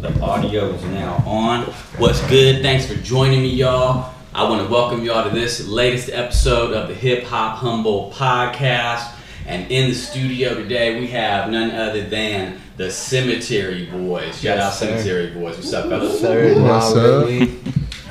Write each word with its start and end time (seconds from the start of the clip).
The 0.00 0.20
audio 0.20 0.70
is 0.70 0.84
now 0.84 1.22
on. 1.26 1.62
What's 1.98 2.20
good? 2.28 2.62
Thanks 2.62 2.86
for 2.86 2.94
joining 3.02 3.42
me, 3.42 3.48
y'all. 3.48 4.14
I 4.34 4.48
want 4.48 4.64
to 4.66 4.72
welcome 4.72 5.04
y'all 5.04 5.24
to 5.28 5.30
this 5.34 5.66
latest 5.66 6.08
episode 6.10 6.72
of 6.72 6.88
the 6.88 6.94
Hip 6.94 7.24
Hop 7.24 7.58
Humboldt 7.58 8.14
Podcast. 8.14 9.12
And 9.46 9.70
in 9.70 9.88
the 9.88 9.94
studio 9.94 10.54
today, 10.54 11.00
we 11.00 11.08
have 11.08 11.50
none 11.50 11.70
other 11.72 12.04
than 12.04 12.60
the 12.76 12.90
Cemetery 12.90 13.86
Boys. 13.86 14.34
Shout 14.40 14.58
Yes, 14.58 14.62
out 14.64 14.72
sir. 14.74 14.86
Cemetery 14.86 15.30
Boys. 15.30 15.56
What's 15.56 15.72
up, 15.72 15.88
fellas? 15.88 16.20
Sir, 16.20 16.60
What's 16.62 16.94
up? 16.94 17.28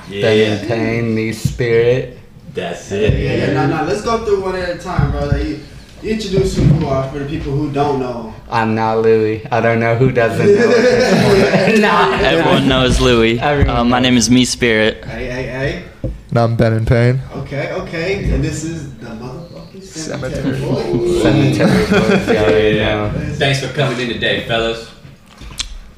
Yeah, 0.10 0.22
Ben 0.22 0.60
and 0.60 0.68
Payne, 0.68 1.16
me 1.16 1.32
spirit. 1.34 2.18
that's 2.54 2.92
it. 2.92 3.14
Yeah, 3.14 3.48
yeah, 3.48 3.54
no, 3.54 3.78
no. 3.78 3.84
Let's 3.86 4.02
go 4.02 4.26
through 4.26 4.42
one 4.42 4.56
at 4.56 4.70
a 4.70 4.78
time, 4.78 5.12
brother. 5.12 5.38
You, 5.42 5.56
you 5.56 5.60
introduce 6.04 6.56
who 6.56 6.64
you 6.64 6.88
are 6.88 7.10
for 7.12 7.20
the 7.20 7.26
people 7.26 7.52
who 7.52 7.72
don't 7.72 8.00
know. 8.00 8.34
I'm 8.50 8.76
not 8.76 9.00
Louis. 9.00 9.46
I 9.52 9.62
don't 9.62 9.80
know 9.80 9.96
who 9.96 10.12
doesn't 10.12 10.46
know 10.46 10.54
at 10.54 11.68
this 11.68 11.80
nah, 11.82 12.12
Everyone 12.20 12.68
knows 12.68 13.00
Louis. 13.02 13.40
Everyone 13.40 13.76
Uh, 13.76 13.84
my 13.84 14.00
name 14.00 14.16
is 14.16 14.30
Me 14.30 14.46
Spirit. 14.46 15.04
Hey, 15.06 15.26
hey, 15.26 15.44
hey. 15.44 15.84
And 16.30 16.38
I'm 16.38 16.56
Ben 16.56 16.74
and 16.74 16.88
Payne. 16.88 17.22
Okay, 17.34 17.72
okay. 17.74 18.32
And 18.32 18.44
this 18.44 18.64
is 18.64 18.94
the 18.98 19.08
motherfucking 19.08 19.84
cemetery. 19.84 20.60
Cemetery. 20.60 20.62
Boys. 20.62 21.22
Cemetery 21.22 21.86
boys, 21.86 22.28
y'all 22.28 23.00
already. 23.10 23.34
Thanks 23.34 23.66
for 23.66 23.74
coming 23.74 24.00
in 24.00 24.08
today, 24.10 24.46
fellas. 24.48 24.90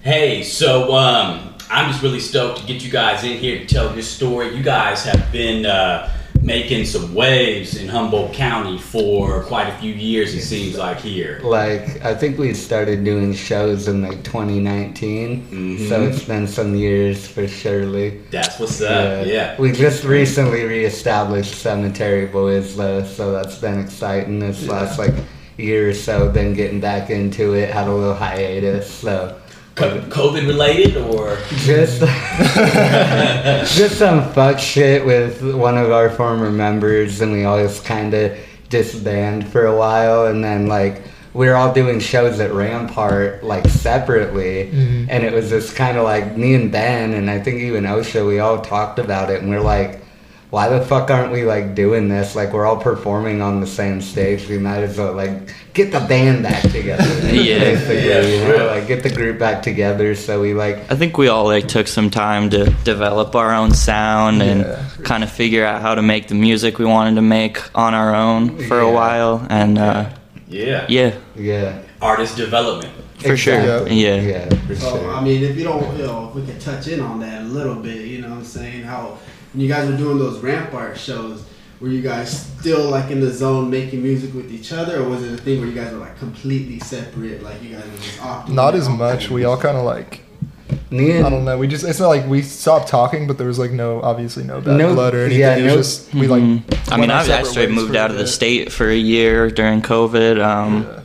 Hey, 0.01 0.43
so 0.43 0.93
um, 0.95 1.55
I'm 1.69 1.91
just 1.91 2.01
really 2.01 2.19
stoked 2.19 2.61
to 2.61 2.65
get 2.65 2.81
you 2.83 2.89
guys 2.89 3.23
in 3.23 3.37
here 3.37 3.59
to 3.59 3.65
tell 3.65 3.93
your 3.93 4.01
story. 4.01 4.55
You 4.55 4.63
guys 4.63 5.03
have 5.03 5.31
been 5.31 5.65
uh, 5.65 6.09
making 6.49 6.83
some 6.83 7.13
waves 7.13 7.75
in 7.77 7.87
Humboldt 7.87 8.33
County 8.33 8.79
for 8.79 9.43
quite 9.43 9.67
a 9.67 9.77
few 9.77 9.93
years, 9.93 10.33
it 10.33 10.41
seems 10.41 10.75
like 10.75 10.97
here. 10.99 11.39
Like, 11.43 12.03
I 12.03 12.15
think 12.15 12.39
we 12.39 12.55
started 12.55 13.03
doing 13.03 13.35
shows 13.35 13.87
in 13.87 14.01
like 14.01 14.23
2019, 14.23 15.45
Mhm. 15.51 15.87
so 15.87 16.01
it's 16.01 16.23
been 16.23 16.47
some 16.47 16.73
years 16.73 17.27
for 17.27 17.47
surely. 17.47 18.15
That's 18.31 18.57
what's 18.59 18.81
up, 18.81 19.27
yeah. 19.27 19.53
We 19.59 19.71
just 19.71 20.03
recently 20.03 20.63
reestablished 20.63 21.53
Cemetery 21.53 22.25
Boys 22.25 22.75
though, 22.75 23.03
so 23.03 23.31
that's 23.31 23.59
been 23.59 23.79
exciting 23.79 24.39
this 24.39 24.67
last 24.67 24.97
like 24.97 25.13
year 25.57 25.89
or 25.89 25.93
so. 25.93 26.29
Been 26.29 26.55
getting 26.55 26.79
back 26.79 27.11
into 27.11 27.53
it, 27.53 27.69
had 27.69 27.87
a 27.87 27.93
little 27.93 28.15
hiatus, 28.15 28.89
so 28.89 29.35
COVID 29.79 30.47
related 30.47 30.97
or? 30.97 31.37
just 31.57 32.01
just 33.77 33.97
some 33.97 34.29
fuck 34.33 34.59
shit 34.59 35.05
with 35.05 35.41
one 35.55 35.77
of 35.77 35.91
our 35.91 36.09
former 36.09 36.51
members, 36.51 37.21
and 37.21 37.31
we 37.31 37.45
all 37.45 37.57
just 37.57 37.85
kind 37.85 38.13
of 38.13 38.37
disbanded 38.69 39.47
for 39.49 39.65
a 39.65 39.75
while, 39.75 40.27
and 40.27 40.43
then 40.43 40.67
like 40.67 41.01
we 41.33 41.47
were 41.47 41.55
all 41.55 41.73
doing 41.73 41.99
shows 41.99 42.39
at 42.39 42.51
Rampart 42.53 43.43
like 43.43 43.67
separately, 43.67 44.69
Mhm. 44.73 45.07
and 45.09 45.23
it 45.23 45.31
was 45.33 45.49
just 45.49 45.75
kind 45.75 45.97
of 45.97 46.03
like 46.03 46.35
me 46.37 46.55
and 46.55 46.71
Ben, 46.71 47.13
and 47.13 47.29
I 47.29 47.39
think 47.39 47.61
even 47.61 47.83
Osha, 47.85 48.27
we 48.27 48.39
all 48.39 48.59
talked 48.61 48.99
about 48.99 49.29
it, 49.29 49.41
and 49.41 49.49
we're 49.49 49.61
like. 49.61 50.03
Why 50.49 50.67
the 50.67 50.83
fuck 50.83 51.11
aren't 51.11 51.31
we 51.31 51.43
like 51.43 51.75
doing 51.75 52.09
this? 52.09 52.35
Like 52.35 52.53
we're 52.53 52.65
all 52.65 52.77
performing 52.81 53.39
on 53.43 53.61
the 53.61 53.67
same 53.67 54.01
stage. 54.01 54.49
We 54.49 54.57
might 54.57 54.79
as 54.81 54.97
well 54.97 55.13
like 55.13 55.53
get 55.75 55.91
the 55.91 55.99
band 55.99 56.41
back 56.43 56.63
together. 56.63 57.03
Yeah. 57.31 57.59
basically, 57.59 58.09
Yeah, 58.09 58.21
you 58.21 58.57
know, 58.57 58.65
like 58.65 58.87
get 58.87 59.03
the 59.03 59.11
group 59.13 59.37
back 59.37 59.61
together. 59.61 60.15
So 60.15 60.41
we 60.41 60.55
like 60.55 60.77
I 60.91 60.95
think 60.95 61.17
we 61.19 61.27
all 61.27 61.45
like 61.45 61.67
took 61.67 61.87
some 61.87 62.09
time 62.09 62.49
to 62.49 62.65
develop 62.83 63.35
our 63.35 63.53
own 63.53 63.71
sound 63.75 64.41
and 64.41 64.65
kind 65.05 65.23
of 65.23 65.31
figure 65.31 65.63
out 65.63 65.83
how 65.83 65.93
to 65.93 66.01
make 66.01 66.27
the 66.29 66.35
music 66.35 66.79
we 66.79 66.85
wanted 66.85 67.15
to 67.15 67.21
make 67.21 67.59
on 67.77 67.93
our 67.93 68.15
own 68.15 68.57
for 68.67 68.79
a 68.79 68.91
while. 68.91 69.45
And 69.51 69.77
uh, 69.77 70.09
Yeah. 70.47 70.87
yeah, 70.89 71.13
yeah. 71.35 71.77
Artist 72.01 72.37
development. 72.37 72.91
for 73.19 73.37
sure. 73.37 73.87
Yeah. 73.87 74.15
Yeah, 74.15 74.49
for 74.65 74.75
So, 74.75 74.97
sure. 74.97 75.13
I 75.13 75.21
mean, 75.21 75.43
if 75.43 75.55
you 75.57 75.63
don't, 75.65 75.95
you 75.95 76.05
know, 76.07 76.29
if 76.29 76.35
we 76.35 76.41
could 76.51 76.59
touch 76.59 76.87
in 76.87 77.01
on 77.01 77.19
that 77.19 77.41
a 77.43 77.45
little 77.45 77.75
bit, 77.75 78.07
you 78.07 78.21
know 78.21 78.29
what 78.29 78.37
I'm 78.39 78.43
saying? 78.45 78.81
How, 78.83 79.17
when 79.53 79.61
you 79.61 79.67
guys 79.67 79.89
were 79.89 79.97
doing 79.97 80.19
those 80.19 80.39
Rampart 80.39 80.97
shows, 80.97 81.43
were 81.79 81.87
you 81.89 82.01
guys 82.01 82.45
still 82.59 82.89
like 82.89 83.09
in 83.09 83.19
the 83.21 83.31
zone 83.31 83.69
making 83.69 84.03
music 84.03 84.33
with 84.33 84.51
each 84.51 84.71
other, 84.73 85.01
or 85.01 85.09
was 85.09 85.23
it 85.23 85.33
a 85.39 85.41
thing 85.41 85.59
where 85.59 85.67
you 85.69 85.75
guys 85.75 85.91
were 85.93 85.99
like 85.99 86.17
completely 86.19 86.79
separate, 86.79 87.41
like 87.41 87.61
you 87.63 87.75
guys 87.75 87.85
were 87.89 87.97
just 87.97 88.21
off? 88.23 88.45
doing 88.45 88.55
Not 88.55 88.75
as 88.75 88.89
much. 88.89 89.25
thing? 89.25 89.33
We 89.35 89.45
all 89.45 89.57
kind 89.57 89.77
of 89.77 89.85
like 89.85 90.21
Me 90.91 91.19
I 91.21 91.29
don't 91.29 91.45
know. 91.45 91.57
We 91.57 91.67
just 91.67 91.83
it's 91.85 91.99
not 91.99 92.09
like 92.09 92.27
we 92.27 92.41
stopped 92.41 92.87
talking, 92.89 93.27
but 93.27 93.37
there 93.37 93.47
was 93.47 93.57
like 93.59 93.71
no 93.71 94.01
obviously 94.01 94.43
no 94.43 94.59
bad 94.61 94.77
No- 94.77 94.93
blood 94.93 95.13
or 95.15 95.21
anything. 95.21 95.39
yeah, 95.39 95.55
it 95.55 95.65
no- 95.65 95.75
just 95.77 96.13
we 96.13 96.27
like. 96.27 96.43
Mhm. 96.43 96.91
I 96.91 96.97
mean, 96.97 97.09
I, 97.11 97.19
I 97.19 97.23
separate 97.23 97.45
straight 97.47 97.71
moved 97.71 97.95
out 97.95 98.11
of 98.11 98.17
the 98.17 98.27
state 98.27 98.71
for 98.71 98.87
a 98.89 98.95
year 98.95 99.49
during 99.49 99.81
COVID. 99.81 100.43
Um, 100.43 100.83
Yeah. 100.83 100.98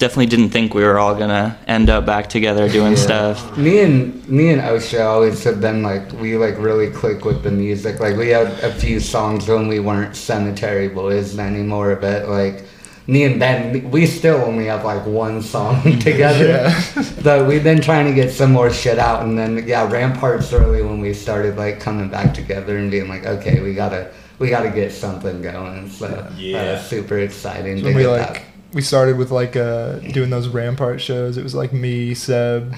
Definitely 0.00 0.26
didn't 0.34 0.48
think 0.48 0.72
we 0.72 0.82
were 0.82 0.98
all 0.98 1.14
gonna 1.14 1.58
end 1.68 1.90
up 1.90 2.06
back 2.06 2.28
together 2.30 2.70
doing 2.70 2.92
Yeah. 2.92 3.06
stuff. 3.08 3.56
me 3.58 3.80
and 3.80 4.26
me 4.28 4.48
and 4.48 4.62
Osha 4.62 5.04
always 5.04 5.44
have 5.44 5.60
been 5.60 5.82
like 5.82 6.10
we 6.18 6.38
like 6.38 6.56
really 6.58 6.88
click 6.88 7.26
with 7.26 7.42
the 7.42 7.50
music. 7.50 8.00
Like 8.00 8.16
we 8.16 8.30
had 8.30 8.46
a 8.62 8.72
few 8.72 8.98
songs 8.98 9.46
when 9.46 9.68
we 9.68 9.78
weren't 9.78 10.16
Cemetery 10.16 10.88
Boys 10.88 11.38
anymore, 11.38 11.96
but 12.00 12.28
like 12.30 12.62
me 13.06 13.24
and 13.24 13.38
Ben, 13.38 13.90
we 13.90 14.06
still 14.06 14.36
only 14.36 14.66
have 14.72 14.86
like 14.86 15.04
one 15.04 15.42
song 15.42 15.82
together. 16.08 16.46
Yeah. 16.46 16.82
But 17.22 17.46
we've 17.46 17.62
been 17.64 17.82
trying 17.82 18.06
to 18.06 18.14
get 18.14 18.30
some 18.32 18.52
more 18.52 18.70
shit 18.70 18.98
out, 18.98 19.22
and 19.24 19.36
then 19.38 19.64
yeah, 19.66 19.86
Ramparts 19.86 20.50
early 20.54 20.80
when 20.82 21.00
we 21.02 21.12
started 21.12 21.58
like 21.58 21.78
coming 21.78 22.08
back 22.08 22.32
together 22.32 22.78
and 22.78 22.90
being 22.90 23.06
like, 23.08 23.26
okay, 23.26 23.60
we 23.60 23.74
gotta 23.74 24.08
we 24.38 24.48
gotta 24.48 24.70
get 24.70 24.92
something 24.92 25.42
going. 25.42 25.90
So 25.90 26.06
Yeah. 26.38 26.56
uh, 26.58 26.78
super 26.80 27.18
exciting. 27.18 27.80
So 27.82 27.88
to 27.90 27.94
we 27.94 28.02
get 28.04 28.08
like 28.08 28.32
that. 28.34 28.42
We 28.72 28.82
started 28.82 29.16
with 29.18 29.30
like 29.30 29.56
uh 29.56 29.94
doing 29.98 30.30
those 30.30 30.48
Rampart 30.48 31.00
shows. 31.00 31.36
It 31.36 31.42
was 31.42 31.54
like 31.54 31.72
me, 31.72 32.14
Seb, 32.14 32.74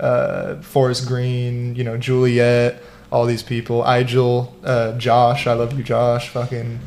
uh, 0.00 0.56
Forrest 0.62 1.06
Green, 1.06 1.74
you 1.76 1.84
know, 1.84 1.96
Juliet, 1.96 2.82
all 3.10 3.26
these 3.26 3.42
people. 3.42 3.82
Igel, 3.82 4.54
uh, 4.64 4.96
Josh. 4.98 5.46
I 5.46 5.52
love 5.54 5.76
you, 5.76 5.82
Josh. 5.84 6.28
Fucking. 6.30 6.78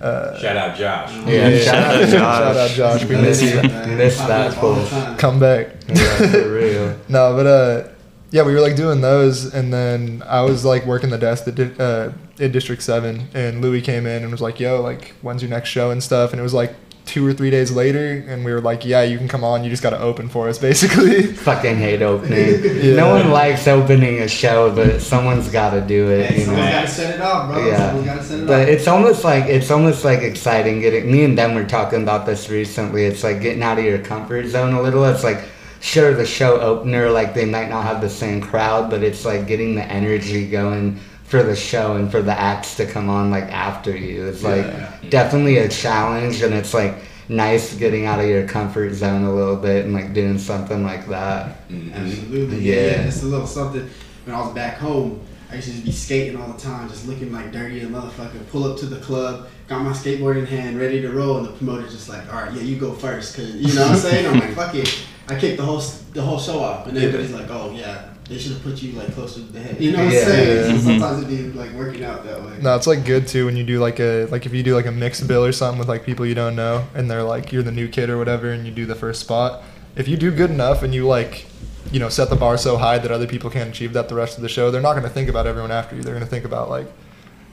Uh, 0.00 0.38
Shout 0.38 0.56
out 0.56 0.76
Josh. 0.76 1.12
Yeah, 1.26 1.58
shout 1.58 1.74
out 1.94 2.00
Josh. 2.08 2.10
Shout 2.10 2.56
out 2.56 2.70
Josh. 2.70 3.04
We 3.04 3.16
miss 3.16 3.40
you. 3.42 3.62
Miss 3.96 4.18
that 4.18 4.52
fool. 4.54 4.84
Come 5.16 5.40
back. 5.40 5.68
yeah, 5.88 6.16
for 6.30 6.52
real. 6.52 6.98
No, 7.08 7.34
but 7.34 7.46
uh, 7.46 7.88
yeah, 8.30 8.42
we 8.42 8.52
were 8.52 8.60
like 8.60 8.76
doing 8.76 9.00
those, 9.00 9.54
and 9.54 9.72
then 9.72 10.22
I 10.26 10.42
was 10.42 10.62
like 10.64 10.84
working 10.84 11.08
the 11.08 11.16
desk 11.18 11.48
at, 11.48 11.54
di- 11.54 11.74
uh, 11.78 12.12
at 12.38 12.52
District 12.52 12.82
Seven, 12.82 13.28
and 13.32 13.62
Louis 13.62 13.80
came 13.80 14.06
in 14.06 14.22
and 14.22 14.30
was 14.30 14.42
like, 14.42 14.60
"Yo, 14.60 14.82
like, 14.82 15.14
when's 15.22 15.40
your 15.40 15.50
next 15.50 15.70
show 15.70 15.90
and 15.90 16.02
stuff?" 16.02 16.32
And 16.32 16.40
it 16.40 16.42
was 16.42 16.52
like 16.54 16.74
two 17.06 17.26
or 17.26 17.32
three 17.34 17.50
days 17.50 17.70
later, 17.70 18.24
and 18.28 18.44
we 18.44 18.52
were 18.52 18.60
like, 18.60 18.84
"Yeah, 18.84 19.02
you 19.02 19.18
can 19.18 19.28
come 19.28 19.44
on. 19.44 19.62
You 19.64 19.70
just 19.70 19.82
got 19.82 19.90
to 19.90 19.98
open 20.00 20.28
for 20.28 20.48
us, 20.48 20.58
basically." 20.68 21.22
Fucking 21.32 21.76
hate 21.76 22.02
opening. 22.02 22.62
Yeah. 22.84 22.96
No 22.96 23.10
one 23.10 23.30
likes 23.30 23.66
opening 23.68 24.20
a 24.20 24.28
show, 24.28 24.74
but 24.74 25.00
someone's 25.00 25.48
got 25.48 25.70
to 25.70 25.80
do 25.80 26.10
it. 26.10 26.30
Hey, 26.30 26.38
You 26.40 26.44
someone's 26.46 26.66
know. 26.66 26.72
got 26.72 26.80
to 26.82 26.88
set 26.88 27.14
it 27.14 27.20
off, 27.20 27.50
bro. 27.50 27.66
Yeah. 27.66 27.86
Someone's 27.88 28.06
got 28.06 28.14
to 28.16 28.24
set 28.24 28.38
it 28.38 28.42
up. 28.42 28.48
But 28.48 28.62
off. 28.62 28.68
it's 28.68 28.88
almost 28.88 29.24
like 29.24 29.44
it's 29.44 29.70
almost 29.70 30.04
like 30.04 30.20
exciting 30.20 30.80
getting. 30.80 31.10
Me 31.10 31.24
and 31.24 31.36
them 31.38 31.54
were 31.54 31.64
talking 31.64 32.02
about 32.02 32.26
this 32.26 32.48
recently. 32.50 33.04
It's 33.04 33.22
like 33.24 33.40
getting 33.40 33.62
out 33.62 33.78
of 33.78 33.84
your 33.84 33.98
comfort 33.98 34.46
zone 34.48 34.74
a 34.74 34.82
little. 34.82 35.04
It's 35.04 35.24
like 35.24 35.40
sure 35.80 36.14
the 36.14 36.24
show 36.26 36.58
opener 36.60 37.10
like 37.10 37.34
they 37.34 37.44
might 37.44 37.68
not 37.68 37.84
have 37.84 38.00
the 38.00 38.08
same 38.08 38.40
crowd, 38.40 38.88
but 38.90 39.02
it's 39.02 39.24
like 39.24 39.46
getting 39.46 39.74
the 39.74 39.84
energy 39.84 40.48
going 40.48 40.98
for 41.24 41.42
the 41.42 41.56
show 41.56 41.96
and 41.96 42.10
for 42.10 42.22
the 42.22 42.38
acts 42.38 42.76
to 42.76 42.86
come 42.86 43.08
on 43.08 43.30
like 43.30 43.44
after 43.44 43.96
you. 43.96 44.26
It's 44.26 44.42
like 44.42 45.10
definitely 45.10 45.58
a 45.58 45.68
challenge, 45.68 46.42
and 46.42 46.54
it's 46.54 46.74
like 46.74 46.96
nice 47.28 47.74
getting 47.74 48.06
out 48.06 48.20
of 48.20 48.26
your 48.26 48.46
comfort 48.46 48.92
zone 48.92 49.24
a 49.24 49.34
little 49.34 49.56
bit 49.56 49.84
and 49.84 49.94
like 49.94 50.12
doing 50.12 50.38
something 50.38 50.84
like 50.84 51.08
that. 51.08 51.68
Mm-hmm. 51.68 51.92
Absolutely. 51.92 52.58
Yeah. 52.58 52.74
Yeah. 52.74 52.80
yeah. 52.82 53.06
It's 53.06 53.22
a 53.22 53.26
little 53.26 53.46
something. 53.46 53.88
When 54.24 54.34
I 54.34 54.40
was 54.40 54.54
back 54.54 54.78
home, 54.78 55.20
I 55.50 55.56
used 55.56 55.68
to 55.68 55.74
just 55.74 55.84
be 55.84 55.92
skating 55.92 56.40
all 56.40 56.48
the 56.48 56.60
time, 56.60 56.88
just 56.88 57.06
looking 57.06 57.32
like 57.32 57.52
dirty 57.52 57.80
and 57.80 57.94
motherfucker. 57.94 58.46
Pull 58.50 58.64
up 58.64 58.78
to 58.78 58.86
the 58.86 59.00
club, 59.00 59.48
got 59.68 59.82
my 59.82 59.92
skateboard 59.92 60.38
in 60.38 60.46
hand, 60.46 60.78
ready 60.80 61.00
to 61.02 61.10
roll, 61.10 61.38
and 61.38 61.46
the 61.46 61.52
promoter's 61.52 61.92
just 61.92 62.08
like, 62.08 62.26
"All 62.32 62.42
right, 62.42 62.52
yeah, 62.52 62.62
you 62.62 62.76
go 62.76 62.92
first, 62.92 63.36
cause 63.36 63.54
you 63.54 63.74
know 63.74 63.82
what 63.82 63.92
I'm 63.92 63.98
saying." 63.98 64.26
I'm 64.26 64.40
like, 64.40 64.54
"Fuck 64.54 64.74
it." 64.74 65.06
I 65.28 65.38
kicked 65.38 65.58
the 65.58 65.64
whole 65.64 65.82
the 66.12 66.22
whole 66.22 66.38
show 66.38 66.58
off, 66.60 66.86
and 66.86 66.96
everybody's 66.96 67.32
like, 67.32 67.48
"Oh 67.50 67.70
yeah, 67.74 68.13
they 68.34 68.40
should 68.40 68.52
have 68.52 68.62
put 68.62 68.82
you 68.82 68.92
like 68.92 69.14
closer 69.14 69.40
to 69.40 69.52
the 69.52 69.60
head." 69.60 69.80
You 69.80 69.92
know 69.92 69.98
what 69.98 70.08
I'm 70.08 70.12
Yeah. 70.12 70.24
saying? 70.24 70.56
Yeah. 70.56 70.76
So 70.78 70.84
sometimes 70.84 71.24
mm-hmm. 71.24 71.32
it'd 71.32 71.52
be 71.52 71.58
like 71.58 71.70
working 71.72 72.04
out 72.04 72.24
that 72.24 72.42
way. 72.42 72.58
no, 72.60 72.74
it's 72.74 72.86
like 72.86 73.04
good 73.04 73.28
too 73.28 73.46
when 73.46 73.56
you 73.56 73.64
do 73.64 73.78
like 73.78 74.00
a 74.00 74.26
like 74.26 74.46
if 74.46 74.52
you 74.52 74.62
do 74.62 74.74
like 74.74 74.86
a 74.86 74.92
mixed 74.92 75.26
bill 75.28 75.44
or 75.44 75.52
something 75.52 75.78
with 75.78 75.88
like 75.88 76.04
people 76.04 76.26
you 76.26 76.34
don't 76.34 76.56
know, 76.56 76.86
and 76.94 77.10
they're 77.10 77.22
like 77.22 77.52
you're 77.52 77.62
the 77.62 77.72
new 77.72 77.88
kid 77.88 78.10
or 78.10 78.18
whatever, 78.18 78.50
and 78.50 78.66
you 78.66 78.72
do 78.72 78.86
the 78.86 78.94
first 78.94 79.20
spot. 79.20 79.62
If 79.96 80.08
you 80.08 80.16
do 80.16 80.30
good 80.32 80.50
enough 80.50 80.82
and 80.82 80.92
you 80.92 81.06
like 81.06 81.46
you 81.92 82.00
know 82.00 82.08
set 82.08 82.30
the 82.30 82.36
bar 82.36 82.56
so 82.58 82.76
high 82.76 82.98
that 82.98 83.10
other 83.10 83.26
people 83.26 83.50
can't 83.50 83.70
achieve 83.70 83.92
that 83.92 84.08
the 84.08 84.14
rest 84.14 84.36
of 84.36 84.42
the 84.42 84.48
show, 84.48 84.70
they're 84.70 84.82
not 84.82 84.92
going 84.92 85.04
to 85.04 85.10
think 85.10 85.28
about 85.28 85.46
everyone 85.46 85.70
after 85.70 85.94
you. 85.94 86.02
They're 86.02 86.14
going 86.14 86.24
to 86.24 86.30
think 86.30 86.44
about 86.44 86.68
like, 86.68 86.86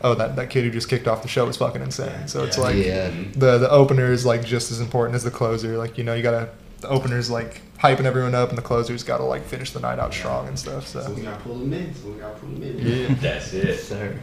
oh, 0.01 0.15
that, 0.15 0.35
that 0.35 0.49
kid 0.49 0.63
who 0.63 0.71
just 0.71 0.89
kicked 0.89 1.07
off 1.07 1.21
the 1.21 1.27
show 1.27 1.45
was 1.45 1.57
fucking 1.57 1.81
insane. 1.81 2.27
So 2.27 2.43
it's 2.43 2.57
like 2.57 2.75
yeah. 2.75 3.11
the 3.33 3.59
the 3.59 3.69
opener 3.69 4.11
is 4.11 4.25
like 4.25 4.43
just 4.43 4.71
as 4.71 4.79
important 4.79 5.15
as 5.15 5.23
the 5.23 5.31
closer. 5.31 5.77
Like 5.77 5.97
you 5.97 6.03
know 6.03 6.13
you 6.15 6.23
gotta 6.23 6.49
the 6.81 6.89
opener's 6.89 7.29
like 7.29 7.61
hyping 7.79 8.05
everyone 8.05 8.35
up, 8.35 8.49
and 8.49 8.57
the 8.57 8.61
closer's 8.61 9.03
got 9.03 9.17
to 9.17 9.23
like 9.23 9.43
finish 9.43 9.71
the 9.71 9.79
night 9.79 9.99
out 9.99 10.13
strong 10.13 10.47
and 10.47 10.57
stuff. 10.59 10.87
So 10.87 11.01
So 11.01 11.13
we 11.13 11.21
gotta 11.21 11.41
pull 11.41 11.55
them 11.55 11.73
in. 11.73 11.93
So 11.95 12.09
we 12.09 12.19
gotta 12.19 12.37
pull 12.39 12.49
them 12.49 12.63
in. 12.63 12.77
yeah, 12.79 13.15
That's 13.21 13.53
it. 13.53 13.79
Sir. 13.79 14.19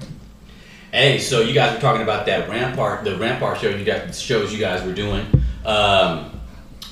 Hey, 0.92 1.18
so 1.18 1.40
you 1.40 1.52
guys 1.52 1.74
were 1.74 1.80
talking 1.80 2.02
about 2.02 2.24
that 2.26 2.48
Rampart, 2.48 3.04
the 3.04 3.16
Rampart 3.18 3.58
show 3.60 3.68
you 3.68 3.84
guys, 3.84 4.20
shows 4.20 4.52
you 4.52 4.58
guys 4.58 4.82
were 4.84 4.94
doing. 4.94 5.26
Um, 5.64 6.40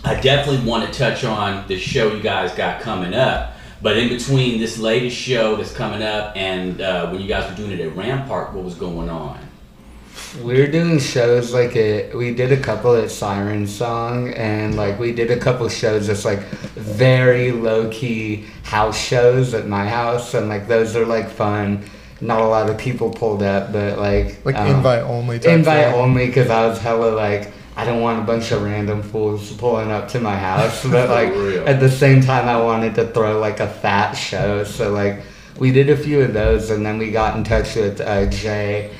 I 0.04 0.20
definitely 0.20 0.68
want 0.68 0.90
to 0.92 0.98
touch 0.98 1.24
on 1.24 1.66
the 1.66 1.78
show 1.78 2.12
you 2.14 2.22
guys 2.22 2.52
got 2.52 2.80
coming 2.82 3.14
up. 3.14 3.54
But 3.82 3.96
in 3.98 4.08
between 4.08 4.58
this 4.58 4.78
latest 4.78 5.16
show 5.16 5.56
that's 5.56 5.72
coming 5.72 6.02
up 6.02 6.36
and 6.36 6.80
uh, 6.80 7.08
when 7.10 7.20
you 7.20 7.28
guys 7.28 7.48
were 7.50 7.56
doing 7.56 7.72
it 7.72 7.80
at 7.80 7.94
Rampart, 7.96 8.52
what 8.52 8.64
was 8.64 8.74
going 8.74 9.08
on? 9.08 9.38
We 10.43 10.61
were 10.61 10.67
doing 10.67 10.99
shows 10.99 11.53
like 11.53 11.77
it. 11.77 12.15
We 12.15 12.35
did 12.35 12.53
a 12.53 12.56
couple 12.61 12.94
at 12.94 13.11
Siren 13.11 13.67
Song, 13.67 14.33
and 14.35 14.77
like 14.77 14.99
we 14.99 15.12
did 15.12 15.31
a 15.31 15.38
couple 15.38 15.69
shows 15.69 16.06
that's 16.06 16.25
like 16.25 16.41
very 16.75 17.53
low 17.53 17.88
key 17.91 18.44
house 18.62 18.99
shows 18.99 19.55
at 19.55 19.67
my 19.67 19.88
house, 19.88 20.35
and 20.35 20.49
like 20.49 20.69
those 20.69 20.94
are 20.97 21.06
like 21.06 21.29
fun. 21.31 21.85
Not 22.21 22.41
a 22.41 22.47
lot 22.47 22.71
of 22.71 22.79
people 22.79 23.11
pulled 23.11 23.43
up, 23.43 23.73
but 23.73 23.99
like 23.99 24.44
Like 24.44 24.56
um, 24.56 24.69
invite 24.69 25.03
only. 25.03 25.38
Type 25.38 25.59
invite 25.59 25.87
thing. 25.87 25.94
only 25.94 26.27
because 26.27 26.49
I 26.50 26.67
was 26.67 26.79
hella 26.79 27.11
like 27.15 27.53
I 27.77 27.85
don't 27.85 28.00
want 28.00 28.21
a 28.21 28.23
bunch 28.23 28.53
of 28.53 28.62
random 28.62 29.03
fools 29.03 29.53
pulling 29.53 29.91
up 29.91 30.09
to 30.09 30.21
my 30.21 30.37
house, 30.37 30.83
but 30.85 31.11
like 31.19 31.31
real. 31.31 31.67
at 31.69 31.81
the 31.81 31.91
same 31.91 32.23
time 32.23 32.49
I 32.49 32.61
wanted 32.62 32.94
to 32.97 33.06
throw 33.09 33.38
like 33.38 33.61
a 33.61 33.69
fat 33.69 34.12
show, 34.12 34.65
so 34.65 34.93
like 34.93 35.23
we 35.59 35.73
did 35.73 35.91
a 35.91 35.97
few 35.97 36.21
of 36.23 36.33
those, 36.35 36.71
and 36.71 36.85
then 36.85 36.99
we 36.99 37.11
got 37.11 37.37
in 37.37 37.44
touch 37.44 37.75
with 37.77 38.00
uh, 38.00 38.27
Jay, 38.27 38.91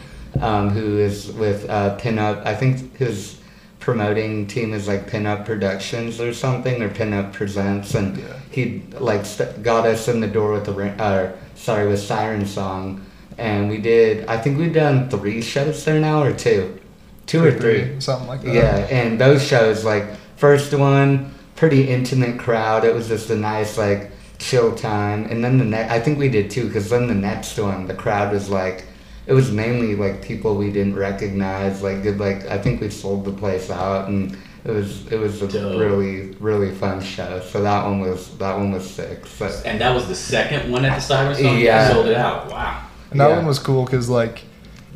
um, 0.41 0.71
who 0.71 0.99
is 0.99 1.33
with 1.33 1.69
uh, 1.69 1.97
Pinup. 1.99 2.45
I 2.47 2.55
think 2.55 2.97
his 2.97 3.39
promoting 3.81 4.47
team 4.47 4.73
is 4.75 4.89
like 4.89 5.09
Pinup 5.09 5.45
Productions 5.45 6.21
or 6.21 6.33
something, 6.35 6.83
or 6.83 6.89
Pinup 6.89 7.33
Presents, 7.33 7.95
and 7.95 8.17
Yeah. 8.17 8.25
he 8.51 8.83
like 8.99 9.25
st- 9.25 9.63
got 9.63 9.87
us 9.87 10.09
in 10.09 10.21
the 10.21 10.27
door 10.27 10.53
with 10.53 10.67
the 10.67 10.75
uh, 11.03 11.33
sorry 11.55 11.87
with 11.89 12.01
Siren 12.01 12.47
Song, 12.47 13.05
and 13.39 13.69
we 13.69 13.79
did. 13.79 14.27
I 14.27 14.39
think 14.39 14.59
we've 14.59 14.73
done 14.75 15.09
three 15.09 15.41
shows 15.43 15.85
there 15.85 16.01
now, 16.01 16.23
or 16.23 16.33
two, 16.33 16.79
two 17.27 17.45
or 17.45 17.53
three. 17.53 18.01
something 18.01 18.27
like 18.29 18.43
that. 18.43 18.55
Yeah, 18.55 18.77
and 18.91 19.21
those 19.21 19.47
shows, 19.47 19.85
like 19.85 20.05
first 20.37 20.75
one, 20.75 21.33
pretty 21.55 21.89
intimate 21.89 22.39
crowd. 22.39 22.85
It 22.85 22.95
was 22.95 23.09
just 23.09 23.31
a 23.31 23.37
nice 23.37 23.79
like 23.79 24.11
chill 24.39 24.75
time, 24.75 25.25
and 25.31 25.43
then 25.45 25.59
the 25.59 25.65
next, 25.65 25.93
I 25.93 26.01
think 26.01 26.19
we 26.19 26.29
did 26.29 26.51
two, 26.51 26.67
because 26.67 26.91
then 26.91 27.07
the 27.07 27.15
next 27.15 27.57
one, 27.59 27.87
the 27.87 27.95
crowd 27.95 28.33
was 28.33 28.51
like, 28.51 28.85
it 29.27 29.33
was 29.35 29.51
mainly 29.51 29.95
like 29.97 30.23
people 30.23 30.55
we 30.57 30.71
didn't 30.71 30.97
recognize. 30.97 31.83
Like 31.83 32.03
did 32.03 32.19
like 32.19 32.47
I 32.49 32.59
think 32.59 32.81
we 32.81 32.91
sold 32.91 33.25
the 33.25 33.33
place 33.33 33.71
out, 33.71 34.09
and 34.09 34.37
it 34.65 34.71
was 34.71 35.07
it 35.13 35.19
was 35.19 35.43
a 35.43 35.49
Dope. 35.49 35.79
really 35.81 36.33
really 36.41 36.73
fun 36.75 37.01
show. 37.03 37.41
So 37.41 37.63
that 37.63 37.85
one 37.85 38.01
was 38.01 38.37
that 38.39 38.57
one 38.57 38.73
was 38.73 38.89
sick. 38.89 39.27
So, 39.27 39.47
And 39.65 39.81
that 39.81 39.95
was 39.95 40.07
the 40.09 40.15
second 40.15 40.71
one 40.71 40.85
at 40.85 40.97
the 40.97 41.01
Siren 41.01 41.35
Song? 41.35 41.45
You 41.59 41.65
Yeah. 41.65 41.91
sold 41.93 42.07
it 42.07 42.17
out. 42.17 42.51
Wow. 42.51 42.83
And 43.11 43.21
that 43.21 43.29
Yeah. 43.31 43.37
one 43.37 43.47
was 43.47 43.59
cool 43.59 43.85
because 43.85 44.09
like, 44.09 44.43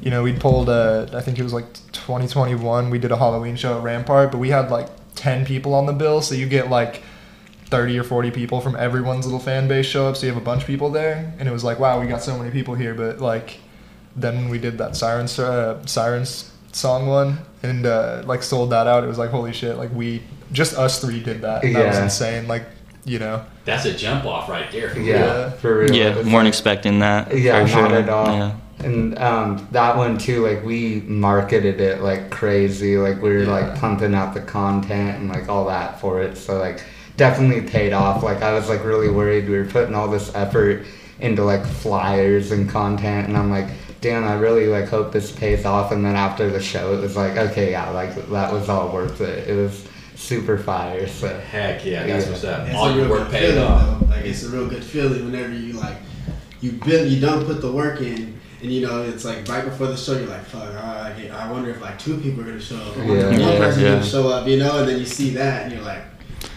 you 0.00 0.10
know, 0.10 0.22
we 0.22 0.32
pulled 0.32 0.68
a, 0.68 1.08
I 1.12 1.20
think 1.20 1.38
it 1.38 1.42
was 1.42 1.52
like 1.52 1.66
2021. 1.92 2.90
We 2.90 2.98
did 2.98 3.12
a 3.12 3.16
Halloween 3.16 3.56
show 3.56 3.76
at 3.76 3.82
Rampart, 3.82 4.30
but 4.32 4.38
we 4.38 4.50
had 4.50 4.70
like 4.70 4.88
10 5.14 5.44
people 5.44 5.74
on 5.74 5.86
the 5.86 5.92
bill, 5.92 6.20
so 6.22 6.34
you 6.34 6.46
get 6.46 6.70
like 6.70 7.02
30 7.66 7.98
or 7.98 8.02
40 8.04 8.30
people 8.32 8.60
from 8.60 8.74
everyone's 8.76 9.26
little 9.26 9.38
fan 9.38 9.68
base 9.68 9.86
show 9.86 10.08
up, 10.08 10.16
so 10.16 10.26
you 10.26 10.32
have 10.32 10.40
a 10.40 10.44
bunch 10.44 10.62
of 10.62 10.66
people 10.66 10.90
there, 10.90 11.32
and 11.38 11.48
it 11.48 11.52
was 11.52 11.62
like, 11.62 11.78
wow, 11.78 12.00
we 12.00 12.06
got 12.06 12.22
so 12.22 12.36
many 12.36 12.50
people 12.50 12.74
here. 12.74 12.94
But 12.94 13.20
like, 13.20 13.58
then 14.16 14.36
when 14.36 14.48
we 14.48 14.58
did 14.58 14.78
that 14.78 14.96
sirens 14.96 15.38
uh, 15.38 15.84
sirens 15.86 16.52
song 16.72 17.06
one 17.06 17.38
and 17.62 17.86
uh, 17.86 18.22
like 18.26 18.42
sold 18.42 18.70
that 18.70 18.86
out, 18.86 19.04
it 19.04 19.06
was 19.06 19.18
like 19.18 19.30
holy 19.30 19.52
shit, 19.52 19.76
like 19.76 19.92
we 19.94 20.22
just 20.52 20.76
us 20.76 21.00
three 21.00 21.20
did 21.20 21.42
that. 21.42 21.62
And 21.64 21.76
That 21.76 21.86
was 21.88 21.98
insane. 21.98 22.48
Like, 22.48 22.64
you 23.04 23.18
know, 23.18 23.44
That's 23.64 23.84
a 23.84 23.94
jump 23.94 24.24
off 24.24 24.48
right 24.48 24.70
there. 24.72 24.98
yeah, 24.98 25.14
Yeah. 25.16 25.50
for 25.50 25.78
real. 25.78 25.94
Yeah, 25.94 26.18
It's 26.18 26.28
weren't 26.28 26.48
expecting 26.48 26.98
that. 27.00 27.36
Yeah, 27.36 27.64
for 27.66 27.80
not 27.80 27.90
sure. 27.90 27.98
at 27.98 28.08
all. 28.08 28.26
Yeah. 28.36 28.52
And 28.80 29.18
um, 29.18 29.68
that 29.72 29.96
one 29.96 30.16
too, 30.18 30.44
like 30.46 30.64
we 30.64 31.02
marketed 31.06 31.80
it 31.80 32.00
like 32.00 32.30
crazy. 32.30 32.96
Like 32.96 33.20
we 33.22 33.28
were 33.30 33.38
Yeah. 33.44 33.50
like 33.50 33.78
pumping 33.78 34.14
out 34.14 34.34
the 34.34 34.40
content 34.40 35.18
and 35.18 35.28
like 35.28 35.48
all 35.48 35.66
that 35.66 36.00
for 36.00 36.20
it. 36.22 36.36
So 36.38 36.58
like 36.58 36.82
definitely 37.16 37.60
paid 37.68 37.92
off. 37.92 38.22
Like 38.22 38.42
I 38.42 38.52
was 38.54 38.68
like 38.68 38.82
really 38.84 39.10
worried 39.10 39.48
we 39.48 39.56
were 39.58 39.66
putting 39.66 39.94
all 39.94 40.08
this 40.08 40.34
effort 40.34 40.84
into 41.20 41.44
like 41.44 41.64
flyers 41.66 42.50
and 42.50 42.68
content, 42.70 43.28
and 43.28 43.36
I'm 43.36 43.50
like, 43.50 43.66
damn, 44.00 44.24
I 44.24 44.34
really 44.34 44.66
like 44.66 44.88
hope 44.88 45.12
this 45.12 45.30
pays 45.32 45.64
off. 45.64 45.92
And 45.92 46.04
then 46.04 46.16
after 46.16 46.48
the 46.50 46.60
show, 46.60 46.94
it 46.96 47.00
was 47.00 47.16
like, 47.16 47.36
okay, 47.36 47.72
yeah, 47.72 47.90
like 47.90 48.14
that 48.28 48.52
was 48.52 48.68
all 48.68 48.92
worth 48.92 49.20
it. 49.20 49.48
It 49.48 49.54
was 49.56 49.86
super 50.14 50.58
fire. 50.58 51.06
So 51.08 51.28
Heck 51.38 51.84
yeah, 51.84 52.06
that's 52.06 52.26
Yeah. 52.26 52.30
what's 52.32 52.44
up. 52.44 52.66
It's 52.68 52.76
All 52.76 52.90
your 52.94 53.06
real 53.06 53.10
work 53.10 53.30
paid 53.30 53.50
feeling, 53.54 53.64
off. 53.64 54.00
though. 54.00 54.06
Like 54.06 54.24
it's 54.24 54.42
a 54.44 54.48
real 54.48 54.68
good 54.68 54.84
feeling 54.84 55.24
whenever 55.30 55.52
you 55.54 55.74
like 55.74 55.96
you 56.60 56.72
build 56.72 57.08
you 57.08 57.20
don't 57.20 57.44
put 57.46 57.60
the 57.62 57.72
work 57.72 58.00
in 58.02 58.38
and 58.62 58.70
you 58.70 58.86
know 58.86 59.02
it's 59.02 59.24
like 59.24 59.48
right 59.48 59.64
before 59.64 59.86
the 59.86 59.96
show 59.96 60.12
you're 60.12 60.26
like 60.28 60.44
fuck 60.44 60.62
I, 60.74 61.30
I 61.32 61.50
wonder 61.50 61.70
if 61.70 61.80
like 61.80 61.98
two 61.98 62.18
people 62.18 62.42
are 62.42 62.48
gonna 62.48 62.60
show 62.60 62.76
up 62.76 62.94
one, 62.98 63.08
Yeah. 63.08 63.30
one 63.30 63.40
Yeah, 63.40 63.56
person's 63.58 63.82
yeah. 63.82 63.88
gonna 63.92 64.04
show 64.04 64.28
up 64.28 64.46
you 64.46 64.58
know 64.58 64.80
and 64.80 64.88
then 64.88 64.98
you 64.98 65.06
see 65.06 65.30
that 65.30 65.62
and 65.62 65.72
you're 65.72 65.80
like 65.82 66.02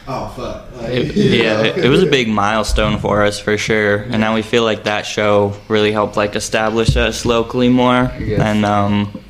oh 0.08 0.34
fuck 0.36 0.82
like, 0.82 0.90
It, 0.92 1.16
yeah, 1.16 1.62
it, 1.62 1.86
it 1.86 1.90
was 1.90 2.04
a 2.04 2.08
big 2.08 2.28
milestone 2.44 3.00
for 3.00 3.24
us 3.24 3.40
for 3.40 3.58
sure, 3.58 3.98
and 3.98 4.20
now 4.20 4.36
we 4.36 4.42
feel 4.42 4.64
like 4.64 4.84
that 4.86 5.06
show 5.06 5.56
really 5.68 5.92
helped 5.92 6.18
like 6.18 6.36
establish 6.36 6.96
us 6.98 7.26
locally 7.26 7.70
more, 7.70 8.12
and 8.12 8.66
um, 8.66 9.24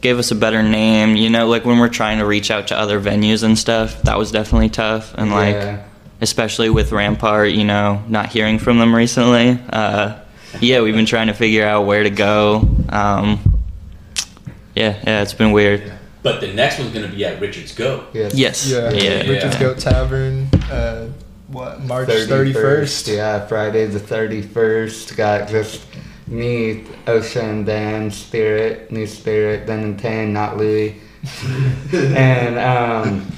gave 0.00 0.18
us 0.18 0.30
a 0.30 0.34
better 0.34 0.62
name. 0.62 1.16
You 1.16 1.30
know, 1.30 1.46
like 1.48 1.64
when 1.64 1.78
we're 1.78 1.88
trying 1.88 2.18
to 2.18 2.26
reach 2.26 2.50
out 2.50 2.68
to 2.68 2.78
other 2.78 3.00
venues 3.00 3.42
and 3.42 3.58
stuff, 3.58 4.02
that 4.02 4.18
was 4.18 4.32
definitely 4.32 4.68
tough, 4.68 5.14
and 5.14 5.30
like 5.30 5.54
yeah. 5.54 5.84
especially 6.20 6.70
with 6.70 6.92
Rampart, 6.92 7.50
you 7.50 7.64
know, 7.64 8.02
not 8.08 8.30
hearing 8.30 8.58
from 8.58 8.78
them 8.78 8.94
recently. 8.94 9.58
Uh, 9.70 10.20
yeah, 10.60 10.80
we've 10.82 10.94
been 10.94 11.06
trying 11.06 11.26
to 11.28 11.34
figure 11.34 11.66
out 11.66 11.86
where 11.86 12.02
to 12.02 12.10
go. 12.10 12.68
Um, 12.88 13.62
yeah, 14.74 15.00
yeah, 15.04 15.22
it's 15.22 15.34
been 15.34 15.52
weird. 15.52 15.92
But 16.24 16.40
the 16.40 16.54
next 16.54 16.78
one's 16.78 16.90
going 16.90 17.08
to 17.08 17.14
be 17.14 17.22
at 17.26 17.38
Richard's 17.38 17.74
Goat. 17.74 18.08
Yes. 18.14 18.34
Yes, 18.34 18.66
yeah, 18.66 18.90
yeah, 18.90 19.30
Richard's 19.30 19.58
Goat 19.58 19.78
Tavern, 19.78 20.46
uh, 20.70 21.10
what 21.48 21.82
March 21.82 22.08
31st. 22.08 23.14
Yeah, 23.14 23.46
Friday 23.46 23.84
the 23.84 24.00
31st. 24.00 25.18
Got 25.18 25.50
just 25.50 25.86
me, 26.26 26.84
Ocean, 27.06 27.64
Dan, 27.64 28.10
Spirit, 28.10 28.90
New 28.90 29.06
Spirit, 29.06 29.66
Ben 29.66 29.80
and 29.80 29.98
Tan, 29.98 30.32
not 30.32 30.56
Louis. 30.56 30.98
and 31.92 32.58
um, 32.58 33.30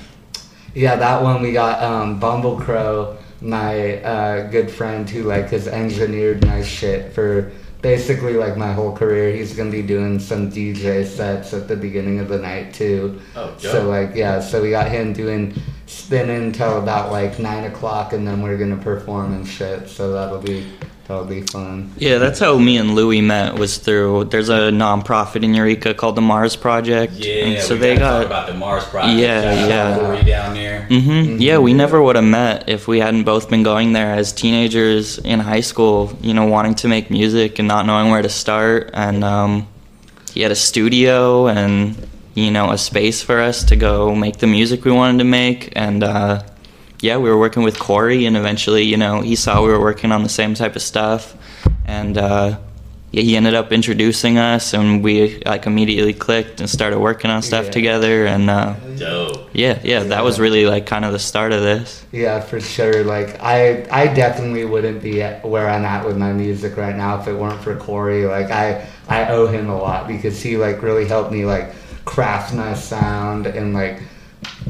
yeah, 0.72 0.94
that 0.94 1.20
one 1.20 1.42
we 1.42 1.50
got 1.50 1.82
um, 1.82 2.20
Bumble 2.20 2.56
Crow, 2.60 3.18
my 3.40 4.00
uh, 4.02 4.48
good 4.48 4.70
friend 4.70 5.10
who 5.10 5.24
like 5.24 5.50
has 5.50 5.66
engineered 5.66 6.46
my 6.46 6.62
shit 6.62 7.12
for 7.12 7.50
basically 7.82 8.34
like 8.34 8.56
my 8.56 8.73
whole 8.73 8.94
career. 8.94 9.34
He's 9.34 9.56
gonna 9.56 9.70
be 9.70 9.82
doing 9.82 10.19
some 10.19 10.50
DJ 10.50 11.06
sets 11.06 11.52
at 11.52 11.69
the 11.69 11.76
beginning 11.76 12.20
of 12.20 12.28
the 12.28 12.38
night 12.38 12.75
too. 12.75 13.20
Oh, 13.34 13.50
dope. 13.50 13.61
So 13.61 13.88
like 13.88 14.14
yeah, 14.14 14.40
so 14.40 14.62
we 14.62 14.70
got 14.70 14.90
him 14.90 15.12
doing 15.12 15.55
spinning 15.87 16.52
till 16.52 16.78
about 16.78 17.12
like 17.12 17.38
nine 17.38 17.64
o'clock, 17.64 18.12
and 18.12 18.26
then 18.26 18.43
we're 18.43 18.58
gonna 18.58 18.77
perform 18.77 19.34
and 19.34 19.46
shit. 19.46 19.89
So 19.89 20.12
that'll 20.12 20.41
be 20.41 20.67
that'll 21.06 21.25
be 21.25 21.43
fun. 21.43 21.93
Yeah, 21.98 22.19
that's 22.19 22.39
how 22.41 22.58
me 22.58 22.77
and 22.77 22.94
Louis 22.94 23.20
met. 23.20 23.55
Was 23.58 23.79
through 23.79 24.25
there's 24.25 24.48
a 24.48 24.70
nonprofit 24.70 25.43
in 25.44 25.55
Eureka 25.55 25.94
called 25.94 26.17
the 26.17 26.20
MARZ 26.22 26.56
Project. 26.60 27.13
Yeah, 27.15 27.44
and 27.46 27.63
so 27.63 27.75
we 27.75 27.81
they 27.81 27.96
gotta 27.96 28.25
talk 28.25 28.27
about 28.27 28.46
the 28.46 28.55
MARZ 28.55 28.84
project. 28.91 29.19
Yeah, 29.19 29.43
Shout 29.43 29.63
out 29.63 29.69
yeah. 29.69 29.98
Corey 29.98 30.25
down 30.25 30.55
there. 30.55 30.82
hmm 30.86 31.36
Yeah, 31.41 31.58
we 31.58 31.72
never 31.75 32.03
would 32.03 32.17
have 32.17 32.25
met 32.25 32.69
if 32.69 32.89
we 32.89 33.01
hadn't 33.01 33.25
both 33.25 33.48
been 33.51 33.63
going 33.63 33.93
there 33.93 34.13
as 34.15 34.32
teenagers 34.32 35.19
in 35.19 35.41
high 35.41 35.60
school. 35.60 36.17
You 36.20 36.34
know, 36.34 36.46
wanting 36.46 36.75
to 36.77 36.89
make 36.89 37.10
music 37.10 37.58
and 37.58 37.69
not 37.69 37.86
knowing 37.86 38.10
where 38.10 38.22
to 38.22 38.29
start. 38.29 38.91
And 38.93 39.22
um, 39.25 39.69
he 40.34 40.41
had 40.43 40.51
a 40.53 40.56
studio 40.56 41.46
and 41.48 41.96
you 42.34 42.51
know 42.51 42.70
a 42.70 42.79
space 42.79 43.22
for 43.22 43.41
us 43.41 43.65
to 43.65 43.77
go 43.77 44.15
make 44.15 44.39
the 44.39 44.46
music 44.46 44.84
we 44.84 44.93
wanted 44.93 45.19
to 45.19 45.25
make. 45.25 45.72
And 45.77 46.03
uh, 46.05 46.43
yeah, 47.00 47.17
we 47.19 47.29
were 47.29 47.38
working 47.38 47.62
with 47.62 47.79
Corey, 47.79 48.26
and 48.26 48.36
eventually, 48.36 48.82
you 48.82 48.96
know, 48.96 49.20
he 49.20 49.36
saw 49.36 49.62
we 49.62 49.69
were 49.69 49.81
working 49.81 50.12
on 50.12 50.22
the 50.22 50.29
same 50.29 50.55
type 50.55 50.76
of 50.76 50.82
stuff, 50.82 51.34
and 51.84 52.17
uh, 52.19 52.58
yeah, 53.12 53.22
he 53.22 53.36
ended 53.36 53.55
up 53.55 53.72
introducing 53.72 54.36
us, 54.38 54.74
and 54.74 55.03
we 55.03 55.43
like 55.46 55.67
immediately 55.67 56.12
clicked 56.12 56.60
and 56.60 56.69
started 56.69 56.98
working 56.98 57.31
on 57.31 57.41
stuff 57.43 57.67
Yeah. 57.67 57.70
together. 57.70 58.26
And 58.26 58.50
uh, 58.50 58.74
Dope. 58.96 59.48
yeah, 59.53 59.79
yeah, 59.84 60.03
that 60.05 60.24
was 60.24 60.38
really 60.41 60.67
like 60.67 60.86
kind 60.86 61.05
of 61.05 61.12
the 61.12 61.19
start 61.19 61.53
of 61.53 61.62
this. 61.62 62.05
Yeah, 62.12 62.41
for 62.41 62.60
sure. 62.60 63.05
Like 63.05 63.41
I, 63.43 63.86
I 63.91 64.08
definitely 64.12 64.65
wouldn't 64.65 65.03
be 65.03 65.22
where 65.22 65.69
I'm 65.69 65.84
at 65.84 66.05
with 66.05 66.17
my 66.17 66.32
music 66.32 66.76
right 66.76 66.96
now 66.96 67.20
if 67.20 67.29
it 67.29 67.34
weren't 67.34 67.62
for 67.62 67.76
Corey. 67.76 68.26
Like 68.26 68.50
I, 68.50 68.86
I 69.08 69.29
owe 69.29 69.46
him 69.46 69.70
a 69.70 69.76
lot 69.79 70.08
because 70.08 70.43
he 70.43 70.56
like 70.56 70.82
really 70.82 71.06
helped 71.06 71.31
me 71.32 71.44
like 71.44 71.72
craft 72.05 72.55
my 72.55 72.74
sound 72.74 73.46
and 73.46 73.72
like 73.72 74.00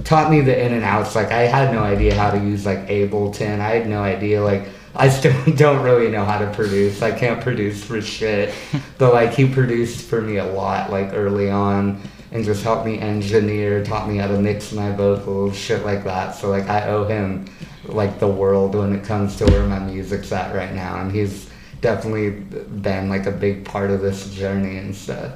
taught 0.05 0.31
me 0.31 0.41
the 0.41 0.65
in 0.65 0.73
and 0.73 0.85
outs. 0.85 1.15
Like 1.15 1.31
I 1.33 1.43
had 1.43 1.73
no 1.73 1.81
idea 1.81 2.15
how 2.15 2.31
to 2.31 2.39
use 2.39 2.67
like 2.67 2.87
Ableton. 2.89 3.61
I 3.61 3.77
had 3.77 3.89
no 3.89 4.03
idea 4.03 4.43
like 4.43 4.69
I 4.95 5.09
still 5.09 5.35
don't 5.57 5.83
really 5.83 6.11
know 6.11 6.25
how 6.25 6.39
to 6.39 6.53
produce. 6.53 7.03
I 7.03 7.13
can't 7.13 7.41
produce 7.41 7.85
for 7.85 8.01
shit. 8.01 8.55
but 8.99 9.13
like 9.13 9.33
he 9.33 9.49
produced 9.49 10.09
for 10.09 10.21
me 10.21 10.39
a 10.39 10.47
lot 10.47 10.91
like 10.91 11.11
early 11.13 11.51
on 11.51 12.01
and 12.33 12.45
just 12.45 12.63
helped 12.63 12.85
me 12.85 12.99
engineer, 12.99 13.85
taught 13.85 14.09
me 14.09 14.17
how 14.17 14.27
to 14.27 14.39
mix 14.39 14.73
my 14.73 14.91
vocals, 14.93 15.57
shit 15.57 15.85
like 15.85 16.05
that. 16.05 16.35
So 16.35 16.51
like 16.51 16.69
I 16.69 16.89
owe 16.89 17.05
him 17.05 17.47
like 17.85 18.19
the 18.19 18.29
world 18.29 18.75
when 18.75 18.95
it 18.95 19.05
comes 19.05 19.37
to 19.37 19.47
where 19.47 19.65
my 19.65 19.79
music's 19.79 20.33
at 20.33 20.55
right 20.55 20.75
now 20.75 21.01
and 21.01 21.13
he's 21.13 21.49
definitely 21.81 22.31
been 22.31 23.09
like 23.09 23.27
a 23.27 23.31
big 23.31 23.65
part 23.65 23.91
of 23.91 24.01
this 24.01 24.35
journey 24.35 24.79
and 24.79 24.95
stuff. 24.95 25.33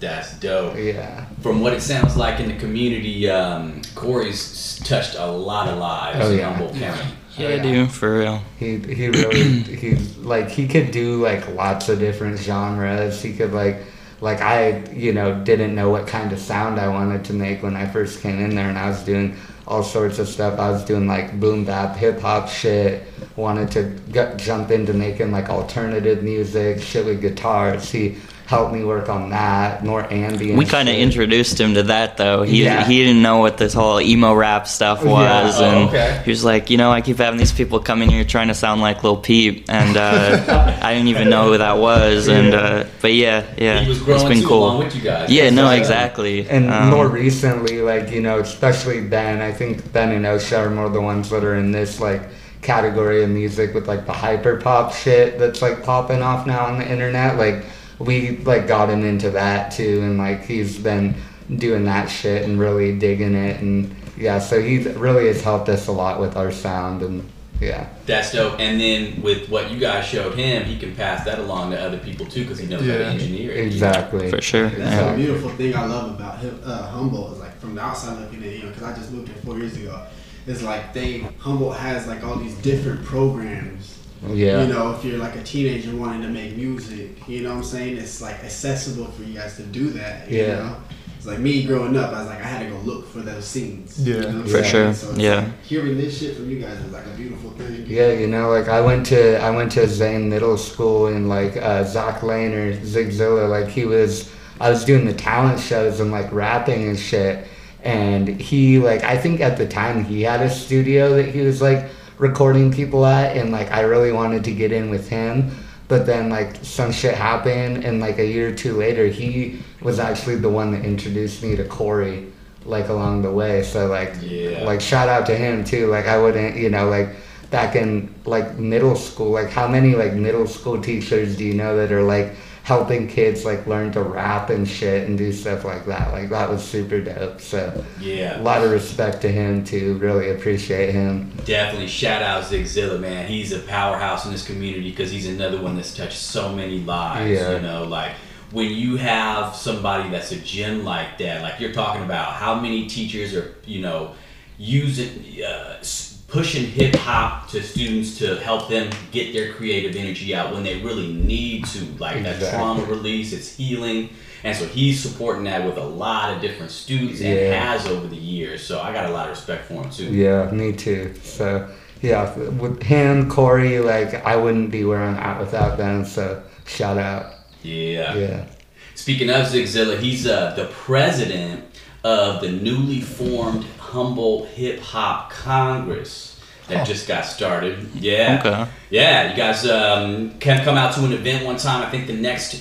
That's 0.00 0.32
dope. 0.40 0.76
Yeah. 0.78 1.26
From 1.42 1.60
what 1.60 1.74
it 1.74 1.82
sounds 1.82 2.16
like 2.16 2.40
in 2.40 2.48
the 2.48 2.56
community, 2.56 3.28
um, 3.28 3.82
Corey's 3.94 4.78
touched 4.84 5.14
a 5.18 5.26
lot 5.26 5.68
of 5.68 5.78
lives 5.78 6.18
Oh, 6.20 6.32
in 6.32 6.38
yeah. 6.38 6.50
Humboldt 6.50 6.74
County. 6.78 7.10
Yeah, 7.36 7.48
I 7.48 7.58
do 7.58 7.86
for 7.86 8.18
real. 8.18 8.42
He 8.58 8.78
he 8.78 9.08
really 9.08 9.44
he 9.62 9.94
like 10.22 10.48
he 10.50 10.66
could 10.66 10.90
do 10.90 11.22
like 11.22 11.46
lots 11.54 11.88
of 11.88 11.98
different 11.98 12.38
genres. 12.38 13.22
He 13.22 13.32
could 13.34 13.52
like 13.52 13.76
like 14.20 14.40
I 14.40 14.84
you 14.92 15.12
know 15.12 15.42
didn't 15.44 15.74
know 15.74 15.90
what 15.90 16.06
kind 16.06 16.32
of 16.32 16.38
sound 16.38 16.80
I 16.80 16.88
wanted 16.88 17.24
to 17.26 17.32
make 17.32 17.62
when 17.62 17.76
I 17.76 17.86
first 17.86 18.20
came 18.20 18.40
in 18.40 18.54
there, 18.56 18.68
and 18.68 18.78
I 18.78 18.88
was 18.88 19.02
doing 19.04 19.36
all 19.66 19.82
sorts 19.82 20.18
of 20.18 20.28
stuff. 20.28 20.58
I 20.58 20.70
was 20.70 20.84
doing 20.84 21.06
like 21.06 21.38
boom 21.38 21.64
bap, 21.64 21.96
hip 21.96 22.20
hop 22.20 22.48
shit. 22.48 23.04
Wanted 23.36 23.70
to 23.72 23.90
g- 24.12 24.36
jump 24.44 24.70
into 24.70 24.92
making 24.92 25.30
like 25.30 25.48
alternative 25.50 26.22
music, 26.22 26.80
shit 26.82 27.06
with 27.06 27.20
guitars. 27.22 27.90
He 27.90 28.16
helped 28.50 28.72
me 28.74 28.82
work 28.82 29.08
on 29.08 29.30
that, 29.30 29.84
more 29.84 30.04
ambient. 30.12 30.58
We 30.58 30.64
kind 30.66 30.88
of 30.88 30.96
introduced 30.96 31.58
him 31.60 31.74
to 31.74 31.84
that 31.84 32.16
though. 32.16 32.42
He 32.42 32.64
Yeah. 32.64 32.84
he 32.84 32.98
didn't 32.98 33.22
know 33.22 33.38
what 33.38 33.56
this 33.58 33.72
whole 33.72 34.00
emo 34.00 34.34
rap 34.34 34.66
stuff 34.66 35.02
Yeah. 35.04 35.10
was, 35.44 35.60
Oh, 35.60 35.64
and 35.64 35.88
okay. 35.88 36.20
he 36.24 36.30
was 36.32 36.42
like, 36.44 36.68
you 36.68 36.76
know, 36.76 36.90
I 36.90 37.00
keep 37.00 37.18
having 37.18 37.38
these 37.38 37.52
people 37.52 37.78
come 37.78 38.02
in 38.02 38.08
here 38.10 38.24
trying 38.24 38.48
to 38.48 38.54
sound 38.54 38.80
like 38.80 39.04
Lil 39.04 39.16
Peep, 39.18 39.66
and 39.68 39.96
uh, 39.96 40.78
I 40.82 40.92
didn't 40.94 41.08
even 41.08 41.30
know 41.30 41.44
who 41.52 41.58
that 41.58 41.78
was. 41.78 42.26
And 42.26 42.52
uh, 42.52 42.84
but 43.00 43.14
yeah, 43.14 43.44
yeah, 43.56 43.80
He 43.82 43.88
was 43.88 43.98
it's 43.98 44.04
growing 44.06 44.28
been 44.28 44.40
too 44.42 44.48
cool. 44.48 44.64
along 44.64 44.78
with 44.80 44.96
you 44.96 45.02
guys. 45.02 45.30
Yeah, 45.30 45.50
no, 45.50 45.70
exactly. 45.70 46.46
And 46.50 46.70
Um, 46.72 46.90
more 46.90 47.06
recently, 47.08 47.80
like, 47.82 48.10
you 48.10 48.20
know, 48.20 48.40
especially 48.40 49.00
Ben, 49.00 49.40
I 49.40 49.52
think 49.52 49.92
Ben 49.92 50.10
and 50.10 50.24
Osha 50.26 50.58
are 50.66 50.70
more 50.70 50.88
the 50.88 51.00
ones 51.00 51.30
that 51.30 51.44
are 51.44 51.54
in 51.54 51.70
this, 51.70 52.00
like, 52.00 52.22
category 52.62 53.22
of 53.22 53.30
music 53.30 53.74
with, 53.74 53.86
like, 53.88 54.06
the 54.06 54.12
hyper 54.12 54.56
pop 54.56 54.92
shit 54.92 55.38
that's, 55.38 55.62
like, 55.62 55.82
popping 55.84 56.20
off 56.20 56.46
now 56.46 56.64
on 56.66 56.78
the 56.78 56.86
internet. 56.90 57.38
Like, 57.38 57.64
we, 58.00 58.38
like, 58.38 58.66
got 58.66 58.90
him 58.90 59.04
into 59.04 59.30
that, 59.30 59.70
too, 59.72 60.00
and, 60.02 60.18
like, 60.18 60.44
he's 60.44 60.78
been 60.78 61.14
doing 61.54 61.84
that 61.84 62.06
shit 62.06 62.42
and 62.42 62.58
really 62.58 62.98
digging 62.98 63.34
it. 63.34 63.60
And, 63.60 63.94
yeah, 64.16 64.38
so 64.40 64.60
he 64.60 64.78
really 64.88 65.26
has 65.28 65.42
helped 65.42 65.68
us 65.68 65.86
a 65.86 65.92
lot 65.92 66.18
with 66.20 66.36
our 66.36 66.50
sound, 66.50 67.02
and, 67.02 67.30
yeah. 67.60 67.88
That's 68.06 68.32
dope. 68.32 68.58
And 68.58 68.80
then 68.80 69.20
with 69.20 69.48
what 69.50 69.70
you 69.70 69.78
guys 69.78 70.06
showed 70.06 70.34
him, 70.34 70.64
he 70.64 70.78
can 70.78 70.96
pass 70.96 71.24
that 71.26 71.38
along 71.38 71.72
to 71.72 71.78
other 71.80 71.98
people 71.98 72.24
too 72.24 72.42
because 72.42 72.58
he 72.58 72.66
knows 72.66 72.80
how 72.80 72.86
to 72.86 73.04
engineer. 73.06 73.50
it, 73.52 73.56
you 73.56 73.60
know? 73.62 73.66
Exactly. 73.66 74.30
for 74.30 74.40
sure. 74.40 74.70
That's 74.70 74.78
Yeah. 74.96 75.10
the 75.10 75.16
beautiful 75.18 75.50
thing 75.50 75.76
I 75.76 75.84
love 75.84 76.10
about 76.18 76.38
him, 76.38 76.58
uh, 76.64 76.88
Humboldt 76.90 77.34
is 77.34 77.38
like 77.40 77.60
from 77.60 77.74
the 77.74 77.82
outside 77.82 78.18
looking 78.18 78.42
in, 78.42 78.50
you 78.52 78.58
know, 78.62 78.68
because 78.68 78.82
I 78.82 78.94
just 78.94 79.12
moved 79.12 79.28
here 79.28 79.36
four 79.44 79.58
years 79.58 79.76
ago. 79.76 80.00
It's 80.46 80.62
like 80.62 80.94
they 80.94 81.26
Humboldt 81.38 81.76
has 81.76 82.06
like 82.06 82.24
all 82.24 82.36
these 82.36 82.54
different 82.56 83.04
programs. 83.04 83.98
Yeah. 84.28 84.62
You 84.62 84.72
know, 84.72 84.92
if 84.94 85.04
you're 85.04 85.18
like 85.18 85.36
a 85.36 85.42
teenager 85.42 85.94
wanting 85.96 86.22
to 86.22 86.28
make 86.28 86.56
music, 86.56 87.26
you 87.28 87.42
know 87.42 87.50
what 87.50 87.56
I'm 87.58 87.64
saying? 87.64 87.96
It's 87.96 88.20
like 88.20 88.42
accessible 88.44 89.06
for 89.12 89.22
you 89.22 89.34
guys 89.38 89.56
to 89.56 89.62
do 89.62 89.90
that. 89.90 90.30
You 90.30 90.42
Yeah. 90.42 90.54
Know? 90.56 90.76
It's 91.16 91.26
like 91.26 91.38
me 91.38 91.64
growing 91.64 91.96
up, 91.98 92.14
I 92.14 92.20
was 92.20 92.28
like, 92.28 92.38
I 92.42 92.46
had 92.46 92.62
to 92.66 92.70
go 92.74 92.78
look 92.80 93.06
for 93.10 93.20
those 93.20 93.44
scenes. 93.46 93.98
Yeah. 93.98 94.16
You 94.16 94.20
know 94.32 94.42
For 94.44 94.48
saying? 94.62 94.64
sure. 94.64 94.94
So 94.94 95.14
Yeah. 95.16 95.36
like, 95.36 95.62
hearing 95.64 95.98
this 95.98 96.18
shit 96.18 96.36
from 96.36 96.50
you 96.50 96.60
guys 96.60 96.78
is 96.78 96.92
like 96.92 97.04
a 97.06 97.16
beautiful 97.16 97.50
thing. 97.50 97.84
Yeah, 97.86 98.12
you 98.12 98.26
know, 98.26 98.50
like 98.50 98.68
I 98.68 98.80
went 98.80 99.04
to 99.06 99.38
I 99.42 99.50
went 99.50 99.72
to 99.72 99.86
Zane 99.86 100.28
Middle 100.30 100.56
School 100.56 101.08
and 101.08 101.28
like 101.28 101.56
uh, 101.58 101.84
Zach 101.84 102.22
Lane 102.22 102.52
or 102.54 102.72
Zigzilla, 102.78 103.48
like 103.50 103.68
he 103.68 103.84
was 103.84 104.30
I 104.60 104.70
was 104.70 104.84
doing 104.84 105.04
the 105.06 105.12
talent 105.14 105.60
shows 105.60 106.00
and 106.00 106.10
like 106.10 106.30
rapping 106.32 106.88
and 106.88 106.98
shit, 106.98 107.46
and 107.84 108.28
he 108.28 108.78
like 108.78 109.02
I 109.04 109.16
think 109.18 109.40
at 109.42 109.56
the 109.58 109.66
time 109.66 110.04
he 110.04 110.22
had 110.22 110.40
a 110.42 110.48
studio 110.50 111.16
that 111.16 111.28
he 111.34 111.40
was 111.42 111.60
like 111.60 111.86
recording 112.20 112.70
people 112.70 113.04
at, 113.06 113.36
and 113.36 113.50
like 113.50 113.70
I 113.72 113.80
really 113.80 114.12
wanted 114.12 114.44
to 114.44 114.52
get 114.52 114.70
in 114.72 114.90
with 114.90 115.08
him, 115.08 115.50
but 115.88 116.06
then 116.06 116.28
like 116.28 116.56
some 116.62 116.92
shit 116.92 117.14
happened, 117.14 117.84
and 117.84 117.98
like 117.98 118.18
a 118.18 118.26
year 118.26 118.50
or 118.50 118.54
two 118.54 118.74
later 118.76 119.06
he 119.08 119.62
was 119.80 119.98
actually 119.98 120.36
the 120.36 120.48
one 120.50 120.70
that 120.72 120.84
introduced 120.84 121.42
me 121.42 121.56
to 121.56 121.64
Corey, 121.64 122.26
like 122.66 122.88
along 122.90 123.22
the 123.22 123.32
way. 123.32 123.62
So 123.62 123.86
like 123.86 124.14
Yeah. 124.20 124.64
like 124.64 124.80
shout 124.80 125.08
out 125.08 125.26
to 125.26 125.34
him 125.34 125.64
too. 125.64 125.86
Like 125.86 126.06
I 126.06 126.18
wouldn't, 126.20 126.56
you 126.56 126.68
know, 126.68 126.88
like 126.88 127.08
back 127.50 127.74
in 127.74 128.14
like 128.26 128.58
middle 128.58 128.94
school, 128.94 129.30
like 129.30 129.50
how 129.50 129.66
many 129.66 129.94
like 129.94 130.12
middle 130.12 130.46
school 130.46 130.80
teachers 130.80 131.36
do 131.36 131.44
you 131.44 131.54
know 131.54 131.76
that 131.78 131.90
are 131.90 132.02
like 132.02 132.34
helping 132.70 133.08
kids 133.08 133.44
like 133.44 133.66
learn 133.66 133.90
to 133.90 134.00
rap 134.00 134.48
and 134.48 134.68
shit 134.68 135.08
and 135.08 135.18
do 135.18 135.32
stuff 135.32 135.64
like 135.64 135.84
that? 135.86 136.12
Like 136.12 136.28
that 136.30 136.48
was 136.48 136.62
super 136.62 137.00
dope. 137.00 137.40
So 137.40 137.84
yeah, 138.00 138.40
a 138.40 138.42
lot 138.42 138.62
of 138.62 138.70
respect 138.70 139.22
to 139.22 139.28
him 139.28 139.64
too. 139.64 139.98
Really 139.98 140.30
appreciate 140.30 140.92
him. 140.92 141.32
definitely. 141.44 141.88
Shout 141.88 142.22
out 142.22 142.44
Zigzilla, 142.44 143.00
man. 143.00 143.26
He's 143.26 143.50
a 143.50 143.58
powerhouse 143.58 144.24
in 144.24 144.30
this 144.30 144.46
community 144.46 144.88
because 144.90 145.10
he's 145.10 145.26
another 145.26 145.60
one 145.60 145.74
that's 145.74 145.92
touched 145.92 146.18
so 146.18 146.54
many 146.54 146.78
lives. 146.78 147.28
Yeah. 147.28 147.56
You 147.56 147.62
know, 147.62 147.82
like 147.82 148.12
when 148.52 148.70
you 148.70 148.96
have 148.98 149.56
somebody 149.56 150.08
that's 150.08 150.30
a 150.30 150.36
gem 150.36 150.84
like 150.84 151.18
that, 151.18 151.42
like 151.42 151.58
you're 151.58 151.72
talking 151.72 152.04
about, 152.04 152.34
how 152.34 152.54
many 152.54 152.86
teachers 152.86 153.34
are 153.34 153.52
you 153.66 153.80
know 153.82 154.14
using 154.58 155.42
uh, 155.42 155.82
pushing 156.30 156.64
hip 156.64 156.94
hop 156.94 157.48
to 157.48 157.62
students 157.62 158.18
to 158.18 158.36
help 158.36 158.68
them 158.68 158.90
get 159.10 159.32
their 159.32 159.52
creative 159.52 159.96
energy 159.96 160.34
out 160.34 160.52
when 160.52 160.62
they 160.62 160.80
really 160.80 161.12
need 161.12 161.66
to, 161.66 161.84
like 161.98 162.22
that 162.22 162.52
trauma 162.52 162.84
release. 162.84 163.32
It's 163.32 163.56
healing. 163.56 164.10
And 164.44 164.56
so 164.56 164.64
he's 164.64 165.02
supporting 165.02 165.44
that 165.44 165.66
with 165.66 165.76
a 165.76 165.84
lot 165.84 166.34
of 166.34 166.40
different 166.40 166.70
students 166.70 167.20
and 167.20 167.52
has 167.52 167.86
over 167.86 168.06
the 168.06 168.16
years. 168.16 168.64
So 168.64 168.80
I 168.80 168.92
got 168.92 169.10
a 169.10 169.12
lot 169.12 169.28
of 169.28 169.36
respect 169.36 169.66
for 169.66 169.74
him 169.74 169.90
too. 169.90 170.04
Yeah, 170.04 170.50
me 170.50 170.72
too. 170.72 171.14
So 171.22 171.68
yeah, 172.00 172.34
with 172.36 172.82
him, 172.82 173.28
Corey, 173.28 173.80
like 173.80 174.14
I 174.24 174.36
wouldn't 174.36 174.70
be 174.70 174.84
where 174.84 175.02
I'm 175.02 175.16
at 175.16 175.38
without 175.40 175.76
them. 175.76 176.04
So 176.04 176.42
shout 176.64 176.96
out. 176.96 177.34
Yeah. 177.62 178.14
Yeah. 178.14 178.46
Speaking 178.94 179.30
of 179.30 179.46
Zigzilla, 179.46 179.98
he's 179.98 180.26
uh, 180.26 180.54
the 180.54 180.66
president 180.66 181.64
of 182.02 182.40
the 182.40 182.50
newly 182.50 183.00
formed 183.00 183.66
Humboldt 183.90 184.48
Hip 184.50 184.80
Hop 184.80 185.30
Congress 185.30 186.40
that 186.68 186.86
just 186.86 187.08
got 187.08 187.24
started. 187.26 187.88
Yeah. 187.94 188.38
Okay. 188.44 188.70
Yeah, 188.90 189.30
you 189.30 189.36
guys 189.36 189.66
um, 189.68 190.38
can 190.38 190.64
come 190.64 190.76
out 190.76 190.94
to 190.94 191.04
an 191.04 191.12
event 191.12 191.44
one 191.44 191.56
time. 191.56 191.82
I 191.82 191.90
think 191.90 192.06
the 192.06 192.12
next 192.14 192.54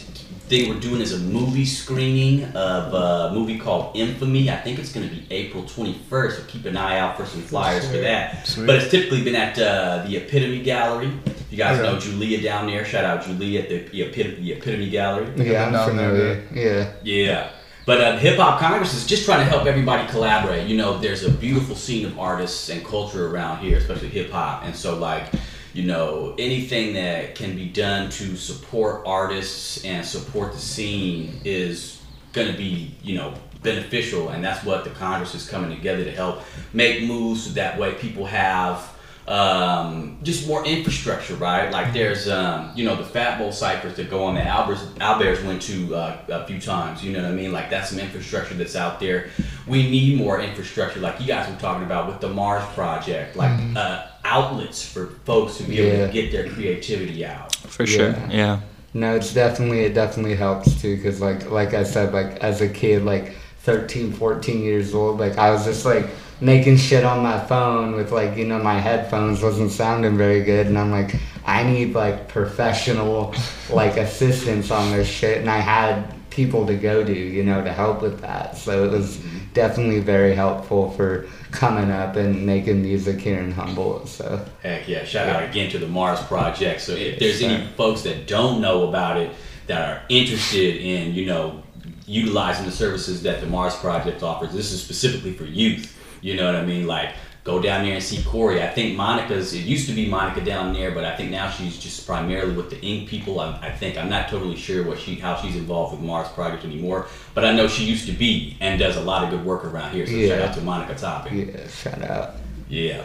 thing 0.49 0.67
we're 0.67 0.79
doing 0.79 0.99
is 0.99 1.13
a 1.13 1.19
movie 1.19 1.65
screening 1.65 2.43
of 2.55 2.91
a 2.93 3.31
movie 3.35 3.59
called 3.59 3.95
Infamy. 3.95 4.49
I 4.49 4.55
think 4.57 4.79
it's 4.79 4.91
going 4.91 5.07
to 5.07 5.15
be 5.15 5.27
April 5.29 5.61
21st, 5.63 6.31
so 6.37 6.43
keep 6.47 6.65
an 6.65 6.75
eye 6.75 6.97
out 6.97 7.17
for 7.17 7.25
some 7.27 7.41
flyers 7.43 7.85
for 7.87 7.97
that. 7.97 8.47
Sweet. 8.47 8.65
But 8.65 8.77
it's 8.77 8.89
typically 8.89 9.23
been 9.23 9.35
at 9.35 9.59
uh, 9.59 10.03
the 10.07 10.17
Epitome 10.17 10.63
Gallery. 10.63 11.11
You 11.51 11.57
guys 11.57 11.79
Okay. 11.79 11.87
know 11.93 11.99
Julia 11.99 12.41
down 12.41 12.65
there. 12.65 12.83
Shout 12.85 13.05
out 13.05 13.23
Julia 13.23 13.61
at 13.61 13.69
the, 13.69 13.77
the, 13.89 14.01
Epitome, 14.03 14.35
the 14.41 14.53
Epitome 14.53 14.89
Gallery. 14.89 15.27
Yeah, 15.35 15.65
I'm 15.67 15.71
down 15.73 15.95
there, 15.97 16.43
familiar. 16.45 16.47
Yeah. 16.51 16.93
Yeah. 17.03 17.49
But 17.89 18.01
uh, 18.01 18.17
Hip 18.19 18.37
Hop 18.37 18.59
Congress 18.59 18.93
is 18.93 19.03
just 19.03 19.25
trying 19.25 19.39
to 19.39 19.45
help 19.45 19.65
everybody 19.65 20.07
collaborate. 20.09 20.67
You 20.67 20.77
know, 20.77 20.99
there's 20.99 21.23
a 21.23 21.31
beautiful 21.31 21.75
scene 21.75 22.05
of 22.05 22.19
artists 22.19 22.69
and 22.69 22.85
culture 22.85 23.25
around 23.25 23.63
here, 23.63 23.79
especially 23.79 24.09
hip 24.09 24.29
hop. 24.29 24.63
And 24.63 24.75
so, 24.75 24.95
like, 24.95 25.33
you 25.73 25.87
know, 25.87 26.35
anything 26.37 26.93
that 26.93 27.33
can 27.33 27.55
be 27.55 27.67
done 27.67 28.11
to 28.11 28.35
support 28.35 29.07
artists 29.07 29.83
and 29.83 30.05
support 30.05 30.53
the 30.53 30.59
scene 30.59 31.41
is 31.43 31.99
going 32.31 32.51
to 32.51 32.55
be, 32.55 32.93
you 33.01 33.17
know, 33.17 33.33
beneficial. 33.63 34.29
And 34.29 34.43
that's 34.43 34.63
what 34.63 34.83
the 34.83 34.91
Congress 34.91 35.33
is 35.33 35.49
coming 35.49 35.75
together 35.75 36.03
to 36.03 36.11
help 36.11 36.43
make 36.73 37.05
moves 37.05 37.45
so 37.45 37.53
that 37.53 37.79
way 37.79 37.95
people 37.95 38.27
have 38.27 38.87
um, 39.29 40.17
just 40.23 40.47
more 40.47 40.65
infrastructure, 40.65 41.35
right? 41.35 41.71
Like 41.71 41.93
there's, 41.93 42.27
um, 42.27 42.71
you 42.75 42.83
know, 42.83 42.95
the 42.95 43.03
Fat 43.03 43.37
Bowl 43.37 43.51
ciphers 43.51 43.95
that 43.97 44.09
go 44.09 44.23
on 44.23 44.33
that 44.35 44.47
Albers, 44.47 44.99
Alberts 44.99 45.43
went 45.43 45.61
to 45.63 45.95
uh, 45.95 46.17
a 46.29 46.47
few 46.47 46.59
times. 46.59 47.03
You 47.03 47.13
know 47.13 47.21
what 47.21 47.31
I 47.31 47.35
mean? 47.35 47.51
Like 47.51 47.69
that's 47.69 47.91
some 47.91 47.99
infrastructure 47.99 48.55
that's 48.55 48.75
out 48.75 48.99
there. 48.99 49.29
We 49.67 49.83
need 49.83 50.17
more 50.17 50.41
infrastructure, 50.41 50.99
like 50.99 51.21
you 51.21 51.27
guys 51.27 51.47
were 51.47 51.59
talking 51.59 51.83
about 51.83 52.07
with 52.07 52.21
the 52.21 52.29
MARZ 52.29 52.65
Project, 52.73 53.35
like 53.35 53.51
uh, 53.75 54.07
outlets 54.25 54.83
for 54.83 55.07
folks 55.25 55.57
to 55.57 55.63
be 55.63 55.79
able 55.79 56.07
to 56.07 56.11
get 56.11 56.31
their 56.31 56.49
creativity 56.49 57.23
out. 57.23 57.55
For 57.55 57.85
sure. 57.85 58.09
Yeah. 58.09 58.29
Yeah. 58.31 58.59
No, 58.95 59.15
it's 59.15 59.31
definitely 59.31 59.81
it 59.81 59.93
definitely 59.93 60.35
helps 60.35 60.81
too 60.81 60.95
because 60.95 61.21
like 61.21 61.51
like 61.51 61.75
I 61.75 61.83
said 61.83 62.11
like 62.11 62.37
as 62.37 62.61
a 62.61 62.67
kid 62.67 63.03
like 63.03 63.35
13 63.59 64.13
14 64.13 64.63
years 64.63 64.95
old 64.95 65.19
like 65.19 65.37
I 65.37 65.51
was 65.51 65.65
just 65.65 65.85
like 65.85 66.07
making 66.41 66.77
shit 66.77 67.03
on 67.03 67.21
my 67.21 67.39
phone 67.45 67.93
with 67.93 68.11
like 68.11 68.37
you 68.37 68.45
know 68.45 68.59
my 68.59 68.79
headphones 68.79 69.41
wasn't 69.41 69.71
sounding 69.71 70.17
very 70.17 70.43
good 70.43 70.67
and 70.67 70.77
I'm 70.77 70.91
like 70.91 71.15
I 71.45 71.63
need 71.63 71.93
like 71.93 72.27
professional 72.27 73.33
like 73.69 73.97
assistance 73.97 74.71
on 74.71 74.91
this 74.91 75.07
shit 75.07 75.39
and 75.39 75.49
I 75.49 75.57
had 75.57 76.15
people 76.29 76.65
to 76.67 76.75
go 76.75 77.03
to 77.03 77.13
you 77.13 77.43
know 77.43 77.63
to 77.63 77.73
help 77.73 78.01
with 78.01 78.21
that 78.21 78.57
so 78.57 78.85
it 78.85 78.91
was 78.91 79.19
definitely 79.53 79.99
very 79.99 80.33
helpful 80.33 80.91
for 80.91 81.27
coming 81.51 81.91
up 81.91 82.15
and 82.15 82.45
making 82.45 82.83
music 82.83 83.19
here 83.19 83.39
in 83.39 83.51
Humboldt 83.51 84.07
so 84.07 84.45
Heck 84.61 84.87
yeah! 84.87 85.03
Shout 85.03 85.27
out 85.27 85.43
again 85.43 85.69
to 85.71 85.79
the 85.79 85.87
MARZ 85.87 86.21
Project. 86.27 86.81
So 86.81 86.93
if 86.93 87.19
there's 87.19 87.41
any 87.41 87.65
folks 87.75 88.03
that 88.03 88.27
don't 88.27 88.61
know 88.61 88.87
about 88.87 89.17
it 89.17 89.31
that 89.67 89.89
are 89.89 90.01
interested 90.09 90.77
in, 90.77 91.13
you 91.13 91.25
know, 91.25 91.63
utilizing 92.05 92.65
the 92.65 92.71
services 92.71 93.23
that 93.23 93.41
the 93.41 93.47
MARZ 93.47 93.75
Project 93.77 94.23
offers, 94.23 94.53
this 94.53 94.71
is 94.71 94.81
specifically 94.81 95.33
for 95.33 95.45
youth. 95.45 95.95
You 96.21 96.35
know 96.35 96.45
what 96.45 96.55
I 96.55 96.65
mean? 96.65 96.87
Like, 96.87 97.13
go 97.43 97.61
down 97.61 97.83
there 97.83 97.95
and 97.95 98.03
see 98.03 98.21
Corey. 98.23 98.61
I 98.61 98.67
think 98.67 98.95
Monica's. 98.95 99.53
It 99.53 99.65
used 99.65 99.87
to 99.89 99.93
be 99.93 100.07
Monica 100.07 100.41
down 100.41 100.73
there, 100.73 100.91
but 100.91 101.05
I 101.05 101.15
think 101.15 101.31
now 101.31 101.49
she's 101.49 101.79
just 101.79 102.05
primarily 102.05 102.55
with 102.55 102.69
the 102.69 102.79
Ink 102.81 103.09
people. 103.09 103.39
I, 103.39 103.57
I 103.61 103.71
think 103.71 103.97
I'm 103.97 104.09
not 104.09 104.29
totally 104.29 104.55
sure 104.55 104.83
what 104.85 104.99
she 104.99 105.15
how 105.15 105.35
she's 105.41 105.55
involved 105.55 105.97
with 105.97 106.05
MARZ 106.05 106.29
Project 106.33 106.65
anymore, 106.65 107.07
but 107.33 107.45
I 107.45 107.53
know 107.53 107.67
she 107.67 107.85
used 107.85 108.05
to 108.07 108.11
be 108.11 108.57
and 108.59 108.79
does 108.79 108.97
a 108.97 109.01
lot 109.01 109.23
of 109.23 109.29
good 109.31 109.45
work 109.45 109.65
around 109.65 109.93
here. 109.93 110.05
So 110.05 110.27
shout 110.27 110.41
out 110.41 110.55
to 110.55 110.61
Monica 110.61 110.95
Topping. 110.95 111.49
Yeah, 111.49 111.67
shout 111.67 112.01
out. 112.03 112.35
Yeah. 112.67 113.03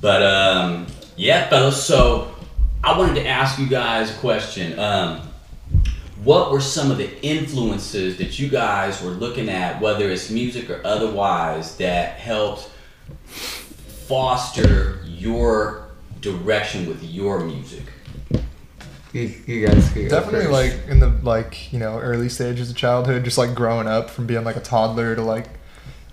But 0.00 0.22
um, 0.22 0.86
yeah, 1.16 1.48
fellas. 1.48 1.82
So 1.82 2.34
I 2.82 2.98
wanted 2.98 3.14
to 3.14 3.26
ask 3.26 3.58
you 3.58 3.66
guys 3.66 4.10
a 4.10 4.18
question. 4.18 4.78
Um, 4.78 5.20
what 6.24 6.50
were 6.50 6.60
some 6.60 6.90
of 6.90 6.98
the 6.98 7.22
influences 7.22 8.16
that 8.18 8.38
you 8.38 8.48
guys 8.48 9.02
were 9.02 9.10
looking 9.10 9.48
at, 9.48 9.80
whether 9.80 10.10
it's 10.10 10.30
music 10.30 10.70
or 10.70 10.80
otherwise, 10.84 11.76
that 11.76 12.18
helped 12.18 12.70
foster 13.26 15.00
your 15.04 15.90
direction 16.20 16.86
with 16.86 17.02
your 17.02 17.40
music? 17.40 17.82
You, 19.12 19.32
you 19.46 19.66
guys 19.66 19.88
go 19.90 20.08
Definitely 20.08 20.46
first. 20.46 20.50
like 20.50 20.88
in 20.88 20.98
the 20.98 21.08
like 21.22 21.72
you 21.72 21.78
know 21.78 22.00
early 22.00 22.28
stages 22.28 22.70
of 22.70 22.76
childhood, 22.76 23.22
just 23.24 23.38
like 23.38 23.54
growing 23.54 23.86
up 23.86 24.10
from 24.10 24.26
being 24.26 24.42
like 24.42 24.56
a 24.56 24.60
toddler 24.60 25.14
to 25.14 25.22
like 25.22 25.46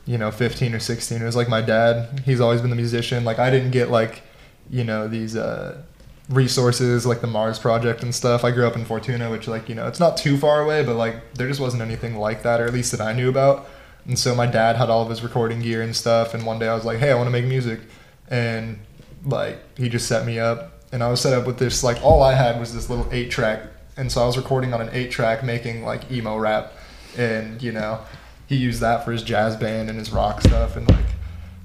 you 0.05 0.19
know 0.19 0.29
15 0.29 0.75
or 0.75 0.79
16. 0.79 1.19
It 1.19 1.25
was 1.25 1.35
like 1.35 1.49
my 1.49 1.61
dad. 1.61 2.21
He's 2.25 2.39
always 2.39 2.61
been 2.61 2.69
the 2.69 2.75
musician. 2.75 3.23
Like 3.23 3.39
I 3.39 3.49
didn't 3.49 3.71
get 3.71 3.89
like 3.89 4.21
you 4.69 4.83
know 4.83 5.07
these 5.07 5.35
uh, 5.35 5.81
resources 6.31 7.05
like 7.05 7.21
the 7.21 7.27
MARZ 7.27 7.59
Project 7.59 8.01
and 8.01 8.15
stuff. 8.15 8.43
I 8.43 8.51
grew 8.51 8.65
up 8.65 8.75
in 8.75 8.85
Fortuna, 8.85 9.29
which 9.29 9.47
like 9.47 9.69
you 9.69 9.75
know 9.75 9.87
it's 9.87 9.99
not 9.99 10.17
too 10.17 10.37
far 10.37 10.61
away, 10.61 10.83
but 10.83 10.95
like 10.95 11.33
there 11.35 11.47
just 11.47 11.59
wasn't 11.59 11.83
anything 11.83 12.15
like 12.15 12.43
that, 12.43 12.59
or 12.61 12.65
at 12.65 12.73
least 12.73 12.91
that 12.91 13.01
I 13.01 13.13
knew 13.13 13.29
about. 13.29 13.67
And 14.05 14.17
so 14.17 14.33
my 14.33 14.47
dad 14.47 14.77
had 14.77 14.89
all 14.89 15.03
of 15.03 15.09
his 15.09 15.21
recording 15.21 15.61
gear 15.61 15.81
and 15.81 15.95
stuff. 15.95 16.33
And 16.33 16.43
one 16.43 16.57
day 16.57 16.67
I 16.67 16.73
was 16.73 16.85
like, 16.85 16.97
hey, 16.97 17.11
I 17.11 17.15
want 17.15 17.27
to 17.27 17.31
make 17.31 17.45
music, 17.45 17.81
and 18.29 18.79
like 19.25 19.59
he 19.77 19.89
just 19.89 20.07
set 20.07 20.25
me 20.25 20.39
up 20.39 20.71
and 20.91 21.03
I 21.03 21.09
was 21.09 21.21
set 21.21 21.33
up 21.33 21.47
with 21.47 21.57
this 21.57 21.83
like 21.83 22.03
all 22.03 22.21
I 22.21 22.33
had 22.33 22.59
was 22.59 22.73
this 22.73 22.89
little 22.89 23.07
eight 23.11 23.31
track 23.31 23.63
and 23.97 24.11
so 24.11 24.21
I 24.21 24.25
was 24.25 24.37
recording 24.37 24.73
on 24.73 24.81
an 24.81 24.89
eight 24.91 25.11
track 25.11 25.43
making 25.43 25.83
like 25.83 26.11
emo 26.11 26.37
rap 26.37 26.73
and 27.17 27.61
you 27.61 27.71
know 27.71 27.99
he 28.47 28.55
used 28.55 28.81
that 28.81 29.05
for 29.05 29.11
his 29.11 29.23
jazz 29.23 29.55
band 29.55 29.89
and 29.89 29.97
his 29.97 30.11
rock 30.11 30.41
stuff 30.41 30.75
and 30.75 30.89
like 30.89 31.05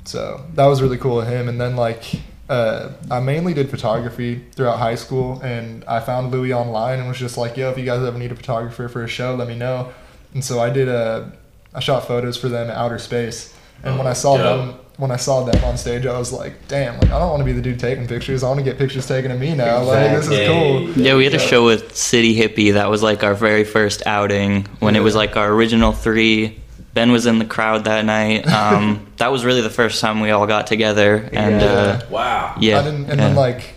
so 0.05 0.45
that 0.55 0.67
was 0.67 0.83
really 0.83 0.99
cool 0.99 1.21
of 1.21 1.29
him 1.29 1.49
and 1.49 1.61
then 1.61 1.77
like 1.77 2.05
uh, 2.49 2.93
I 3.11 3.21
mainly 3.21 3.55
did 3.55 3.71
photography 3.71 4.45
throughout 4.53 4.79
high 4.79 4.95
school 4.95 5.41
and 5.43 5.85
I 5.85 6.01
found 6.01 6.31
Louis 6.31 6.53
online 6.53 6.99
and 6.99 7.09
was 7.09 7.19
just 7.19 7.37
like 7.37 7.57
yo 7.57 7.71
if 7.71 7.79
you 7.79 7.85
guys 7.85 8.03
ever 8.03 8.19
need 8.19 8.33
a 8.33 8.37
photographer 8.37 8.89
for 8.89 9.03
a 9.05 9.09
show 9.09 9.35
let 9.35 9.49
me 9.49 9.57
know 9.57 9.93
and 10.35 10.45
so 10.45 10.61
I 10.61 10.71
did 10.71 10.89
a 10.89 11.33
I 11.75 11.81
shot 11.81 12.07
photos 12.07 12.37
for 12.37 12.49
them 12.49 12.71
at 12.71 12.77
outer 12.77 12.99
space 12.99 13.55
and 13.83 13.99
when 13.99 14.07
I 14.07 14.13
saw 14.13 14.37
dope. 14.37 14.67
them 14.67 14.87
when 14.99 15.11
I 15.11 15.17
saw 15.17 15.45
them 15.45 15.63
on 15.65 15.77
stage, 15.77 16.07
I 16.07 16.19
was 16.19 16.33
like, 16.33 16.69
"Damn! 16.69 16.95
Like, 16.95 17.11
I 17.11 17.19
don't 17.19 17.31
want 17.31 17.41
to 17.41 17.45
be 17.45 17.53
the 17.53 17.61
dude 17.61 17.79
taking 17.79 18.07
pictures. 18.09 18.43
I 18.43 18.49
want 18.49 18.59
to 18.61 18.65
get 18.65 18.79
pictures 18.79 19.07
taken 19.07 19.31
of 19.31 19.39
me 19.39 19.55
now. 19.55 19.83
Like, 19.83 20.11
this 20.11 20.29
is 20.29 20.49
cool." 20.49 20.91
Yeah, 21.03 21.17
we 21.17 21.25
had 21.25 21.35
a 21.35 21.39
show 21.39 21.65
with 21.65 21.95
City 21.95 22.35
Hippie. 22.35 22.73
That 22.73 22.89
was 22.89 23.03
like 23.03 23.23
our 23.23 23.35
very 23.35 23.65
first 23.65 24.07
outing 24.07 24.67
when 24.81 24.97
it 24.97 25.01
was 25.01 25.15
like 25.15 25.37
our 25.37 25.53
original 25.53 25.93
three. 25.93 26.61
Ben 26.97 27.13
was 27.13 27.27
in 27.27 27.39
the 27.39 27.45
crowd 27.45 27.85
that 27.85 28.05
night. 28.05 28.45
Um, 28.57 29.07
that 29.19 29.31
was 29.31 29.45
really 29.45 29.61
the 29.61 29.71
first 29.71 30.01
time 30.01 30.21
we 30.21 30.31
all 30.31 30.47
got 30.47 30.67
together. 30.67 31.29
And 31.33 31.61
Yeah. 31.61 31.69
uh, 31.69 32.01
Wow. 32.11 32.55
yeah, 32.59 32.81
I 32.81 32.89
and 32.89 33.07
yeah. 33.07 33.15
then 33.15 33.37
like, 33.37 33.75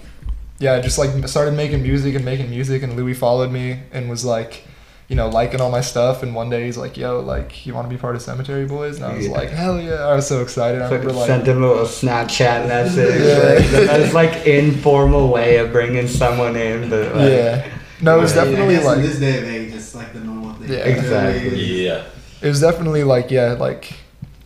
yeah, 0.58 0.80
just 0.80 0.98
like 0.98 1.12
started 1.28 1.54
making 1.54 1.84
music 1.84 2.16
and 2.16 2.24
making 2.26 2.50
music, 2.50 2.82
and 2.82 2.96
Louis 2.96 3.14
followed 3.14 3.52
me 3.52 3.80
and 3.92 4.10
was 4.10 4.24
like, 4.26 4.64
you 5.10 5.16
know, 5.16 5.28
liking 5.28 5.60
all 5.60 5.72
my 5.72 5.82
stuff. 5.82 6.24
And 6.24 6.34
one 6.36 6.50
day 6.50 6.66
he's 6.66 6.78
like, 6.78 6.96
"Yo, 6.96 7.20
like, 7.20 7.66
you 7.66 7.74
want 7.74 7.90
to 7.90 7.94
be 7.96 8.00
part 8.00 8.16
of 8.16 8.22
Cemetery 8.22 8.66
Boys?" 8.66 8.96
And 8.98 9.06
I 9.06 9.14
was 9.18 9.26
Yeah. 9.28 9.32
like, 9.40 9.50
"Hell 9.50 9.80
yeah!" 9.82 10.06
I 10.12 10.14
was 10.16 10.28
so 10.28 10.42
excited. 10.42 10.82
I 10.82 10.90
Fucking 10.90 11.00
remember 11.00 11.20
like, 11.20 11.28
sent 11.28 11.48
him 11.48 11.64
a 11.64 11.68
little 11.68 11.86
Snapchat 11.86 12.68
message. 12.68 13.22
Yeah. 13.22 13.50
Like, 13.56 13.68
the 13.72 13.86
most 14.00 14.14
like 14.14 14.46
informal 14.46 15.28
way 15.38 15.58
of 15.58 15.72
bringing 15.74 16.08
someone 16.08 16.56
in, 16.56 16.90
but 16.90 17.16
like, 17.16 17.32
yeah, 17.32 17.66
no, 18.02 18.18
it 18.18 18.22
was 18.22 18.36
Yeah, 18.36 18.46
definitely 18.46 18.76
guess 18.76 18.86
like 18.86 18.98
in 18.98 19.04
this 19.04 19.20
day 19.20 19.38
of 19.42 19.46
age, 19.46 19.74
it's 19.74 19.94
like 19.96 20.14
the 20.14 20.20
normal 20.22 20.54
thing. 20.54 20.70
Yeah. 20.72 20.88
You 20.88 21.02
know 21.02 21.10
what 21.10 21.14
I 21.18 21.34
mean? 21.34 21.36
Exactly. 21.46 21.86
Yeah. 21.86 22.02
It 22.42 22.48
was 22.48 22.62
definitely 22.62 23.04
like 23.04 23.32
yeah 23.32 23.54
like 23.54 23.94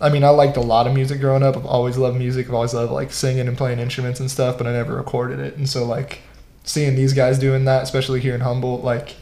i 0.01 0.09
mean 0.09 0.23
i 0.23 0.29
liked 0.29 0.57
a 0.57 0.61
lot 0.61 0.87
of 0.87 0.93
music 0.93 1.19
growing 1.19 1.43
up. 1.43 1.55
I've 1.55 1.65
always 1.65 1.97
loved 1.97 2.17
music. 2.17 2.47
I've 2.47 2.53
always 2.53 2.73
loved 2.73 2.91
like 2.91 3.11
singing 3.11 3.47
and 3.47 3.57
playing 3.57 3.79
instruments 3.79 4.19
and 4.19 4.29
stuff 4.29 4.57
but 4.57 4.67
i 4.67 4.71
never 4.71 4.95
recorded 4.95 5.39
it. 5.39 5.55
And 5.57 5.69
so 5.69 5.85
like 5.85 6.21
seeing 6.63 6.95
these 6.95 7.13
guys 7.13 7.39
doing 7.39 7.65
that 7.65 7.83
especially 7.83 8.19
here 8.21 8.35
in 8.35 8.41
humboldt 8.41 8.83
like 8.83 9.15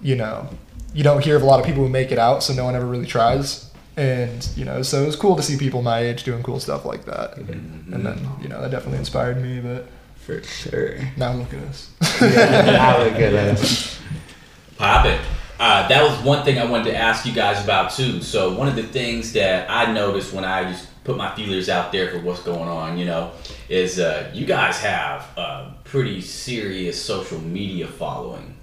you 0.00 0.16
know 0.16 0.48
you 0.94 1.02
don't 1.02 1.22
hear 1.24 1.36
of 1.36 1.42
a 1.42 1.44
lot 1.44 1.60
of 1.60 1.66
people 1.66 1.82
who 1.82 1.88
make 1.88 2.10
it 2.12 2.18
out 2.18 2.42
so 2.42 2.54
no 2.54 2.64
one 2.64 2.74
ever 2.74 2.86
really 2.86 3.06
tries. 3.06 3.70
And 3.96 4.48
you 4.56 4.64
know 4.64 4.82
so 4.82 5.02
it 5.02 5.06
was 5.06 5.16
cool 5.16 5.36
to 5.36 5.42
see 5.42 5.56
people 5.56 5.82
my 5.82 6.00
age 6.00 6.24
doing 6.24 6.42
cool 6.42 6.58
stuff 6.58 6.84
like 6.84 7.04
that. 7.04 7.36
Mm-hmm. 7.36 7.94
And 7.94 8.06
then 8.06 8.28
you 8.42 8.48
know 8.48 8.60
that 8.60 8.70
definitely 8.70 8.98
inspired 8.98 9.40
me 9.40 9.60
but 9.60 9.86
for 10.16 10.42
sure. 10.42 10.96
now 11.16 11.32
look 11.34 11.52
at 11.52 11.62
us. 11.64 11.90
Yeah, 12.20 12.62
now 12.66 12.98
look 13.04 13.14
at 13.14 13.34
us. 13.34 14.00
Pop 14.78 15.06
it. 15.06 15.20
Uh, 15.64 15.88
that 15.88 16.02
was 16.02 16.18
one 16.22 16.44
thing 16.44 16.58
I 16.58 16.66
wanted 16.66 16.90
to 16.90 16.94
ask 16.96 17.24
you 17.24 17.32
guys 17.32 17.64
about 17.64 17.90
too. 17.90 18.20
So 18.20 18.54
one 18.54 18.68
of 18.68 18.76
the 18.76 18.82
things 18.82 19.32
that 19.32 19.70
I 19.70 19.90
noticed 19.90 20.34
when 20.34 20.44
I 20.44 20.70
just 20.70 20.88
put 21.04 21.16
my 21.16 21.34
feelers 21.34 21.70
out 21.70 21.90
there 21.90 22.10
for 22.10 22.18
what's 22.18 22.42
going 22.42 22.68
on, 22.68 22.98
you 22.98 23.06
know, 23.06 23.32
is 23.70 23.98
uh, 23.98 24.30
you 24.34 24.44
guys 24.44 24.78
have 24.80 25.22
a 25.38 25.72
pretty 25.84 26.20
serious 26.20 27.02
social 27.02 27.40
media 27.40 27.86
following. 27.86 28.54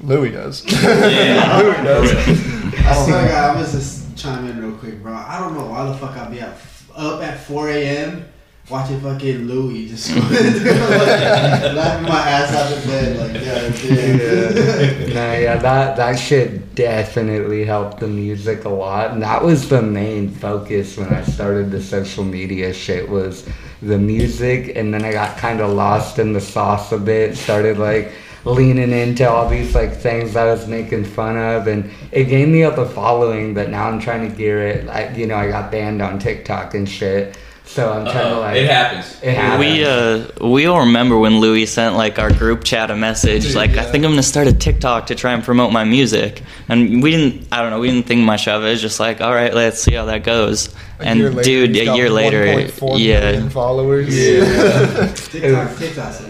louis 0.00 0.30
does 0.32 0.64
Yeah. 0.82 1.60
louis 1.62 1.84
does 1.84 2.10
I 2.80 3.04
swear, 3.04 3.28
God, 3.28 3.50
I'm 3.50 3.54
gonna 3.54 3.70
just 3.70 4.16
chime 4.16 4.46
in 4.48 4.60
real 4.60 4.76
quick, 4.76 5.00
bro. 5.00 5.12
I 5.14 5.38
don't 5.38 5.54
know 5.54 5.66
why 5.66 5.84
the 5.86 5.94
fuck 5.98 6.16
I'll 6.16 6.30
be 6.32 6.40
up, 6.40 6.56
up 6.96 7.22
at 7.22 7.38
4 7.44 7.68
a.m. 7.70 8.24
watching 8.70 9.00
fucking 9.00 9.48
Louis 9.48 9.88
just 9.88 10.14
like, 10.14 10.30
laughing 10.30 12.08
my 12.08 12.20
ass 12.20 12.54
out 12.54 12.72
of 12.72 12.84
bed, 12.84 13.16
like, 13.18 13.44
God 13.44 13.74
damn. 13.74 14.18
Yeah. 14.18 15.14
no, 15.14 15.38
yeah, 15.38 15.56
that 15.56 15.96
that 15.96 16.16
shit 16.16 16.74
definitely 16.74 17.64
helped 17.64 18.00
the 18.00 18.06
music 18.06 18.64
a 18.64 18.68
lot, 18.68 19.10
and 19.10 19.22
that 19.22 19.42
was 19.42 19.68
the 19.68 19.82
main 19.82 20.30
focus 20.30 20.96
when 20.96 21.08
I 21.08 21.24
started 21.24 21.70
the 21.70 21.82
social 21.82 22.24
media 22.24 22.72
shit 22.72 23.08
was 23.08 23.46
the 23.82 23.98
music, 23.98 24.76
and 24.76 24.94
then 24.94 25.04
I 25.04 25.12
got 25.12 25.36
kind 25.36 25.60
of 25.60 25.70
lost 25.72 26.18
in 26.18 26.32
the 26.32 26.40
sauce 26.40 26.92
a 26.92 26.98
bit, 26.98 27.36
started 27.36 27.78
like 27.78 28.12
leaning 28.44 28.92
into 28.92 29.28
all 29.28 29.48
these 29.48 29.74
like 29.74 29.94
things 29.94 30.36
I 30.36 30.44
was 30.44 30.66
making 30.68 31.04
fun 31.04 31.36
of, 31.36 31.66
and 31.66 31.90
it 32.12 32.24
gave 32.24 32.48
me 32.48 32.62
up 32.62 32.78
a 32.78 32.88
following, 32.88 33.52
but 33.52 33.68
now 33.68 33.88
I'm 33.88 34.00
trying 34.00 34.30
to 34.30 34.36
gear 34.36 34.66
it. 34.66 34.88
I, 34.88 35.12
you 35.14 35.26
know, 35.26 35.36
I 35.36 35.48
got 35.48 35.72
banned 35.72 36.00
on 36.00 36.18
TikTok 36.18 36.74
and 36.74 36.88
shit, 36.88 37.36
so 37.70 37.92
I'm 37.92 38.04
trying 38.04 38.14
to 38.14 38.20
Uh-oh. 38.32 38.40
like. 38.40 38.56
it 38.56 38.68
happens. 38.68 39.22
It 39.22 39.34
happens. 39.36 39.60
We 39.60 39.84
uh 39.84 40.48
we 40.48 40.66
all 40.66 40.80
remember 40.80 41.16
when 41.18 41.38
Louis 41.38 41.66
sent 41.66 41.94
like 41.94 42.18
our 42.18 42.30
group 42.32 42.64
chat 42.64 42.90
a 42.90 42.96
message 42.96 43.44
Dude, 43.44 43.54
like 43.54 43.70
I 43.76 43.84
think 43.84 44.04
I'm 44.04 44.10
gonna 44.10 44.24
start 44.24 44.48
a 44.48 44.52
TikTok 44.52 45.06
to 45.06 45.14
try 45.14 45.32
and 45.34 45.44
promote 45.44 45.72
my 45.72 45.84
music 45.84 46.42
and 46.68 47.00
we 47.00 47.12
didn't 47.12 47.46
I 47.52 47.62
don't 47.62 47.70
know 47.70 47.78
we 47.78 47.88
didn't 47.88 48.06
think 48.06 48.22
much 48.22 48.48
of 48.48 48.64
it 48.64 48.72
it's 48.72 48.80
just 48.82 48.98
like 48.98 49.20
all 49.20 49.32
right 49.32 49.54
let's 49.54 49.80
see 49.80 49.94
how 49.94 50.06
that 50.06 50.24
goes 50.24 50.74
A 50.98 51.04
and 51.04 51.20
later, 51.36 51.42
dude 51.42 51.76
a 51.76 51.94
year 51.96 52.10
later 52.10 52.44
yeah 52.44 53.20
million 53.20 53.50
followers 53.50 54.08
TikTok, 55.30 55.76
TikTok's 55.78 56.20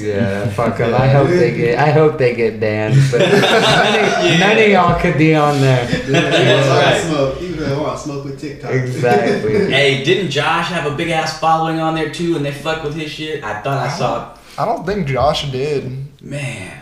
Yeah, 0.00 0.48
fuck 0.50 0.76
fuck 0.76 0.80
'em. 0.80 0.94
I 0.94 1.08
hope 1.08 1.28
they 1.28 1.56
get. 1.56 1.78
I 1.78 1.90
hope 1.90 2.18
they 2.18 2.34
get 2.34 2.58
banned. 2.60 2.96
But 3.10 3.18
none, 3.20 4.32
of, 4.32 4.40
none 4.40 4.58
of 4.58 4.68
y'all 4.68 5.00
could 5.00 5.18
be 5.18 5.34
on 5.34 5.60
there. 5.60 5.84
Even 5.92 6.12
That's 6.12 6.66
though 6.66 6.72
I 6.72 6.92
right. 6.92 7.00
smoke, 7.02 7.42
even 7.42 7.58
though 7.58 7.78
I 7.78 7.82
want 7.82 7.98
to 7.98 8.04
smoke 8.04 8.24
with 8.24 8.40
TikTok. 8.40 8.72
Exactly. 8.72 9.70
Hey, 9.78 10.02
didn't 10.04 10.30
Josh 10.30 10.68
have 10.68 10.90
a 10.90 10.96
big 10.96 11.08
ass 11.10 11.38
following 11.38 11.78
on 11.80 11.94
there 11.94 12.10
too, 12.10 12.36
and 12.36 12.44
they 12.44 12.52
fuck 12.52 12.82
with 12.82 12.94
his 12.94 13.10
shit? 13.10 13.44
I 13.44 13.60
thought 13.62 13.78
I 13.86 13.90
saw. 13.90 14.36
I 14.58 14.64
don't 14.64 14.84
think 14.84 15.06
Josh 15.06 15.50
did. 15.52 16.22
Man, 16.22 16.80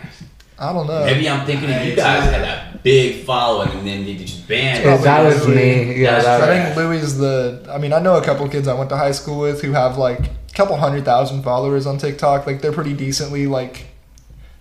I 0.59 0.73
don't 0.73 0.87
know. 0.87 1.05
maybe 1.05 1.29
I'm 1.29 1.45
thinking 1.45 1.71
of 1.71 1.85
you 1.85 1.95
guys 1.95 2.25
had 2.31 2.43
a 2.43 2.81
big 2.83 3.25
following, 3.25 3.71
and 3.71 3.87
then 3.87 4.05
they 4.05 4.15
just 4.17 4.49
banned. 4.49 4.85
If 4.85 5.03
that 5.03 5.25
was 5.25 5.47
me, 5.47 6.01
yeah, 6.01 6.21
That's 6.23 6.43
I 6.43 6.65
think 6.65 6.77
Louis 6.77 6.99
is 7.03 7.19
the. 7.19 7.67
I 7.71 7.79
mean, 7.79 7.93
I 7.93 7.99
know 7.99 8.17
a 8.17 8.25
couple 8.25 8.49
kids 8.49 8.67
I 8.69 8.75
went 8.75 8.89
to 8.91 8.97
high 8.97 9.13
school 9.13 9.41
with 9.41 9.61
who 9.63 9.73
have 9.73 9.99
like 9.99 10.21
a 10.21 10.36
couple 10.57 10.77
hundred 10.77 11.05
thousand 11.05 11.43
followers 11.43 11.87
on 11.87 11.99
TikTok. 11.99 12.47
Like 12.47 12.63
they're 12.63 12.73
pretty 12.73 12.95
decently 12.95 13.47
like, 13.47 13.87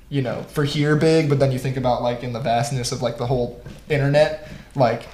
you 0.09 0.21
know, 0.21 0.43
for 0.43 0.65
here 0.65 0.95
big. 0.95 1.29
But 1.29 1.39
then 1.39 1.51
you 1.51 1.57
think 1.57 1.77
about 1.77 2.03
like 2.03 2.21
in 2.21 2.33
the 2.33 2.41
vastness 2.41 2.91
of 2.91 3.01
like 3.01 3.17
the 3.17 3.25
whole 3.25 3.63
internet, 3.89 4.49
like, 4.75 5.07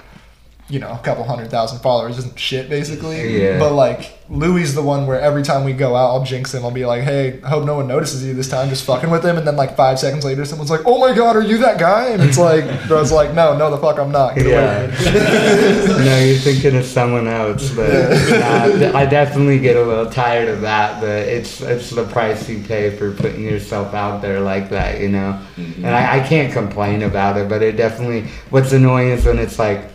you 0.72 0.78
know, 0.78 0.90
a 0.90 0.98
couple 1.00 1.22
hundred 1.22 1.50
thousand 1.50 1.80
followers 1.80 2.16
isn't 2.16 2.38
shit 2.38 2.70
basically. 2.70 3.42
Yeah. 3.42 3.58
But 3.58 3.74
like 3.74 4.18
Louis 4.30 4.62
is 4.62 4.74
the 4.74 4.82
one 4.82 5.06
where 5.06 5.20
every 5.20 5.42
time 5.42 5.64
we 5.64 5.74
go 5.74 5.94
out, 5.94 6.12
I'll 6.12 6.24
jinx 6.24 6.54
him. 6.54 6.64
I'll 6.64 6.70
be 6.70 6.86
like, 6.86 7.02
hey, 7.02 7.42
I 7.42 7.50
hope 7.50 7.66
no 7.66 7.74
one 7.74 7.86
notices 7.86 8.24
you 8.24 8.32
this 8.32 8.48
time, 8.48 8.70
just 8.70 8.86
fucking 8.86 9.10
with 9.10 9.22
him. 9.22 9.36
And 9.36 9.46
then 9.46 9.54
like 9.54 9.76
five 9.76 9.98
seconds 9.98 10.24
later, 10.24 10.46
someone's 10.46 10.70
like, 10.70 10.80
oh 10.86 10.98
my 10.98 11.14
god, 11.14 11.36
are 11.36 11.42
you 11.42 11.58
that 11.58 11.78
guy? 11.78 12.08
And 12.08 12.22
it's 12.22 12.38
like, 12.38 12.64
bro's 12.88 13.12
like, 13.12 13.34
no, 13.34 13.54
no, 13.54 13.70
the 13.70 13.76
fuck, 13.76 13.98
I'm 13.98 14.10
not. 14.10 14.34
Get 14.34 14.46
Yeah. 14.46 14.86
no, 16.04 16.18
you're 16.24 16.38
thinking 16.38 16.74
of 16.76 16.86
someone 16.86 17.28
else, 17.28 17.70
but 17.74 17.90
nah, 18.30 18.98
I 18.98 19.04
definitely 19.04 19.58
get 19.58 19.76
a 19.76 19.82
little 19.84 20.10
tired 20.10 20.48
of 20.48 20.62
that. 20.62 21.02
But 21.02 21.28
it's 21.28 21.60
it's 21.60 21.90
the 21.90 22.04
price 22.04 22.48
you 22.48 22.62
pay 22.62 22.96
for 22.96 23.12
putting 23.12 23.42
yourself 23.42 23.92
out 23.92 24.22
there 24.22 24.40
like 24.40 24.70
that, 24.70 25.02
you 25.02 25.10
know. 25.10 25.38
Mm-hmm. 25.56 25.84
And 25.84 25.94
I, 25.94 26.20
I 26.20 26.26
can't 26.26 26.50
complain 26.50 27.02
about 27.02 27.36
it, 27.36 27.50
but 27.50 27.60
it 27.60 27.76
definitely. 27.76 28.30
What's 28.48 28.72
annoying 28.72 29.10
is 29.10 29.26
when 29.26 29.38
it's 29.38 29.58
like 29.58 29.92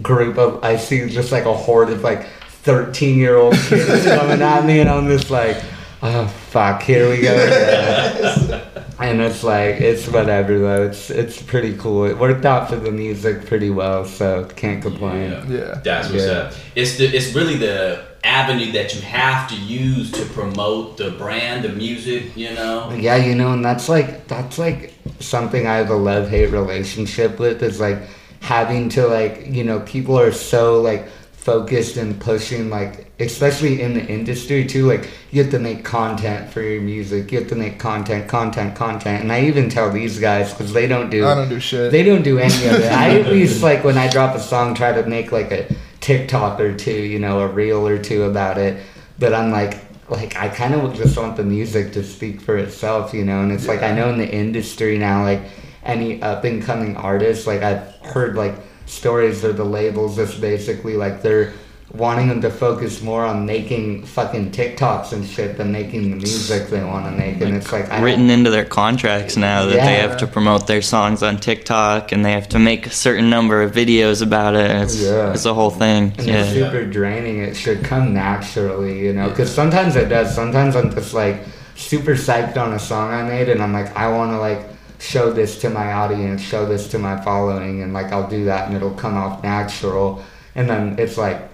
group 0.00 0.38
of 0.38 0.62
I 0.64 0.76
see 0.76 1.08
just 1.08 1.32
like 1.32 1.44
a 1.44 1.52
horde 1.52 1.90
of 1.90 2.02
like 2.02 2.26
13 2.64 3.18
year 3.18 3.36
old 3.36 3.54
kids 3.54 4.04
coming 4.06 4.40
at 4.42 4.64
me, 4.64 4.80
and 4.80 4.88
I'm 4.88 5.08
just 5.08 5.30
like, 5.30 5.62
oh 6.02 6.26
fuck, 6.26 6.82
here 6.82 7.10
we 7.10 7.20
go. 7.20 7.34
again." 7.34 8.62
and 9.00 9.20
it's 9.20 9.42
like 9.42 9.80
it's 9.80 10.06
whatever 10.08 10.58
though. 10.58 10.82
It's 10.84 11.10
it's 11.10 11.42
pretty 11.42 11.76
cool. 11.76 12.04
It 12.04 12.16
worked 12.16 12.44
out 12.44 12.68
for 12.70 12.76
the 12.76 12.90
music 12.92 13.46
pretty 13.46 13.70
well, 13.70 14.04
so 14.04 14.44
can't 14.56 14.80
complain. 14.82 15.30
Yeah. 15.32 15.44
Yeah. 15.48 15.80
That's 15.84 16.10
what's 16.10 16.24
Yeah. 16.24 16.32
up. 16.32 16.52
It's 16.74 16.96
the 16.96 17.06
it's 17.06 17.34
really 17.34 17.56
the 17.56 18.04
avenue 18.24 18.70
that 18.72 18.94
you 18.94 19.00
have 19.02 19.48
to 19.48 19.56
use 19.56 20.12
to 20.12 20.24
promote 20.26 20.96
the 20.96 21.10
brand, 21.10 21.64
the 21.64 21.68
music, 21.70 22.36
you 22.36 22.54
know. 22.54 22.92
Yeah, 22.96 23.16
you 23.16 23.34
know, 23.34 23.52
and 23.52 23.64
that's 23.64 23.88
like 23.88 24.28
that's 24.28 24.58
like 24.58 24.94
something 25.18 25.66
I 25.66 25.76
have 25.76 25.90
a 25.90 25.96
love 25.96 26.28
hate 26.30 26.50
relationship 26.52 27.38
with 27.40 27.62
is 27.62 27.80
like 27.80 27.98
having 28.42 28.88
to 28.90 29.06
like 29.06 29.46
you 29.46 29.64
know 29.64 29.80
people 29.80 30.18
are 30.18 30.32
so 30.32 30.80
like 30.80 31.08
focused 31.32 31.96
and 31.96 32.20
pushing 32.20 32.70
like 32.70 33.10
especially 33.18 33.80
in 33.80 33.94
the 33.94 34.06
industry 34.06 34.64
too 34.64 34.86
like 34.86 35.08
you 35.30 35.42
have 35.42 35.50
to 35.50 35.58
make 35.58 35.84
content 35.84 36.48
for 36.52 36.60
your 36.60 36.80
music 36.80 37.32
you 37.32 37.38
have 37.38 37.48
to 37.48 37.56
make 37.56 37.78
content 37.78 38.28
content 38.28 38.76
content 38.76 39.22
and 39.22 39.32
I 39.32 39.42
even 39.46 39.68
tell 39.68 39.90
these 39.90 40.18
guys 40.20 40.52
because 40.52 40.72
they 40.72 40.86
don't 40.86 41.10
do 41.10 41.26
I 41.26 41.34
don't 41.34 41.48
do 41.48 41.58
shit. 41.58 41.90
they 41.90 42.02
don't 42.04 42.22
do 42.22 42.38
any 42.38 42.66
of 42.66 42.74
it. 42.74 42.92
I 42.92 43.20
at 43.20 43.26
least 43.36 43.62
like 43.62 43.82
when 43.84 43.96
I 43.96 44.08
drop 44.08 44.36
a 44.36 44.40
song, 44.40 44.74
try 44.74 44.92
to 44.92 45.08
make 45.08 45.32
like 45.32 45.50
a 45.50 45.74
TikTok 46.00 46.60
or 46.60 46.76
two, 46.76 46.90
you 46.92 47.18
know, 47.18 47.40
a 47.40 47.46
reel 47.46 47.86
or 47.86 47.98
two 47.98 48.24
about 48.24 48.58
it. 48.58 48.84
But 49.18 49.32
I'm 49.32 49.50
like, 49.50 49.78
like 50.10 50.36
I 50.36 50.48
kind 50.48 50.74
of 50.74 50.94
just 50.94 51.16
want 51.16 51.36
the 51.36 51.44
music 51.44 51.92
to 51.92 52.02
speak 52.02 52.40
for 52.40 52.58
itself, 52.58 53.14
you 53.14 53.24
know. 53.24 53.40
And 53.40 53.52
it's 53.52 53.68
like 53.68 53.82
I 53.82 53.92
know 53.92 54.10
in 54.10 54.18
the 54.18 54.28
industry 54.28 54.98
now, 54.98 55.22
like 55.22 55.42
any 55.84 56.22
up 56.22 56.44
and 56.44 56.62
coming 56.62 56.96
artists, 56.96 57.46
like 57.46 57.62
I've 57.62 57.88
heard 58.02 58.36
like 58.36 58.54
stories 58.86 59.42
of 59.44 59.56
the 59.56 59.64
labels 59.64 60.16
just 60.16 60.40
basically 60.40 60.96
like 60.96 61.22
they're 61.22 61.52
wanting 61.94 62.28
them 62.28 62.40
to 62.40 62.50
focus 62.50 63.02
more 63.02 63.22
on 63.22 63.44
making 63.44 64.02
fucking 64.06 64.50
TikToks 64.50 65.12
and 65.12 65.26
shit 65.26 65.58
than 65.58 65.70
making 65.70 66.08
the 66.10 66.16
music 66.16 66.68
they 66.68 66.82
want 66.82 67.04
to 67.04 67.10
make. 67.12 67.38
And 67.42 67.54
it's 67.54 67.70
like 67.70 67.90
I 67.90 68.00
written 68.00 68.30
into 68.30 68.48
their 68.48 68.64
contracts 68.64 69.36
now 69.36 69.66
that 69.66 69.74
they 69.74 69.96
have 69.96 70.16
to 70.18 70.26
promote 70.26 70.66
their 70.66 70.80
songs 70.80 71.22
on 71.22 71.36
TikTok 71.36 72.12
and 72.12 72.24
they 72.24 72.32
have 72.32 72.48
to 72.50 72.58
make 72.58 72.86
a 72.86 72.90
certain 72.90 73.28
number 73.28 73.60
of 73.60 73.72
videos 73.72 74.22
about 74.22 74.54
it. 74.54 74.70
It's, 74.70 75.02
Yeah. 75.02 75.32
it's 75.34 75.44
a 75.44 75.52
whole 75.52 75.68
thing. 75.70 76.14
And 76.16 76.26
Yeah. 76.26 76.44
it's 76.44 76.52
super 76.54 76.86
draining. 76.86 77.40
It 77.40 77.56
should 77.56 77.84
come 77.84 78.14
naturally, 78.14 78.98
you 79.00 79.12
know, 79.12 79.28
because 79.28 79.52
sometimes 79.52 79.94
it 79.94 80.08
does. 80.08 80.34
Sometimes 80.34 80.74
I'm 80.76 80.94
just 80.94 81.12
like 81.12 81.42
super 81.76 82.12
psyched 82.12 82.56
on 82.56 82.72
a 82.72 82.78
song 82.78 83.12
I 83.12 83.22
made, 83.22 83.50
and 83.50 83.62
I'm 83.62 83.72
like, 83.74 83.94
I 83.94 84.08
want 84.08 84.30
to 84.32 84.38
like 84.38 84.60
show 85.02 85.32
this 85.32 85.58
to 85.60 85.68
my 85.68 85.92
audience, 85.92 86.40
show 86.40 86.64
this 86.64 86.86
to 86.88 86.98
my 86.98 87.20
following, 87.22 87.82
and 87.82 87.92
like 87.92 88.12
I'll 88.12 88.28
do 88.28 88.44
that, 88.44 88.68
and 88.68 88.76
it'll 88.76 88.94
come 88.94 89.16
off 89.16 89.42
natural. 89.42 90.24
And 90.54 90.70
then 90.70 90.96
it's 90.98 91.18
like, 91.18 91.48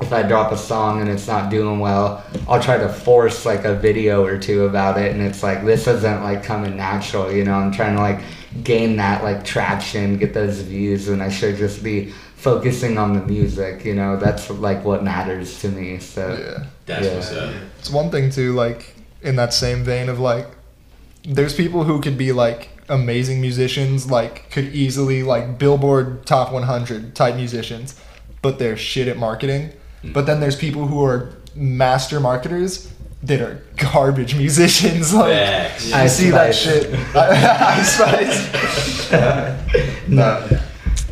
if 0.00 0.12
I 0.12 0.22
drop 0.22 0.52
a 0.52 0.56
song 0.56 1.00
and 1.00 1.10
it's 1.10 1.26
not 1.26 1.50
doing 1.50 1.80
well, 1.80 2.22
I'll 2.48 2.62
try 2.62 2.78
to 2.78 2.88
force 2.88 3.44
like 3.44 3.64
a 3.64 3.74
video 3.74 4.24
or 4.24 4.38
two 4.38 4.66
about 4.66 4.96
it, 4.96 5.10
and 5.12 5.20
it's 5.20 5.42
like 5.42 5.64
this 5.64 5.88
isn't 5.88 6.22
like 6.22 6.44
coming 6.44 6.76
natural, 6.76 7.32
you 7.32 7.44
know. 7.44 7.54
I'm 7.54 7.72
trying 7.72 7.96
to 7.96 8.00
like 8.00 8.20
gain 8.62 8.96
that 8.96 9.24
like 9.24 9.44
traction, 9.44 10.16
get 10.16 10.32
those 10.32 10.60
views, 10.60 11.08
and 11.08 11.20
I 11.20 11.30
should 11.30 11.56
just 11.56 11.82
be 11.82 12.12
focusing 12.36 12.96
on 12.96 13.14
the 13.14 13.22
music, 13.26 13.84
you 13.84 13.94
know. 13.94 14.16
That's 14.16 14.50
like 14.50 14.84
what 14.84 15.02
matters 15.02 15.60
to 15.62 15.68
me. 15.68 15.98
So 15.98 16.38
yeah. 16.38 16.66
That's 16.86 17.06
Yeah. 17.06 17.14
what's 17.14 17.32
up. 17.32 17.54
It's 17.80 17.90
one 17.90 18.10
thing 18.10 18.30
too, 18.30 18.52
like 18.52 18.94
in 19.22 19.34
that 19.36 19.52
same 19.52 19.82
vein 19.82 20.08
of 20.08 20.20
like, 20.20 20.46
there's 21.24 21.54
people 21.54 21.84
who 21.84 22.00
could 22.00 22.18
be 22.18 22.30
like 22.32 22.68
amazing 22.88 23.40
musicians, 23.40 24.10
like 24.10 24.50
could 24.50 24.74
easily 24.74 25.22
like 25.22 25.58
Billboard 25.58 26.26
top 26.26 26.52
100 26.52 27.14
type 27.14 27.36
musicians, 27.36 27.98
but 28.42 28.58
they're 28.58 28.76
shit 28.76 29.08
at 29.08 29.16
marketing. 29.16 29.70
Hmm. 30.02 30.12
But 30.12 30.26
then 30.26 30.40
there's 30.40 30.56
people 30.56 30.86
who 30.86 31.04
are 31.04 31.30
master 31.54 32.20
marketers 32.20 32.90
that 33.22 33.40
are 33.40 33.62
garbage 33.76 34.34
musicians. 34.44 35.14
Like 35.14 35.32
Facts. 35.32 35.92
I 35.92 36.06
see 36.06 36.30
that 36.30 36.54
Spice. 36.54 36.82
shit. 36.82 36.94
I 37.16 37.82
Spice. 37.82 39.10
no, 40.08 40.46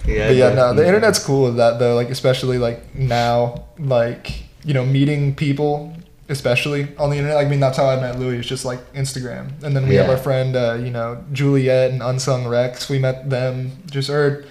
yeah, 0.06 0.28
But 0.28 0.36
yeah, 0.36 0.48
no, 0.48 0.54
the 0.74 0.82
definitely. 0.82 0.86
internet's 0.88 1.18
cool 1.24 1.44
with 1.44 1.56
that 1.56 1.78
though. 1.78 1.94
Like 1.94 2.10
especially 2.10 2.58
like 2.58 2.94
now, 2.94 3.64
like 3.78 4.42
you 4.64 4.74
know, 4.74 4.84
meeting 4.84 5.34
people, 5.34 5.94
especially 6.32 6.88
on 6.96 7.10
the 7.10 7.16
internet. 7.16 7.36
Like, 7.36 7.46
I 7.46 7.50
mean, 7.50 7.60
that's 7.60 7.76
how 7.76 7.86
I 7.86 8.00
met 8.00 8.18
Louis. 8.18 8.38
It's 8.38 8.48
just 8.48 8.64
like 8.64 8.80
Instagram, 8.94 9.62
and 9.62 9.76
then 9.76 9.88
we 9.88 9.94
have 9.94 10.10
our 10.10 10.16
friend, 10.16 10.56
uh, 10.56 10.78
you 10.82 10.90
know, 10.90 11.22
Juliet 11.32 11.92
and 11.92 12.02
Unsung 12.02 12.48
Rex. 12.48 12.88
We 12.88 12.98
met 12.98 13.30
them 13.30 13.70
just 13.86 14.10
or. 14.10 14.44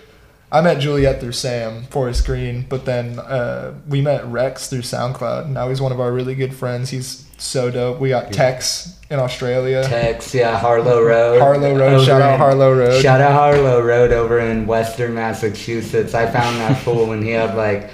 I 0.53 0.59
met 0.59 0.79
Juliet 0.79 1.21
through 1.21 1.31
Sam 1.31 1.83
Forest 1.83 2.25
Green, 2.25 2.65
but 2.67 2.83
then 2.83 3.19
uh, 3.19 3.73
we 3.87 4.01
met 4.01 4.25
Rex 4.25 4.69
through 4.69 4.81
SoundCloud. 4.81 5.47
Now 5.47 5.69
he's 5.69 5.79
one 5.79 5.93
of 5.93 6.01
our 6.01 6.11
really 6.11 6.35
good 6.35 6.53
friends. 6.53 6.89
He's 6.89 7.25
so 7.37 7.71
dope. 7.71 7.99
We 7.99 8.09
got 8.09 8.33
Tex 8.33 8.99
in 9.09 9.17
Australia. 9.17 9.83
Tex, 9.83 10.35
yeah, 10.35 10.57
Harlow 10.57 11.01
Road. 11.01 11.39
Harlow 11.39 11.73
Road. 11.73 11.93
Over 11.93 12.05
Shout 12.05 12.21
out 12.21 12.37
Harlow 12.37 12.73
Road. 12.73 13.01
Shout 13.01 13.21
out 13.21 13.31
Harlow 13.31 13.81
Road 13.81 14.11
over 14.11 14.39
in 14.39 14.67
Western 14.67 15.13
Massachusetts. 15.13 16.13
I 16.13 16.29
found 16.29 16.57
that 16.57 16.81
fool 16.83 17.07
when 17.07 17.21
he 17.21 17.31
had 17.31 17.55
like 17.55 17.89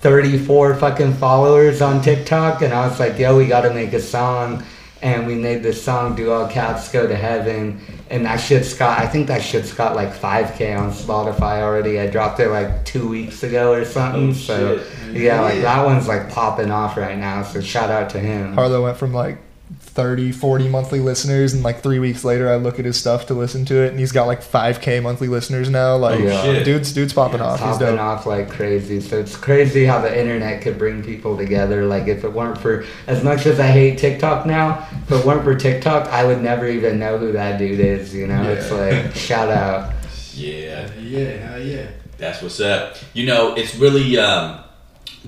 34 0.00 0.76
fucking 0.76 1.14
followers 1.14 1.80
on 1.80 2.02
TikTok, 2.02 2.62
and 2.62 2.72
I 2.72 2.86
was 2.86 3.00
like, 3.00 3.18
yo, 3.18 3.36
we 3.36 3.46
gotta 3.46 3.72
make 3.72 3.92
a 3.92 4.00
song. 4.00 4.62
And 5.02 5.26
we 5.26 5.34
made 5.34 5.62
this 5.62 5.82
song, 5.82 6.16
Do 6.16 6.32
All 6.32 6.48
Cats 6.48 6.90
Go 6.90 7.06
to 7.06 7.14
Heaven. 7.14 7.80
And 8.08 8.24
that 8.24 8.38
shit's 8.38 8.72
got, 8.72 8.98
I 8.98 9.06
think 9.06 9.26
that 9.26 9.42
shit's 9.42 9.72
got 9.72 9.94
like 9.94 10.08
5K 10.08 10.76
on 10.76 10.90
Spotify 10.90 11.60
already. 11.60 12.00
I 12.00 12.06
dropped 12.06 12.40
it 12.40 12.48
like 12.48 12.84
two 12.86 13.06
weeks 13.06 13.42
ago 13.42 13.72
or 13.72 13.84
something. 13.84 14.30
Oh, 14.30 14.32
so, 14.32 14.78
shit. 14.78 15.16
yeah, 15.16 15.42
like 15.42 15.60
that 15.60 15.84
one's 15.84 16.08
like 16.08 16.30
popping 16.30 16.70
off 16.70 16.96
right 16.96 17.18
now. 17.18 17.42
So, 17.42 17.60
shout 17.60 17.90
out 17.90 18.08
to 18.10 18.18
him. 18.18 18.54
Harlow 18.54 18.84
went 18.84 18.96
from 18.96 19.12
like 19.12 19.38
30, 19.96 20.30
40 20.30 20.68
monthly 20.68 21.00
listeners, 21.00 21.52
and 21.54 21.62
like 21.64 21.82
three 21.82 21.98
weeks 21.98 22.22
later, 22.22 22.48
I 22.48 22.56
look 22.56 22.78
at 22.78 22.84
his 22.84 22.96
stuff 22.96 23.26
to 23.26 23.34
listen 23.34 23.64
to 23.64 23.82
it, 23.82 23.90
and 23.90 23.98
he's 23.98 24.12
got 24.12 24.26
like 24.26 24.42
5K 24.42 25.02
monthly 25.02 25.26
listeners 25.28 25.68
now. 25.70 25.96
Like, 25.96 26.20
Oh, 26.20 26.52
yeah. 26.52 26.62
dude's 26.62 26.92
dude's 26.92 27.12
popping 27.12 27.40
off. 27.40 27.58
He's 27.58 27.68
popping 27.78 27.86
dope. 27.96 28.00
off 28.00 28.26
like 28.26 28.50
crazy. 28.50 29.00
So 29.00 29.18
it's 29.18 29.34
crazy 29.36 29.84
how 29.86 30.00
the 30.00 30.16
internet 30.16 30.62
could 30.62 30.78
bring 30.78 31.02
people 31.02 31.36
together. 31.36 31.86
Like 31.86 32.06
if 32.06 32.22
it 32.22 32.32
weren't 32.32 32.58
for 32.58 32.84
as 33.08 33.24
much 33.24 33.46
as 33.46 33.58
I 33.58 33.66
hate 33.68 33.98
TikTok 33.98 34.46
now, 34.46 34.86
if 35.06 35.12
it 35.12 35.24
weren't 35.26 35.42
for 35.42 35.54
TikTok, 35.56 36.06
I 36.08 36.24
would 36.24 36.42
never 36.42 36.68
even 36.68 36.98
know 36.98 37.18
who 37.18 37.32
that 37.32 37.58
dude 37.58 37.80
is. 37.80 38.14
You 38.14 38.26
know, 38.28 38.42
it's 38.50 38.70
like 38.70 39.14
shout 39.16 39.48
out. 39.48 39.92
Yeah. 40.34 40.90
Yeah, 41.00 41.56
yeah. 41.56 41.86
That's 42.18 42.42
what's 42.42 42.60
up. 42.60 42.96
You 43.14 43.26
know, 43.26 43.54
it's 43.54 43.74
really 43.76 44.18
um, 44.18 44.60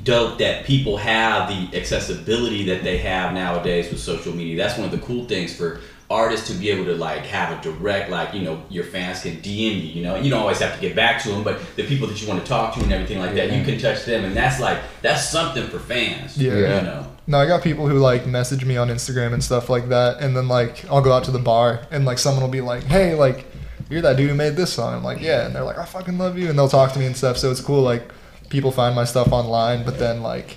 dope 0.04 0.38
that 0.38 0.64
people 0.64 0.96
have 0.96 1.48
the 1.48 1.76
accessibility 1.76 2.64
that 2.64 2.82
they 2.82 2.98
have 2.98 3.32
nowadays 3.34 3.90
with 3.90 4.00
social 4.00 4.34
media. 4.34 4.56
That's 4.56 4.76
one 4.78 4.84
of 4.86 4.92
the 4.92 5.04
cool 5.06 5.24
things 5.26 5.54
for 5.54 5.80
artists 6.10 6.48
to 6.48 6.54
be 6.54 6.70
able 6.70 6.86
to 6.86 6.94
like 6.94 7.20
have 7.26 7.58
a 7.58 7.62
direct 7.62 8.08
like 8.08 8.32
you 8.32 8.40
know 8.40 8.62
your 8.70 8.82
fans 8.84 9.20
can 9.20 9.32
DM 9.42 9.44
you 9.44 9.88
you 9.92 10.02
know 10.02 10.16
you 10.16 10.30
don't 10.30 10.40
always 10.40 10.58
have 10.58 10.74
to 10.74 10.80
get 10.80 10.96
back 10.96 11.22
to 11.22 11.28
them 11.28 11.42
but 11.44 11.60
the 11.76 11.86
people 11.86 12.08
that 12.08 12.18
you 12.22 12.26
want 12.26 12.40
to 12.40 12.48
talk 12.48 12.72
to 12.72 12.80
and 12.80 12.90
everything 12.90 13.18
like 13.18 13.34
that 13.34 13.52
you 13.52 13.62
can 13.62 13.78
touch 13.78 14.06
them 14.06 14.24
and 14.24 14.34
that's 14.34 14.58
like 14.58 14.78
that's 15.02 15.28
something 15.28 15.66
for 15.68 15.78
fans 15.78 16.38
Yeah. 16.38 16.54
Yeah. 16.54 16.76
you 16.78 16.82
know 16.86 17.06
No, 17.26 17.38
I 17.38 17.44
got 17.46 17.62
people 17.62 17.86
who 17.86 17.98
like 17.98 18.26
message 18.26 18.64
me 18.64 18.78
on 18.78 18.88
Instagram 18.88 19.34
and 19.34 19.44
stuff 19.44 19.68
like 19.68 19.90
that, 19.90 20.22
and 20.22 20.34
then 20.34 20.48
like 20.48 20.82
I'll 20.90 21.02
go 21.02 21.12
out 21.12 21.24
to 21.24 21.30
the 21.30 21.38
bar 21.38 21.82
and 21.90 22.06
like 22.06 22.18
someone 22.18 22.42
will 22.42 22.50
be 22.50 22.62
like, 22.62 22.84
"Hey, 22.84 23.12
like 23.14 23.44
you're 23.90 24.00
that 24.00 24.16
dude 24.16 24.30
who 24.30 24.34
made 24.34 24.56
this 24.56 24.72
song." 24.72 24.94
I'm 24.94 25.04
like, 25.04 25.20
"Yeah," 25.20 25.44
and 25.44 25.54
they're 25.54 25.62
like, 25.62 25.76
"I 25.76 25.84
fucking 25.84 26.16
love 26.16 26.38
you," 26.38 26.48
and 26.48 26.58
they'll 26.58 26.70
talk 26.70 26.94
to 26.94 26.98
me 26.98 27.04
and 27.04 27.14
stuff. 27.14 27.36
So 27.36 27.50
it's 27.50 27.60
cool. 27.60 27.82
Like 27.82 28.08
people 28.48 28.70
find 28.70 28.94
my 28.94 29.04
stuff 29.04 29.32
online, 29.32 29.84
but 29.84 29.98
then 29.98 30.22
like 30.22 30.56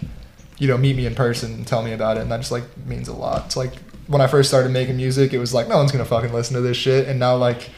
you 0.59 0.67
know 0.67 0.77
meet 0.77 0.95
me 0.95 1.05
in 1.05 1.15
person 1.15 1.53
and 1.53 1.67
tell 1.67 1.81
me 1.83 1.91
about 1.93 2.17
it, 2.17 2.21
and 2.21 2.31
that 2.31 2.37
just 2.37 2.51
like 2.51 2.63
means 2.85 3.07
a 3.07 3.13
lot. 3.13 3.45
It's 3.45 3.57
like 3.57 3.73
when 4.07 4.21
I 4.21 4.27
first 4.27 4.49
started 4.49 4.71
making 4.71 4.97
music, 4.97 5.33
it 5.33 5.39
was 5.39 5.53
like 5.53 5.67
no 5.67 5.77
one's 5.77 5.91
gonna 5.91 6.05
fucking 6.05 6.33
listen 6.33 6.55
to 6.55 6.61
this 6.61 6.77
shit, 6.77 7.07
and 7.07 7.19
now 7.19 7.35
like 7.35 7.69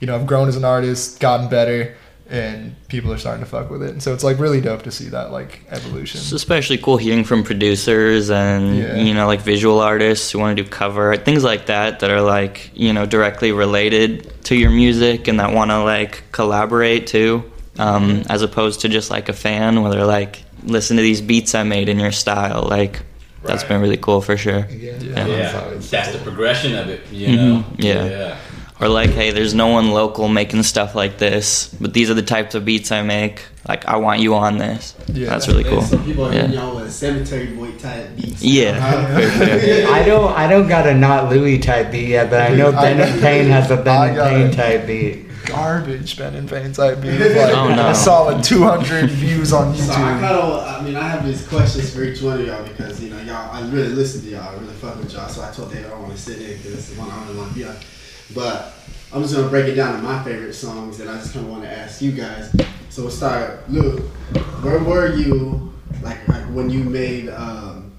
you 0.00 0.06
know 0.06 0.14
I've 0.16 0.26
grown 0.26 0.48
as 0.48 0.56
an 0.56 0.64
artist, 0.64 1.20
gotten 1.20 1.48
better. 1.48 1.96
And 2.30 2.74
people 2.88 3.12
are 3.12 3.18
starting 3.18 3.44
to 3.44 3.50
fuck 3.50 3.68
with 3.68 3.82
it, 3.82 3.90
and 3.90 4.02
so 4.02 4.14
it's 4.14 4.24
like 4.24 4.38
really 4.38 4.62
dope 4.62 4.82
to 4.84 4.90
see 4.90 5.08
that 5.10 5.32
like 5.32 5.60
evolution. 5.68 6.18
It's 6.18 6.32
especially 6.32 6.78
cool 6.78 6.96
hearing 6.96 7.24
from 7.24 7.42
producers 7.42 8.30
and 8.30 8.78
Yeah. 8.78 8.94
you 8.96 9.12
know 9.12 9.26
like 9.26 9.42
visual 9.42 9.80
artists 9.80 10.30
who 10.30 10.38
want 10.38 10.56
to 10.56 10.62
do 10.62 10.66
cover 10.66 11.14
things 11.16 11.44
like 11.44 11.66
that 11.66 12.00
that 12.00 12.10
are 12.10 12.22
like 12.22 12.70
you 12.74 12.94
know 12.94 13.04
directly 13.04 13.52
related 13.52 14.32
to 14.44 14.56
your 14.56 14.70
music 14.70 15.28
and 15.28 15.40
that 15.40 15.52
want 15.52 15.72
to 15.72 15.82
like 15.84 16.22
collaborate 16.32 17.06
too, 17.06 17.51
um, 17.78 18.22
as 18.28 18.42
opposed 18.42 18.80
to 18.80 18.88
just 18.88 19.10
like 19.10 19.28
a 19.28 19.32
fan 19.32 19.82
where 19.82 19.90
they're 19.92 20.04
like 20.06 20.44
listen 20.64 20.96
to 20.96 21.02
these 21.02 21.20
beats 21.20 21.54
I 21.54 21.62
made 21.64 21.88
in 21.88 21.98
your 21.98 22.12
style. 22.12 22.62
Like 22.62 23.02
that's 23.44 23.64
been 23.64 23.80
really 23.80 23.96
cool 23.96 24.20
for 24.20 24.36
sure. 24.36 24.66
Yeah, 24.70 24.92
Yeah. 25.00 25.26
yeah 25.26 25.68
that's 25.80 26.12
the 26.12 26.20
progression 26.22 26.76
of 26.76 26.88
it 26.88 27.00
you 27.10 27.36
know 27.36 27.64
Mhm. 27.72 27.84
Yeah. 27.84 28.36
Or 28.80 28.88
like, 28.88 29.10
hey, 29.10 29.30
there's 29.30 29.54
no 29.54 29.68
one 29.68 29.92
local 29.92 30.26
making 30.26 30.64
stuff 30.64 30.96
like 30.96 31.18
this, 31.18 31.72
but 31.80 31.94
these 31.94 32.10
are 32.10 32.14
the 32.14 32.22
types 32.22 32.56
of 32.56 32.64
beats 32.64 32.90
I 32.90 33.02
make. 33.02 33.44
Like, 33.68 33.86
I 33.86 33.94
want 33.96 34.18
you 34.18 34.34
on 34.34 34.58
this. 34.58 34.96
Yeah. 35.12 35.28
that's 35.28 35.46
really 35.46 35.62
cool. 35.62 35.82
Some 35.82 36.04
people 36.04 36.24
are 36.26 36.32
Yeah. 36.34 36.40
hitting 36.42 36.56
y'all 36.56 36.74
with 36.74 36.92
cemetery 36.92 37.46
boy 37.46 37.70
type 37.78 38.16
beats. 38.16 38.42
Yeah, 38.42 38.80
for 39.14 39.46
sure. 39.46 39.88
I 39.94 40.02
don't 40.04 40.32
I 40.36 40.48
don't 40.48 40.66
got 40.66 40.88
a 40.88 40.94
not 40.94 41.30
Louis 41.30 41.58
type 41.60 41.92
beat 41.92 42.08
yet, 42.08 42.28
but 42.28 42.40
I 42.50 42.54
know 42.56 42.68
I- 42.72 42.82
Bennett 42.94 43.20
Payne 43.20 43.46
has 43.50 43.70
a 43.70 43.76
Bennett 43.84 44.16
got 44.16 44.30
Payne 44.30 44.50
type 44.50 44.86
beat. 44.88 45.26
Garbage 45.52 46.16
Ben 46.16 46.34
and 46.34 46.48
Vein 46.48 46.72
type 46.72 47.00
beat. 47.00 47.18
with, 47.18 47.36
Like 47.36 47.54
Oh, 47.54 47.74
no. 47.74 47.88
a 47.90 47.94
solid 47.94 48.42
200 48.42 49.10
views 49.10 49.52
on 49.52 49.74
So 49.76 49.92
I 49.92 49.96
YouTube. 49.96 50.20
kind 50.20 50.24
of, 50.36 50.66
I 50.66 50.82
mean, 50.84 50.96
I 50.96 51.08
have 51.08 51.24
these 51.26 51.46
questions 51.46 51.94
for 51.94 52.02
each 52.02 52.20
one 52.22 52.40
of 52.40 52.46
y'all 52.46 52.64
because 52.66 53.02
you 53.02 53.10
know 53.10 53.20
y'all, 53.22 53.50
I 53.54 53.60
really 53.70 53.88
listen 53.88 54.22
to 54.22 54.28
y'all, 54.28 54.48
I 54.48 54.54
really 54.54 54.72
fuck 54.74 54.96
with 54.98 55.12
y'all. 55.12 55.28
So 55.28 55.42
I 55.42 55.50
told 55.50 55.72
David 55.72 55.90
I 55.90 55.98
want 55.98 56.12
to 56.12 56.18
sit 56.18 56.40
in 56.40 56.56
because 56.56 56.74
it's 56.74 56.88
the 56.90 57.00
one 57.00 57.10
I 57.10 57.24
really 57.26 57.38
want 57.38 57.48
to 57.50 57.54
be 57.54 57.64
on. 57.64 57.76
But 58.34 58.74
I'm 59.12 59.22
just 59.22 59.34
gonna 59.34 59.48
break 59.48 59.66
it 59.66 59.74
down 59.74 59.94
to 59.96 60.02
my 60.02 60.22
favorite 60.24 60.54
songs, 60.54 60.98
and 61.00 61.10
I 61.10 61.18
just 61.18 61.34
kind 61.34 61.44
of 61.46 61.52
want 61.52 61.64
to 61.64 61.70
ask 61.70 62.00
you 62.00 62.12
guys. 62.12 62.50
So 62.88 63.02
we'll 63.02 63.10
start. 63.10 63.70
Luke, 63.70 64.00
where 64.62 64.78
were 64.82 65.14
you 65.14 65.72
like, 66.02 66.26
like 66.28 66.44
when 66.46 66.70
you 66.70 66.82
made 66.82 67.28
um, 67.28 67.91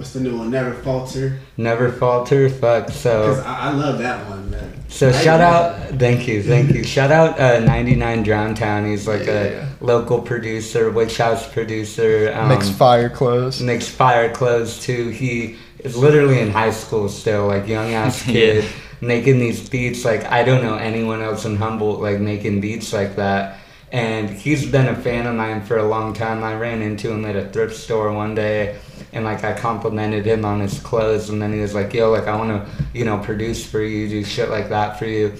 what's 0.00 0.14
the 0.14 0.20
new 0.20 0.38
one? 0.38 0.50
Never 0.50 0.72
Falter. 0.72 1.38
Never 1.58 1.92
falter. 1.92 2.48
Fuck. 2.48 2.88
So. 2.88 3.28
Because 3.28 3.44
I, 3.44 3.68
I 3.68 3.72
love 3.72 3.98
that 3.98 4.26
one, 4.30 4.50
man. 4.50 4.72
So 4.88 5.10
I 5.10 5.12
shout 5.12 5.40
love 5.40 5.78
out, 5.92 5.98
thank 6.00 6.26
you, 6.26 6.42
thank 6.42 6.70
you. 6.74 6.82
Shout 6.96 7.10
out 7.12 7.38
uh, 7.38 7.60
99 7.60 8.24
Drowntown. 8.24 8.86
He's 8.86 9.06
like 9.06 9.26
Yeah. 9.26 9.68
a 9.80 9.84
local 9.84 10.22
producer, 10.22 10.90
Witch 10.90 11.18
House 11.18 11.46
producer. 11.52 12.32
Um, 12.34 12.48
Makes 12.48 12.70
fire 12.70 13.10
clothes. 13.10 13.60
makes 13.60 13.86
fire 13.88 14.32
clothes 14.32 14.80
too. 14.80 15.10
He 15.10 15.56
is 15.80 15.96
literally 15.98 16.40
in 16.40 16.50
high 16.50 16.70
school 16.72 17.08
still, 17.10 17.46
like 17.46 17.68
young 17.68 17.92
ass 17.92 18.22
kid, 18.32 18.64
Yeah. 18.64 18.70
making 19.02 19.38
these 19.38 19.68
beats. 19.68 20.02
Like 20.04 20.24
I 20.24 20.42
don't 20.44 20.62
know 20.64 20.76
anyone 20.76 21.20
else 21.20 21.44
in 21.44 21.56
Humboldt 21.56 22.00
like 22.00 22.18
making 22.20 22.62
beats 22.62 22.92
like 22.94 23.16
that. 23.16 23.59
And 23.92 24.30
he's 24.30 24.70
been 24.70 24.86
a 24.86 24.94
fan 24.94 25.26
of 25.26 25.34
mine 25.34 25.62
for 25.62 25.78
a 25.78 25.84
long 25.84 26.14
time. 26.14 26.44
I 26.44 26.54
ran 26.54 26.80
into 26.80 27.10
him 27.10 27.24
at 27.24 27.34
a 27.34 27.48
thrift 27.48 27.76
store 27.76 28.12
one 28.12 28.36
day, 28.36 28.78
and 29.12 29.24
like 29.24 29.42
I 29.42 29.52
complimented 29.52 30.24
him 30.24 30.44
on 30.44 30.60
his 30.60 30.78
clothes, 30.78 31.28
and 31.28 31.42
then 31.42 31.52
he 31.52 31.60
was 31.60 31.74
like, 31.74 31.92
"Yo, 31.92 32.10
like 32.10 32.28
I 32.28 32.36
want 32.36 32.50
to, 32.50 32.84
you 32.94 33.04
know, 33.04 33.18
produce 33.18 33.66
for 33.66 33.82
you, 33.82 34.08
do 34.08 34.24
shit 34.24 34.48
like 34.48 34.68
that 34.68 34.98
for 34.98 35.06
you." 35.06 35.34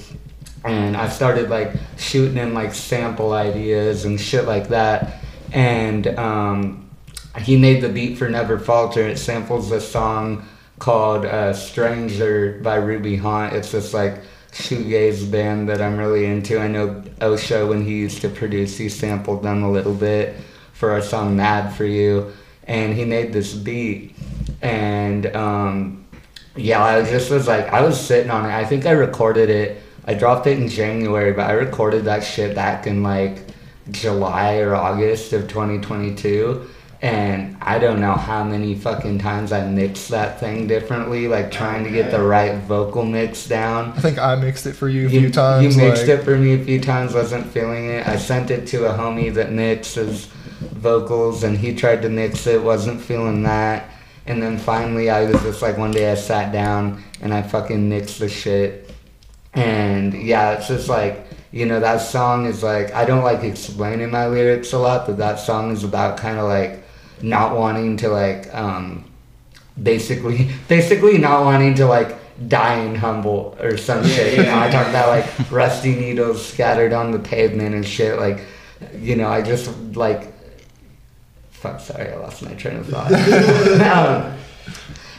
and 0.64 0.96
I 0.96 1.08
started 1.08 1.48
like 1.48 1.72
shooting 1.96 2.36
him 2.36 2.52
like 2.54 2.74
sample 2.74 3.32
ideas 3.32 4.04
and 4.04 4.20
shit 4.20 4.44
like 4.44 4.68
that. 4.68 5.22
And 5.52 6.06
um, 6.18 6.90
he 7.38 7.56
made 7.56 7.82
the 7.82 7.88
beat 7.88 8.18
for 8.18 8.28
Never 8.28 8.58
Falter. 8.58 9.02
It 9.02 9.18
samples 9.18 9.70
a 9.70 9.80
song 9.80 10.46
called 10.78 11.24
uh, 11.24 11.52
Stranger 11.52 12.60
by 12.62 12.76
Ruby 12.76 13.16
Haunt. 13.16 13.54
It's 13.54 13.72
just 13.72 13.94
like 13.94 14.20
shoegaze 14.52 15.30
band 15.30 15.68
that 15.68 15.80
I'm 15.80 15.96
really 15.96 16.26
into. 16.26 16.58
I 16.60 16.68
know 16.68 17.02
Osho 17.20 17.68
when 17.68 17.84
he 17.84 17.96
used 17.96 18.20
to 18.22 18.28
produce, 18.28 18.76
he 18.76 18.88
sampled 18.88 19.42
them 19.42 19.62
a 19.62 19.70
little 19.70 19.94
bit 19.94 20.36
for 20.72 20.90
our 20.90 21.02
song 21.02 21.36
Mad 21.36 21.74
for 21.74 21.84
You. 21.84 22.32
And 22.64 22.94
he 22.94 23.04
made 23.04 23.32
this 23.32 23.54
beat. 23.54 24.14
And 24.62 25.34
um, 25.34 26.06
yeah, 26.56 26.82
I 26.82 27.02
just 27.02 27.30
was 27.30 27.46
like, 27.48 27.66
I 27.66 27.82
was 27.82 28.00
sitting 28.00 28.30
on 28.30 28.44
it. 28.44 28.52
I 28.52 28.64
think 28.64 28.86
I 28.86 28.92
recorded 28.92 29.50
it. 29.50 29.82
I 30.04 30.14
dropped 30.14 30.46
it 30.46 30.58
in 30.58 30.68
January, 30.68 31.32
but 31.32 31.48
I 31.48 31.52
recorded 31.52 32.04
that 32.04 32.24
shit 32.24 32.54
back 32.54 32.86
in 32.86 33.02
like 33.02 33.44
July 33.90 34.58
or 34.58 34.74
August 34.74 35.32
of 35.32 35.48
2022. 35.48 36.68
And 37.02 37.56
I 37.62 37.78
don't 37.78 37.98
know 37.98 38.12
how 38.12 38.44
many 38.44 38.74
fucking 38.74 39.20
times 39.20 39.52
I 39.52 39.66
mixed 39.66 40.10
that 40.10 40.38
thing 40.38 40.66
differently, 40.66 41.28
like 41.28 41.50
trying 41.50 41.82
to 41.84 41.90
get 41.90 42.10
the 42.10 42.22
right 42.22 42.56
vocal 42.64 43.06
mix 43.06 43.46
down. 43.46 43.92
I 43.92 44.00
think 44.00 44.18
I 44.18 44.34
mixed 44.34 44.66
it 44.66 44.74
for 44.74 44.86
you 44.88 45.06
a 45.06 45.10
You, 45.10 45.20
few 45.20 45.30
times. 45.30 45.76
you 45.76 45.82
mixed 45.82 46.06
like, 46.06 46.18
it 46.18 46.24
for 46.24 46.36
me 46.36 46.52
a 46.60 46.62
few 46.62 46.78
times, 46.78 47.14
wasn't 47.14 47.46
feeling 47.46 47.86
it. 47.88 48.06
I 48.06 48.16
sent 48.16 48.50
it 48.50 48.66
to 48.68 48.84
a 48.84 48.92
homie 48.92 49.32
that 49.32 49.50
mixes 49.50 50.26
vocals, 50.60 51.42
and 51.42 51.56
he 51.56 51.74
tried 51.74 52.02
to 52.02 52.10
mix 52.10 52.46
it, 52.46 52.62
wasn't 52.62 53.00
feeling 53.00 53.44
that. 53.44 53.88
And 54.26 54.42
then 54.42 54.58
finally, 54.58 55.08
I 55.08 55.24
was 55.24 55.40
just 55.42 55.62
like, 55.62 55.78
one 55.78 55.92
day 55.92 56.12
I 56.12 56.16
sat 56.16 56.52
down 56.52 57.02
and 57.22 57.32
I 57.32 57.40
fucking 57.40 57.88
mixed 57.88 58.18
the 58.18 58.28
shit. 58.28 58.92
And 59.54 60.12
yeah, 60.12 60.52
it's 60.52 60.68
just 60.68 60.88
like, 60.90 61.26
you 61.50 61.64
know, 61.66 61.80
that 61.80 62.02
song 62.02 62.44
is 62.44 62.62
like, 62.62 62.92
I 62.92 63.06
don't 63.06 63.24
like 63.24 63.42
explaining 63.42 64.10
my 64.10 64.26
lyrics 64.28 64.72
a 64.74 64.78
lot, 64.78 65.06
but 65.06 65.16
that 65.16 65.38
song 65.38 65.72
is 65.72 65.82
about 65.82 66.18
kind 66.18 66.38
of 66.38 66.46
like 66.46 66.80
not 67.22 67.56
wanting 67.56 67.96
to 67.98 68.09
like, 68.09 68.52
um, 68.54 69.11
basically, 69.80 70.50
basically 70.68 71.18
not 71.18 71.44
wanting 71.44 71.74
to 71.76 71.87
like 71.87 72.16
die 72.48 72.80
in 72.80 72.94
Humboldt 72.94 73.61
or 73.61 73.76
some 73.76 74.04
shit. 74.06 74.38
You 74.38 74.44
know, 74.44 74.59
I 74.59 74.70
talk 74.70 74.88
about 74.88 75.09
like 75.09 75.50
rusty 75.50 75.94
needles 75.94 76.44
scattered 76.44 76.92
on 76.92 77.11
the 77.11 77.18
pavement 77.18 77.74
and 77.74 77.87
shit. 77.87 78.18
Like, 78.18 78.44
you 78.98 79.16
know, 79.16 79.28
I 79.28 79.42
just 79.42 79.70
like, 79.94 80.33
fuck, 81.50 81.80
sorry, 81.80 82.11
I 82.11 82.16
lost 82.16 82.42
my 82.42 82.54
train 82.54 82.78
of 82.78 82.88
thought. 82.88 83.12
um, 83.12 84.38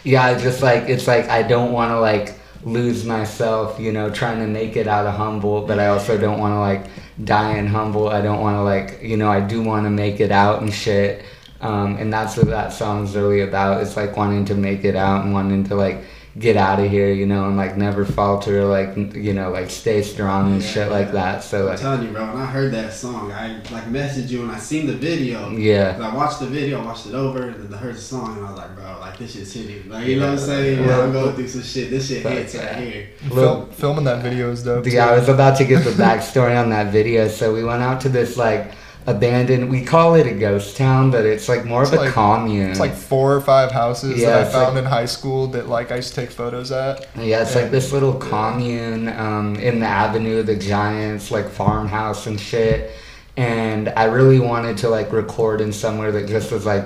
yeah, 0.04 0.24
I 0.24 0.40
just 0.40 0.62
like 0.62 0.90
it's 0.90 1.08
like 1.08 1.30
I 1.30 1.44
don't 1.44 1.72
want 1.72 1.92
to 1.92 2.00
like 2.00 2.40
lose 2.64 3.06
myself, 3.06 3.80
you 3.80 3.92
know, 3.92 4.10
trying 4.10 4.40
to 4.40 4.48
make 4.48 4.76
it 4.76 4.88
out 4.88 5.06
of 5.06 5.16
Humboldt, 5.16 5.68
but 5.68 5.80
I 5.80 5.88
also 5.88 6.18
don't 6.18 6.40
want 6.40 6.54
to 6.54 6.60
like 6.60 6.92
die 7.26 7.58
in 7.58 7.68
Humboldt. 7.68 8.14
I 8.14 8.22
don't 8.22 8.40
want 8.40 8.56
to 8.56 8.62
like, 8.62 9.02
you 9.02 9.18
know, 9.18 9.32
I 9.32 9.42
do 9.42 9.62
want 9.62 9.86
to 9.86 9.90
make 9.90 10.20
it 10.20 10.32
out 10.32 10.62
and 10.62 10.74
shit. 10.74 11.24
Um, 11.62 11.98
and 11.98 12.12
that's 12.12 12.38
what 12.38 12.48
that 12.48 12.74
song's 12.74 13.16
really 13.16 13.42
about. 13.42 13.82
It's 13.82 13.96
like 13.96 14.18
wanting 14.18 14.46
to 14.46 14.56
make 14.56 14.84
it 14.84 14.96
out 14.96 15.24
and 15.24 15.34
wanting 15.34 15.64
to 15.66 15.76
like 15.76 16.04
get 16.40 16.56
out 16.56 16.80
of 16.80 16.90
here, 16.90 17.12
you 17.12 17.26
know, 17.26 17.46
and 17.48 17.58
like 17.58 17.76
never 17.78 18.06
falter, 18.06 18.64
like 18.66 18.96
you 19.16 19.34
know, 19.34 19.52
like 19.52 19.70
stay 19.70 20.02
strong 20.02 20.54
and 20.54 20.64
shit 20.64 20.90
like 20.90 21.12
that. 21.12 21.44
So 21.44 21.64
I'm 21.64 21.66
like, 21.68 21.80
telling 21.80 22.04
you, 22.04 22.10
bro. 22.12 22.26
When 22.34 22.42
I 22.42 22.46
heard 22.46 22.72
that 22.74 22.94
song, 22.94 23.32
I 23.32 23.58
like 23.70 23.84
messaged 23.86 24.30
you 24.30 24.42
and 24.44 24.52
I 24.52 24.58
seen 24.58 24.88
the 24.88 24.94
video. 24.94 25.52
yeah. 25.52 26.00
I 26.02 26.16
watched 26.16 26.40
the 26.40 26.48
video, 26.48 26.82
I 26.82 26.86
watched 26.86 27.06
it 27.06 27.14
over, 27.14 27.50
and 27.50 27.64
then 27.64 27.74
I 27.74 27.78
heard 27.78 27.96
the 27.96 28.02
song, 28.02 28.38
and 28.38 28.46
I 28.46 28.50
was 28.50 28.58
like, 28.58 28.76
bro, 28.76 28.98
like 29.00 29.18
this 29.18 29.34
shit's 29.34 29.54
hitting. 29.54 29.90
Like 29.90 30.08
you 30.08 30.20
know 30.20 30.28
what 30.28 30.40
I'm 30.40 30.46
saying? 30.46 30.80
Yeah. 30.80 30.88
Yeah, 30.88 31.04
I'm 31.04 31.12
going 31.12 31.36
through 31.36 31.48
some 31.50 31.64
shit. 31.64 31.90
This 31.90 32.08
shit 32.08 32.24
But, 32.24 32.32
hits 32.34 32.56
yeah. 32.56 32.66
right 32.74 32.88
here. 32.88 33.10
Fil- 33.30 33.66
filming 33.68 34.06
that 34.06 34.24
video 34.24 34.52
is 34.52 34.64
dope. 34.64 34.88
Yeah, 34.88 35.10
I 35.10 35.20
was 35.20 35.30
about 35.30 35.58
to 35.58 35.66
give 35.66 35.84
the 35.84 35.92
backstory 35.92 36.60
on 36.60 36.70
that 36.70 36.92
video. 36.92 37.28
So 37.28 37.54
we 37.54 37.64
went 37.64 37.84
out 37.84 38.02
to 38.02 38.10
this 38.10 38.38
like 38.38 38.72
abandoned. 39.08 39.70
We 39.70 39.84
call 39.84 40.16
it 40.16 40.28
a 40.28 40.32
ghost 40.34 40.78
town, 40.78 41.12
but 41.12 41.26
it's 41.26 41.50
like 41.50 41.66
more 41.66 41.82
It's 41.84 41.92
of 41.92 42.00
a 42.00 42.02
like- 42.04 42.14
commune. 42.14 42.70
It's 42.70 42.80
like 42.80 42.94
four 42.94 43.34
or 43.36 43.42
five 43.42 43.72
houses 43.72 44.20
Yeah, 44.20 44.30
that 44.32 44.48
I 44.48 44.52
found 44.52 44.76
like- 44.76 44.84
in 44.86 44.90
high 44.90 45.06
school 45.06 45.48
that 45.48 45.68
like 45.70 45.92
I 45.92 45.98
used 45.98 46.10
to 46.14 46.22
take 46.22 46.32
photos 46.32 46.72
at. 46.72 47.08
yeah, 47.18 47.42
it's 47.42 47.56
yeah. 47.56 47.62
like 47.64 47.72
this 47.72 47.92
little 47.92 48.14
commune 48.14 49.08
um, 49.10 49.56
in 49.56 49.80
the 49.80 49.88
Avenue 49.88 50.40
of 50.40 50.46
the 50.46 50.56
Giants, 50.56 51.32
like 51.32 51.50
farmhouse 51.50 52.28
and 52.28 52.40
shit. 52.40 52.92
And 53.38 53.90
I 53.90 54.06
really 54.06 54.40
wanted 54.40 54.78
to 54.80 54.90
like 54.90 55.12
record 55.12 55.62
in 55.62 55.72
somewhere 55.72 56.12
that 56.12 56.28
just 56.28 56.52
was 56.52 56.66
like 56.66 56.84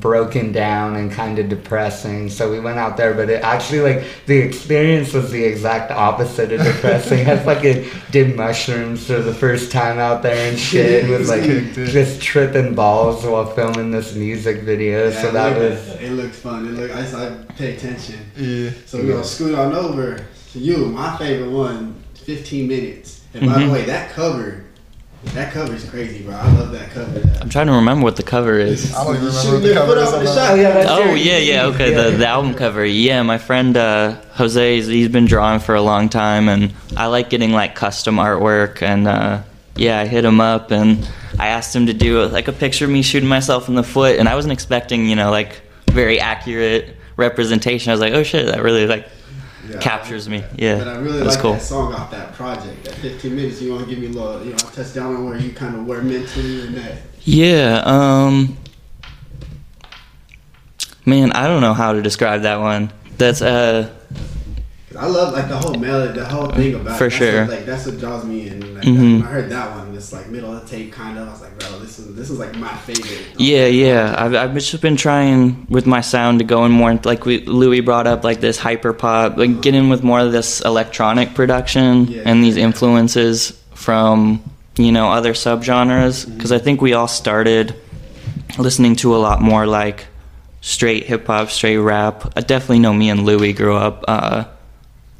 broken 0.00 0.50
down 0.52 0.96
and 0.96 1.10
kind 1.12 1.38
of 1.38 1.48
depressing. 1.48 2.28
So 2.28 2.50
we 2.50 2.58
went 2.60 2.78
out 2.78 2.96
there, 2.96 3.14
but 3.14 3.30
it 3.30 3.42
actually 3.42 3.80
like 3.80 4.04
the 4.26 4.36
experience 4.36 5.12
was 5.12 5.30
the 5.30 5.42
exact 5.42 5.90
opposite 5.92 6.52
of 6.52 6.60
depressing. 6.62 7.26
I 7.28 7.36
fucking 7.50 7.88
did 8.10 8.36
mushrooms 8.36 9.06
for 9.06 9.20
the 9.22 9.32
first 9.32 9.70
time 9.72 9.98
out 9.98 10.22
there 10.22 10.50
and 10.50 10.58
shit. 10.58 11.04
It 11.04 11.08
was 11.18 11.28
like 11.28 11.42
just 11.74 12.20
tripping 12.20 12.74
balls 12.74 13.24
while 13.24 13.46
filming 13.46 13.90
this 13.90 14.14
music 14.14 14.62
video. 14.62 15.08
Yeah, 15.08 15.22
so 15.22 15.30
that 15.30 15.58
looked- 15.58 15.86
was 15.88 16.00
It 16.02 16.10
looked 16.12 16.34
fun. 16.34 16.66
It 16.68 16.72
looked. 16.72 16.94
I, 16.94 17.26
I 17.28 17.30
pay 17.54 17.74
attention. 17.76 18.18
Yeah. 18.36 18.70
So 18.86 18.98
we're 18.98 19.12
gonna 19.12 19.24
scoot 19.24 19.54
on 19.58 19.72
over 19.72 20.18
to 20.52 20.58
you. 20.58 20.76
My 20.86 21.16
favorite 21.16 21.50
one, 21.50 22.02
15 22.16 22.68
minutes. 22.68 23.22
And 23.34 23.46
by 23.46 23.54
Mhm. 23.54 23.66
the 23.66 23.72
way, 23.72 23.84
that 23.84 24.10
cover, 24.12 24.64
that 25.34 25.52
cover 25.52 25.74
is 25.74 25.88
crazy, 25.88 26.22
bro. 26.22 26.34
I 26.34 26.50
love 26.52 26.72
that 26.72 26.90
cover. 26.90 27.22
I'm 27.40 27.48
trying 27.48 27.66
to 27.66 27.72
remember 27.74 28.04
what 28.04 28.16
the 28.16 28.22
cover 28.22 28.58
is. 28.58 28.94
I 28.94 29.04
don't 29.04 29.16
even 29.16 29.26
remember 29.28 29.52
what 29.52 29.62
the 29.62 29.74
cover 29.74 29.96
is 29.98 30.10
the 30.10 30.24
shot. 30.34 30.50
Oh, 30.52 30.54
yeah, 30.54 30.84
Oh 30.88 31.04
your- 31.04 31.16
yeah, 31.16 31.38
yeah, 31.38 31.64
okay. 31.66 31.90
Yeah. 31.92 32.02
The 32.10 32.16
the 32.18 32.26
album 32.26 32.54
cover. 32.54 32.84
Yeah, 32.84 33.22
my 33.22 33.38
friend 33.38 33.76
uh, 33.76 34.16
Jose, 34.34 34.74
he's- 34.76 34.86
he's 34.86 35.08
been 35.08 35.26
drawing 35.26 35.60
for 35.60 35.74
a 35.74 35.82
long 35.82 36.08
time, 36.08 36.48
and 36.48 36.72
I 36.96 37.06
like 37.06 37.28
getting 37.30 37.52
like 37.52 37.74
custom 37.74 38.16
artwork. 38.16 38.80
And 38.82 39.06
uh, 39.06 39.42
yeah, 39.76 40.00
I 40.00 40.06
hit 40.06 40.24
him 40.24 40.40
up, 40.40 40.70
and 40.70 41.06
I 41.38 41.48
asked 41.48 41.74
him 41.76 41.86
to 41.86 41.92
do 41.94 42.24
like 42.26 42.48
a 42.48 42.52
picture 42.52 42.86
of 42.86 42.90
me 42.90 43.02
shooting 43.02 43.28
myself 43.28 43.68
in 43.68 43.74
the 43.74 43.82
foot, 43.82 44.18
and 44.18 44.28
I 44.28 44.34
wasn't 44.34 44.52
expecting, 44.52 45.06
you 45.06 45.16
know, 45.16 45.30
like 45.30 45.60
very 45.90 46.18
accurate 46.20 46.96
representation. 47.16 47.90
I 47.90 47.94
was 47.94 48.00
like, 48.00 48.14
oh 48.14 48.22
shit, 48.22 48.46
that 48.46 48.62
really 48.62 48.86
like 48.86 49.06
Yeah. 49.70 49.78
captures 49.78 50.28
me. 50.28 50.44
Yeah, 50.56 50.78
But 50.78 50.88
I 50.88 50.96
really 50.96 51.18
that's 51.20 51.34
like 51.36 51.40
cool. 51.42 51.52
that 51.54 51.62
song 51.62 51.92
off 51.94 52.10
that 52.10 52.32
project. 52.34 52.84
That 52.84 52.94
15 52.94 53.34
minutes. 53.36 53.60
You 53.62 53.72
want 53.72 53.84
to 53.84 53.90
give 53.90 53.98
me 53.98 54.06
a 54.06 54.10
little, 54.10 54.42
you 54.44 54.50
know, 54.52 54.56
touch 54.58 54.94
down 54.94 55.14
on 55.16 55.24
where 55.28 55.38
you 55.38 55.52
kind 55.52 55.74
of 55.76 55.86
were 55.86 56.02
mentally 56.02 56.62
and 56.66 56.74
that. 56.76 56.98
Yeah, 57.24 57.82
um 57.84 58.56
Man, 61.04 61.32
I 61.32 61.46
don't 61.46 61.60
know 61.60 61.74
how 61.74 61.92
to 61.92 62.02
describe 62.02 62.42
that 62.42 62.58
one. 62.60 62.90
That's 63.18 63.40
uh 63.42 63.92
I 64.98 65.06
love 65.06 65.32
like 65.34 65.48
the 65.48 65.56
whole 65.56 65.74
melody, 65.74 66.18
the 66.18 66.24
whole 66.26 66.48
thing 66.48 66.74
about 66.74 66.98
For 66.98 67.06
it. 67.06 67.10
Sure. 67.10 67.42
What, 67.42 67.50
like 67.50 67.66
that's 67.66 67.86
what 67.86 67.98
draws 67.98 68.24
me 68.24 68.48
in. 68.48 68.74
Like, 68.74 68.84
Mhm. 68.84 69.22
I 69.22 69.26
heard 69.26 69.50
that 69.50 69.76
one, 69.76 69.94
it's 69.94 70.12
like 70.12 70.28
middle 70.28 70.54
of 70.54 70.62
the 70.62 70.68
tape 70.68 70.92
kind 70.92 71.18
of. 71.18 71.28
I 71.28 71.30
was 71.32 71.40
like, 71.40 71.58
bro, 71.58 71.78
this 71.78 71.98
is 71.98 72.14
this 72.14 72.30
is 72.30 72.38
like 72.38 72.56
my 72.56 72.74
favorite. 72.86 73.20
Yeah, 73.38 73.66
yeah. 73.66 74.14
I've, 74.18 74.34
I've 74.34 74.54
just 74.54 74.80
been 74.80 74.96
trying 74.96 75.66
with 75.68 75.86
my 75.86 76.00
sound 76.00 76.38
to 76.40 76.44
go 76.44 76.64
in 76.64 76.72
more, 76.72 76.94
like 77.04 77.24
we, 77.26 77.40
Louis 77.44 77.80
brought 77.80 78.06
up, 78.06 78.24
like 78.24 78.40
this 78.40 78.58
hyper 78.58 78.92
pop, 78.92 79.36
like 79.36 79.60
get 79.60 79.74
in 79.74 79.88
with 79.88 80.02
more 80.02 80.20
of 80.20 80.32
this 80.32 80.60
electronic 80.62 81.34
production 81.34 82.06
Yeah. 82.06 82.22
and 82.24 82.42
these 82.42 82.56
influences 82.56 83.52
from, 83.74 84.42
you 84.76 84.92
know, 84.92 85.10
other 85.10 85.32
subgenres. 85.34 86.24
Because 86.34 86.52
I 86.52 86.58
think 86.58 86.80
we 86.80 86.92
all 86.94 87.08
started 87.08 87.74
listening 88.58 88.96
to 88.96 89.14
a 89.14 89.18
lot 89.18 89.42
more 89.42 89.66
like 89.66 90.06
straight 90.60 91.04
hip 91.04 91.26
hop, 91.26 91.50
straight 91.50 91.76
rap. 91.78 92.32
I 92.36 92.40
definitely 92.40 92.78
know 92.80 92.92
me 92.92 93.08
and 93.10 93.24
Louis 93.24 93.52
grew 93.52 93.76
up 93.76 94.04
uh, 94.08 94.44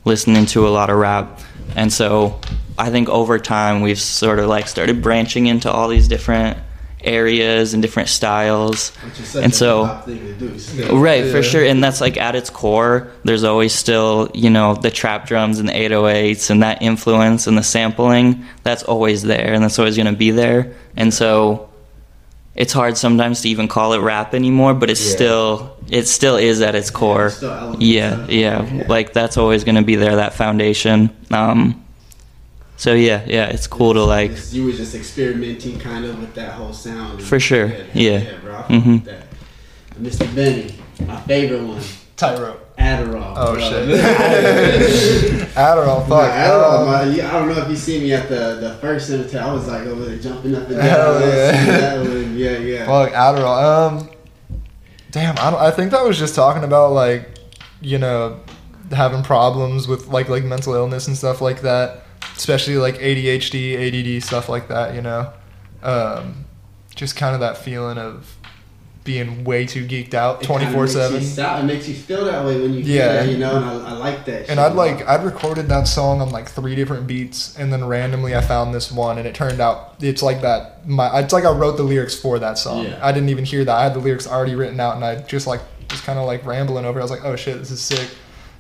listening 0.07 0.47
to 0.47 0.67
a 0.67 0.71
lot 0.71 0.89
of 0.89 0.97
rap. 0.97 1.41
And 1.75 1.93
so 1.93 2.41
I 2.79 2.89
think 2.91 3.11
over 3.11 3.39
time 3.39 3.83
we've 3.83 4.01
sort 4.01 4.39
of 4.39 4.49
like 4.49 4.69
started 4.69 5.03
branching 5.03 5.47
into 5.47 5.71
all 5.71 5.89
these 5.89 6.09
different 6.09 6.57
areas 7.03 7.73
and 7.75 7.83
different 7.83 8.09
styles. 8.09 8.91
Which 9.05 9.21
is 9.21 9.29
such 9.29 9.45
And 9.45 9.53
a 9.53 9.57
so- 9.57 9.85
hip-hop 9.85 10.05
thing 10.07 10.19
to 10.21 10.33
do. 10.35 10.59
still. 10.59 10.99
Right, 10.99 11.31
for 11.31 11.43
sure. 11.43 11.65
And 11.65 11.83
that's 11.85 12.01
like 12.01 12.17
at 12.17 12.35
its 12.35 12.51
core, 12.51 13.09
there's 13.25 13.45
always 13.45 13.73
still, 13.75 14.31
you 14.35 14.51
know, 14.51 14.75
the 14.75 14.91
trap 14.91 15.27
drums 15.27 15.59
and 15.59 15.69
the 15.69 15.73
808s 15.75 16.51
and 16.51 16.63
that 16.63 16.83
influence 16.83 17.47
and 17.47 17.57
the 17.59 17.63
sampling. 17.63 18.45
That's 18.63 18.83
always 18.83 19.23
there 19.23 19.53
and 19.53 19.63
that's 19.63 19.79
always 19.79 19.97
going 19.97 20.07
to 20.07 20.17
be 20.17 20.31
there. 20.31 20.73
And 20.97 21.13
so 21.13 21.69
it's 22.57 22.73
hard 22.73 22.97
sometimes 22.97 23.43
to 23.43 23.49
even 23.49 23.69
call 23.69 23.93
it 23.93 23.99
rap 24.01 24.35
anymore, 24.35 24.75
but 24.75 24.91
it's 24.91 25.05
Yeah. 25.07 25.15
still, 25.17 25.77
it 25.91 26.07
still 26.09 26.37
is 26.37 26.61
at 26.63 26.75
its 26.75 26.91
core. 26.91 27.31
Yeah, 27.79 28.25
it. 28.25 28.31
yeah. 28.31 28.65
Yeah. 28.65 28.85
Like 28.89 29.13
that's 29.13 29.37
always 29.37 29.63
going 29.65 29.77
to 29.77 29.83
be 29.85 29.97
there, 29.97 30.17
that 30.17 30.35
foundation. 30.35 31.11
Um, 31.31 31.83
so 32.79 32.93
yeah, 32.95 33.23
yeah, 33.27 33.47
it's 33.47 33.67
cool 33.67 33.95
to 33.95 34.03
like, 34.05 34.33
you 34.53 34.65
were 34.65 34.73
just 34.73 34.95
experimenting 34.95 35.79
kind 35.79 36.05
of 36.05 36.19
with 36.21 36.35
that 36.35 36.53
whole 36.53 36.73
sound. 36.73 37.23
For 37.23 37.39
sure, 37.41 37.67
yeah. 37.95 38.19
yeah, 38.19 38.39
bro. 38.43 38.57
I 38.57 38.63
Mhm. 38.73 39.05
that. 39.05 39.23
Mr. 40.01 40.35
Benny, 40.35 40.75
my 41.07 41.17
favorite 41.23 41.63
one, 41.63 41.81
Tightrope. 42.17 42.63
Adderall. 42.79 43.35
Oh 43.37 43.55
bro. 43.55 43.61
shit. 43.61 43.89
Adderall, 45.57 46.01
fuck. 46.03 46.09
Nah, 46.09 46.31
Adderall, 46.31 46.81
Um, 46.81 46.87
my- 46.87 47.27
I 47.27 47.33
don't 47.33 47.49
know 47.49 47.63
if 47.63 47.69
you 47.71 47.77
see 47.77 48.01
me 48.01 48.13
at 48.13 48.29
the, 48.29 48.57
the 48.61 48.75
first 48.81 49.07
cemetery. 49.09 49.43
I 49.43 49.53
was 49.53 49.67
like 49.67 49.87
over 49.87 50.05
there 50.05 50.19
jumping 50.19 50.55
up 50.55 50.67
and 50.69 50.77
down. 50.77 50.83
Hell 50.85 51.21
yeah. 51.21 51.99
one. 51.99 52.37
Yeah, 52.37 52.59
yeah. 52.59 52.87
Fuck 52.87 53.13
Adderall. 53.13 53.63
Um, 53.63 54.11
damn, 55.11 55.39
I, 55.39 55.51
don't, 55.51 55.61
I 55.61 55.71
think 55.71 55.91
that 55.93 56.05
was 56.05 56.19
just 56.19 56.35
talking 56.35 56.65
about 56.65 56.93
like, 56.93 57.29
you 57.81 57.99
know, 57.99 58.41
having 58.91 59.23
problems 59.23 59.89
with 59.89 60.09
like 60.09 60.29
like 60.29 60.45
mental 60.45 60.75
illness 60.75 61.07
and 61.09 61.17
stuff 61.17 61.41
like 61.41 61.63
that, 61.63 62.05
especially 62.37 62.77
like 62.77 62.97
ADHD, 62.97 64.17
ADD 64.19 64.23
stuff 64.23 64.49
like 64.49 64.69
that. 64.69 64.95
You 64.95 65.03
know, 65.03 65.33
um, 65.83 66.45
just 66.95 67.17
kind 67.17 67.35
of 67.35 67.41
that 67.41 67.57
feeling 67.59 67.99
of 67.99 68.37
being 69.07 69.45
way 69.45 69.65
too 69.65 69.87
geeked 69.87 70.13
out, 70.13 70.43
twenty 70.43 70.67
four 70.73 70.87
seven. 70.87 71.23
It 71.23 71.65
makes 71.65 71.89
you 71.89 71.95
feel 71.95 72.25
that 72.27 72.45
way 72.45 72.61
when 72.61 72.75
you 72.75 72.81
Yeah. 72.81 73.13
that, 73.23 73.29
you 73.29 73.39
know, 73.39 73.57
and 73.57 73.65
I, 73.65 73.91
I 73.91 73.93
like 73.93 74.25
that. 74.27 74.41
shit 74.41 74.51
And 74.51 74.61
I'd 74.61 74.75
like 74.75 75.07
I'd 75.09 75.25
recorded 75.25 75.69
that 75.69 75.89
song 75.89 76.21
on 76.21 76.31
like 76.31 76.49
three 76.49 76.75
different 76.75 77.07
beats, 77.07 77.57
and 77.57 77.73
then 77.73 77.87
randomly 77.87 78.35
I 78.37 78.41
found 78.43 78.75
this 78.75 78.93
one, 78.93 79.17
and 79.17 79.27
it 79.27 79.35
turned 79.35 79.61
out 79.61 79.95
it's 80.01 80.23
like 80.23 80.43
that. 80.43 80.87
My 80.87 81.21
it's 81.21 81.33
like 81.33 81.45
I 81.45 81.53
wrote 81.53 81.77
the 81.79 81.83
lyrics 81.85 82.15
for 82.15 82.39
that 82.41 82.59
song. 82.59 82.85
Yeah. 82.85 82.99
I 83.01 83.13
didn't 83.13 83.31
even 83.31 83.45
hear 83.47 83.65
that. 83.65 83.75
I 83.75 83.85
had 83.85 83.95
the 83.95 84.01
lyrics 84.01 84.27
already 84.27 84.55
written 84.55 84.79
out, 84.81 84.97
and 84.97 85.05
I 85.05 85.23
just 85.23 85.47
like 85.47 85.61
was 85.91 86.01
kind 86.01 86.19
of 86.19 86.27
like 86.27 86.45
rambling 86.45 86.85
over. 86.85 86.99
it. 86.99 87.03
I 87.03 87.05
was 87.05 87.11
like, 87.13 87.25
oh 87.25 87.37
shit, 87.37 87.59
this 87.59 87.71
is 87.71 87.81
sick. 87.81 88.11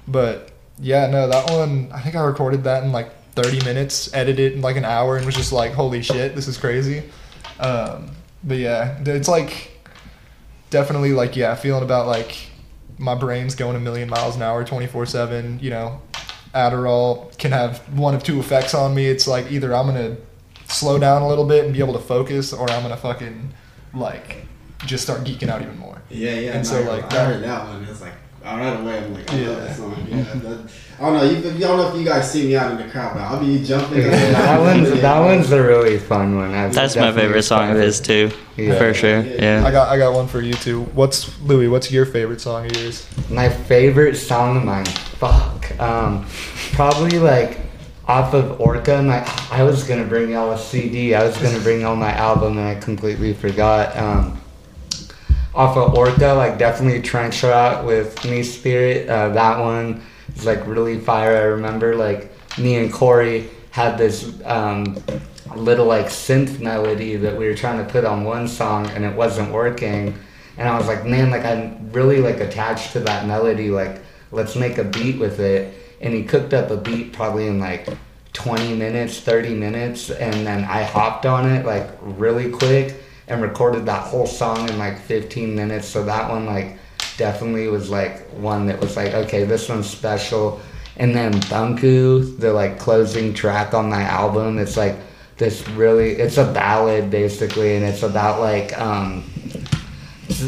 But 0.08 0.50
yeah, 0.78 1.08
no, 1.08 1.28
that 1.28 1.50
one 1.50 1.90
I 1.92 2.00
think 2.00 2.14
I 2.14 2.20
recorded 2.22 2.64
that 2.64 2.84
in 2.84 2.92
like 2.92 3.10
30 3.34 3.64
minutes, 3.64 4.14
edited 4.14 4.52
in 4.54 4.62
like 4.62 4.76
an 4.76 4.84
hour, 4.84 5.16
and 5.16 5.26
was 5.26 5.34
just 5.34 5.52
like, 5.52 5.72
holy 5.72 6.02
shit, 6.02 6.34
this 6.34 6.46
is 6.48 6.56
crazy. 6.56 7.02
Um, 7.58 8.10
but 8.44 8.58
yeah, 8.58 8.98
it's 9.04 9.28
like 9.28 9.72
definitely 10.70 11.12
like 11.12 11.36
yeah, 11.36 11.54
feeling 11.54 11.82
about 11.82 12.06
like 12.06 12.36
my 12.98 13.14
brain's 13.14 13.54
going 13.54 13.76
a 13.76 13.80
million 13.80 14.08
miles 14.08 14.36
an 14.36 14.42
hour 14.42 14.64
24 14.64 15.04
7 15.06 15.58
you 15.60 15.68
know 15.70 16.00
adderall 16.54 17.36
can 17.38 17.52
have 17.52 17.78
one 17.98 18.14
of 18.14 18.22
two 18.22 18.40
effects 18.40 18.72
on 18.72 18.94
me 18.94 19.06
it's 19.06 19.26
like 19.28 19.52
either 19.52 19.74
i'm 19.74 19.86
gonna 19.86 20.16
slow 20.66 20.98
down 20.98 21.20
a 21.20 21.28
little 21.28 21.44
bit 21.44 21.64
and 21.66 21.74
be 21.74 21.80
able 21.80 21.92
to 21.92 21.98
focus 21.98 22.52
or 22.54 22.70
i'm 22.70 22.80
gonna 22.82 22.96
fucking 22.96 23.52
like 23.92 24.46
just 24.86 25.02
start 25.04 25.20
geeking 25.24 25.48
out 25.48 25.60
even 25.60 25.76
more 25.78 26.00
Yeah, 26.08 26.34
yeah. 26.34 26.52
And 26.52 26.66
so, 26.66 26.76
I- 26.82 26.86
like, 26.88 27.04
I 27.04 27.08
that- 27.16 27.26
heard 27.34 27.42
that 27.44 27.64
one. 27.68 27.84
It's 27.84 28.00
like 28.00 28.12
uh, 28.46 28.56
right 28.56 28.80
away. 28.80 28.98
I'm 28.98 29.14
like, 29.14 29.32
I 29.32 29.36
Yeah. 29.38 29.48
love 29.48 29.60
that 29.62 29.76
song. 29.76 30.06
Yeah, 30.08 30.22
that, 30.22 30.58
I 30.98 31.02
don't 31.02 31.14
know. 31.14 31.24
You, 31.24 31.36
you 31.54 31.60
don't 31.60 31.76
know 31.76 31.88
if 31.92 31.96
you 31.98 32.04
guys 32.04 32.30
see 32.30 32.46
me 32.46 32.56
out 32.56 32.70
in 32.72 32.78
the 32.78 32.90
crowd, 32.90 33.14
but 33.14 33.22
I'll 33.22 33.40
be 33.40 33.62
jumping. 33.62 34.02
That 34.04 34.60
one's 34.66 35.00
that 35.00 35.18
one's 35.20 35.50
a 35.52 35.62
really 35.62 35.98
fun 35.98 36.36
one. 36.36 36.54
I've 36.54 36.72
that's 36.72 36.96
my 36.96 37.12
favorite 37.12 37.42
song 37.42 37.70
of 37.70 37.76
his 37.76 38.00
too, 38.00 38.30
Yeah. 38.56 38.78
for 38.78 38.94
sure. 38.94 39.20
Yeah. 39.20 39.62
i 39.66 39.70
got 39.70 39.88
i 39.88 39.98
got 39.98 40.14
one 40.14 40.26
for 40.26 40.40
you 40.40 40.54
too 40.54 40.84
what's 40.94 41.38
louis 41.42 41.68
what's 41.68 41.90
your 41.92 42.06
favorite 42.06 42.40
song 42.40 42.64
of 42.66 42.76
yours 42.76 43.06
My 43.28 43.48
favorite 43.50 44.14
song 44.16 44.56
of 44.56 44.64
mine, 44.64 44.86
fuck, 45.20 45.78
um, 45.78 46.24
probably 46.72 47.18
like 47.18 47.58
off 48.08 48.32
of 48.34 48.60
Orca. 48.60 49.02
My, 49.02 49.18
I 49.50 49.64
was 49.64 49.82
gonna 49.84 50.04
bring 50.04 50.30
y'all 50.30 50.52
a 50.52 50.58
CD. 50.58 51.14
I 51.14 51.24
was 51.26 51.36
gonna 51.38 51.58
bring 51.58 51.80
y'all 51.82 51.96
my 51.96 52.12
album, 52.12 52.56
and 52.56 52.66
I 52.68 52.76
completely 52.76 53.34
forgot. 53.34 53.96
Um, 53.96 54.40
off 55.56 55.76
of 55.78 55.94
Orca, 55.94 56.34
like 56.34 56.58
definitely 56.58 57.00
Trench 57.00 57.42
Rot 57.42 57.86
with 57.86 58.22
Me 58.26 58.42
Spirit. 58.42 59.08
Uh, 59.08 59.30
that 59.30 59.58
one 59.58 60.02
is 60.34 60.44
like 60.44 60.64
really 60.66 61.00
fire. 61.00 61.34
I 61.34 61.44
remember 61.44 61.96
like 61.96 62.30
me 62.58 62.76
and 62.76 62.92
Corey 62.92 63.48
had 63.70 63.96
this 63.96 64.38
um, 64.44 65.02
little 65.56 65.86
like 65.86 66.06
synth 66.06 66.60
melody 66.60 67.16
that 67.16 67.36
we 67.36 67.46
were 67.46 67.54
trying 67.54 67.84
to 67.84 67.90
put 67.90 68.04
on 68.04 68.24
one 68.24 68.46
song, 68.46 68.86
and 68.90 69.02
it 69.04 69.16
wasn't 69.16 69.50
working. 69.50 70.18
And 70.58 70.68
I 70.68 70.76
was 70.76 70.86
like, 70.86 71.06
man, 71.06 71.30
like 71.30 71.44
I'm 71.44 71.90
really 71.90 72.18
like 72.20 72.40
attached 72.40 72.92
to 72.92 73.00
that 73.00 73.26
melody. 73.26 73.70
Like, 73.70 74.02
let's 74.32 74.56
make 74.56 74.76
a 74.76 74.84
beat 74.84 75.18
with 75.18 75.40
it. 75.40 75.74
And 76.02 76.12
he 76.12 76.22
cooked 76.22 76.52
up 76.52 76.70
a 76.70 76.76
beat 76.76 77.14
probably 77.14 77.46
in 77.46 77.58
like 77.58 77.88
20 78.34 78.74
minutes, 78.74 79.20
30 79.20 79.54
minutes, 79.54 80.10
and 80.10 80.46
then 80.46 80.64
I 80.64 80.82
hopped 80.82 81.24
on 81.24 81.50
it 81.50 81.64
like 81.64 81.88
really 82.02 82.50
quick 82.50 82.94
and 83.28 83.42
recorded 83.42 83.86
that 83.86 84.04
whole 84.04 84.26
song 84.26 84.68
in 84.68 84.78
like 84.78 84.98
15 85.00 85.54
minutes. 85.54 85.88
So 85.88 86.04
that 86.04 86.30
one 86.30 86.46
like 86.46 86.78
definitely 87.16 87.68
was 87.68 87.90
like 87.90 88.26
one 88.30 88.66
that 88.66 88.80
was 88.80 88.96
like, 88.96 89.14
okay, 89.14 89.44
this 89.44 89.68
one's 89.68 89.88
special. 89.88 90.60
And 90.96 91.14
then 91.14 91.32
Bunku, 91.32 92.38
the 92.38 92.52
like 92.52 92.78
closing 92.78 93.34
track 93.34 93.74
on 93.74 93.90
my 93.90 94.02
album, 94.02 94.58
it's 94.58 94.76
like 94.76 94.96
this 95.36 95.66
really, 95.70 96.12
it's 96.12 96.38
a 96.38 96.50
ballad 96.52 97.10
basically, 97.10 97.76
and 97.76 97.84
it's 97.84 98.02
about 98.02 98.40
like 98.40 98.78
um, 98.78 99.24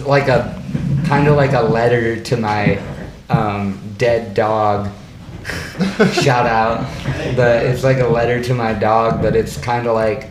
like 0.06 0.28
a 0.28 0.62
kind 1.06 1.28
of 1.28 1.36
like 1.36 1.52
a 1.52 1.60
letter 1.60 2.20
to 2.22 2.36
my 2.36 2.80
um, 3.28 3.78
dead 3.98 4.34
dog. 4.34 4.90
Shout 6.12 6.46
out, 6.46 6.86
but 7.36 7.64
it's 7.66 7.84
like 7.84 7.98
a 7.98 8.06
letter 8.06 8.42
to 8.44 8.54
my 8.54 8.72
dog, 8.72 9.20
but 9.20 9.36
it's 9.36 9.56
kind 9.58 9.86
of 9.86 9.94
like 9.94 10.30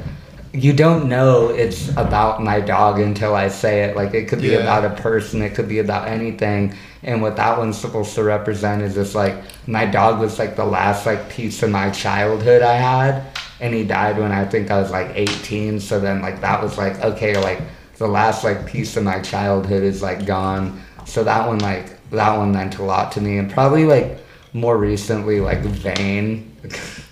you 0.58 0.74
don't 0.74 1.08
know 1.08 1.50
it's 1.50 1.89
about 1.98 2.41
my 2.43 2.60
dog 2.60 3.00
until 3.00 3.36
I 3.36 3.48
say 3.48 3.84
it. 3.84 3.96
Like 3.96 4.13
it 4.15 4.28
could 4.28 4.41
be 4.41 4.50
Yeah. 4.50 4.60
about 4.60 4.86
a 4.86 5.02
person, 5.02 5.41
it 5.41 5.54
could 5.54 5.67
be 5.70 5.80
about 5.80 6.08
anything. 6.08 6.74
And 7.04 7.22
what 7.22 7.36
that 7.36 7.58
one's 7.58 7.78
supposed 7.78 8.15
to 8.15 8.24
represent 8.24 8.82
is 8.82 8.96
just 8.96 9.13
like 9.13 9.36
my 9.67 9.86
dog 9.86 10.20
was 10.20 10.39
like 10.39 10.56
the 10.56 10.65
last 10.65 11.06
like 11.06 11.30
piece 11.30 11.62
of 11.62 11.70
my 11.70 11.89
childhood 11.91 12.62
I 12.63 12.74
had, 12.74 13.24
and 13.62 13.74
he 13.74 13.84
died 13.84 14.17
when 14.17 14.32
I 14.32 14.46
think 14.46 14.72
I 14.72 14.82
was 14.82 14.89
like 14.91 15.12
18. 15.13 15.80
So 15.80 16.00
then 16.00 16.22
like 16.22 16.41
that 16.41 16.62
was 16.62 16.78
like 16.78 17.00
okay, 17.04 17.38
like 17.38 17.62
the 17.98 18.08
last 18.08 18.43
like 18.43 18.65
piece 18.65 18.98
of 18.98 19.04
my 19.04 19.20
childhood 19.22 19.84
is 19.84 20.02
like 20.02 20.26
gone. 20.26 20.82
So 21.06 21.24
that 21.24 21.48
one 21.48 21.60
like 21.60 21.86
that 22.10 22.36
one 22.38 22.52
meant 22.52 22.78
a 22.80 22.84
lot 22.84 23.12
to 23.13 23.22
me, 23.22 23.38
and 23.38 23.52
probably 23.52 23.86
like 23.86 24.17
more 24.54 24.78
recently 24.78 25.39
like 25.39 25.60
Vane. 25.60 26.52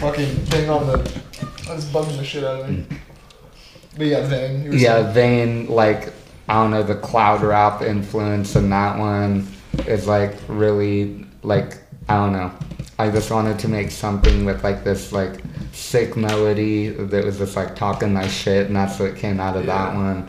fucking 0.00 0.34
thing 0.46 0.70
on 0.70 0.86
the 0.86 0.96
that's 1.66 1.84
bugging 1.86 2.16
the 2.16 2.24
shit 2.24 2.44
out 2.44 2.60
of 2.60 2.68
me 2.70 2.84
but 3.96 4.06
yeah 4.06 4.26
Vane, 4.26 4.64
you 4.64 4.70
were 4.70 4.76
yeah, 4.76 5.12
saying- 5.12 5.66
Vane 5.66 5.66
like 5.68 6.12
I 6.48 6.54
don't 6.54 6.70
know 6.70 6.82
the 6.82 6.96
cloud 6.96 7.42
rap 7.42 7.82
influence 7.82 8.56
in 8.56 8.70
that 8.70 8.98
one 8.98 9.46
is 9.86 10.06
like 10.06 10.34
really 10.48 11.24
like 11.42 11.78
I 12.08 12.16
don't 12.16 12.32
know. 12.32 12.50
I 12.98 13.10
just 13.10 13.30
wanted 13.30 13.58
to 13.60 13.68
make 13.68 13.90
something 13.90 14.44
with 14.44 14.62
like 14.64 14.84
this 14.84 15.12
like 15.12 15.40
sick 15.72 16.16
melody 16.16 16.88
that 16.88 17.24
was 17.24 17.38
just 17.38 17.56
like 17.56 17.76
talking 17.76 18.12
my 18.12 18.26
shit, 18.28 18.66
and 18.66 18.76
that's 18.76 18.98
what 18.98 19.16
came 19.16 19.40
out 19.40 19.56
of 19.56 19.66
that 19.66 19.94
one. 19.94 20.28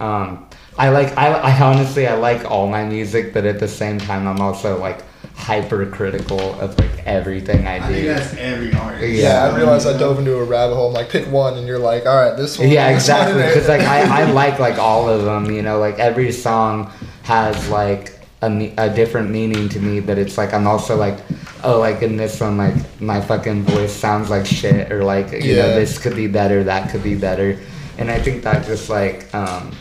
Um, 0.00 0.48
I 0.76 0.88
like 0.88 1.16
I, 1.16 1.28
I 1.32 1.60
honestly 1.60 2.06
I 2.06 2.14
like 2.14 2.50
all 2.50 2.68
my 2.68 2.84
music, 2.84 3.32
but 3.32 3.44
at 3.46 3.60
the 3.60 3.68
same 3.68 3.98
time 3.98 4.26
I'm 4.26 4.40
also 4.40 4.78
like 4.78 5.04
hypercritical 5.42 6.40
of 6.60 6.78
like 6.78 7.04
everything 7.04 7.66
I 7.66 7.76
I 7.76 7.80
think 7.80 7.94
do. 7.96 8.06
that's 8.06 8.34
every 8.34 8.72
artist. 8.74 9.12
yeah, 9.12 9.44
Yeah. 9.46 9.52
I 9.52 9.56
realized 9.56 9.86
I 9.88 9.98
dove 9.98 10.18
into 10.18 10.36
a 10.36 10.44
rabbit 10.44 10.74
hole. 10.76 10.88
I'm 10.88 10.94
like, 10.94 11.08
pick 11.10 11.26
one, 11.26 11.58
and 11.58 11.66
you're 11.66 11.78
like, 11.80 12.06
all 12.06 12.16
right, 12.16 12.36
this 12.36 12.58
one. 12.58 12.68
Yeah, 12.68 12.88
exactly. 12.94 13.42
Because 13.42 13.68
like 13.68 13.80
I, 13.82 14.22
I 14.22 14.30
like 14.30 14.58
like 14.60 14.78
all 14.78 15.08
of 15.08 15.24
them. 15.24 15.50
You 15.50 15.62
know, 15.62 15.78
like 15.78 15.98
every 15.98 16.30
song 16.32 16.90
has 17.24 17.68
like 17.68 18.18
a, 18.42 18.72
a 18.78 18.88
different 18.94 19.30
meaning 19.30 19.68
to 19.70 19.80
me. 19.80 20.00
But 20.00 20.16
it's 20.18 20.38
like 20.38 20.54
I'm 20.54 20.66
also 20.68 20.96
like, 20.96 21.18
oh, 21.64 21.80
like 21.80 22.02
in 22.02 22.16
this 22.16 22.40
one, 22.40 22.56
like 22.56 22.76
my 23.00 23.20
fucking 23.20 23.64
voice 23.64 23.92
sounds 23.92 24.30
like 24.30 24.46
shit, 24.46 24.92
or 24.92 25.02
like 25.04 25.32
you 25.32 25.56
know 25.56 25.74
this 25.74 25.98
could 25.98 26.14
be 26.14 26.28
better, 26.28 26.62
that 26.64 26.90
could 26.90 27.02
be 27.02 27.16
better. 27.16 27.58
And 27.98 28.10
I 28.10 28.20
think 28.20 28.42
that 28.44 28.64
just 28.64 28.88
like 28.88 29.32
um, 29.34 29.72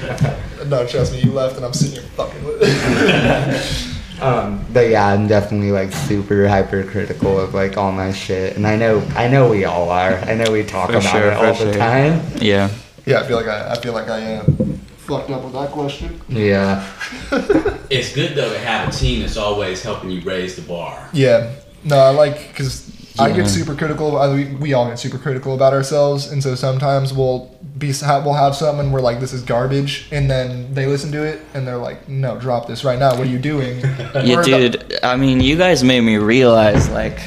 no, 0.70 0.86
trust 0.86 1.12
me, 1.12 1.20
you 1.20 1.32
left, 1.32 1.56
and 1.56 1.64
I'm 1.64 1.72
sitting 1.72 2.00
here 2.00 2.10
fucking 2.12 2.44
with 2.44 2.60
it. 2.62 4.22
um, 4.22 4.64
but 4.72 4.88
yeah, 4.88 5.08
I'm 5.08 5.26
definitely 5.26 5.72
like 5.72 5.92
super 5.92 6.46
hypercritical 6.46 7.40
of 7.40 7.54
like 7.54 7.76
all 7.76 7.90
my 7.92 8.12
shit, 8.12 8.56
and 8.56 8.66
I 8.66 8.76
know 8.76 9.00
I 9.16 9.28
know 9.28 9.50
we 9.50 9.64
all 9.64 9.90
are. 9.90 10.14
I 10.14 10.34
know 10.34 10.50
we 10.52 10.62
talk 10.62 10.90
about 10.90 11.02
sure, 11.02 11.32
it 11.32 11.34
all 11.34 11.54
the 11.54 11.72
sure. 11.72 11.72
time. 11.72 12.22
Yeah. 12.36 12.70
yeah, 13.04 13.20
I 13.20 13.26
feel 13.26 13.36
like 13.36 13.48
I, 13.48 13.72
I 13.72 13.80
feel 13.80 13.92
like 13.92 14.08
I 14.08 14.20
am 14.20 14.78
fucked 14.96 15.30
up 15.30 15.42
with 15.42 15.52
that 15.54 15.70
question. 15.70 16.20
Yeah. 16.28 16.88
It's 17.90 18.14
good 18.14 18.36
though 18.36 18.52
to 18.52 18.58
have 18.60 18.88
a 18.88 18.92
team 18.92 19.22
that's 19.22 19.36
always 19.36 19.82
helping 19.82 20.10
you 20.10 20.20
raise 20.20 20.54
the 20.54 20.62
bar. 20.62 21.08
Yeah, 21.12 21.50
No, 21.82 21.98
I 21.98 22.10
like 22.10 22.48
because 22.48 22.89
I 23.18 23.32
get 23.32 23.48
super 23.48 23.74
critical. 23.74 24.18
I, 24.18 24.32
we, 24.32 24.44
we 24.54 24.72
all 24.72 24.88
get 24.88 24.98
super 24.98 25.18
critical 25.18 25.54
about 25.54 25.72
ourselves, 25.72 26.30
and 26.30 26.42
so 26.42 26.54
sometimes 26.54 27.12
we'll 27.12 27.50
be 27.78 27.92
we'll 28.02 28.34
have 28.34 28.54
something 28.54 28.86
and 28.86 28.92
we're 28.92 29.00
like, 29.00 29.20
"This 29.20 29.32
is 29.32 29.42
garbage," 29.42 30.06
and 30.12 30.30
then 30.30 30.72
they 30.74 30.86
listen 30.86 31.10
to 31.12 31.22
it 31.24 31.40
and 31.54 31.66
they're 31.66 31.76
like, 31.76 32.08
"No, 32.08 32.38
drop 32.38 32.66
this 32.66 32.84
right 32.84 32.98
now. 32.98 33.10
What 33.10 33.26
are 33.26 33.30
you 33.30 33.38
doing?" 33.38 33.80
Yeah, 34.20 34.36
We're 34.36 34.44
the- 34.44 34.68
dude. 34.70 34.98
I 35.02 35.16
mean, 35.16 35.40
you 35.40 35.56
guys 35.56 35.82
made 35.82 36.00
me 36.02 36.16
realize 36.18 36.88
like, 36.90 37.18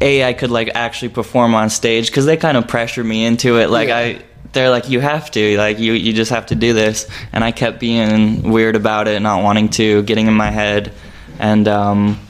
a 0.00 0.24
I 0.24 0.32
could 0.32 0.50
like 0.50 0.70
actually 0.74 1.10
perform 1.10 1.54
on 1.54 1.70
stage 1.70 2.06
because 2.08 2.26
they 2.26 2.36
kind 2.36 2.56
of 2.56 2.68
pressured 2.68 3.06
me 3.06 3.24
into 3.24 3.58
it. 3.58 3.70
Like 3.70 3.88
Yeah. 3.88 3.96
I, 3.98 4.22
they're 4.52 4.70
like, 4.70 4.88
you 4.88 5.00
have 5.00 5.30
to, 5.32 5.56
like 5.58 5.78
you 5.78 5.92
you 5.92 6.12
just 6.12 6.30
have 6.30 6.46
to 6.46 6.54
do 6.54 6.72
this, 6.72 7.06
and 7.32 7.42
I 7.44 7.52
kept 7.52 7.80
being 7.80 8.50
weird 8.50 8.76
about 8.76 9.08
it, 9.08 9.20
not 9.20 9.42
wanting 9.42 9.68
to, 9.70 10.02
getting 10.02 10.26
in 10.26 10.34
my 10.34 10.50
head, 10.50 10.92
and 11.38 11.66
um. 11.68 12.20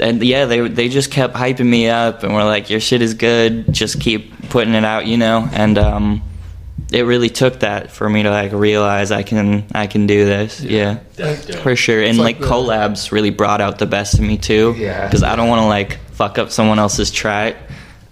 And 0.00 0.22
yeah, 0.22 0.46
they 0.46 0.66
they 0.68 0.88
just 0.88 1.10
kept 1.10 1.34
hyping 1.34 1.66
me 1.68 1.88
up, 1.88 2.22
and 2.22 2.32
were 2.34 2.44
like, 2.44 2.70
"Your 2.70 2.80
shit 2.80 3.02
is 3.02 3.14
good. 3.14 3.72
Just 3.72 4.00
keep 4.00 4.48
putting 4.50 4.74
it 4.74 4.84
out," 4.84 5.06
you 5.06 5.16
know. 5.16 5.48
And 5.52 5.76
um, 5.78 6.22
it 6.92 7.02
really 7.02 7.28
took 7.28 7.60
that 7.60 7.90
for 7.90 8.08
me 8.08 8.22
to 8.22 8.30
like 8.30 8.52
realize 8.52 9.10
I 9.12 9.22
can 9.22 9.64
I 9.74 9.86
can 9.86 10.06
do 10.06 10.24
this. 10.24 10.60
Yeah. 10.60 10.98
That's 11.16 11.46
dope. 11.46 11.60
For 11.62 11.76
sure, 11.76 12.00
and 12.00 12.10
It's 12.10 12.18
like, 12.18 12.40
like 12.40 12.48
the- 12.48 12.54
collabs 12.54 13.12
really 13.12 13.30
brought 13.30 13.60
out 13.60 13.78
the 13.78 13.86
best 13.86 14.18
in 14.18 14.26
me 14.26 14.38
too. 14.38 14.74
Yeah. 14.76 15.06
Because 15.06 15.22
I 15.22 15.36
don't 15.36 15.48
want 15.48 15.60
to 15.62 15.66
like 15.66 15.98
fuck 16.12 16.38
up 16.38 16.50
someone 16.50 16.78
else's 16.78 17.10
track, 17.10 17.56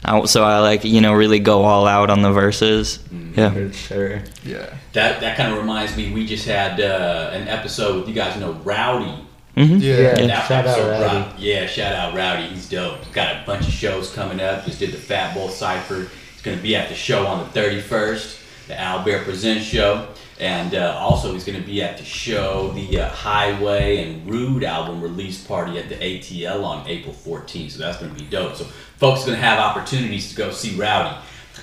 I, 0.04 0.24
so 0.26 0.44
I 0.44 0.58
like 0.60 0.84
you 0.84 1.00
know 1.00 1.12
really 1.14 1.38
go 1.40 1.62
all 1.64 1.86
out 1.86 2.10
on 2.10 2.22
the 2.22 2.32
verses. 2.32 2.98
Yeah. 3.34 3.50
For 3.52 3.72
sure. 3.72 4.22
yeah. 4.44 4.74
That 4.94 5.20
that 5.20 5.36
kind 5.36 5.52
of 5.52 5.58
reminds 5.58 5.96
me. 5.96 6.12
We 6.12 6.26
just 6.26 6.46
had 6.46 6.80
uh, 6.80 7.30
an 7.32 7.48
episode 7.48 8.00
with 8.00 8.08
you 8.08 8.14
guys 8.14 8.38
know 8.38 8.52
Rowdy. 8.64 9.24
Hmm 9.66 9.76
Yeah. 9.78 9.96
Yeah. 9.96 10.18
And 10.18 10.30
that 10.30 10.46
shout 10.48 10.66
out 10.66 10.78
episode 10.78 10.90
Rowdy. 10.90 11.04
dropped- 11.24 11.38
Yeah, 11.40 11.66
shout 11.66 11.92
out 11.94 12.14
Rowdy. 12.14 12.48
He's 12.48 12.68
dope. 12.68 13.04
He's 13.04 13.14
got 13.14 13.34
a 13.36 13.46
bunch 13.46 13.66
of 13.66 13.72
shows 13.74 14.10
coming 14.12 14.40
up. 14.40 14.64
Just 14.64 14.78
did 14.78 14.92
the 14.92 14.98
Fat 14.98 15.34
Bowl 15.34 15.48
Cipher. 15.48 16.08
He's 16.32 16.42
going 16.42 16.56
to 16.56 16.62
be 16.62 16.76
at 16.76 16.88
the 16.88 16.94
show 16.94 17.26
on 17.26 17.38
the 17.52 17.60
31st, 17.60 18.38
the 18.68 18.80
Albert 18.80 19.24
Presents 19.24 19.64
show. 19.64 20.08
And 20.40 20.72
uh, 20.76 20.96
also, 20.96 21.32
he's 21.32 21.44
going 21.44 21.58
to 21.60 21.66
be 21.66 21.82
at 21.82 21.98
the 21.98 22.04
show, 22.04 22.70
the 22.70 23.00
uh, 23.00 23.08
Highway 23.08 24.04
and 24.04 24.30
Rude 24.30 24.62
album 24.62 25.00
release 25.02 25.42
party 25.44 25.78
at 25.78 25.88
the 25.88 25.96
ATL 25.96 26.62
on 26.64 26.86
April 26.86 27.12
14th. 27.12 27.72
So 27.72 27.78
that's 27.80 27.98
going 27.98 28.14
to 28.14 28.22
be 28.22 28.30
dope. 28.30 28.54
So 28.54 28.62
folks 28.98 29.22
are 29.22 29.26
going 29.26 29.38
to 29.40 29.44
have 29.44 29.58
opportunities 29.58 30.30
to 30.30 30.36
go 30.36 30.52
see 30.52 30.76
Rowdy. 30.76 31.16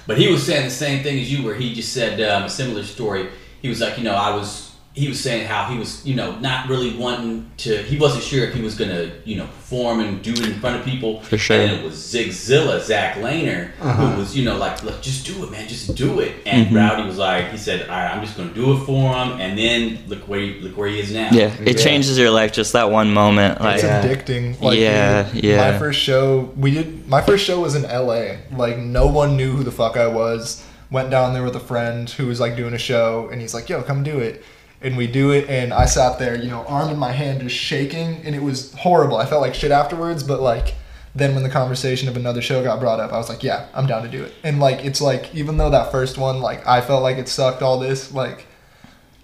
But 0.08 0.18
he 0.18 0.30
was 0.30 0.46
saying 0.46 0.66
the 0.66 0.72
same 0.72 1.04
thing 1.04 1.18
as 1.20 1.32
you, 1.32 1.46
where 1.46 1.56
he 1.56 1.74
just 1.74 1.93
said 1.93 2.20
um, 2.30 2.43
a 2.43 2.50
similar 2.50 2.84
story. 2.84 3.30
He 3.62 3.70
was 3.70 3.80
like, 3.80 3.98
you 3.98 4.04
know, 4.04 4.14
I 4.16 4.36
was. 4.36 4.64
He 4.96 5.10
was 5.10 5.20
saying 5.22 5.46
how 5.46 5.66
he 5.66 5.78
was, 5.78 6.06
you 6.06 6.16
know, 6.16 6.39
not 6.39 6.70
really 6.70 6.96
wanting 6.96 7.52
to. 7.58 7.84
He 7.84 7.98
wasn't 7.98 8.24
sure 8.24 8.46
if 8.48 8.54
he 8.54 8.62
was 8.62 8.76
gonna, 8.78 9.12
you 9.26 9.36
know, 9.36 9.46
perform 9.46 10.00
and 10.00 10.22
do 10.24 10.32
it 10.32 10.46
in 10.46 10.58
front 10.62 10.80
of 10.80 10.86
people. 10.86 11.20
For 11.24 11.38
sure. 11.38 11.60
And 11.60 11.70
it 11.74 11.84
was 11.84 11.96
Zigzilla, 11.96 12.80
Zach 12.82 13.16
Laner, 13.18 13.72
Uh-huh. 13.82 13.93
who 14.12 14.20
was, 14.20 14.38
you 14.38 14.46
know, 14.46 14.56
like, 14.58 14.84
look, 14.84 15.02
just 15.02 15.26
do 15.26 15.43
it, 15.43 15.52
man, 15.52 15.68
just 15.68 15.93
do 15.96 16.22
it. 16.22 16.32
And 16.46 16.68
Mm-hmm. 16.68 16.76
Rowdy 16.78 17.04
was 17.08 17.18
like, 17.18 17.50
he 17.52 17.58
said, 17.58 17.82
all 17.89 17.96
right, 17.96 18.10
I'm 18.16 18.24
just 18.24 18.38
gonna 18.38 18.54
do 18.54 18.72
it 18.74 18.86
for 18.86 19.14
him. 19.14 19.39
And 19.41 19.58
then 19.60 20.00
look 20.08 20.20
where 20.30 20.39
he, 20.39 20.62
look 20.62 20.78
where 20.78 20.88
he 20.88 21.00
is 21.02 21.12
now. 21.12 21.28
Yeah, 21.34 21.52
it 21.62 21.78
Yeah. 21.78 21.84
changes 21.84 22.18
your 22.18 22.32
life 22.32 22.54
just 22.54 22.72
that 22.72 22.89
one 22.89 23.14
moment. 23.14 23.60
Like, 23.60 23.84
It's 23.84 23.84
addicting. 23.84 24.62
Like, 24.62 24.80
Yeah, 24.80 25.24
dude, 25.30 25.43
yeah. 25.43 25.72
My 25.72 25.78
first 25.78 26.00
show, 26.00 26.54
we 26.56 26.72
did. 26.72 27.06
My 27.10 27.22
first 27.22 27.43
show 27.46 27.60
was 27.60 27.76
in 27.76 27.84
L.A. 27.84 28.39
Like 28.56 28.78
no 28.78 29.08
one 29.08 29.36
knew 29.36 29.52
who 29.58 29.64
the 29.64 29.72
fuck 29.72 29.98
I 29.98 30.08
was. 30.08 30.64
Went 30.89 31.10
down 31.10 31.34
there 31.34 31.43
with 31.43 31.56
a 31.56 31.60
friend 31.60 32.10
who 32.10 32.28
was 32.28 32.39
like 32.39 32.56
doing 32.56 32.74
a 32.74 32.78
show, 32.78 33.28
and 33.32 33.41
he's 33.41 33.54
like, 33.56 33.68
"Yo, 33.68 33.82
come 33.82 34.04
do 34.04 34.20
it." 34.20 34.43
And 34.86 34.96
we 34.96 35.08
do 35.08 35.32
it, 35.32 35.50
and 35.50 35.74
I 35.74 35.86
sat 35.86 36.20
there, 36.20 36.36
you 36.36 36.50
know, 36.50 36.64
arm 36.66 36.90
in 36.90 36.98
my 36.98 37.12
hand, 37.12 37.42
just 37.42 37.56
shaking, 37.56 38.22
and 38.24 38.36
it 38.36 38.44
was 38.44 38.72
horrible. 38.76 39.18
I 39.18 39.26
felt 39.26 39.42
like 39.42 39.56
shit 39.56 39.72
afterwards, 39.72 40.24
but 40.24 40.42
like. 40.42 40.76
Then 41.18 41.34
when 41.34 41.44
the 41.44 41.50
conversation 41.50 42.10
of 42.10 42.18
another 42.18 42.42
show 42.42 42.62
got 42.62 42.82
brought 42.82 43.00
up, 43.00 43.14
I 43.14 43.18
was 43.18 43.30
like, 43.30 43.42
"Yeah, 43.42 43.68
I'm 43.74 43.88
down 43.88 44.04
to 44.04 44.10
do 44.10 44.22
it." 44.26 44.34
And 44.44 44.60
like, 44.60 44.84
it's 44.84 45.00
like 45.00 45.34
even 45.34 45.56
though 45.56 45.70
that 45.70 45.90
first 45.90 46.18
one, 46.18 46.42
like, 46.42 46.68
I 46.68 46.82
felt 46.82 47.04
like 47.04 47.16
it 47.16 47.30
sucked. 47.30 47.62
All 47.62 47.80
this, 47.80 48.14
like, 48.14 48.48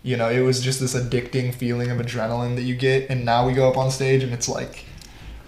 you 0.01 0.15
know, 0.15 0.29
it 0.29 0.39
was 0.39 0.61
just 0.61 0.79
this 0.79 0.95
addicting 0.95 1.53
feeling 1.53 1.91
of 1.91 1.97
adrenaline 1.97 2.55
that 2.55 2.63
you 2.63 2.75
get. 2.75 3.09
And 3.09 3.25
now 3.25 3.45
we 3.45 3.51
go 3.51 3.69
up 3.69 3.77
on 3.77 3.91
stage, 3.91 4.23
and 4.23 4.31
it's 4.31 4.47
like, 4.47 4.85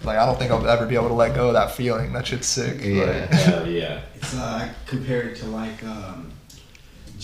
like 0.04 0.18
I 0.18 0.26
don't 0.26 0.38
think 0.38 0.50
I'll 0.50 0.66
ever 0.68 0.86
be 0.86 0.94
able 0.96 1.08
to 1.08 1.14
let 1.14 1.34
go 1.34 1.48
of 1.48 1.54
that 1.54 1.72
feeling. 1.72 2.12
That 2.12 2.26
shit's 2.26 2.46
sick. 2.46 2.78
Yeah. 2.82 3.04
Like, 3.04 3.30
Hell 3.30 3.66
yeah. 3.80 4.02
It's 4.14 4.34
uh, 4.36 4.68
I 4.68 4.70
compare 4.86 5.22
it 5.22 5.36
to 5.38 5.46
like 5.46 5.82
um, 5.84 6.30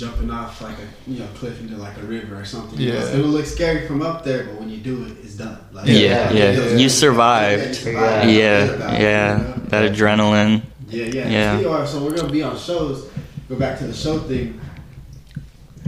jumping 0.01 0.31
off 0.31 0.63
like 0.63 0.77
a 0.79 1.11
you 1.11 1.21
know 1.21 1.27
cliff 1.35 1.61
into 1.61 1.77
like 1.77 1.97
a 1.99 2.03
river 2.03 2.41
or 2.41 2.45
something. 2.45 2.81
Yeah. 2.81 2.95
It 3.15 3.19
will 3.19 3.29
look 3.29 3.45
scary 3.45 3.87
from 3.87 4.01
up 4.01 4.25
there, 4.25 4.45
but 4.47 4.55
when 4.59 4.71
you 4.71 4.79
do 4.79 5.05
it, 5.05 5.19
it's 5.23 5.35
done. 5.35 5.59
Like, 5.73 5.87
Yeah, 5.87 6.33
yeah. 6.33 6.43
it's- 6.45 6.81
You 6.81 6.89
survived. 6.89 7.63
Yeah, 7.63 7.69
you 7.69 7.75
survived. 7.75 8.31
Yeah. 8.31 8.33
yeah, 8.33 9.37
it, 9.37 9.41
you 9.41 9.45
know? 9.45 9.69
that 9.69 9.93
adrenaline. 9.93 10.63
Yeah, 10.89 11.05
yeah. 11.05 11.29
Yeah. 11.29 11.55
Speaking 11.57 11.75
of- 11.75 11.89
so 11.89 12.03
we're 12.03 12.17
gonna 12.17 12.33
be 12.33 12.43
on 12.43 12.57
shows. 12.57 13.09
Go 13.49 13.57
back 13.57 13.79
to 13.79 13.87
the 13.87 13.93
show 13.93 14.19
thing. 14.21 14.59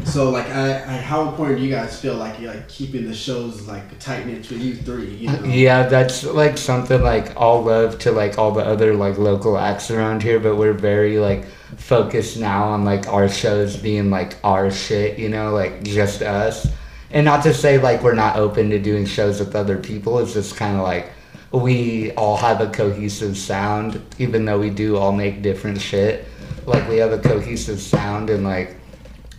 So 0.04 0.30
like, 0.30 0.48
I, 0.48 0.74
I 0.74 0.96
how 1.10 1.28
important 1.28 1.58
do 1.58 1.64
you 1.64 1.70
guys 1.70 1.98
feel 1.98 2.16
like 2.16 2.38
you're 2.40 2.52
like 2.52 2.68
keeping 2.68 3.06
the 3.06 3.14
shows 3.14 3.66
like 3.68 3.98
tight 3.98 4.26
knit 4.26 4.50
with 4.50 4.60
you 4.60 4.74
three? 4.74 5.14
You 5.14 5.30
know? 5.30 5.44
Yeah, 5.44 5.84
that's 5.88 6.24
like 6.24 6.58
something 6.58 7.00
like 7.00 7.32
all 7.36 7.62
love 7.62 7.98
to 8.00 8.12
like 8.12 8.36
all 8.36 8.50
the 8.52 8.64
other 8.64 8.94
like 8.94 9.16
local 9.16 9.56
acts 9.56 9.90
around 9.90 10.22
here, 10.22 10.38
but 10.40 10.56
we're 10.56 10.72
very 10.74 11.18
like 11.18 11.46
focused 11.76 12.38
now 12.38 12.64
on 12.64 12.84
like 12.84 13.06
our 13.08 13.28
shows 13.28 13.76
being 13.76 14.10
like 14.10 14.36
our 14.44 14.70
shit, 14.70 15.18
you 15.18 15.28
know, 15.28 15.52
like 15.52 15.82
just 15.82 16.22
us. 16.22 16.66
And 17.10 17.24
not 17.24 17.42
to 17.42 17.52
say 17.54 17.78
like 17.78 18.02
we're 18.02 18.14
not 18.14 18.36
open 18.36 18.70
to 18.70 18.78
doing 18.78 19.04
shows 19.06 19.40
with 19.40 19.54
other 19.54 19.78
people, 19.78 20.18
it's 20.18 20.32
just 20.32 20.56
kind 20.56 20.76
of 20.76 20.82
like 20.82 21.10
we 21.52 22.12
all 22.12 22.36
have 22.36 22.60
a 22.60 22.70
cohesive 22.70 23.36
sound, 23.36 24.00
even 24.18 24.44
though 24.44 24.58
we 24.58 24.70
do 24.70 24.96
all 24.96 25.12
make 25.12 25.42
different 25.42 25.80
shit. 25.80 26.26
Like 26.66 26.88
we 26.88 26.96
have 26.98 27.12
a 27.12 27.18
cohesive 27.18 27.80
sound 27.80 28.30
and 28.30 28.44
like 28.44 28.76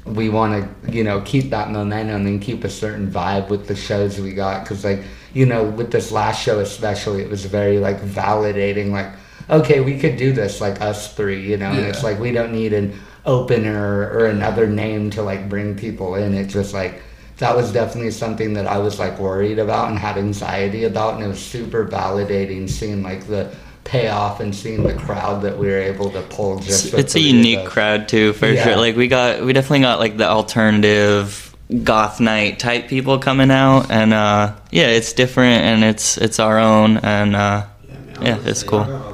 we 0.05 0.29
want 0.29 0.84
to 0.84 0.91
you 0.91 1.03
know 1.03 1.21
keep 1.21 1.49
that 1.49 1.71
momentum 1.71 2.25
and 2.25 2.41
keep 2.41 2.63
a 2.63 2.69
certain 2.69 3.09
vibe 3.09 3.49
with 3.49 3.67
the 3.67 3.75
shows 3.75 4.19
we 4.19 4.34
got 4.34 4.63
because 4.63 4.84
like 4.84 5.01
you 5.34 5.45
know 5.45 5.63
with 5.63 5.91
this 5.91 6.11
last 6.11 6.43
show 6.43 6.59
especially 6.59 7.21
it 7.21 7.29
was 7.29 7.45
very 7.45 7.79
like 7.79 7.97
validating 8.01 8.91
like 8.91 9.07
okay 9.49 9.79
we 9.81 9.97
could 9.99 10.17
do 10.17 10.31
this 10.33 10.61
like 10.61 10.81
us 10.81 11.13
three 11.13 11.41
you 11.49 11.57
know? 11.57 11.71
And 11.71 11.85
it's 11.85 12.03
like 12.03 12.19
we 12.19 12.31
don't 12.31 12.51
need 12.53 12.73
an 12.73 12.93
opener 13.25 14.09
or 14.13 14.25
another 14.27 14.67
name 14.67 15.09
to 15.11 15.21
like 15.23 15.47
bring 15.49 15.75
people 15.75 16.15
in. 16.15 16.33
It's 16.33 16.53
just 16.53 16.73
like 16.73 17.01
that 17.37 17.55
was 17.55 17.71
definitely 17.73 18.11
something 18.11 18.53
that 18.53 18.67
i 18.67 18.77
was 18.77 18.99
like 18.99 19.17
worried 19.19 19.57
about 19.59 19.89
and 19.89 19.97
had 19.99 20.17
anxiety 20.17 20.83
about. 20.85 21.15
And 21.15 21.23
it 21.23 21.27
was 21.27 21.39
super 21.39 21.85
validating 21.85 22.69
seeing 22.69 23.01
like 23.03 23.27
the 23.27 23.53
payoff 23.83 24.39
and 24.39 24.55
seeing 24.55 24.85
the 24.85 24.93
crowd 24.93 25.41
that 25.41 25.57
we 25.57 25.67
were 25.67 25.79
able 25.79 26.09
to 26.11 26.21
pull 26.23 26.59
just 26.59 26.85
It's, 26.85 26.93
it's 26.93 27.15
a 27.15 27.19
the 27.19 27.29
of 27.29 27.35
unique 27.35 27.65
crowd 27.65 28.07
too, 28.07 28.33
for 28.33 28.47
Yeah. 28.47 28.63
sure. 28.63 28.75
Like 28.77 28.95
we 28.95 29.07
got, 29.07 29.43
we 29.43 29.51
definitely 29.51 29.81
got 29.81 29.99
like 29.99 30.15
the 30.17 30.27
alternative 30.29 31.53
goth 31.83 32.19
night 32.19 32.59
type 32.59 32.87
people 32.87 33.17
coming 33.19 33.51
out, 33.51 33.89
and 33.89 34.13
uh, 34.13 34.53
yeah, 34.71 34.87
it's 34.87 35.11
different 35.13 35.63
and 35.63 35.83
it's 35.83 36.17
it's 36.17 36.39
our 36.39 36.59
own, 36.59 36.97
and 36.97 37.35
uh, 37.35 37.65
Yeah, 37.81 37.99
man, 37.99 38.19
Yeah, 38.21 38.35
I'm 38.35 38.37
gonna 38.37 38.49
it's 38.49 38.59
say, 38.61 38.67
cool. 38.67 39.12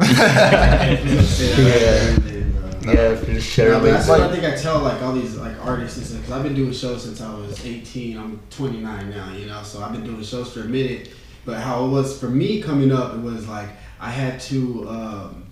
Yeah. 0.00 0.98
yeah 2.84 3.16
for 3.16 3.40
sure 3.40 3.72
Yeah, 3.72 3.78
that's 3.80 4.08
what 4.08 4.20
I 4.20 4.30
think 4.30 4.44
I 4.44 4.56
tell 4.56 4.80
like 4.80 5.02
all 5.02 5.12
these 5.12 5.36
like 5.36 5.54
artists 5.64 6.12
because 6.12 6.30
I've 6.30 6.42
been 6.42 6.54
doing 6.54 6.72
shows 6.72 7.04
since 7.04 7.20
I 7.20 7.34
was 7.34 7.64
18. 7.64 8.16
I'm 8.16 8.40
29 8.50 9.10
now, 9.10 9.32
you 9.32 9.46
know, 9.46 9.62
so 9.62 9.82
I've 9.82 9.92
been 9.92 10.04
doing 10.04 10.22
shows 10.22 10.52
for 10.52 10.60
a 10.60 10.64
minute. 10.64 11.10
But 11.44 11.60
how 11.60 11.86
it 11.86 11.88
was 11.88 12.18
for 12.18 12.28
me 12.28 12.62
coming 12.62 12.92
up, 12.92 13.14
it 13.14 13.20
was 13.20 13.48
like 13.48 13.68
I 14.00 14.10
had 14.10 14.40
to 14.42 14.88
um, 14.88 15.46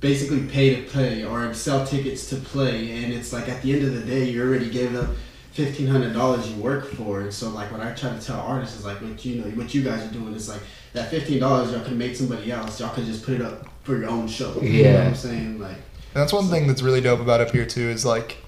basically 0.00 0.46
pay 0.46 0.76
to 0.76 0.82
play 0.82 1.24
or 1.24 1.52
sell 1.52 1.86
tickets 1.86 2.28
to 2.30 2.36
play, 2.36 3.02
and 3.02 3.12
it's 3.12 3.32
like 3.32 3.48
at 3.48 3.62
the 3.62 3.72
end 3.72 3.84
of 3.84 3.94
the 3.94 4.02
day, 4.02 4.30
you 4.30 4.42
already 4.42 4.70
gave 4.70 4.94
up 4.94 5.10
fifteen 5.52 5.86
hundred 5.86 6.12
dollars 6.12 6.48
you 6.50 6.62
work 6.62 6.86
for, 6.86 7.20
and 7.20 7.32
so 7.32 7.48
like 7.50 7.70
what 7.72 7.80
I 7.80 7.92
try 7.92 8.16
to 8.16 8.24
tell 8.24 8.40
artists 8.40 8.78
is 8.78 8.84
like 8.84 9.00
what 9.00 9.24
you 9.24 9.42
know 9.42 9.50
what 9.50 9.74
you 9.74 9.82
guys 9.82 10.08
are 10.08 10.12
doing 10.12 10.32
is 10.34 10.48
like 10.48 10.60
that 10.96 11.10
fifteen 11.10 11.38
dollars 11.40 11.70
y'all 11.72 11.84
can 11.84 11.96
make 11.96 12.16
somebody 12.16 12.50
else, 12.50 12.80
y'all 12.80 12.94
can 12.94 13.04
just 13.06 13.24
put 13.24 13.34
it 13.34 13.42
up 13.42 13.66
for 13.84 13.96
your 13.96 14.08
own 14.08 14.26
show. 14.26 14.54
You 14.60 14.82
know 14.82 14.90
what 14.90 15.00
Yeah. 15.00 15.06
I'm 15.08 15.14
saying 15.14 15.60
like. 15.60 15.76
And 15.76 16.22
that's 16.22 16.32
one 16.32 16.46
thing 16.48 16.66
that's 16.66 16.82
really 16.82 17.00
dope 17.00 17.20
about 17.20 17.40
up 17.40 17.50
here 17.50 17.66
too 17.66 17.88
is 17.88 18.04
like 18.04 18.38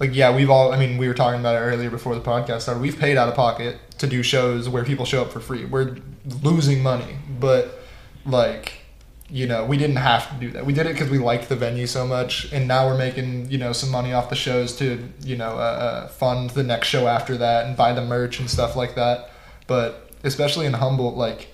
like 0.00 0.14
yeah, 0.14 0.34
we've 0.34 0.50
all 0.50 0.72
I 0.72 0.78
mean, 0.78 0.98
we 0.98 1.06
were 1.06 1.14
talking 1.14 1.38
about 1.40 1.54
it 1.54 1.58
earlier 1.60 1.90
before 1.90 2.14
the 2.14 2.20
podcast 2.20 2.62
started. 2.62 2.80
We've 2.80 2.98
paid 2.98 3.16
out 3.16 3.28
of 3.28 3.34
pocket 3.36 3.78
to 3.98 4.06
do 4.06 4.22
shows 4.22 4.68
where 4.68 4.84
people 4.84 5.04
show 5.04 5.22
up 5.22 5.32
for 5.32 5.40
free. 5.40 5.64
We're 5.66 5.96
losing 6.42 6.82
money, 6.82 7.16
but 7.38 7.80
like 8.26 8.72
you 9.30 9.46
know, 9.46 9.64
we 9.64 9.78
didn't 9.78 9.96
have 9.96 10.28
to 10.30 10.36
do 10.36 10.50
that. 10.52 10.66
We 10.66 10.72
did 10.74 10.86
it 10.86 10.92
because 10.92 11.08
we 11.10 11.18
liked 11.18 11.48
the 11.48 11.56
venue 11.56 11.86
so 11.86 12.06
much, 12.06 12.52
and 12.52 12.68
now 12.68 12.86
we're 12.86 12.98
making 12.98 13.50
you 13.50 13.58
know 13.58 13.72
some 13.72 13.90
money 13.90 14.12
off 14.12 14.28
the 14.30 14.36
shows 14.36 14.74
to 14.76 15.02
you 15.22 15.36
know 15.36 15.52
uh, 15.56 16.06
uh, 16.06 16.08
fund 16.08 16.50
the 16.50 16.62
next 16.62 16.88
show 16.88 17.06
after 17.06 17.36
that 17.38 17.66
and 17.66 17.76
buy 17.76 17.92
the 17.92 18.04
merch 18.04 18.40
and 18.40 18.50
stuff 18.50 18.76
like 18.76 18.94
that. 18.96 19.30
But 19.66 20.10
especially 20.24 20.66
in 20.66 20.74
Humboldt, 20.74 21.16
like 21.16 21.48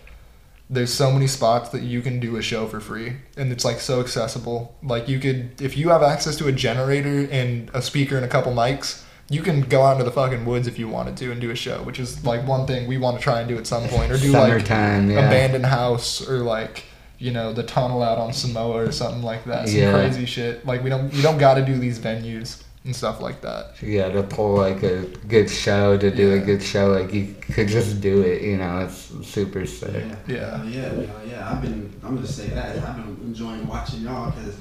there's 0.72 0.92
so 0.94 1.10
many 1.10 1.26
spots 1.26 1.70
that 1.70 1.82
you 1.82 2.00
can 2.00 2.20
do 2.20 2.36
a 2.36 2.42
show 2.42 2.66
for 2.66 2.78
free 2.80 3.16
and 3.36 3.50
it's 3.52 3.64
like 3.64 3.80
so 3.80 4.00
accessible 4.00 4.76
like 4.82 5.08
you 5.08 5.18
could 5.18 5.60
if 5.60 5.76
you 5.76 5.88
have 5.88 6.02
access 6.02 6.36
to 6.36 6.46
a 6.46 6.52
generator 6.52 7.28
and 7.32 7.68
a 7.74 7.82
speaker 7.82 8.14
and 8.16 8.24
a 8.24 8.28
couple 8.28 8.52
mics 8.52 9.02
you 9.30 9.42
can 9.42 9.60
go 9.62 9.82
out 9.82 9.92
into 9.92 10.04
the 10.04 10.10
fucking 10.10 10.44
woods 10.44 10.66
if 10.66 10.78
you 10.78 10.88
wanted 10.88 11.16
to 11.16 11.30
and 11.30 11.40
do 11.40 11.52
a 11.52 11.54
show, 11.54 11.84
which 11.84 12.00
is 12.00 12.24
like 12.24 12.46
one 12.46 12.66
thing 12.66 12.88
we 12.88 12.98
want 12.98 13.16
to 13.16 13.22
try 13.22 13.38
and 13.38 13.48
do 13.48 13.56
at 13.56 13.64
some 13.64 13.88
point, 13.88 14.10
or 14.10 14.18
do 14.18 14.32
like 14.32 14.50
Summertime, 14.50 15.08
yeah. 15.08 15.18
abandoned 15.24 15.66
house 15.66 16.28
or 16.28 16.38
like 16.38 16.82
you 17.20 17.30
know 17.30 17.52
the 17.52 17.62
tunnel 17.62 18.02
out 18.02 18.18
on 18.18 18.32
Samoa 18.32 18.86
or 18.86 18.90
something 18.90 19.22
like 19.22 19.44
that. 19.44 19.68
Some 19.68 19.78
Yeah. 19.78 19.92
crazy 19.92 20.26
shit. 20.26 20.66
Like 20.66 20.82
we 20.82 20.90
don't 20.90 21.14
you 21.14 21.22
don't 21.22 21.38
got 21.38 21.54
to 21.54 21.64
do 21.64 21.78
these 21.78 22.00
venues 22.00 22.64
and 22.84 22.96
stuff 22.96 23.20
like 23.20 23.40
that. 23.42 23.80
Yeah, 23.82 24.08
to 24.10 24.22
pull 24.22 24.56
like 24.56 24.82
a 24.82 25.02
good 25.28 25.50
show, 25.50 25.96
to 25.98 26.10
do 26.10 26.32
a 26.32 26.38
good 26.38 26.62
show, 26.62 26.92
like 26.92 27.12
you 27.12 27.34
could 27.40 27.68
just 27.68 28.00
do 28.00 28.22
it, 28.22 28.42
you 28.42 28.56
know, 28.56 28.80
it's 28.80 29.12
super 29.26 29.66
sick. 29.66 30.04
Yeah, 30.26 30.34
Yeah. 30.34 30.40
Uh, 30.40 30.64
yeah, 30.64 30.92
yeah. 31.28 31.50
I've 31.52 31.60
been. 31.62 31.92
I'm 32.02 32.14
gonna 32.14 32.26
say 32.26 32.48
that 32.48 32.76
I've 32.78 32.96
been 32.96 33.18
enjoying 33.26 33.66
watching 33.66 34.00
y'all 34.00 34.30
because, 34.30 34.56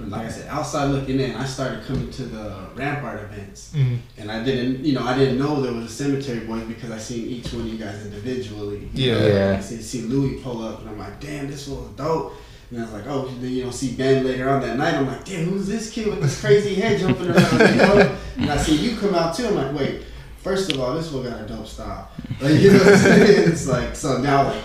like 0.00 0.26
I 0.26 0.28
said, 0.28 0.48
outside 0.48 0.86
looking 0.86 1.18
in, 1.20 1.34
I 1.34 1.46
started 1.46 1.84
coming 1.86 2.10
to 2.10 2.22
the 2.24 2.54
Rampart 2.74 3.20
events, 3.22 3.72
Mhm. 3.74 3.98
and 4.18 4.30
I 4.30 4.42
didn't, 4.44 4.84
you 4.84 4.92
know, 4.94 5.04
I 5.04 5.16
didn't 5.16 5.38
know 5.38 5.62
there 5.62 5.72
was 5.72 5.86
a 5.86 5.94
Cemetery 5.94 6.40
Boys 6.40 6.64
because 6.64 6.90
I 6.90 6.98
seen 6.98 7.26
each 7.26 7.52
one 7.52 7.62
of 7.62 7.68
you 7.68 7.78
guys 7.78 8.04
individually. 8.04 8.90
You 8.92 9.12
Yeah. 9.12 9.18
know, 9.18 9.26
Yeah. 9.28 9.56
I 9.58 9.60
see, 9.62 9.80
see 9.80 10.02
Louis 10.02 10.34
pull 10.42 10.62
up, 10.62 10.80
and 10.80 10.90
I'm 10.90 10.98
like, 10.98 11.20
damn, 11.20 11.48
this 11.50 11.66
was 11.68 11.88
dope. 11.96 12.34
And 12.72 12.80
I 12.80 12.84
was 12.84 12.92
like, 12.94 13.06
oh, 13.06 13.28
then 13.38 13.50
you 13.50 13.62
don't 13.64 13.72
see 13.72 13.94
Ben 13.96 14.24
later 14.24 14.48
on 14.48 14.62
that 14.62 14.78
night. 14.78 14.94
I'm 14.94 15.06
like, 15.06 15.26
damn, 15.26 15.44
who's 15.44 15.66
this 15.66 15.90
kid 15.90 16.06
with 16.06 16.22
this 16.22 16.40
crazy 16.40 16.74
head 16.74 16.98
jumping 16.98 17.28
around? 17.30 17.52
You 17.52 17.76
know? 17.76 18.18
And 18.38 18.50
I 18.50 18.56
see 18.56 18.76
you 18.76 18.96
come 18.96 19.14
out 19.14 19.34
too. 19.36 19.46
I'm 19.46 19.54
like, 19.56 19.74
wait, 19.78 20.02
first 20.38 20.72
of 20.72 20.80
all, 20.80 20.94
this 20.94 21.12
one 21.12 21.24
got 21.24 21.42
a 21.42 21.46
dope 21.46 21.66
style. 21.66 22.10
Like, 22.40 22.54
you 22.54 22.72
know 22.72 22.78
what 22.78 22.88
I'm 22.94 22.98
saying? 22.98 23.50
It's 23.50 23.66
like, 23.66 23.94
so 23.94 24.22
now, 24.22 24.44
like, 24.44 24.62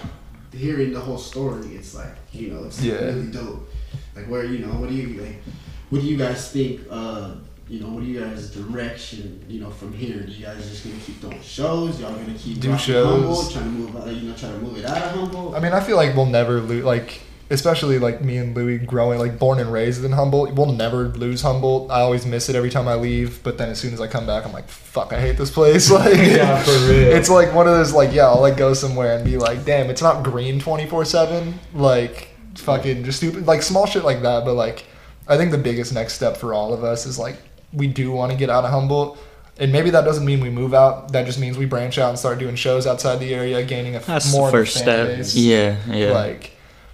hearing 0.53 0.93
the 0.93 1.01
whole 1.01 1.17
story, 1.17 1.75
it's 1.75 1.93
like, 1.95 2.15
you 2.31 2.51
know, 2.51 2.63
it's 2.63 2.81
Yeah. 2.81 2.93
really 2.93 3.27
dope. 3.29 3.69
Like, 4.15 4.27
where, 4.29 4.45
you 4.45 4.59
know, 4.59 4.71
what 4.79 4.87
do 4.87 4.95
you, 4.95 5.21
like, 5.21 5.41
what 5.89 6.01
do 6.01 6.07
you 6.07 6.15
guys 6.15 6.49
think, 6.49 6.79
uh, 6.89 7.31
you 7.67 7.81
know, 7.81 7.89
what 7.89 8.05
do 8.05 8.09
you 8.09 8.21
guys' 8.21 8.49
direction, 8.51 9.43
you 9.49 9.59
know, 9.59 9.69
from 9.69 9.91
here? 9.91 10.21
Do 10.21 10.31
you 10.31 10.45
guys 10.45 10.65
just 10.69 10.85
gonna 10.85 10.95
keep 11.05 11.19
doing 11.19 11.41
shows? 11.41 11.99
Y'all 11.99 12.13
gonna 12.13 12.33
keep 12.37 12.61
Do 12.61 12.77
shows. 12.77 13.05
Humboldt, 13.05 13.51
trying 13.51 13.65
to 13.65 13.69
move, 13.71 13.97
out, 13.97 14.07
you 14.07 14.29
know, 14.29 14.35
trying 14.37 14.53
to 14.53 14.59
move 14.59 14.77
it 14.77 14.85
out 14.85 14.95
of 14.97 15.11
Humboldt? 15.11 15.55
I 15.55 15.59
mean, 15.59 15.73
I 15.73 15.81
feel 15.81 15.97
like 15.97 16.15
we'll 16.15 16.25
never 16.25 16.61
lose. 16.61 16.85
Like, 16.85 17.19
especially 17.49 17.97
like 17.99 18.21
me 18.21 18.37
and 18.37 18.55
Louis 18.55 18.77
growing, 18.79 19.19
like 19.19 19.39
born 19.39 19.59
and 19.59 19.71
raised 19.71 20.03
in 20.03 20.11
Humboldt, 20.11 20.53
we'll 20.53 20.71
never 20.71 21.09
lose 21.09 21.41
Humboldt. 21.41 21.89
I 21.91 22.01
always 22.01 22.25
miss 22.25 22.49
it 22.49 22.55
every 22.55 22.69
time 22.69 22.87
I 22.87 22.95
leave, 22.95 23.41
but 23.43 23.57
then 23.57 23.69
as 23.69 23.79
soon 23.79 23.93
as 23.93 24.01
I 24.01 24.07
come 24.07 24.25
back, 24.25 24.45
I'm 24.45 24.51
like, 24.53 24.67
fuck, 24.67 25.13
I 25.13 25.19
hate 25.19 25.37
this 25.37 25.51
place. 25.51 25.89
Like, 25.97 26.17
Yeah, 26.17 26.61
for 26.63 26.71
real. 26.71 27.15
It's 27.15 27.29
like 27.29 27.53
one 27.53 27.67
of 27.67 27.73
those 27.73 27.93
like, 27.93 28.13
yeah, 28.13 28.27
I'll 28.27 28.41
like 28.41 28.57
go 28.57 28.73
somewhere 28.73 29.15
and 29.15 29.23
be 29.25 29.37
like, 29.37 29.63
damn, 29.65 29.89
it's 29.89 30.01
not 30.01 30.23
green 30.23 30.59
24 30.59 31.05
seven. 31.05 31.59
Like, 31.73 32.29
fucking 32.55 33.03
just 33.03 33.17
stupid, 33.19 33.45
like 33.47 33.61
small 33.61 33.85
shit 33.85 34.03
like 34.03 34.21
that. 34.23 34.43
But 34.45 34.53
like, 34.55 34.85
I 35.27 35.37
think 35.37 35.51
the 35.51 35.57
biggest 35.57 35.93
next 35.93 36.13
step 36.13 36.37
for 36.37 36.53
all 36.53 36.73
of 36.73 36.83
us 36.83 37.05
is 37.05 37.17
like, 37.17 37.37
we 37.73 37.87
do 37.87 38.11
want 38.11 38.31
to 38.31 38.37
get 38.37 38.49
out 38.49 38.63
of 38.65 38.71
Humboldt. 38.71 39.17
And 39.59 39.71
maybe 39.71 39.89
that 39.89 40.05
doesn't 40.05 40.23
mean 40.25 40.39
we 40.41 40.49
move 40.51 40.73
out. 40.75 41.11
That 41.13 41.25
just 41.25 41.39
means 41.39 41.57
we 41.57 41.65
branch 41.65 41.97
out 41.97 42.09
and 42.09 42.19
start 42.19 42.37
doing 42.37 42.55
shows 42.55 42.85
outside 42.85 43.15
the 43.19 43.33
area, 43.33 43.63
gaining 43.63 43.95
a 43.95 43.97
f- 43.97 44.05
That's 44.05 44.31
more 44.31 44.49
the 44.51 44.57
of 44.57 44.61
a 44.61 44.65
first 44.65 44.73
fan 44.75 44.83
step. 44.83 45.07
base. 45.17 45.35
Yeah, 45.35 45.77
yeah. 45.87 46.11
Like, 46.11 46.51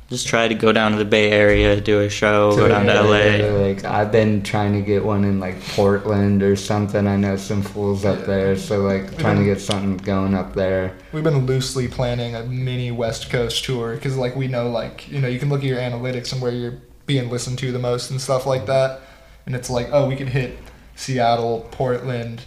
Just 0.09 0.27
try 0.27 0.47
to 0.47 0.53
go 0.53 0.71
down 0.71 0.91
to 0.91 0.97
the 0.97 1.05
Bay 1.05 1.31
Area, 1.31 1.79
do 1.81 2.01
a 2.01 2.09
show, 2.09 2.55
go 2.55 2.67
down 2.67 2.85
to 2.85 2.93
Yeah, 2.93 3.01
LA. 3.01 3.67
Like 3.67 3.83
I've 3.83 4.11
been 4.11 4.43
trying 4.43 4.73
to 4.73 4.81
get 4.81 5.03
one 5.03 5.23
in 5.23 5.39
like 5.39 5.59
Portland 5.69 6.43
or 6.43 6.55
something. 6.55 7.07
I 7.07 7.15
know 7.15 7.35
some 7.35 7.61
fools 7.63 8.05
up 8.05 8.25
there, 8.25 8.55
so 8.55 8.81
like 8.81 9.17
trying 9.17 9.39
to 9.39 9.45
get 9.45 9.59
something 9.59 9.97
going 9.97 10.35
up 10.35 10.53
there. 10.53 10.95
we've 11.13 11.23
been 11.23 11.45
loosely 11.45 11.87
planning 11.87 12.35
a 12.35 12.43
mini 12.43 12.91
West 12.91 13.29
Coast 13.29 13.63
tour 13.63 13.95
because, 13.95 14.17
like, 14.17 14.35
we 14.35 14.47
know, 14.47 14.69
like, 14.69 15.09
you 15.09 15.19
know, 15.19 15.27
you 15.27 15.39
can 15.39 15.49
look 15.49 15.61
at 15.61 15.67
your 15.67 15.79
analytics 15.79 16.31
and 16.31 16.41
where 16.41 16.51
you're 16.51 16.79
being 17.05 17.29
listened 17.29 17.59
to 17.59 17.71
the 17.71 17.79
most 17.79 18.11
and 18.11 18.21
stuff 18.21 18.45
like 18.45 18.65
that. 18.67 19.01
And 19.45 19.55
it's 19.55 19.69
like, 19.69 19.89
oh, 19.91 20.07
we 20.07 20.15
could 20.15 20.29
hit 20.29 20.57
Seattle, 20.95 21.67
Portland, 21.71 22.41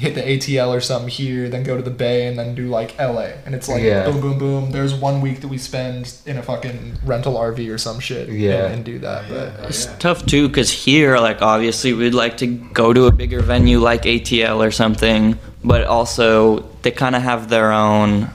hit 0.00 0.14
the 0.14 0.22
ATL 0.22 0.70
or 0.74 0.80
something 0.80 1.10
here, 1.10 1.46
then 1.50 1.62
go 1.62 1.76
to 1.76 1.82
the 1.82 1.90
Bay 1.90 2.26
and 2.26 2.38
then 2.38 2.54
do 2.54 2.68
like 2.68 2.98
LA. 2.98 3.32
And 3.44 3.54
it's 3.54 3.68
like, 3.68 3.82
Yeah. 3.82 4.06
boom, 4.06 4.20
boom, 4.22 4.38
boom. 4.38 4.70
There's 4.70 4.94
one 4.94 5.20
week 5.20 5.42
that 5.42 5.48
we 5.48 5.58
spend 5.58 6.14
in 6.24 6.38
a 6.38 6.42
fucking 6.42 7.00
rental 7.04 7.34
RV 7.34 7.68
or 7.72 7.76
some 7.76 8.00
shit. 8.00 8.30
Yeah. 8.30 8.64
And, 8.64 8.74
and 8.76 8.84
do 8.84 8.98
that. 9.00 9.30
Yeah, 9.30 9.52
But 9.60 9.68
It's 9.68 9.84
yeah. 9.84 9.96
tough 9.98 10.24
too, 10.24 10.48
because 10.48 10.70
here, 10.70 11.18
like, 11.18 11.42
obviously, 11.42 11.92
we'd 11.92 12.14
like 12.14 12.38
to 12.38 12.46
go 12.46 12.94
to 12.94 13.04
a 13.06 13.12
bigger 13.12 13.40
venue 13.40 13.78
like 13.78 14.02
ATL 14.06 14.66
or 14.66 14.70
something, 14.70 15.38
but 15.62 15.84
also 15.84 16.60
they 16.80 16.90
kind 16.92 17.14
of 17.14 17.20
have 17.20 17.50
their 17.50 17.70
own 17.70 18.30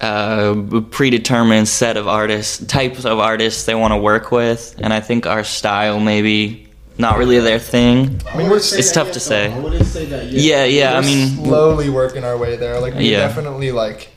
uh, 0.00 0.54
predetermined 0.90 1.68
set 1.68 1.96
of 1.96 2.06
artists, 2.08 2.64
types 2.66 3.04
of 3.04 3.18
artists 3.18 3.66
they 3.66 3.74
want 3.74 3.92
to 3.92 3.98
work 3.98 4.30
with, 4.30 4.76
and 4.78 4.92
I 4.92 5.00
think 5.00 5.26
our 5.26 5.42
style 5.44 5.98
maybe 6.00 6.67
not 6.98 7.16
really 7.16 7.38
their 7.38 7.58
thing. 7.60 8.20
I 8.32 8.36
mean, 8.36 8.48
we're- 8.48 8.60
it's 8.60 8.92
tough 8.92 9.12
to 9.12 9.20
say. 9.20 9.52
I 9.52 9.58
wouldn't 9.58 9.86
say. 9.86 10.04
Yeah, 10.30 10.64
yeah. 10.64 10.92
I 10.92 11.00
We're 11.00 11.06
mean, 11.06 11.28
slowly 11.36 11.90
working 11.90 12.24
our 12.24 12.36
way 12.36 12.56
there. 12.56 12.80
Like 12.80 12.94
we 12.94 13.10
Yeah. 13.10 13.18
definitely 13.18 13.70
like 13.72 14.08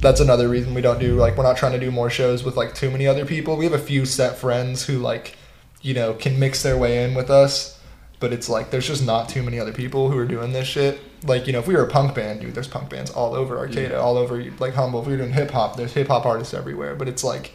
that's 0.00 0.20
another 0.20 0.48
reason 0.48 0.74
we 0.74 0.82
don't 0.82 1.00
do 1.00 1.16
like 1.16 1.36
we're 1.36 1.42
not 1.44 1.56
trying 1.56 1.72
to 1.72 1.78
do 1.78 1.90
more 1.90 2.10
shows 2.10 2.44
with 2.44 2.56
like 2.56 2.74
too 2.74 2.90
many 2.90 3.06
other 3.06 3.24
people. 3.24 3.56
We 3.56 3.64
have 3.64 3.72
a 3.74 3.78
few 3.78 4.04
set 4.04 4.38
friends 4.38 4.84
who 4.86 4.98
like 4.98 5.36
you 5.82 5.94
know 5.94 6.14
can 6.14 6.38
mix 6.38 6.62
their 6.62 6.76
way 6.78 7.04
in 7.04 7.14
with 7.14 7.30
us, 7.30 7.78
but 8.20 8.32
it's 8.32 8.48
like 8.48 8.70
there's 8.70 8.86
just 8.86 9.04
not 9.04 9.28
too 9.28 9.42
many 9.42 9.58
other 9.58 9.72
people 9.72 10.10
who 10.10 10.18
are 10.18 10.26
doing 10.26 10.52
this 10.52 10.66
shit. 10.68 11.00
Like 11.26 11.46
you 11.46 11.52
know 11.52 11.58
if 11.58 11.66
we 11.66 11.74
were 11.74 11.84
a 11.84 11.90
punk 11.90 12.14
band, 12.14 12.40
dude, 12.40 12.54
there's 12.54 12.68
punk 12.68 12.90
bands 12.90 13.10
all 13.10 13.34
over 13.34 13.58
Arcata, 13.58 13.94
mm. 13.94 14.02
all 14.02 14.16
over 14.16 14.42
like 14.58 14.74
Humboldt. 14.74 15.04
If 15.04 15.08
we 15.08 15.12
were 15.14 15.18
doing 15.18 15.32
hip 15.32 15.50
hop, 15.50 15.76
there's 15.76 15.92
hip 15.92 16.08
hop 16.08 16.24
artists 16.26 16.54
everywhere. 16.54 16.94
But 16.94 17.08
it's 17.08 17.24
like 17.24 17.52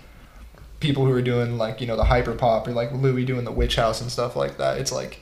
people 0.80 1.06
who 1.06 1.12
are 1.12 1.22
doing 1.22 1.58
like 1.58 1.82
you 1.82 1.88
know 1.88 1.96
the 1.98 2.04
hyper 2.06 2.34
pop 2.34 2.68
or 2.68 2.72
like 2.72 2.92
Louis 2.94 3.26
doing 3.26 3.44
the 3.46 3.52
witch 3.52 3.76
house 3.76 4.02
and 4.02 4.12
stuff 4.12 4.36
like 4.36 4.58
that. 4.58 4.78
It's 4.78 4.92
like 4.92 5.20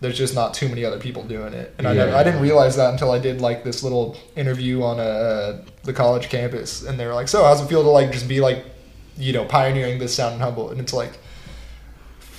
there's 0.00 0.18
just 0.18 0.34
not 0.34 0.52
too 0.52 0.68
many 0.68 0.84
other 0.84 0.98
people 0.98 1.22
doing 1.22 1.54
it, 1.54 1.72
and 1.78 1.86
I, 1.86 1.94
never, 1.94 2.10
Yeah. 2.10 2.18
I 2.18 2.24
didn't 2.24 2.40
realize 2.42 2.74
that 2.76 2.90
until 2.92 3.12
I 3.12 3.20
did 3.20 3.40
like 3.40 3.62
this 3.62 3.84
little 3.84 4.16
interview 4.34 4.82
on 4.82 4.98
uh, 4.98 5.62
the 5.84 5.92
college 5.92 6.28
campus, 6.28 6.82
and 6.84 6.98
they 6.98 7.06
were 7.06 7.14
like, 7.14 7.28
"So 7.28 7.44
how's 7.44 7.60
it 7.62 7.68
feel 7.68 7.82
to 7.84 7.88
like 7.88 8.10
just 8.10 8.26
be 8.28 8.40
like, 8.40 8.64
you 9.16 9.32
know, 9.32 9.44
pioneering 9.44 9.98
this 10.00 10.12
sound 10.14 10.34
in 10.34 10.40
Humboldt?" 10.40 10.72
And 10.72 10.80
it's 10.80 10.92
like, 10.92 11.12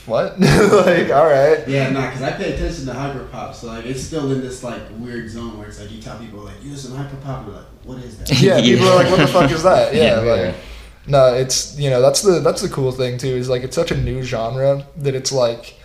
what? 0.05 0.37
like, 0.41 1.09
all 1.11 1.25
right, 1.25 1.65
Yeah, 1.65 1.89
nah, 1.91 2.07
because 2.07 2.21
I 2.21 2.31
pay 2.33 2.53
attention 2.53 2.85
to 2.87 2.91
hyperpop, 2.91 3.53
so 3.55 3.67
like 3.67 3.85
it's 3.85 4.03
still 4.03 4.29
in 4.33 4.41
this 4.41 4.61
like 4.61 4.81
weird 4.97 5.29
zone 5.29 5.57
where 5.57 5.69
it's 5.69 5.79
like 5.79 5.89
you 5.89 6.01
tell 6.01 6.19
people 6.19 6.41
like 6.41 6.61
you 6.61 6.71
listen 6.71 6.91
to 6.91 6.97
hyperpop, 6.97 7.45
and 7.45 7.47
they're 7.47 7.55
like, 7.55 7.65
what 7.85 7.97
is 7.99 8.17
that? 8.17 8.41
yeah, 8.41 8.59
people 8.59 8.87
are 8.89 8.95
like, 8.97 9.09
"What 9.09 9.19
the 9.19 9.27
fuck 9.27 9.49
is 9.49 9.63
that?" 9.63 9.95
Yeah, 9.95 10.21
Yeah. 10.21 10.31
like. 10.47 10.55
No, 11.05 11.33
it's 11.33 11.77
you 11.77 11.89
know 11.89 12.01
that's 12.01 12.21
the 12.21 12.39
that's 12.39 12.61
the 12.61 12.69
cool 12.69 12.91
thing 12.91 13.17
too 13.17 13.27
is 13.27 13.49
like 13.49 13.63
it's 13.63 13.75
such 13.75 13.91
a 13.91 13.97
new 13.97 14.23
genre 14.23 14.85
that 14.97 15.15
it's 15.15 15.31
like 15.31 15.75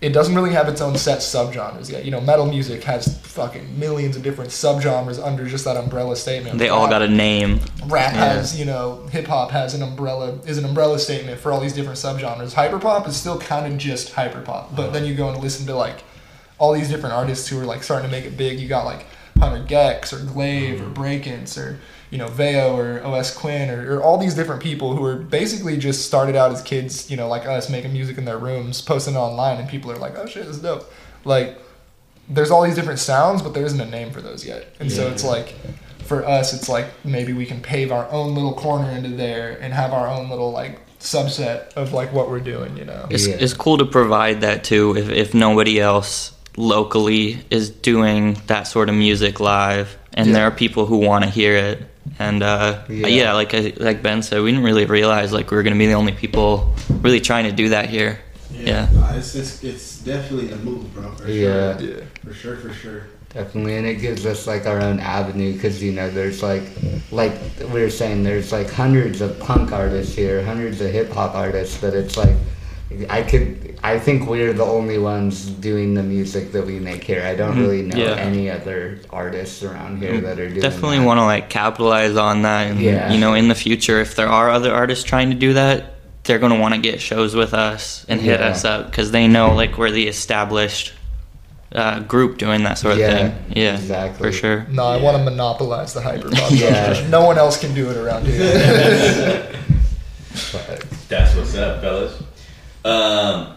it 0.00 0.10
doesn't 0.10 0.34
really 0.34 0.52
have 0.52 0.68
its 0.68 0.80
own 0.80 0.96
set 0.96 1.18
subgenres 1.18 1.90
yet. 1.90 2.04
You 2.04 2.10
know, 2.10 2.20
metal 2.20 2.46
music 2.46 2.84
has 2.84 3.18
fucking 3.26 3.78
millions 3.78 4.14
of 4.14 4.22
different 4.22 4.50
subgenres 4.50 5.22
under 5.22 5.46
just 5.46 5.64
that 5.64 5.76
umbrella 5.76 6.16
statement. 6.16 6.58
they 6.58 6.68
all 6.68 6.88
got 6.88 7.02
a 7.02 7.08
name. 7.08 7.60
rap 7.86 8.12
Yeah. 8.12 8.34
has 8.34 8.58
you 8.58 8.66
know 8.66 9.06
hip 9.10 9.26
hop 9.26 9.50
has 9.50 9.74
an 9.74 9.82
umbrella 9.82 10.38
is 10.46 10.58
an 10.58 10.64
umbrella 10.64 10.98
statement 10.98 11.40
for 11.40 11.52
all 11.52 11.60
these 11.60 11.72
different 11.72 11.98
subgenres. 11.98 12.54
Hyperpop 12.54 13.06
is 13.08 13.16
still 13.16 13.38
kind 13.38 13.70
of 13.70 13.78
just 13.78 14.14
hyperpop, 14.14 14.74
but 14.76 14.92
then 14.92 15.04
you 15.04 15.14
go 15.14 15.28
and 15.28 15.42
listen 15.42 15.66
to 15.66 15.74
like 15.74 16.04
all 16.58 16.72
these 16.72 16.88
different 16.88 17.14
artists 17.14 17.48
who 17.48 17.60
are 17.60 17.66
like 17.66 17.82
starting 17.82 18.08
to 18.08 18.14
make 18.14 18.24
it 18.24 18.36
big. 18.36 18.58
You 18.58 18.68
got 18.68 18.84
like 18.84 19.06
Hunter 19.38 19.64
Gex 19.64 20.12
or 20.12 20.24
Glaive 20.24 20.80
or 20.80 20.84
mm-hmm. 20.84 20.94
brakence 20.94 21.58
or 21.58 21.78
you 22.10 22.18
know 22.18 22.28
Veo 22.28 22.76
or 22.76 23.02
OS 23.04 23.34
Quinn 23.36 23.68
or, 23.70 23.96
or 23.96 24.02
all 24.02 24.18
these 24.18 24.34
different 24.34 24.62
people 24.62 24.94
who 24.96 25.04
are 25.04 25.16
basically 25.16 25.76
just 25.76 26.06
started 26.06 26.36
out 26.36 26.52
as 26.52 26.62
kids, 26.62 27.10
you 27.10 27.16
know, 27.16 27.28
like 27.28 27.46
us 27.46 27.68
making 27.68 27.92
music 27.92 28.16
in 28.18 28.24
their 28.24 28.38
rooms, 28.38 28.80
posting 28.80 29.14
it 29.14 29.18
online, 29.18 29.58
and 29.58 29.68
people 29.68 29.90
are 29.90 29.98
like, 29.98 30.16
oh 30.16 30.26
shit, 30.26 30.46
this 30.46 30.56
is 30.56 30.62
dope. 30.62 30.90
Like 31.24 31.58
there's 32.28 32.50
all 32.50 32.62
these 32.62 32.74
different 32.74 32.98
sounds, 32.98 33.42
but 33.42 33.54
there 33.54 33.64
isn't 33.64 33.80
a 33.80 33.90
name 33.90 34.10
for 34.10 34.20
those 34.20 34.44
yet. 34.46 34.74
And 34.80 34.90
so 34.90 35.08
it's 35.08 35.24
like, 35.24 35.54
for 36.00 36.24
us, 36.26 36.52
it's 36.52 36.68
like 36.68 36.86
maybe 37.04 37.32
we 37.32 37.46
can 37.46 37.60
pave 37.60 37.92
our 37.92 38.08
own 38.10 38.34
little 38.34 38.54
corner 38.54 38.90
into 38.90 39.10
there 39.10 39.58
and 39.60 39.72
have 39.72 39.92
our 39.92 40.08
own 40.08 40.28
little 40.30 40.50
like 40.52 40.80
subset 40.98 41.72
of 41.74 41.92
like 41.92 42.12
what 42.12 42.28
we're 42.30 42.40
doing, 42.40 42.76
you 42.76 42.84
know? 42.84 43.06
It's, 43.10 43.26
Yeah. 43.26 43.36
it's 43.38 43.52
cool 43.54 43.78
to 43.78 43.84
provide 43.84 44.40
that 44.40 44.64
too 44.64 44.96
if, 44.96 45.08
if 45.08 45.34
nobody 45.34 45.80
else 45.80 46.32
locally 46.56 47.44
is 47.50 47.70
doing 47.70 48.34
that 48.46 48.64
sort 48.66 48.88
of 48.88 48.94
music 48.94 49.38
live 49.40 49.96
and 50.14 50.28
Yeah. 50.28 50.32
there 50.34 50.44
are 50.44 50.50
people 50.50 50.86
who 50.86 50.96
want 50.98 51.24
to 51.24 51.30
hear 51.30 51.54
it 51.54 51.82
and 52.18 52.42
uh, 52.42 52.82
Yeah. 52.88 53.06
yeah. 53.08 53.32
like 53.32 53.54
I, 53.54 53.72
like 53.76 54.02
Ben 54.02 54.22
said 54.22 54.40
we 54.42 54.50
didn't 54.50 54.64
really 54.64 54.86
realize 54.86 55.32
like 55.32 55.50
we 55.50 55.56
were 55.56 55.62
gonna 55.62 55.76
be 55.76 55.86
the 55.86 55.94
only 55.94 56.12
people 56.12 56.74
really 57.02 57.20
trying 57.20 57.44
to 57.44 57.52
do 57.52 57.68
that 57.70 57.88
here 57.88 58.20
yeah, 58.50 58.88
Nah, 58.94 59.14
it's, 59.14 59.34
it's 59.34 59.62
it's 59.64 59.98
definitely 60.00 60.46
the 60.48 60.56
move, 60.56 60.92
bro. 60.94 61.10
For 61.12 61.28
Yeah. 61.28 61.76
sure. 61.78 61.86
Yeah. 61.88 62.04
For 62.24 62.32
sure, 62.34 62.56
for 62.56 62.72
sure. 62.72 63.02
Definitely, 63.34 63.76
and 63.76 63.86
it 63.86 63.96
gives 63.96 64.24
us 64.24 64.46
like 64.46 64.66
our 64.66 64.80
own 64.80 64.98
avenue 64.98 65.52
because 65.52 65.82
you 65.82 65.92
know 65.92 66.08
there's 66.08 66.42
like, 66.42 66.62
like 67.10 67.34
we 67.72 67.82
were 67.82 67.90
saying, 67.90 68.22
there's 68.22 68.52
like 68.52 68.70
hundreds 68.70 69.20
of 69.20 69.38
punk 69.40 69.72
artists 69.72 70.14
here, 70.14 70.42
hundreds 70.42 70.80
of 70.80 70.90
hip 70.90 71.10
hop 71.10 71.34
artists, 71.34 71.76
but 71.78 71.92
it's 71.92 72.16
like, 72.16 72.34
I 73.10 73.22
could, 73.22 73.78
I 73.82 73.98
think 73.98 74.28
we're 74.28 74.52
the 74.52 74.64
only 74.64 74.96
ones 74.98 75.46
doing 75.46 75.94
the 75.94 76.04
music 76.04 76.52
that 76.52 76.64
we 76.64 76.78
make 76.78 77.02
here. 77.02 77.24
I 77.24 77.34
don't 77.34 77.56
Mhm. 77.56 77.60
really 77.60 77.82
know 77.82 77.96
Yeah. 77.98 78.14
any 78.14 78.48
other 78.48 79.00
artists 79.10 79.62
around 79.64 79.98
here 80.00 80.20
that 80.20 80.38
are 80.38 80.48
doing. 80.48 80.60
definitely 80.60 80.98
that. 80.98 81.04
want 81.04 81.18
to 81.18 81.24
like 81.24 81.48
capitalize 81.50 82.16
on 82.16 82.42
that 82.42 82.68
and 82.68 82.80
Yeah. 82.80 83.12
you 83.12 83.18
know 83.18 83.34
in 83.34 83.48
the 83.48 83.56
future 83.56 84.00
if 84.00 84.14
there 84.14 84.28
are 84.28 84.50
other 84.50 84.72
artists 84.72 85.02
trying 85.04 85.30
to 85.30 85.36
do 85.36 85.54
that 85.54 85.94
they're 86.24 86.38
going 86.38 86.52
to 86.52 86.58
want 86.60 86.74
to 86.74 86.80
get 86.80 87.00
shows 87.00 87.34
with 87.34 87.54
us 87.54 88.04
and 88.08 88.20
hit 88.20 88.38
Yeah. 88.40 88.46
us 88.48 88.64
up 88.64 88.90
because 88.90 89.10
they 89.10 89.26
know 89.26 89.52
like 89.54 89.76
we're 89.78 89.90
the 89.90 90.06
established 90.06 90.92
uh, 91.74 91.98
group 92.00 92.38
doing 92.38 92.62
that 92.62 92.78
sort 92.78 92.94
of 92.94 93.00
Yeah, 93.00 93.16
thing. 93.16 93.34
Yeah, 93.54 93.74
exactly. 93.74 94.30
for 94.30 94.32
sure. 94.32 94.66
No, 94.70 94.84
I 94.86 94.96
Yeah. 94.96 95.02
want 95.02 95.16
to 95.18 95.24
monopolize 95.24 95.92
the 95.92 96.00
hyper 96.00 96.30
pop. 96.30 96.50
Yeah. 96.52 97.02
No 97.10 97.24
one 97.26 97.36
else 97.36 97.56
can 97.58 97.74
do 97.74 97.90
it 97.90 97.96
around 97.96 98.26
here. 98.28 99.46
But, 100.52 100.84
That's 101.08 101.34
what's 101.34 101.54
up, 101.56 101.80
fellas. 101.82 102.12
Um, 102.86 103.56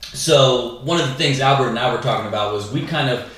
so 0.00 0.80
one 0.84 1.00
of 1.00 1.08
the 1.08 1.14
things 1.14 1.40
Albert 1.40 1.70
and 1.70 1.78
I 1.78 1.92
were 1.92 2.00
talking 2.00 2.28
about 2.28 2.54
was 2.54 2.70
we 2.70 2.86
kind 2.86 3.10
of 3.10 3.28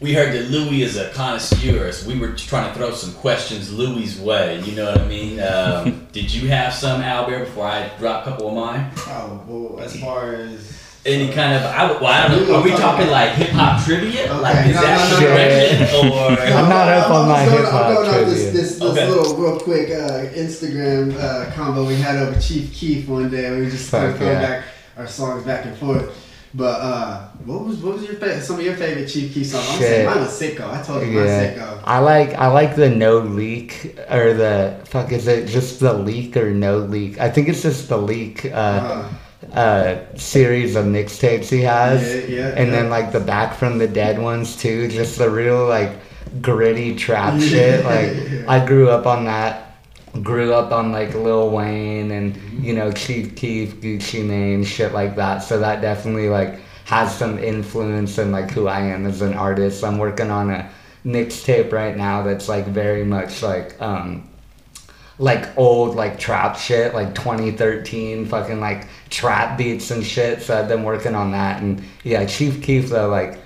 we 0.00 0.14
heard 0.14 0.32
that 0.32 0.50
Louis 0.50 0.82
is 0.82 0.96
a 0.96 1.10
connoisseur, 1.10 1.90
so 1.90 2.08
we 2.08 2.18
were 2.18 2.32
trying 2.32 2.72
to 2.72 2.78
throw 2.78 2.92
some 2.92 3.14
questions 3.14 3.72
Louis' 3.72 4.18
way. 4.18 4.60
You 4.60 4.76
know 4.76 4.92
what 4.92 5.00
I 5.00 5.08
mean? 5.08 5.40
Um, 5.40 6.06
did 6.12 6.32
you 6.32 6.48
have 6.48 6.72
some, 6.72 7.00
Albert, 7.02 7.46
before 7.46 7.66
I 7.66 7.90
drop 7.98 8.26
a 8.26 8.30
couple 8.30 8.48
of 8.48 8.54
mine? 8.54 8.90
Oh, 8.96 9.42
well, 9.46 9.80
as 9.80 9.98
far 10.00 10.34
as 10.34 10.87
Any 11.08 11.32
kind 11.32 11.54
of, 11.56 11.62
I, 11.64 11.90
well, 11.92 12.06
I 12.06 12.28
don't 12.28 12.46
know. 12.46 12.56
Are 12.56 12.62
we 12.62 12.70
talking 12.70 13.08
like 13.08 13.30
hip 13.32 13.50
hop 13.50 13.82
trivia? 13.84 14.24
Okay, 14.24 14.40
Like, 14.40 14.66
is 14.66 14.74
no, 14.74 14.82
that 14.82 15.10
no, 15.10 15.16
the 15.16 15.20
no, 15.22 15.28
direction? 15.28 16.10
Or 16.12 16.58
I'm 16.58 16.68
not 16.68 16.88
up 16.88 17.10
on 17.10 17.28
my 17.28 17.40
hip-hop 17.42 17.86
I'm 17.86 17.94
going 17.94 18.08
off 18.08 18.14
this, 18.26 18.42
trivia. 18.42 18.52
this, 18.52 18.78
this 18.78 18.82
Okay. 18.82 19.08
little 19.08 19.36
real 19.36 19.58
quick 19.58 19.88
uh, 19.90 20.28
Instagram 20.36 21.16
uh, 21.18 21.50
combo 21.54 21.84
we 21.86 21.96
had 21.96 22.16
over 22.16 22.38
Chief 22.40 22.72
Keef 22.74 23.08
one 23.08 23.30
day. 23.30 23.50
We 23.50 23.64
were 23.64 23.70
just 23.70 23.90
kind 23.90 24.04
of 24.06 24.10
Fuck 24.12 24.18
throwing 24.20 24.34
yeah. 24.40 24.48
back 24.60 24.64
our 24.98 25.06
songs 25.06 25.44
back 25.44 25.64
and 25.64 25.76
forth. 25.76 26.24
But 26.54 26.80
uh, 26.80 27.28
what 27.44 27.64
was 27.64 27.76
what 27.78 27.94
was 27.96 28.04
your 28.04 28.14
favorite? 28.14 28.42
Some 28.42 28.56
of 28.58 28.64
your 28.64 28.74
favorite 28.74 29.06
Chief 29.06 29.32
Keef 29.34 29.46
songs? 29.48 29.66
I'm 29.68 29.78
Shit. 29.78 29.86
saying 29.88 30.06
mine 30.06 30.20
was 30.20 30.40
Sicko. 30.40 30.70
I 30.72 30.82
told 30.82 31.02
you 31.06 31.12
mine 31.12 31.26
yeah, 31.26 31.54
Sicko. 31.54 31.80
I 31.84 31.98
like 31.98 32.30
I 32.34 32.46
like 32.48 32.74
the 32.74 32.88
no 32.88 33.18
leak 33.18 33.98
or 34.10 34.32
the 34.32 34.80
fuck 34.86 35.12
is 35.12 35.26
it 35.28 35.46
just 35.46 35.78
the 35.80 35.92
Leek 35.92 36.36
or 36.38 36.50
no 36.50 36.78
leak? 36.78 37.20
I 37.20 37.28
think 37.30 37.48
it's 37.48 37.60
just 37.62 37.88
the 37.90 37.98
Leek. 37.98 38.46
Uh, 38.46 38.48
Uh, 38.56 39.08
uh, 39.52 39.96
series 40.16 40.76
of 40.76 40.84
mixtapes 40.86 41.48
he 41.48 41.60
has, 41.62 42.02
Yeah, 42.28 42.36
yeah, 42.36 42.48
and 42.56 42.68
yeah. 42.68 42.72
then 42.72 42.90
like 42.90 43.12
the 43.12 43.20
Back 43.20 43.54
from 43.54 43.78
the 43.78 43.88
Dead 43.88 44.18
ones 44.20 44.56
too. 44.56 44.88
Just 44.88 45.18
the 45.18 45.30
real 45.30 45.66
like 45.66 45.92
gritty 46.42 46.96
trap 46.96 47.40
shit. 47.40 47.84
Like. 47.84 48.48
I 48.48 48.64
grew 48.66 48.88
up 48.90 49.06
on 49.06 49.24
that. 49.26 49.64
Grew 50.22 50.52
up 50.54 50.72
on 50.72 50.90
like 50.90 51.14
Lil 51.14 51.50
Wayne 51.50 52.10
and 52.10 52.34
Mm-hmm. 52.34 52.64
you 52.64 52.74
know 52.74 52.90
Chief 52.90 53.36
Keef, 53.36 53.76
Gucci 53.76 54.24
Mane, 54.24 54.64
shit 54.64 54.92
like 54.92 55.14
that. 55.16 55.38
So 55.44 55.60
that 55.60 55.80
definitely 55.80 56.28
like 56.28 56.58
has 56.86 57.16
some 57.16 57.38
influence 57.38 58.18
in 58.18 58.32
like 58.32 58.50
who 58.50 58.66
I 58.66 58.80
am 58.80 59.06
as 59.06 59.22
an 59.22 59.34
artist. 59.34 59.84
I'm 59.84 59.98
working 59.98 60.30
on 60.30 60.50
a 60.50 60.68
mixtape 61.06 61.70
right 61.72 61.96
now 61.96 62.22
that's 62.22 62.48
like 62.48 62.66
very 62.66 63.04
much 63.04 63.42
like 63.42 63.80
um 63.80 64.27
like 65.18 65.56
old 65.58 65.96
like 65.96 66.18
trap 66.18 66.56
shit 66.56 66.94
like 66.94 67.14
2013 67.14 68.26
fucking 68.26 68.60
like 68.60 68.86
trap 69.10 69.58
beats 69.58 69.90
and 69.90 70.04
shit. 70.04 70.42
So 70.42 70.58
i've 70.58 70.68
been 70.68 70.84
working 70.84 71.14
on 71.14 71.32
that. 71.32 71.62
And 71.62 71.82
yeah 72.04 72.24
chief 72.26 72.62
keef 72.62 72.88
though 72.88 73.08
like 73.08 73.38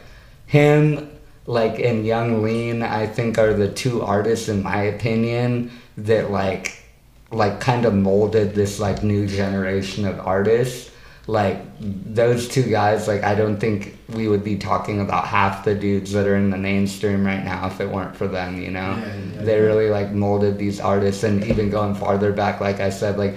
him 0.46 1.10
like 1.46 1.80
and 1.80 2.06
yung 2.06 2.42
lean 2.42 2.82
i 2.82 3.06
think 3.06 3.38
are 3.38 3.54
the 3.54 3.68
two 3.72 4.02
artists 4.02 4.48
in 4.48 4.62
my 4.62 4.82
opinion 4.82 5.70
that 5.96 6.30
like 6.30 6.84
like 7.32 7.58
kind 7.58 7.84
of 7.84 7.94
molded 7.94 8.54
this 8.54 8.78
like 8.78 9.02
new 9.02 9.26
generation 9.26 10.06
of 10.06 10.20
artists 10.20 10.91
like 11.28 11.64
those 11.78 12.48
two 12.48 12.64
guys 12.64 13.06
like 13.06 13.22
i 13.22 13.34
don't 13.34 13.58
think 13.58 13.96
we 14.08 14.26
would 14.26 14.42
be 14.42 14.56
talking 14.56 15.00
about 15.00 15.24
half 15.24 15.64
the 15.64 15.74
dudes 15.74 16.10
that 16.12 16.26
are 16.26 16.34
in 16.34 16.50
the 16.50 16.58
mainstream 16.58 17.24
right 17.24 17.44
now 17.44 17.66
if 17.66 17.80
it 17.80 17.88
weren't 17.88 18.16
for 18.16 18.26
them 18.26 18.60
you 18.60 18.70
know? 18.70 18.96
Yeah, 18.96 19.16
yeah, 19.16 19.42
they 19.42 19.56
yeah. 19.56 19.66
really 19.66 19.88
like 19.88 20.10
molded 20.10 20.58
these 20.58 20.80
artists 20.80 21.22
and 21.22 21.44
even 21.44 21.70
going 21.70 21.94
farther 21.94 22.32
back 22.32 22.60
like 22.60 22.80
i 22.80 22.90
said 22.90 23.18
like 23.18 23.36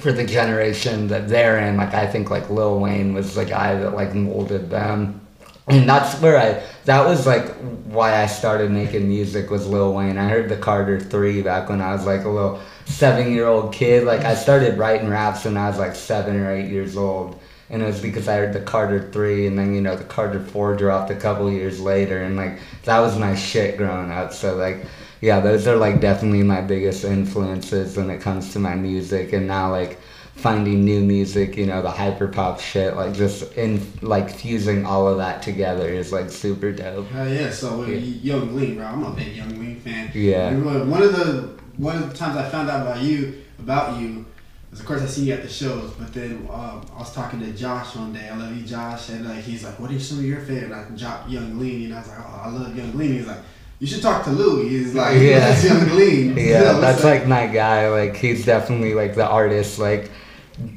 for 0.00 0.12
the 0.12 0.24
generation 0.24 1.08
that 1.08 1.28
they're 1.28 1.58
in 1.58 1.76
like 1.76 1.94
i 1.94 2.06
think 2.06 2.30
like 2.30 2.48
lil 2.50 2.80
wayne 2.80 3.14
was 3.14 3.34
the 3.34 3.44
guy 3.44 3.74
that 3.74 3.94
like 3.94 4.14
molded 4.14 4.70
them. 4.70 5.20
And 5.68 5.86
that's 5.86 6.18
where 6.22 6.38
i 6.38 6.62
that 6.86 7.06
was 7.06 7.26
like 7.26 7.54
why 7.84 8.22
i 8.22 8.26
started 8.26 8.70
making 8.70 9.06
music 9.08 9.50
was 9.50 9.66
lil 9.66 9.92
wayne. 9.92 10.16
I 10.16 10.28
heard 10.28 10.48
the 10.48 10.56
carter 10.56 10.98
3 10.98 11.42
back 11.42 11.68
when 11.68 11.80
i 11.80 11.92
was 11.92 12.06
like 12.06 12.24
a 12.24 12.28
little 12.28 12.60
seven 12.88 13.32
year 13.32 13.46
old 13.46 13.72
kid 13.72 14.04
like 14.04 14.22
i 14.22 14.34
started 14.34 14.76
writing 14.78 15.08
raps 15.08 15.44
when 15.44 15.56
i 15.56 15.68
was 15.68 15.78
like 15.78 15.94
seven 15.94 16.36
or 16.36 16.50
eight 16.50 16.70
years 16.70 16.96
old 16.96 17.38
and 17.70 17.82
it 17.82 17.86
was 17.86 18.00
because 18.00 18.28
I 18.28 18.36
heard 18.36 18.52
the 18.52 18.60
Carter 18.60 19.10
three, 19.10 19.46
and 19.46 19.58
then 19.58 19.74
you 19.74 19.80
know 19.80 19.96
the 19.96 20.04
Carter 20.04 20.40
four 20.40 20.74
dropped 20.76 21.10
a 21.10 21.14
couple 21.14 21.50
years 21.50 21.80
later, 21.80 22.22
and 22.22 22.36
like 22.36 22.58
that 22.84 23.00
was 23.00 23.18
my 23.18 23.34
shit 23.34 23.76
growing 23.76 24.10
up. 24.10 24.32
So 24.32 24.56
like, 24.56 24.84
yeah, 25.20 25.40
those 25.40 25.66
are 25.66 25.76
like 25.76 26.00
definitely 26.00 26.42
my 26.42 26.60
biggest 26.60 27.04
influences 27.04 27.96
when 27.96 28.10
it 28.10 28.20
comes 28.20 28.52
to 28.54 28.58
my 28.58 28.74
music, 28.74 29.32
and 29.32 29.46
now 29.46 29.70
like 29.70 29.98
finding 30.34 30.84
new 30.84 31.00
music, 31.00 31.56
you 31.56 31.66
know, 31.66 31.82
the 31.82 31.90
hyper 31.90 32.28
pop 32.28 32.60
shit, 32.60 32.94
like 32.96 33.12
just 33.12 33.52
in 33.54 33.84
like 34.00 34.30
fusing 34.30 34.86
all 34.86 35.08
of 35.08 35.18
that 35.18 35.42
together 35.42 35.88
is 35.88 36.12
like 36.12 36.30
super 36.30 36.72
dope. 36.72 37.06
Hell 37.08 37.28
yeah! 37.28 37.50
So 37.50 37.82
uh. 37.82 37.86
Yung 37.86 38.56
Lean, 38.56 38.76
bro. 38.76 38.86
I'm 38.86 39.04
a 39.04 39.10
big 39.10 39.36
Yung 39.36 39.60
Lean 39.60 39.80
fan. 39.80 40.10
Yeah. 40.14 40.54
One 40.54 40.88
one 40.88 41.02
of 41.02 41.12
the 41.12 41.57
one 41.78 41.96
of 41.96 42.10
the 42.10 42.16
times 42.16 42.36
I 42.36 42.48
found 42.48 42.68
out 42.68 42.82
about 42.82 43.00
you 43.02 43.42
about 43.58 43.98
you 44.00 44.26
was 44.70 44.80
of 44.80 44.86
course 44.86 45.00
I 45.00 45.06
seen 45.06 45.26
you 45.26 45.32
at 45.32 45.42
the 45.42 45.48
shows, 45.48 45.92
but 45.98 46.12
then 46.12 46.46
um, 46.50 46.84
I 46.94 46.98
was 46.98 47.14
talking 47.14 47.40
to 47.40 47.52
Josh 47.52 47.96
one 47.96 48.12
day. 48.12 48.28
I 48.28 48.36
love 48.36 48.54
you, 48.54 48.64
Josh, 48.66 49.08
and 49.08 49.26
like 49.26 49.42
he's 49.42 49.64
like, 49.64 49.78
"What 49.80 49.90
are 49.90 49.98
some 49.98 50.18
of 50.18 50.24
your 50.24 50.40
favorite?" 50.40 50.96
Dropped 50.96 51.30
Yung 51.30 51.58
Lean, 51.58 51.86
and 51.86 51.94
I 51.94 51.98
was 52.00 52.08
like, 52.08 52.18
"Oh, 52.20 52.42
I 52.44 52.48
love 52.50 52.76
Yung 52.76 52.96
Lean." 52.98 53.12
He's 53.14 53.26
like, 53.26 53.38
"You 53.78 53.86
should 53.86 54.02
talk 54.02 54.24
to 54.24 54.30
Louis." 54.30 54.68
He's 54.68 54.94
like, 54.94 55.18
Yeah. 55.20 55.38
"That's 55.38 55.64
Yung 55.64 55.96
Lean." 55.96 56.36
Yeah, 56.36 56.42
You 56.42 56.52
know, 56.52 56.80
that's 56.80 56.98
it's 56.98 57.04
like 57.04 57.26
my 57.26 57.46
guy. 57.46 57.88
Like 57.88 58.16
he's 58.16 58.44
definitely 58.44 58.94
like 58.94 59.14
the 59.14 59.26
artist. 59.26 59.78
Like, 59.78 60.10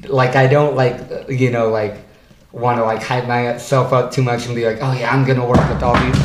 like 0.08 0.36
I 0.36 0.46
don't 0.46 0.74
like 0.74 1.28
you 1.28 1.50
know 1.50 1.68
like 1.68 1.96
want 2.52 2.78
to 2.78 2.84
like 2.84 3.02
hype 3.02 3.26
myself 3.26 3.92
up 3.92 4.12
too 4.12 4.22
much 4.22 4.46
and 4.46 4.54
be 4.54 4.64
like, 4.64 4.78
oh 4.80 4.92
yeah, 4.92 5.12
I'm 5.12 5.26
gonna 5.26 5.46
work 5.46 5.68
with 5.68 5.82
all 5.82 5.98
these. 5.98 6.22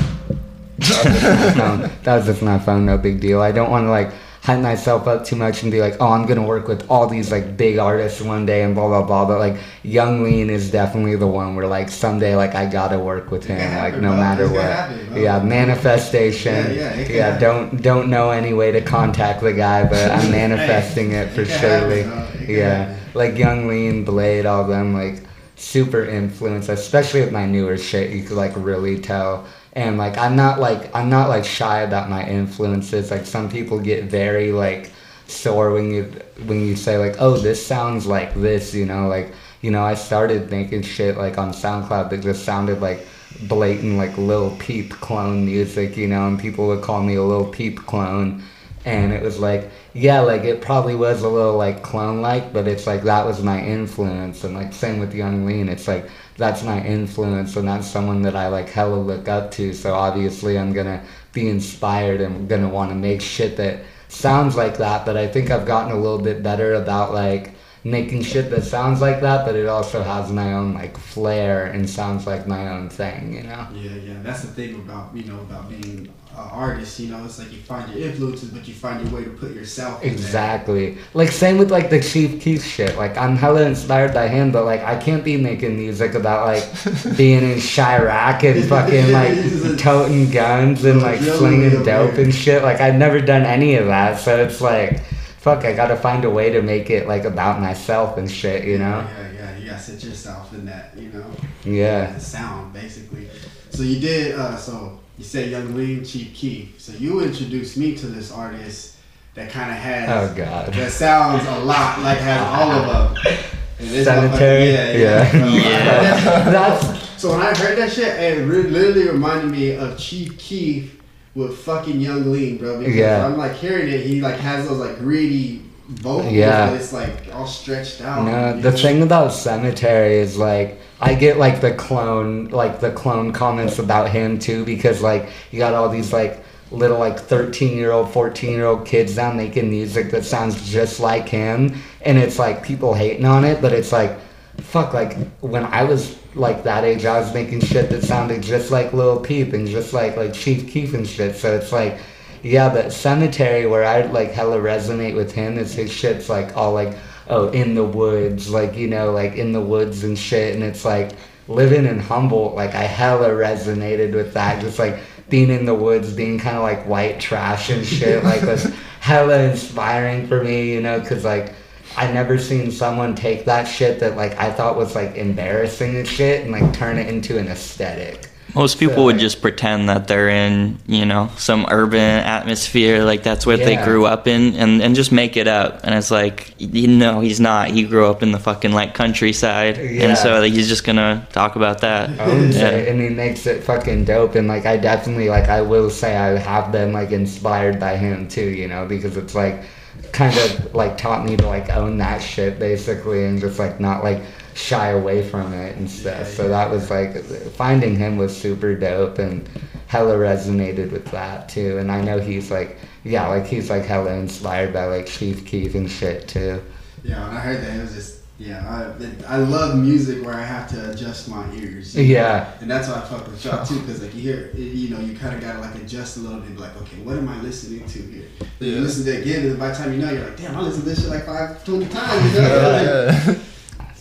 That 0.87 0.95
was 1.03 1.05
just 1.21 1.25
my 1.35 1.51
phone. 1.53 1.89
That 2.03 2.15
was 2.17 2.25
just 2.25 2.41
my 2.41 2.59
phone. 2.59 2.85
No 2.85 2.97
big 2.97 3.19
deal. 3.19 3.41
I 3.41 3.51
don't 3.51 3.71
want 3.71 3.85
to 3.85 3.89
like 3.89 4.11
hype 4.47 4.61
myself 4.61 5.07
up 5.07 5.25
too 5.25 5.35
much 5.35 5.61
and 5.63 5.71
be 5.71 5.81
like, 5.81 5.95
oh, 5.99 6.07
I'm 6.15 6.25
gonna 6.25 6.45
work 6.45 6.67
with 6.67 6.89
all 6.89 7.07
these 7.07 7.31
like 7.31 7.57
big 7.57 7.77
artists 7.77 8.21
one 8.21 8.45
day 8.45 8.63
and 8.63 8.73
blah 8.75 8.87
blah 8.87 9.03
blah. 9.03 9.25
But 9.25 9.39
like 9.39 9.57
Yung 9.83 10.23
Lean 10.23 10.49
is 10.49 10.71
definitely 10.71 11.15
the 11.17 11.27
one 11.27 11.55
where 11.55 11.67
like 11.67 11.89
someday 11.89 12.35
like 12.35 12.55
I 12.55 12.65
gotta 12.65 12.97
work 12.99 13.29
with 13.31 13.45
him. 13.45 13.75
like 13.75 13.99
no 13.99 14.13
bro. 14.13 14.17
matter 14.25 14.47
It's 14.47 14.53
what. 14.53 14.71
happen, 14.71 14.99
yeah, 15.15 15.39
manifestation. 15.43 16.71
Yeah, 16.71 16.95
yeah, 16.95 17.07
yeah. 17.09 17.37
Don't 17.37 17.81
don't 17.81 18.09
know 18.09 18.31
any 18.31 18.53
way 18.53 18.71
to 18.71 18.81
contact 18.81 19.41
the 19.41 19.53
guy, 19.53 19.83
but 19.83 20.11
I'm 20.11 20.31
manifesting 20.41 21.11
it 21.11 21.29
for 21.31 21.41
it 21.41 21.47
can 21.47 21.59
happen, 21.59 21.89
surely. 21.89 22.03
bro. 22.03 22.27
It 22.39 22.49
can 22.53 22.55
Yeah, 22.55 22.85
happen. 22.85 22.97
like 23.13 23.37
Yung 23.37 23.67
Lean, 23.67 24.05
Bladee, 24.05 24.45
all 24.45 24.63
them 24.65 24.93
like 24.93 25.23
super 25.55 26.05
influence, 26.05 26.69
especially 26.69 27.21
with 27.21 27.31
my 27.31 27.45
newer 27.45 27.77
shit. 27.77 28.11
You 28.11 28.23
could 28.23 28.37
like 28.37 28.53
really 28.55 28.99
tell. 28.99 29.45
And 29.77 29.99
like 29.99 30.17
I'm 30.17 30.35
not 30.35 30.59
like 30.59 30.89
I'm 30.95 31.07
not 31.07 31.29
like 31.29 31.45
shy 31.45 31.81
about 31.81 32.09
my 32.09 32.27
influences. 32.27 33.11
Like 33.11 33.27
some 33.27 33.47
people 33.47 33.79
get 33.79 34.05
very 34.05 34.51
like 34.51 34.91
sore 35.27 35.71
when 35.71 35.91
you 35.91 36.05
when 36.45 36.65
you 36.65 36.75
say 36.75 36.97
like, 36.97 37.17
oh, 37.19 37.37
this 37.37 37.63
sounds 37.63 38.07
like 38.07 38.33
this. 38.33 38.73
You 38.73 38.87
know, 38.87 39.07
like 39.07 39.33
you 39.61 39.69
know, 39.69 39.83
I 39.83 39.93
started 39.93 40.49
making 40.49 40.81
shit 40.81 41.15
like 41.15 41.37
on 41.37 41.51
SoundCloud 41.51 42.09
that 42.09 42.21
just 42.21 42.43
sounded 42.43 42.81
like 42.81 43.05
blatant 43.47 43.97
like 43.99 44.17
Lil 44.17 44.55
Peep 44.57 44.93
clone 44.93 45.45
music. 45.45 45.95
You 45.95 46.07
know, 46.07 46.27
and 46.27 46.39
people 46.39 46.65
would 46.69 46.81
call 46.81 47.03
me 47.03 47.13
a 47.13 47.21
Lil 47.23 47.45
Peep 47.45 47.77
clone. 47.85 48.41
And 48.87 49.11
it 49.11 49.21
was 49.21 49.37
like, 49.37 49.69
yeah, 49.93 50.21
like 50.21 50.43
it 50.43 50.61
probably 50.61 50.95
was 50.95 51.21
a 51.21 51.29
little 51.29 51.57
like 51.57 51.83
clone 51.83 52.21
like, 52.21 52.53
but 52.53 52.67
it's 52.67 52.87
like 52.87 53.03
that 53.03 53.25
was 53.25 53.43
my 53.43 53.61
influence. 53.61 54.43
And 54.43 54.55
like 54.55 54.71
same 54.73 54.99
with 54.99 55.13
Yung 55.13 55.45
Lean, 55.45 55.67
it's 55.67 55.87
like 55.87 56.09
that's 56.37 56.63
my 56.63 56.81
influence 56.85 57.55
and 57.57 57.67
that's 57.67 57.87
someone 57.87 58.21
that 58.21 58.35
I 58.35 58.47
like 58.47 58.69
hella 58.69 58.95
look 58.95 59.27
up 59.27 59.51
to. 59.51 59.73
So 59.73 59.93
obviously 59.93 60.57
I'm 60.57 60.71
gonna 60.71 61.03
be 61.33 61.49
inspired 61.49 62.21
and 62.21 62.47
gonna 62.47 62.69
wanna 62.69 62.95
make 62.95 63.21
shit 63.21 63.57
that 63.57 63.83
sounds 64.07 64.55
like 64.55 64.77
that. 64.77 65.05
But 65.05 65.17
I 65.17 65.27
think 65.27 65.51
I've 65.51 65.65
gotten 65.65 65.91
a 65.91 65.99
little 65.99 66.19
bit 66.19 66.41
better 66.41 66.75
about 66.75 67.13
like 67.13 67.51
making 67.83 68.21
shit 68.21 68.49
that 68.51 68.63
sounds 68.63 69.01
like 69.01 69.21
that, 69.21 69.45
but 69.45 69.55
it 69.55 69.67
also 69.67 70.03
has 70.03 70.31
my 70.31 70.53
own 70.53 70.73
like 70.73 70.97
flair 70.97 71.65
and 71.65 71.89
sounds 71.89 72.27
like 72.27 72.47
my 72.47 72.67
own 72.69 72.89
thing, 72.89 73.33
you 73.33 73.43
know? 73.43 73.67
Yeah, 73.73 73.95
yeah, 73.95 74.19
that's 74.21 74.41
the 74.41 74.47
thing 74.47 74.75
about 74.75 75.15
you 75.15 75.23
know 75.23 75.39
about 75.39 75.69
being 75.69 76.13
an 76.37 76.49
artist. 76.51 76.99
You 76.99 77.09
know, 77.09 77.25
it's 77.25 77.39
like 77.39 77.51
you 77.51 77.59
find 77.59 77.91
your 77.91 78.07
influences, 78.09 78.49
but 78.49 78.67
you 78.67 78.73
find 78.73 79.03
your 79.03 79.17
way 79.19 79.23
to 79.25 79.31
put 79.31 79.53
yourself. 79.53 80.01
in 80.03 80.09
there. 80.09 80.17
Exactly. 80.17 80.97
Like 81.13 81.31
same 81.31 81.57
with 81.57 81.71
like 81.71 81.89
the 81.89 81.99
Chief 82.01 82.39
Keef 82.41 82.63
shit. 82.63 82.95
Like 82.95 83.17
I'm 83.17 83.35
hella 83.35 83.63
inspired 83.63 84.13
by 84.13 84.27
him, 84.27 84.51
but 84.51 84.65
like 84.65 84.81
I 84.81 84.95
can't 84.97 85.23
be 85.23 85.37
making 85.37 85.75
music 85.75 86.13
about 86.13 86.45
like 86.45 86.63
being 87.17 87.43
in 87.43 87.57
Chiraq 87.57 88.43
and 88.43 88.63
fucking 88.69 89.11
like 89.11 89.79
toting 89.79 90.29
guns 90.29 90.85
and 90.85 91.01
like 91.01 91.21
Yeah, 91.21 91.37
slinging 91.37 91.83
dope 91.83 92.15
and 92.15 92.33
shit. 92.33 92.63
Like 92.63 92.79
I've 92.81 92.95
never 92.95 93.19
done 93.19 93.43
any 93.43 93.75
of 93.75 93.87
that, 93.87 94.19
so 94.19 94.43
it's 94.43 94.61
like, 94.61 95.03
fuck, 95.39 95.65
I 95.65 95.73
gotta 95.73 95.95
find 95.95 96.23
a 96.23 96.29
way 96.29 96.51
to 96.51 96.61
make 96.61 96.89
it 96.89 97.07
like 97.07 97.23
about 97.25 97.59
myself 97.59 98.17
and 98.17 98.29
shit, 98.29 98.65
you 98.65 98.77
know? 98.77 98.99
Yeah, 99.09 99.31
yeah, 99.31 99.57
you 99.57 99.65
gotta 99.69 99.79
set 99.81 100.03
yourself 100.03 100.53
in 100.53 100.65
that. 100.65 100.93
You 100.95 101.09
know. 101.09 101.25
Yeah. 101.65 102.13
The 102.13 102.19
sound 102.19 102.73
basically. 102.73 103.27
So 103.69 103.83
you 103.83 103.99
did. 103.99 104.35
Uh, 104.35 104.55
so 104.55 104.96
you 105.17 105.23
said 105.23 105.49
Yung 105.51 105.75
Lean, 105.75 106.03
Chief 106.05 106.33
Keef. 106.33 106.79
So 106.79 106.93
you 106.93 107.21
introduced 107.21 107.77
me 107.77 107.95
to 107.95 108.07
this 108.07 108.31
artist 108.31 108.95
that 109.33 109.49
kind 109.51 109.71
of 109.71 109.77
has. 109.77 110.31
Oh 110.31 110.35
god. 110.35 110.73
That 110.73 110.91
sounds 110.91 111.45
a 111.47 111.59
lot 111.63 111.99
like 112.01 112.19
has 112.19 112.41
all 112.41 112.71
of 112.71 113.13
them. 113.15 113.37
And 113.79 113.89
this 113.89 114.07
Yeah, 114.07 114.91
Yeah. 114.91 114.93
yeah. 114.93 115.33
Yeah. 115.53 116.49
That's 116.49 117.07
So 117.21 117.31
when 117.31 117.41
I 117.41 117.55
heard 117.55 117.77
that 117.77 117.91
shit, 117.91 118.07
it 118.19 118.45
re- 118.45 118.63
literally 118.63 119.09
reminded 119.09 119.51
me 119.51 119.75
of 119.75 119.97
Chief 119.97 120.37
Keef 120.37 121.01
with 121.35 121.57
fucking 121.59 121.99
Yung 121.99 122.31
Lean, 122.31 122.57
bro. 122.57 122.79
Because 122.79 122.95
Yeah. 122.95 123.25
I'm 123.25 123.37
like 123.37 123.53
hearing 123.55 123.87
it, 123.89 124.01
he 124.05 124.21
like 124.21 124.37
has 124.39 124.67
those 124.67 124.77
like 124.79 124.99
gritty 124.99 125.63
vocals, 125.87 126.31
Yeah. 126.33 126.73
it's 126.73 126.93
like 126.93 127.13
all 127.33 127.47
stretched 127.47 128.01
out. 128.01 128.25
No, 128.25 128.59
the 128.61 128.71
know? 128.71 128.77
thing 128.77 129.01
about 129.01 129.31
Sematary 129.31 130.11
is 130.11 130.37
like 130.37 130.79
I 130.99 131.13
get 131.13 131.37
like 131.37 131.61
the 131.61 131.73
clone 131.73 132.49
like 132.49 132.79
the 132.79 132.91
clone 132.91 133.31
comments 133.31 133.79
about 133.79 134.09
him 134.09 134.39
too 134.39 134.65
because 134.65 135.01
like 135.01 135.29
you 135.51 135.59
got 135.59 135.73
all 135.73 135.89
these 135.89 136.11
like 136.11 136.43
little 136.71 136.99
like 136.99 137.17
13 137.19 137.77
year 137.77 137.91
old 137.91 138.11
14 138.11 138.51
year 138.51 138.65
old 138.65 138.85
kids 138.85 139.15
now 139.15 139.31
making 139.31 139.69
music 139.69 140.11
that 140.11 140.25
sounds 140.25 140.69
just 140.69 140.99
like 140.99 141.29
him 141.29 141.73
and 142.01 142.17
it's 142.17 142.37
like 142.37 142.61
people 142.61 142.93
hating 142.93 143.25
on 143.25 143.45
it 143.45 143.61
but 143.61 143.71
it's 143.71 143.93
like 143.93 144.17
fuck 144.57 144.93
like 144.93 145.15
when 145.39 145.63
I 145.63 145.83
was 145.85 146.17
like 146.35 146.63
that 146.63 146.83
age 146.83 147.05
I 147.05 147.19
was 147.19 147.33
making 147.33 147.61
shit 147.61 147.89
that 147.91 148.03
sounded 148.03 148.41
just 148.43 148.69
like 148.71 148.91
Lil 148.91 149.19
Peep 149.21 149.53
and 149.53 149.65
just 149.67 149.93
like 149.93 150.17
like 150.17 150.33
Chief 150.33 150.69
Keef 150.69 150.93
and 150.93 151.07
shit 151.07 151.35
so 151.37 151.55
it's 151.55 151.71
like 151.71 151.99
yeah, 152.43 152.69
but 152.69 152.87
Sematary, 152.87 153.69
where 153.69 153.85
I 153.85 154.03
like 154.03 154.31
hella 154.31 154.57
resonate 154.57 155.15
with 155.15 155.31
him, 155.31 155.57
is 155.57 155.73
his 155.73 155.91
shit's 155.91 156.29
like 156.29 156.55
all 156.55 156.73
like, 156.73 156.95
oh, 157.27 157.49
in 157.49 157.75
the 157.75 157.83
woods, 157.83 158.49
like 158.49 158.75
you 158.75 158.87
know, 158.87 159.11
like 159.11 159.35
in 159.35 159.51
the 159.51 159.61
woods 159.61 160.03
and 160.03 160.17
shit, 160.17 160.55
and 160.55 160.63
it's 160.63 160.85
like 160.85 161.11
living 161.47 161.85
in 161.85 161.99
Humboldt, 161.99 162.55
like 162.55 162.75
I 162.75 162.83
hella 162.83 163.29
resonated 163.29 164.13
with 164.13 164.33
that, 164.33 164.61
just 164.61 164.79
like 164.79 164.99
being 165.29 165.49
in 165.49 165.65
the 165.65 165.75
woods, 165.75 166.13
being 166.13 166.39
kind 166.39 166.57
of 166.57 166.63
like 166.63 166.87
white 166.87 167.19
trash 167.19 167.69
and 167.69 167.85
shit, 167.85 168.23
like 168.23 168.41
was 168.43 168.63
hella 168.99 169.39
inspiring 169.43 170.27
for 170.27 170.43
me, 170.43 170.71
you 170.71 170.81
know, 170.81 170.99
because 170.99 171.23
like 171.23 171.53
I 171.95 172.11
never 172.11 172.37
seen 172.37 172.71
someone 172.71 173.15
take 173.15 173.45
that 173.45 173.63
shit 173.63 173.99
that 174.01 174.15
like 174.15 174.37
I 174.37 174.51
thought 174.51 174.77
was 174.77 174.95
like 174.95 175.15
embarrassing 175.15 175.95
and 175.95 176.07
shit, 176.07 176.43
and 176.43 176.51
like 176.51 176.73
turn 176.73 176.97
it 176.97 177.07
into 177.07 177.37
an 177.37 177.47
aesthetic. 177.47 178.26
Most 178.57 178.79
people 178.79 178.95
So, 178.95 179.03
would 179.05 179.19
just 179.19 179.41
pretend 179.41 179.89
that 179.89 180.07
they're 180.07 180.29
in, 180.29 180.79
you 180.87 181.05
know, 181.05 181.29
some 181.37 181.65
urban 181.69 181.99
atmosphere, 182.01 183.03
like 183.03 183.23
that's 183.23 183.45
what 183.45 183.59
they 183.59 183.75
grew 183.83 184.05
up 184.05 184.27
in, 184.27 184.55
and, 184.55 184.81
and 184.81 184.95
just 184.95 185.11
make 185.11 185.37
it 185.37 185.47
up. 185.47 185.81
And 185.83 185.93
it's 185.95 186.11
like, 186.11 186.53
you 186.57 186.87
know, 186.87 187.19
he's 187.19 187.39
not. 187.39 187.69
He 187.69 187.83
grew 187.83 188.07
up 188.07 188.23
in 188.23 188.31
the 188.31 188.39
fucking 188.39 188.71
like 188.71 188.93
countryside, 188.93 189.77
Yeah. 189.77 190.09
and 190.09 190.17
so 190.17 190.39
like, 190.39 190.53
he's 190.53 190.67
just 190.67 190.83
gonna 190.83 191.27
talk 191.31 191.55
about 191.55 191.81
that. 191.81 192.19
owns 192.19 192.55
Yeah. 192.57 192.69
it 192.69 192.87
and 192.89 193.01
he 193.01 193.09
makes 193.09 193.45
it 193.45 193.63
fucking 193.63 194.05
dope 194.05 194.35
and 194.35 194.47
like 194.47 194.65
I 194.65 194.77
definitely 194.77 195.29
like 195.29 195.49
I 195.49 195.61
will 195.61 195.89
say 195.89 196.15
I 196.17 196.37
have 196.37 196.71
been 196.71 196.93
like 196.93 197.11
inspired 197.11 197.79
by 197.79 197.97
him 197.97 198.27
too, 198.27 198.45
you 198.49 198.67
know, 198.67 198.85
because 198.85 199.17
it's 199.17 199.35
like 199.35 199.63
kind 200.11 200.35
of 200.37 200.73
like 200.73 200.97
taught 200.97 201.25
me 201.25 201.35
to 201.37 201.45
like 201.47 201.69
own 201.69 201.97
that 201.97 202.21
shit 202.21 202.59
basically 202.59 203.25
and 203.25 203.39
just 203.39 203.59
like 203.59 203.79
not 203.79 204.03
like 204.03 204.21
shy 204.57 204.89
away 204.89 205.27
from 205.27 205.53
it 205.53 205.77
and 205.77 205.89
stuff. 205.89 206.27
So 206.27 206.47
that 206.49 206.69
was 206.69 206.89
like 206.89 207.23
finding 207.51 207.95
him 207.95 208.17
was 208.17 208.35
super 208.35 208.75
dope 208.75 209.19
and 209.19 209.47
hella 209.85 210.15
resonated 210.15 210.91
with 210.91 211.05
that 211.11 211.47
too. 211.47 211.77
And 211.77 211.91
I 211.91 212.01
know 212.01 212.19
he's 212.19 212.49
like 212.49 212.77
yeah, 213.03 213.27
like 213.27 213.45
he's 213.45 213.69
like 213.69 213.85
hella 213.85 214.13
inspired 214.13 214.73
by 214.73 214.85
like 214.85 215.05
Chief 215.05 215.45
Keef 215.45 215.75
and 215.75 215.89
shit 215.89 216.27
too. 216.27 216.61
Yeah, 217.03 217.25
when 217.27 217.37
I 217.37 217.39
heard 217.39 217.63
that, 217.63 217.77
it 217.77 217.81
was 217.81 217.93
just 217.93 218.21
yeah. 218.39 218.93
I, 219.27 219.35
I 219.35 219.37
love 219.37 219.77
music 219.77 220.23
where 220.23 220.35
I 220.35 220.43
have 220.43 220.69
to 220.69 220.91
adjust 220.91 221.29
my 221.29 221.51
ears. 221.53 221.95
Yeah. 221.95 222.51
And 222.59 222.69
that's 222.69 222.87
why 222.87 222.95
I 222.95 223.01
fuck 223.01 223.25
with 223.25 223.43
y'all 223.43 223.65
too, 223.65 223.79
because 223.79 224.01
like 224.01 224.13
you 224.13 224.21
hear, 224.21 224.51
you 224.53 224.89
know, 224.89 224.99
you 224.99 225.17
kind 225.17 225.35
of 225.35 225.41
gotta 225.41 225.59
like 225.59 225.75
adjust 225.75 226.17
a 226.17 226.19
little 226.19 226.39
bit, 226.39 226.55
be 226.55 226.61
like, 226.61 226.75
okay, 226.81 226.97
what 226.97 227.17
am 227.17 227.29
I 227.29 227.39
listening 227.41 227.87
to 227.87 227.99
here? 227.99 228.25
Then 228.59 228.69
You 228.69 228.81
listen 228.81 229.05
to 229.05 229.17
it 229.17 229.21
again, 229.21 229.45
and 229.47 229.59
by 229.59 229.69
the 229.69 229.75
time 229.75 229.93
you 229.93 229.99
know, 229.99 230.11
you're 230.11 230.25
like, 230.25 230.37
damn, 230.37 230.55
I 230.55 230.61
listened 230.61 230.83
to 230.83 230.89
this 230.89 231.01
shit 231.01 231.09
like 231.09 231.25
five, 231.25 231.63
twenty 231.63 231.87
times. 231.87 232.33
You 232.33 232.41
know? 232.41 232.47
yeah. 233.27 233.35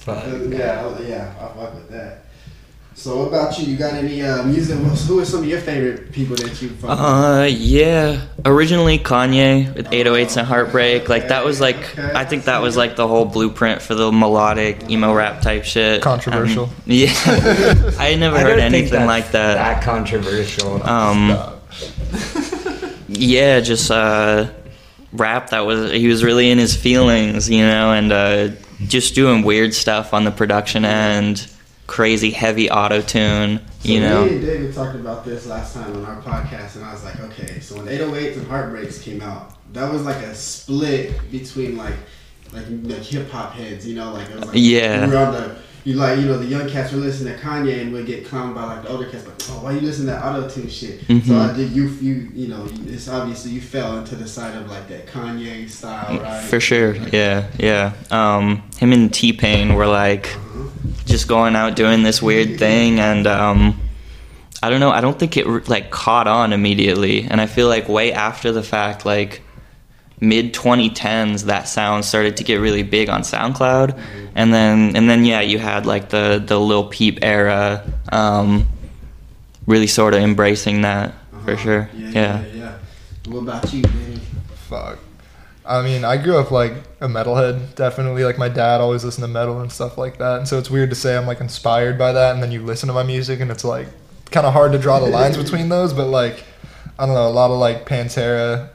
But, 0.06 0.18
Uh, 0.24 0.36
yeah, 0.48 0.86
I- 0.86 1.02
yeah, 1.02 1.32
I 1.40 1.58
fuck 1.58 1.74
with 1.74 1.90
that. 1.90 2.22
So 2.94 3.18
what 3.18 3.28
about 3.28 3.58
you? 3.58 3.66
You 3.66 3.76
got 3.76 3.92
any 3.92 4.22
uh, 4.22 4.42
music? 4.44 4.78
Who 4.78 5.18
are 5.20 5.24
some 5.26 5.40
of 5.40 5.46
your 5.46 5.60
favorite 5.60 6.12
people 6.12 6.34
that 6.36 6.62
you 6.62 6.70
fuck? 6.70 6.98
Uh, 6.98 7.46
yeah. 7.50 8.22
Originally 8.46 8.98
Kanye 8.98 9.74
with 9.74 9.90
808s 9.90 10.38
and 10.38 10.46
Heartbreak. 10.46 11.06
Like 11.06 11.28
that 11.28 11.44
was 11.44 11.60
like 11.60 11.76
Okay. 11.98 12.10
I 12.14 12.24
think 12.24 12.44
that 12.44 12.62
was 12.62 12.74
like 12.74 12.96
the 12.96 13.06
whole 13.06 13.26
blueprint 13.26 13.82
for 13.82 13.94
the 13.94 14.10
melodic 14.10 14.88
emo 14.88 15.12
rap 15.12 15.42
type 15.42 15.64
shit. 15.64 16.00
Controversial. 16.00 16.64
Um, 16.64 16.70
yeah. 16.86 17.12
I 17.98 18.14
never 18.18 18.36
I 18.38 18.40
heard 18.40 18.60
anything 18.60 19.04
like 19.04 19.32
that. 19.32 19.54
That 19.56 19.82
controversial. 19.82 20.82
Um, 20.88 21.36
yeah, 23.08 23.60
just 23.60 23.90
uh, 23.90 24.50
rap 25.12 25.50
that 25.50 25.66
was 25.66 25.92
he 25.92 26.08
was 26.08 26.24
really 26.24 26.50
in 26.50 26.56
his 26.58 26.74
feelings, 26.74 27.50
you 27.50 27.62
know, 27.66 27.92
and 27.92 28.10
uh, 28.10 28.48
just 28.86 29.14
doing 29.14 29.42
weird 29.42 29.74
stuff 29.74 30.12
on 30.14 30.24
the 30.24 30.30
production 30.30 30.84
end, 30.84 31.50
crazy 31.86 32.30
heavy 32.30 32.70
auto 32.70 33.00
tune, 33.00 33.60
you 33.82 34.00
so 34.00 34.08
know. 34.08 34.24
Me 34.26 34.32
and 34.36 34.40
David 34.44 34.74
talked 34.74 34.96
about 34.96 35.24
this 35.24 35.46
last 35.46 35.74
time 35.74 35.94
on 35.96 36.04
our 36.04 36.20
podcast, 36.22 36.76
and 36.76 36.84
I 36.84 36.92
was 36.92 37.04
like, 37.04 37.18
okay, 37.20 37.60
so 37.60 37.76
when 37.76 37.86
808s 37.86 38.36
and 38.38 38.46
Heartbreaks 38.46 38.98
came 39.00 39.22
out, 39.22 39.52
that 39.72 39.90
was 39.92 40.02
like 40.04 40.16
a 40.18 40.34
split 40.34 41.30
between 41.30 41.76
like 41.76 41.94
like 42.52 42.66
like 42.68 43.02
hip 43.02 43.28
hop 43.30 43.52
heads, 43.54 43.86
you 43.86 43.94
know, 43.96 44.12
like 44.12 44.28
it 44.30 44.36
was 44.36 44.44
like 44.46 44.54
Yeah. 44.54 45.06
we 45.06 45.12
were 45.12 45.18
on 45.18 45.32
the 45.32 45.56
you 45.86 45.94
like 45.94 46.18
you 46.18 46.26
know 46.26 46.36
the 46.36 46.46
young 46.46 46.68
cats 46.68 46.92
were 46.92 46.98
listening 46.98 47.32
to 47.32 47.40
Kanye 47.40 47.80
and 47.80 47.92
would 47.92 48.06
get 48.06 48.26
clowned 48.26 48.56
by 48.56 48.64
like 48.64 48.82
the 48.82 48.88
older 48.88 49.08
cats 49.08 49.24
like 49.24 49.36
oh 49.50 49.62
why 49.62 49.70
you 49.70 49.80
listen 49.80 50.06
to 50.06 50.10
that 50.10 50.24
auto 50.24 50.48
tune 50.48 50.68
shit. 50.68 50.98
So 51.06 51.14
Mhm. 51.14 51.50
I 51.50 51.56
did 51.56 51.70
you 51.70 51.84
you 52.00 52.28
you 52.34 52.48
know 52.48 52.66
it's 52.88 53.08
obviously 53.08 53.52
you 53.52 53.60
fell 53.60 53.96
into 53.96 54.16
the 54.16 54.26
side 54.26 54.56
of 54.56 54.68
like 54.68 54.88
that 54.88 55.06
Kanye 55.06 55.70
style, 55.70 56.18
right? 56.18 56.42
For 56.42 56.58
sure, 56.58 56.94
Like, 56.94 57.12
yeah, 57.12 57.46
yeah. 57.58 57.92
Um, 58.10 58.64
him 58.78 58.92
and 58.92 59.14
T 59.14 59.32
Pain 59.32 59.74
were 59.76 59.86
like 59.86 60.26
uh-huh. 60.26 60.64
just 61.06 61.28
going 61.28 61.54
out 61.54 61.76
doing 61.76 62.02
this 62.02 62.20
weird 62.20 62.58
thing, 62.58 62.98
and 62.98 63.28
um, 63.28 63.80
I 64.64 64.70
don't 64.70 64.80
know. 64.80 64.90
I 64.90 65.00
don't 65.00 65.16
think 65.16 65.36
it 65.36 65.68
like 65.68 65.92
caught 65.92 66.26
on 66.26 66.52
immediately, 66.52 67.28
and 67.30 67.40
I 67.40 67.46
feel 67.46 67.68
like 67.68 67.88
way 67.88 68.12
after 68.12 68.50
the 68.50 68.64
fact, 68.64 69.06
like 69.06 69.40
mid 70.20 70.54
2010s, 70.54 71.44
that 71.44 71.68
sound 71.68 72.04
started 72.04 72.36
to 72.38 72.44
get 72.44 72.56
really 72.56 72.82
big 72.82 73.08
on 73.08 73.22
SoundCloud, 73.22 73.98
and 74.34 74.52
then 74.52 74.96
and 74.96 75.08
then 75.10 75.24
yeah, 75.24 75.40
you 75.40 75.58
had 75.58 75.86
like 75.86 76.08
the 76.10 76.42
the 76.44 76.58
Lil 76.58 76.88
Peep 76.88 77.18
era, 77.22 77.82
um, 78.12 78.66
really 79.66 79.86
sort 79.86 80.14
of 80.14 80.22
embracing 80.22 80.82
that 80.82 81.12
for 81.44 81.52
Uh-huh. 81.52 81.56
sure. 81.62 81.90
Yeah, 81.94 82.08
yeah. 82.08 82.40
yeah, 82.44 82.44
yeah. 82.54 82.72
What 83.32 83.40
about 83.40 83.72
you, 83.72 83.82
Danny? 83.82 84.20
Fuck. 84.68 84.98
I 85.68 85.82
mean, 85.82 86.04
I 86.04 86.16
grew 86.16 86.38
up 86.38 86.52
like 86.52 86.74
a 87.00 87.08
metalhead, 87.08 87.74
definitely. 87.74 88.22
Like 88.24 88.38
my 88.38 88.48
dad 88.48 88.80
always 88.80 89.04
listened 89.04 89.24
to 89.24 89.28
metal 89.28 89.60
and 89.60 89.70
stuff 89.72 89.98
like 89.98 90.18
that, 90.18 90.38
and 90.38 90.46
so 90.48 90.58
it's 90.58 90.70
weird 90.70 90.90
to 90.90 90.96
say 90.96 91.16
I'm 91.16 91.26
like 91.26 91.40
inspired 91.40 91.98
by 91.98 92.12
that, 92.12 92.34
and 92.34 92.42
then 92.42 92.52
you 92.52 92.62
listen 92.62 92.86
to 92.86 92.92
my 92.94 93.02
music, 93.02 93.40
and 93.40 93.50
it's 93.50 93.64
like 93.64 93.88
kind 94.30 94.46
of 94.46 94.52
hard 94.52 94.72
to 94.72 94.78
draw 94.78 94.98
the 95.00 95.06
lines 95.06 95.36
between 95.42 95.68
those. 95.68 95.92
But 95.92 96.06
like, 96.06 96.44
I 96.98 97.04
don't 97.06 97.14
know, 97.16 97.26
a 97.28 97.30
lot 97.30 97.50
of 97.50 97.58
like 97.58 97.84
Pantera, 97.84 98.68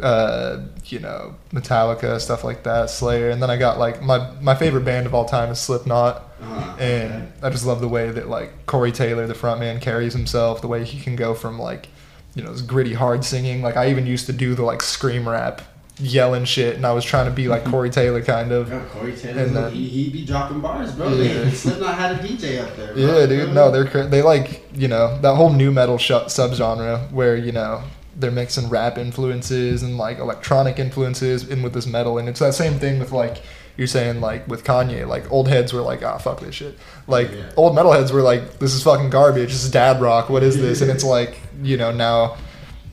uh, 0.00 0.60
you 0.86 0.98
know, 1.00 1.34
Metallica, 1.52 2.20
stuff 2.20 2.44
like 2.44 2.62
that, 2.64 2.90
Slayer, 2.90 3.30
and 3.30 3.42
then 3.42 3.50
I 3.50 3.56
got 3.56 3.78
like 3.78 4.00
my 4.02 4.30
my 4.40 4.54
favorite 4.54 4.84
band 4.84 5.06
of 5.06 5.14
all 5.14 5.24
time 5.24 5.50
is 5.50 5.58
Slipknot. 5.58 6.24
Uh, 6.42 6.76
And 6.78 7.32
I 7.42 7.50
just 7.50 7.66
love 7.66 7.80
the 7.80 7.88
way 7.88 8.10
that 8.10 8.28
like 8.28 8.66
Corey 8.66 8.92
Taylor, 8.92 9.26
the 9.26 9.34
frontman, 9.34 9.80
carries 9.80 10.12
himself. 10.12 10.60
The 10.60 10.68
way 10.68 10.84
he 10.84 11.00
can 11.00 11.16
go 11.16 11.34
from 11.34 11.58
like, 11.58 11.88
you 12.36 12.42
know, 12.44 12.52
this 12.52 12.62
gritty 12.62 12.94
hard 12.94 13.24
singing. 13.24 13.60
Like 13.62 13.76
I 13.76 13.90
even 13.90 14.06
used 14.06 14.26
to 14.26 14.32
do 14.32 14.54
the 14.54 14.62
like 14.62 14.80
scream 14.82 15.28
rap, 15.28 15.62
yelling 15.98 16.44
shit, 16.44 16.76
and 16.76 16.86
I 16.86 16.92
was 16.92 17.04
trying 17.04 17.24
to 17.26 17.32
be 17.32 17.48
like 17.48 17.64
Corey 17.64 17.90
Taylor 17.90 18.22
kind 18.22 18.52
of. 18.52 18.68
Yeah, 18.70 18.84
Corey 18.90 19.16
Taylor, 19.16 19.42
And 19.42 19.56
then- 19.56 19.72
he, 19.72 19.88
he 19.88 20.10
be 20.10 20.24
dropping 20.24 20.60
bars, 20.60 20.92
bro. 20.92 21.08
Yeah. 21.08 21.42
Yeah. 21.42 21.50
Slipknot 21.50 21.96
had 21.96 22.12
a 22.12 22.18
DJ 22.22 22.62
up 22.62 22.76
there. 22.76 22.94
Bro. 22.94 23.02
Yeah, 23.02 23.26
dude. 23.26 23.52
No, 23.52 23.72
they're 23.72 24.06
they 24.06 24.22
like 24.22 24.62
you 24.76 24.86
know 24.86 25.18
that 25.22 25.34
whole 25.34 25.52
new 25.52 25.72
metal 25.72 25.98
sh- 25.98 26.12
subgenre 26.12 27.10
where 27.10 27.34
you 27.36 27.50
know 27.50 27.82
they're 28.18 28.30
mixing 28.30 28.68
rap 28.68 28.98
influences 28.98 29.82
and 29.82 29.96
like 29.96 30.18
electronic 30.18 30.78
influences 30.78 31.48
in 31.48 31.62
with 31.62 31.72
this 31.72 31.86
metal, 31.86 32.18
and 32.18 32.28
it's 32.28 32.40
that 32.40 32.54
same 32.54 32.78
thing 32.78 32.98
with 32.98 33.12
like 33.12 33.42
you're 33.76 33.86
saying 33.86 34.20
like 34.20 34.46
with 34.48 34.64
Kanye, 34.64 35.06
like 35.06 35.30
old 35.30 35.46
heads 35.48 35.72
were 35.72 35.80
like 35.82 36.02
ah 36.02 36.18
fuck 36.18 36.40
this 36.40 36.54
shit, 36.56 36.76
like 37.06 37.30
Yeah. 37.30 37.50
old 37.56 37.76
metalheads 37.76 38.10
were 38.12 38.22
like 38.22 38.58
this 38.58 38.74
is 38.74 38.82
fucking 38.82 39.10
garbage, 39.10 39.50
this 39.52 39.64
is 39.64 39.70
dad 39.70 40.00
rock, 40.00 40.28
what 40.28 40.42
is 40.42 40.56
this? 40.56 40.80
And 40.80 40.90
it's 40.90 41.04
like 41.04 41.38
you 41.62 41.76
know 41.76 41.92
now. 41.92 42.36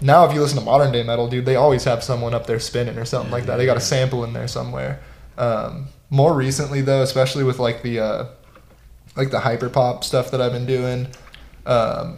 Now, 0.01 0.25
if 0.25 0.33
you 0.33 0.41
listen 0.41 0.59
to 0.59 0.63
modern 0.65 0.91
day 0.91 1.03
metal, 1.03 1.29
dude, 1.29 1.45
they 1.45 1.55
always 1.55 1.85
have 1.85 2.03
someone 2.03 2.33
up 2.33 2.47
there 2.47 2.59
spinning 2.59 2.97
or 2.97 3.05
something 3.05 3.31
like 3.31 3.45
that. 3.45 3.55
They 3.55 3.65
got 3.65 3.77
a 3.77 3.81
sample 3.81 4.25
in 4.25 4.33
there 4.33 4.47
somewhere. 4.47 4.99
Um, 5.37 5.87
more 6.09 6.33
recently, 6.35 6.81
though, 6.81 7.01
especially 7.01 7.45
with 7.45 7.59
like 7.59 7.81
the 7.81 8.01
uh, 8.01 8.25
like 9.15 9.31
the 9.31 9.39
hyper 9.39 9.69
pop 9.69 10.03
stuff 10.03 10.31
that 10.31 10.41
I've 10.41 10.51
been 10.51 10.65
doing, 10.65 11.07
um, 11.65 12.17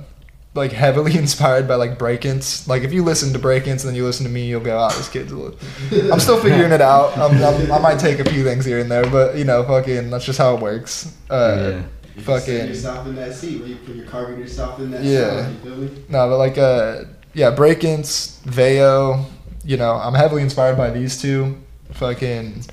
like 0.58 0.74
heavily 0.74 1.16
inspired 1.18 1.68
by 1.68 1.76
like 1.76 1.98
brakence. 1.98 2.68
Like 2.68 2.84
if 2.84 2.92
you 2.92 3.04
listen 3.04 3.32
to 3.34 3.40
brakence 3.40 3.84
and 3.84 3.90
then 3.90 3.96
you 3.96 4.04
listen 4.04 4.26
to 4.26 4.32
me, 4.32 4.46
you'll 4.48 4.60
go, 4.60 4.78
"Ah, 4.78 4.90
this 4.90 5.08
kid's 5.08 5.32
a 5.32 5.36
little." 5.38 5.58
I'm 6.12 6.20
still 6.20 6.42
figuring 6.42 6.72
it 6.74 6.82
out. 6.82 7.18
I'm, 7.18 7.42
I'm, 7.44 7.72
I 7.72 7.80
might 7.80 8.00
take 8.00 8.20
a 8.20 8.26
few 8.30 8.44
things 8.44 8.66
here 8.66 8.80
and 8.80 8.92
there, 8.92 9.10
but 9.10 9.38
you 9.38 9.46
know, 9.46 9.64
fucking, 9.64 10.10
that's 10.10 10.26
just 10.26 10.38
how 10.40 10.56
it 10.56 10.62
works. 10.62 11.16
Uh, 11.30 11.84
You 12.16 12.22
fucking- 12.24 12.46
set 12.46 12.68
yourself 12.70 13.08
in 13.08 13.16
that 13.16 13.34
seat 13.34 13.60
where 13.60 13.70
you 13.70 13.76
put 13.78 13.96
your 13.96 14.06
carving 14.08 14.40
yourself 14.40 14.80
in 14.80 14.92
that 14.92 15.04
Yeah. 15.04 15.44
sound, 15.44 15.64
you? 15.64 16.04
No, 16.10 16.28
but 16.28 16.38
like 16.38 16.58
uh 16.58 17.04
yeah, 17.34 17.52
brakence, 17.52 18.40
Veo, 18.46 19.24
you 19.64 19.78
know, 19.78 19.94
I'm 19.94 20.16
heavily 20.16 20.42
inspired 20.42 20.76
by 20.78 20.90
these 20.90 21.22
two. 21.22 21.56
Fucking 21.92 22.64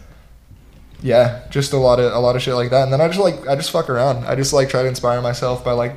yeah, 1.03 1.47
just 1.51 1.72
a 1.72 1.76
lot 1.76 2.01
of 2.01 2.12
a 2.12 2.18
lot 2.18 2.35
of 2.37 2.43
shit 2.43 2.55
like 2.55 2.70
that. 2.70 2.85
And 2.85 2.93
then 2.93 3.01
I 3.01 3.09
just 3.09 3.20
like 3.20 3.47
I 3.47 3.55
just 3.57 3.70
fuck 3.70 3.91
around. 3.91 4.24
I 4.24 4.35
just 4.35 4.53
like 4.55 4.68
try 4.70 4.82
to 4.82 4.89
inspire 4.89 5.20
myself 5.20 5.62
by 5.64 5.72
like 5.72 5.95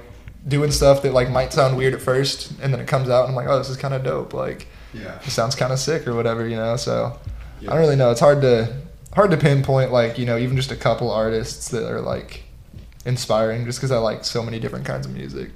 doing 0.47 0.71
stuff 0.71 1.01
that 1.01 1.13
like 1.13 1.29
might 1.29 1.51
sound 1.53 1.77
weird 1.77 1.93
at 1.93 2.01
first, 2.01 2.51
and 2.61 2.73
then 2.73 2.79
it 2.79 2.87
comes 2.87 3.09
out 3.09 3.21
and 3.27 3.29
I'm 3.29 3.35
like, 3.35 3.47
oh, 3.47 3.57
this 3.57 3.69
is 3.69 3.77
kind 3.77 3.93
of 3.93 4.03
dope. 4.03 4.33
Like 4.33 4.67
Yeah. 4.93 5.19
it 5.25 5.29
sounds 5.31 5.55
kind 5.55 5.73
of 5.73 5.79
sick 5.79 6.07
or 6.07 6.13
whatever, 6.15 6.47
you 6.47 6.55
know. 6.55 6.75
So 6.77 7.17
Yeah. 7.59 7.69
I 7.71 7.73
don't 7.73 7.81
really 7.81 7.95
know. 7.95 8.11
It's 8.11 8.19
hard 8.21 8.41
to 8.41 8.73
hard 9.13 9.31
to 9.31 9.37
pinpoint 9.37 9.91
like 9.91 10.17
you 10.19 10.25
know 10.25 10.37
even 10.37 10.55
just 10.55 10.71
a 10.71 10.75
couple 10.75 11.09
artists 11.11 11.69
that 11.69 11.89
are 11.91 12.01
like 12.01 12.43
inspiring 13.05 13.65
just 13.65 13.79
because 13.79 13.91
I 13.91 13.97
like 13.97 14.23
so 14.25 14.43
many 14.43 14.59
different 14.59 14.85
kinds 14.85 15.05
of 15.05 15.13
music. 15.13 15.51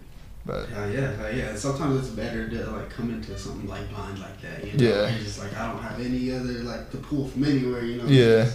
But 0.46 0.68
Uh, 0.76 0.88
yeah, 0.88 1.12
uh, 1.24 1.28
yeah. 1.28 1.56
Sometimes 1.56 2.00
it's 2.00 2.10
better 2.16 2.50
to 2.50 2.72
like 2.72 2.89
come 2.89 3.12
into 3.12 3.38
something 3.38 3.70
like 3.70 3.89
blind 3.94 4.20
like 4.20 4.42
that. 4.42 4.66
You 4.66 4.78
know? 4.78 4.84
Yeah. 5.04 5.10
You're 5.16 5.24
just 5.24 5.39
like 5.39 5.56
I 5.56 5.72
don't 5.72 5.82
have 5.82 6.00
any 6.00 6.32
other 6.34 6.64
like 6.64 6.89
to 6.92 6.98
pull 6.98 7.28
from 7.28 7.44
anywhere. 7.44 7.84
You 7.84 8.02
know. 8.02 8.08
Yeah. 8.08 8.50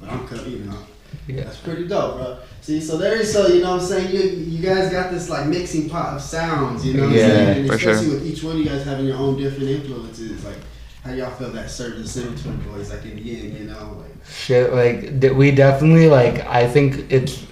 But 0.00 0.10
I'm 0.10 0.50
you 0.50 0.58
know. 0.60 0.78
Yeah. 1.26 1.44
That's 1.44 1.56
pretty 1.58 1.86
dope, 1.86 2.16
bro. 2.16 2.38
See, 2.60 2.80
so 2.80 2.96
there 2.96 3.16
is 3.16 3.32
so 3.32 3.46
you 3.48 3.62
know 3.62 3.72
what 3.74 3.82
I'm 3.82 3.86
saying. 3.86 4.14
You 4.14 4.22
you 4.22 4.62
guys 4.62 4.90
got 4.90 5.10
this 5.12 5.28
like 5.30 5.46
mixing 5.46 5.88
pot 5.88 6.16
of 6.16 6.22
sounds. 6.22 6.84
You 6.84 6.94
know. 6.94 7.04
What 7.06 7.12
Yeah, 7.12 7.24
I'm 7.26 7.30
saying? 7.30 7.58
And 7.60 7.66
for 7.68 7.78
sure. 7.78 7.92
especially 7.92 8.14
with 8.14 8.26
each 8.26 8.42
one, 8.42 8.58
you 8.58 8.64
guys 8.64 8.84
having 8.84 9.06
your 9.06 9.16
own 9.18 9.36
different 9.36 9.68
influences. 9.70 10.44
Like, 10.44 10.58
how 11.04 11.12
y'all 11.12 11.30
feel 11.30 11.50
that 11.52 11.70
serves 11.70 12.00
the 12.02 12.08
Cemetery 12.08 12.56
Boys 12.68 12.90
like 12.90 13.04
in 13.04 13.16
the 13.16 13.36
end? 13.40 13.58
You 13.58 13.64
know, 13.66 13.98
like. 14.00 14.10
shit 14.28 14.72
like 14.72 15.34
we 15.36 15.50
definitely 15.50 16.08
like 16.08 16.46
i 16.46 16.64
think 16.68 17.10
it's 17.12 17.44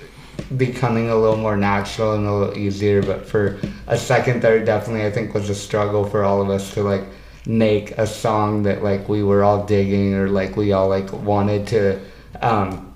becoming 0.56 1.10
a 1.10 1.16
little 1.16 1.36
more 1.36 1.56
natural 1.56 2.14
and 2.14 2.26
a 2.26 2.32
little 2.32 2.56
easier 2.58 3.02
but 3.02 3.26
for 3.26 3.58
a 3.88 3.96
second 3.98 4.40
there 4.42 4.64
definitely 4.64 5.04
i 5.04 5.10
think 5.10 5.34
was 5.34 5.50
a 5.50 5.54
struggle 5.54 6.04
for 6.04 6.24
all 6.24 6.40
of 6.40 6.48
us 6.48 6.72
to 6.74 6.82
like 6.82 7.02
make 7.46 7.90
a 7.98 8.06
song 8.06 8.62
that 8.62 8.82
like 8.82 9.08
we 9.08 9.22
were 9.22 9.42
all 9.42 9.64
digging 9.66 10.14
or 10.14 10.28
like 10.28 10.56
we 10.56 10.72
all 10.72 10.88
like 10.88 11.12
wanted 11.12 11.66
to 11.66 11.98
um 12.42 12.89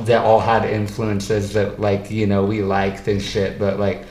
that 0.00 0.24
all 0.24 0.40
had 0.40 0.64
influences 0.64 1.52
that 1.52 1.80
like 1.80 2.10
you 2.10 2.26
know 2.26 2.44
we 2.44 2.62
liked 2.62 3.06
and 3.08 3.22
shit 3.22 3.58
but 3.58 3.78
like 3.78 4.04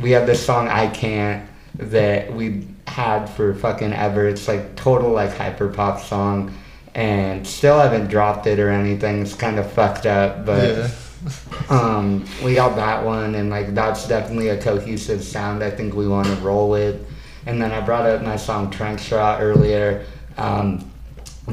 we 0.00 0.10
have 0.10 0.26
this 0.26 0.44
song 0.44 0.68
i 0.68 0.86
can't 0.88 1.48
that 1.74 2.32
we 2.34 2.66
had 2.86 3.26
for 3.26 3.54
fucking 3.54 3.92
ever 3.92 4.26
it's 4.26 4.48
like 4.48 4.74
total 4.76 5.10
like 5.10 5.34
hyper 5.36 5.68
pop 5.68 6.00
song 6.00 6.52
and 6.94 7.46
still 7.46 7.78
haven't 7.78 8.08
dropped 8.08 8.46
it 8.46 8.58
or 8.58 8.70
anything 8.70 9.22
it's 9.22 9.34
kind 9.34 9.58
of 9.58 9.70
fucked 9.72 10.06
up 10.06 10.44
but 10.44 10.76
yeah, 10.76 10.90
um, 11.70 12.24
we 12.42 12.54
got 12.54 12.76
that 12.76 13.04
one, 13.04 13.34
and 13.34 13.50
like 13.50 13.74
that's 13.74 14.08
definitely 14.08 14.48
a 14.48 14.60
cohesive 14.60 15.22
sound. 15.22 15.62
I 15.62 15.70
think 15.70 15.94
we 15.94 16.08
want 16.08 16.26
to 16.26 16.34
roll 16.36 16.70
with. 16.70 17.06
And 17.46 17.60
then 17.60 17.72
I 17.72 17.80
brought 17.80 18.06
up 18.06 18.22
my 18.22 18.36
song 18.36 18.70
Trench 18.70 19.00
Shot 19.02 19.42
earlier. 19.42 20.04
Um, 20.36 20.89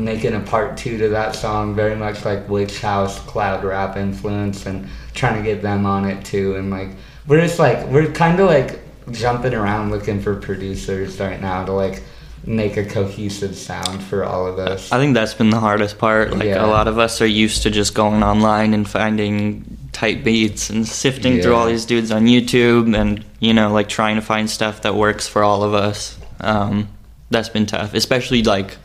making 0.03 0.33
a 0.33 0.39
part 0.39 0.77
two 0.77 0.97
to 0.97 1.09
that 1.09 1.35
song, 1.35 1.75
very 1.75 1.95
much 1.95 2.23
like 2.25 2.47
Witch 2.49 2.81
House 2.81 3.19
cloud 3.21 3.63
rap 3.63 3.97
influence, 3.97 4.65
and 4.65 4.87
trying 5.13 5.41
to 5.41 5.43
get 5.43 5.61
them 5.61 5.85
on 5.85 6.05
it 6.05 6.23
too. 6.25 6.55
And 6.55 6.69
like 6.69 6.89
we're 7.27 7.41
just 7.41 7.59
like 7.59 7.87
we're 7.87 8.11
kind 8.11 8.39
of 8.39 8.47
like 8.47 8.79
jumping 9.11 9.53
around 9.53 9.91
looking 9.91 10.21
for 10.21 10.35
producers 10.35 11.19
right 11.19 11.41
now 11.41 11.65
to 11.65 11.71
like 11.71 12.03
make 12.45 12.77
a 12.77 12.85
cohesive 12.85 13.55
sound 13.55 14.01
for 14.03 14.23
all 14.23 14.47
of 14.47 14.59
us. 14.59 14.91
I 14.91 14.97
think 14.99 15.13
that's 15.13 15.33
been 15.33 15.49
the 15.49 15.59
hardest 15.59 15.97
part. 15.97 16.31
Like 16.31 16.45
Yeah. 16.45 16.65
a 16.65 16.67
lot 16.67 16.87
of 16.87 16.97
us 16.97 17.21
are 17.21 17.25
used 17.27 17.63
to 17.63 17.69
just 17.71 17.93
going 17.93 18.23
online 18.23 18.73
and 18.73 18.87
finding 18.87 19.77
tight 19.91 20.23
beats 20.23 20.69
and 20.69 20.87
sifting 20.87 21.41
through 21.41 21.55
all 21.55 21.65
these 21.65 21.85
dudes 21.85 22.11
on 22.11 22.25
YouTube 22.25 22.95
and 22.95 23.25
you 23.39 23.53
know 23.53 23.71
like 23.73 23.89
trying 23.89 24.15
to 24.15 24.21
find 24.21 24.49
stuff 24.49 24.83
that 24.83 24.95
works 24.95 25.27
for 25.27 25.43
all 25.43 25.63
of 25.63 25.73
us. 25.73 26.17
Um, 26.39 26.87
that's 27.31 27.49
been 27.49 27.65
tough, 27.65 27.93
especially 27.93 28.43
like 28.43 28.77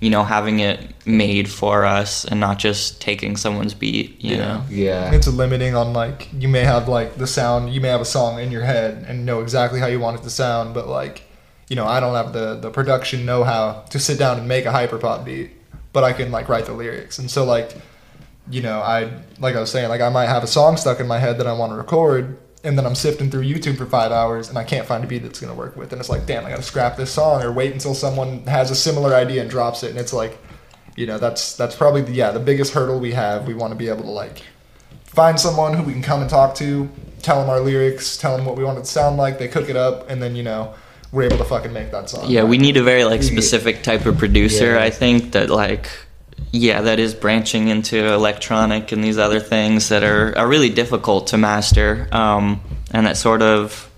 you 0.00 0.10
know 0.10 0.22
having 0.24 0.60
it 0.60 0.80
made 1.06 1.50
for 1.50 1.84
us 1.84 2.24
and 2.24 2.38
not 2.40 2.58
just 2.58 3.00
taking 3.00 3.36
someone's 3.36 3.74
beat. 3.74 4.22
You 4.22 4.36
Yeah. 4.36 4.46
know. 4.46 4.64
yeah. 4.68 5.12
it's 5.12 5.26
limiting 5.26 5.74
on 5.74 5.92
like 5.92 6.28
you 6.32 6.48
may 6.48 6.64
have 6.64 6.88
like 6.88 7.16
the 7.16 7.26
sound. 7.26 7.72
You 7.72 7.80
may 7.80 7.88
have 7.88 8.00
a 8.00 8.04
song 8.06 8.38
in 8.40 8.50
your 8.52 8.62
head 8.62 9.04
and 9.08 9.26
know 9.26 9.40
exactly 9.40 9.80
how 9.80 9.86
you 9.86 10.00
want 10.00 10.20
it 10.20 10.22
to 10.24 10.30
sound, 10.30 10.74
but 10.74 10.86
like 10.88 11.22
you 11.68 11.76
know 11.76 11.86
I 11.86 12.00
don't 12.00 12.14
have 12.14 12.32
the 12.32 12.54
the 12.56 12.70
production 12.70 13.26
know 13.26 13.44
how 13.44 13.84
to 13.90 13.98
sit 13.98 14.18
down 14.18 14.38
and 14.38 14.46
make 14.48 14.64
a 14.66 14.70
hyperpop 14.72 15.24
beat, 15.24 15.50
but 15.92 16.04
I 16.04 16.12
can 16.12 16.30
like 16.30 16.48
write 16.48 16.66
the 16.66 16.72
lyrics. 16.74 17.18
And 17.18 17.30
so 17.30 17.44
like 17.44 17.74
you 18.50 18.62
know 18.62 18.80
I 18.80 19.10
like 19.40 19.56
I 19.56 19.60
was 19.60 19.70
saying 19.70 19.88
like 19.88 20.00
I 20.00 20.08
might 20.10 20.26
have 20.26 20.42
a 20.44 20.46
song 20.46 20.76
stuck 20.76 21.00
in 21.00 21.06
my 21.06 21.18
head 21.18 21.38
that 21.38 21.46
I 21.46 21.52
want 21.52 21.72
to 21.72 21.76
record. 21.76 22.38
And 22.68 22.76
then 22.76 22.84
I'm 22.84 22.94
sifting 22.94 23.30
through 23.30 23.44
YouTube 23.44 23.78
for 23.78 23.86
five 23.86 24.12
hours, 24.12 24.50
and 24.50 24.58
I 24.58 24.62
can't 24.62 24.86
find 24.86 25.02
a 25.02 25.06
beat 25.06 25.22
that's 25.22 25.40
gonna 25.40 25.54
work 25.54 25.74
with. 25.74 25.90
And 25.90 26.00
it's 26.00 26.10
like, 26.10 26.26
damn, 26.26 26.44
I 26.44 26.50
gotta 26.50 26.62
scrap 26.62 26.98
this 26.98 27.10
song, 27.10 27.42
or 27.42 27.50
wait 27.50 27.72
until 27.72 27.94
someone 27.94 28.44
has 28.44 28.70
a 28.70 28.74
similar 28.74 29.14
idea 29.14 29.40
and 29.40 29.50
drops 29.50 29.82
it. 29.82 29.90
And 29.90 29.98
it's 29.98 30.12
like, 30.12 30.36
you 30.94 31.06
know, 31.06 31.16
that's 31.16 31.56
that's 31.56 31.74
probably 31.74 32.02
the, 32.02 32.12
yeah 32.12 32.30
the 32.30 32.40
biggest 32.40 32.74
hurdle 32.74 33.00
we 33.00 33.12
have. 33.12 33.46
We 33.46 33.54
want 33.54 33.72
to 33.72 33.74
be 33.74 33.88
able 33.88 34.02
to 34.02 34.10
like 34.10 34.42
find 35.04 35.40
someone 35.40 35.72
who 35.72 35.82
we 35.82 35.94
can 35.94 36.02
come 36.02 36.20
and 36.20 36.28
talk 36.28 36.54
to, 36.56 36.90
tell 37.22 37.40
them 37.40 37.48
our 37.48 37.60
lyrics, 37.60 38.18
tell 38.18 38.36
them 38.36 38.44
what 38.44 38.58
we 38.58 38.64
want 38.64 38.76
it 38.76 38.82
to 38.82 38.86
sound 38.86 39.16
like. 39.16 39.38
They 39.38 39.48
cook 39.48 39.70
it 39.70 39.76
up, 39.76 40.10
and 40.10 40.22
then 40.22 40.36
you 40.36 40.42
know 40.42 40.74
we're 41.10 41.22
able 41.22 41.38
to 41.38 41.44
fucking 41.44 41.72
make 41.72 41.90
that 41.90 42.10
song. 42.10 42.28
Yeah, 42.28 42.44
we 42.44 42.58
need 42.58 42.76
a 42.76 42.82
very 42.82 43.04
like 43.04 43.22
specific 43.22 43.82
type 43.82 44.04
of 44.04 44.18
producer. 44.18 44.74
Yeah. 44.74 44.82
I 44.82 44.90
think 44.90 45.32
that 45.32 45.48
like 45.48 45.88
yeah, 46.52 46.82
that 46.82 46.98
is 46.98 47.14
branching 47.14 47.68
into 47.68 48.12
electronic 48.12 48.92
and 48.92 49.02
these 49.02 49.18
other 49.18 49.40
things 49.40 49.88
that 49.90 50.02
are 50.02 50.36
are 50.36 50.48
really 50.48 50.70
difficult 50.70 51.28
to 51.28 51.38
master, 51.38 52.08
um, 52.12 52.60
and 52.90 53.06
that 53.06 53.16
sort 53.16 53.42
of 53.42 53.90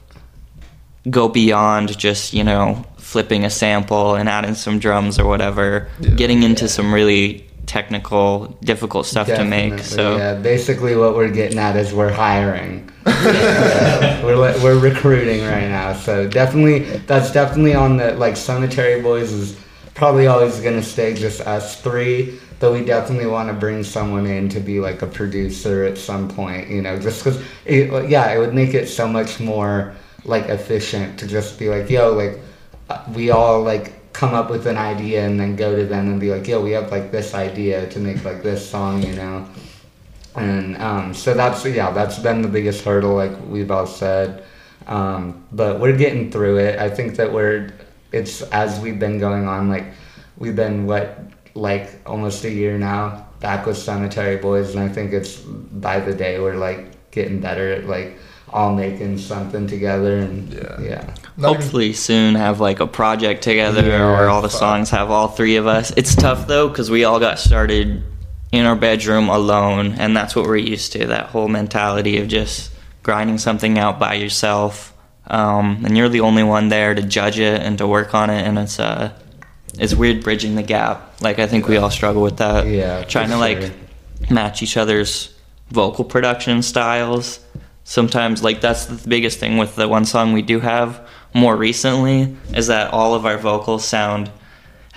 go 1.09 1.29
beyond 1.29 1.97
just 1.99 2.33
you 2.33 2.45
know 2.45 2.85
flipping 2.99 3.45
a 3.45 3.51
sample 3.51 4.15
and 4.15 4.29
adding 4.29 4.55
some 4.55 4.79
drums 4.79 5.19
or 5.19 5.27
whatever. 5.27 5.89
Yeah. 6.01 6.11
Getting 6.11 6.43
into 6.43 6.69
some 6.69 6.93
really 6.93 7.47
technical, 7.67 8.47
difficult 8.65 9.07
stuff 9.07 9.29
to 9.29 9.45
make. 9.45 9.79
So 9.79 10.17
yeah, 10.17 10.35
basically 10.35 10.97
what 10.97 11.15
we're 11.15 11.31
getting 11.31 11.59
at 11.59 11.77
is 11.77 11.95
we're 11.95 12.13
hiring. 12.13 12.91
Yeah, 13.07 14.25
we're 14.25 14.37
we're 14.63 14.79
recruiting 14.79 15.43
right 15.43 15.69
now, 15.69 15.93
so 15.93 16.29
definitely 16.29 16.81
that's 17.07 17.33
definitely 17.33 17.75
on 17.75 17.97
the 17.97 18.15
like 18.15 18.37
Cemetery 18.37 19.01
Boys 19.01 19.31
is 19.31 19.57
probably 19.95 20.27
always 20.27 20.61
gonna 20.61 20.83
stay 20.83 21.15
just 21.15 21.41
us 21.43 21.81
three, 21.81 22.39
but 22.59 22.73
we 22.73 22.85
definitely 22.85 23.27
want 23.27 23.49
to 23.49 23.55
bring 23.55 23.83
someone 23.83 24.27
in 24.27 24.49
to 24.51 24.61
be 24.61 24.81
like 24.81 25.03
a 25.03 25.07
producer 25.07 25.85
at 25.85 25.99
some 25.99 26.29
point, 26.29 26.69
you 26.69 26.83
know, 26.83 26.99
just 26.99 27.25
because 27.25 27.43
yeah 27.67 28.33
it 28.33 28.39
would 28.39 28.55
make 28.55 28.75
it 28.75 28.89
so 28.89 29.07
much 29.07 29.41
more 29.41 29.95
like 30.25 30.47
efficient 30.47 31.19
to 31.19 31.27
just 31.27 31.59
be 31.59 31.71
like 31.71 31.89
yo 31.89 32.13
like 32.13 32.39
uh, 32.91 33.03
we 33.15 33.31
all 33.31 33.63
like 33.63 34.01
come 34.13 34.35
up 34.35 34.51
with 34.51 34.67
an 34.67 34.77
idea 34.77 35.25
and 35.25 35.39
then 35.39 35.57
go 35.57 35.77
to 35.77 35.87
them 35.87 36.11
and 36.11 36.21
be 36.21 36.31
like, 36.31 36.47
yo, 36.47 36.61
we 36.61 36.73
have 36.73 36.91
like 36.91 37.11
this 37.11 37.35
idea 37.35 37.89
to 37.89 37.99
make 37.99 38.25
like 38.25 38.43
this 38.43 38.69
song, 38.69 39.03
you 39.03 39.15
know. 39.15 39.49
And 40.37 40.77
um, 40.79 41.15
so 41.15 41.35
that's 41.35 41.65
yeah, 41.65 41.91
that's 41.91 42.19
been 42.19 42.43
the 42.43 42.49
biggest 42.49 42.85
hurdle, 42.85 43.15
like 43.15 43.33
we've 43.49 43.71
all 43.71 43.87
said. 43.87 44.45
Um, 44.87 45.45
but 45.53 45.81
we're 45.81 45.97
getting 45.97 46.31
through 46.31 46.59
it. 46.59 46.79
I 46.79 46.91
think 46.91 47.17
that 47.17 47.33
we're 47.33 47.71
it's 48.13 48.43
as 48.43 48.79
we've 48.81 48.99
been 48.99 49.19
going 49.19 49.47
on, 49.49 49.69
like 49.69 49.87
we've 50.37 50.57
been 50.57 50.87
what 50.87 51.19
like 51.55 52.01
almost 52.07 52.45
a 52.45 52.51
year 52.51 52.79
now 52.79 53.27
back 53.41 53.67
with 53.67 53.77
Cemetery 53.77 54.37
Boys, 54.37 54.75
and 54.75 54.81
I 54.85 54.89
think 54.89 55.13
it's 55.13 55.37
by 55.37 56.01
the 56.01 56.15
day 56.15 56.39
we're 56.39 56.57
like 56.57 57.11
getting 57.11 57.41
better 57.41 57.73
at 57.73 57.87
like 57.87 58.19
all 58.53 58.75
making 58.75 59.17
something 59.17 59.67
together 59.69 60.19
and 60.19 60.53
Yeah. 60.53 60.81
yeah. 60.81 61.05
Not 61.37 61.51
even- 61.51 61.63
hopefully 61.63 61.93
soon 61.93 62.35
have 62.35 62.59
like 62.61 62.81
a 62.81 62.87
project 62.87 63.43
together 63.43 63.83
Yeah, 63.87 64.11
where 64.13 64.29
all 64.29 64.43
the 64.43 64.49
fuck. 64.49 64.59
songs 64.59 64.91
have 64.91 65.11
all 65.11 65.29
three 65.29 65.57
of 65.57 65.67
us. 65.69 65.93
It's 65.97 66.15
tough 66.17 66.47
though 66.49 66.69
because 66.69 66.91
we 66.91 67.05
all 67.05 67.21
got 67.21 67.39
started 67.39 68.03
in 68.53 68.67
our 68.67 68.75
bedroom 68.75 69.29
alone, 69.29 69.95
and 69.99 70.17
that's 70.17 70.35
what 70.35 70.47
we're 70.47 70.57
used 70.57 70.91
to. 70.93 71.07
That 71.07 71.27
whole 71.27 71.47
mentality 71.47 72.19
of 72.19 72.27
just 72.27 72.73
grinding 73.05 73.39
something 73.39 73.79
out 73.79 74.01
by 74.01 74.15
yourself, 74.15 74.90
um, 75.31 75.85
and 75.85 75.97
you're 75.97 76.09
the 76.09 76.21
only 76.21 76.43
one 76.43 76.69
there 76.69 76.95
to 76.95 77.03
judge 77.03 77.39
it 77.39 77.63
and 77.63 77.79
to 77.79 77.87
work 77.87 78.15
on 78.15 78.31
it, 78.31 78.47
and 78.47 78.59
it's 78.59 78.81
uh, 78.81 79.13
it's 79.79 79.95
weird 79.95 80.23
bridging 80.23 80.57
the 80.57 80.63
gap. 80.63 81.23
Like 81.23 81.39
I 81.39 81.47
think 81.47 81.69
we 81.69 81.77
all 81.77 81.91
struggle 81.91 82.23
with 82.23 82.39
that. 82.39 82.67
Yeah, 82.67 83.05
trying 83.05 83.31
to 83.31 83.37
like 83.37 83.73
match 84.29 84.63
each 84.63 84.77
other's 84.77 85.35
vocal 85.71 86.05
production 86.05 86.63
styles. 86.63 87.41
Sometimes, 87.85 88.43
like 88.43 88.61
that's 88.61 88.87
the 88.87 89.09
biggest 89.09 89.39
thing 89.39 89.57
with 89.57 89.77
the 89.77 89.89
one 89.89 90.05
song 90.05 90.33
we 90.33 90.43
do 90.43 90.61
have 90.61 91.09
more 91.33 91.57
recently 91.57 92.37
is 92.55 92.67
that 92.67 92.93
all 92.93 93.15
of 93.15 93.25
our 93.25 93.39
vocals 93.39 93.85
sound 93.85 94.31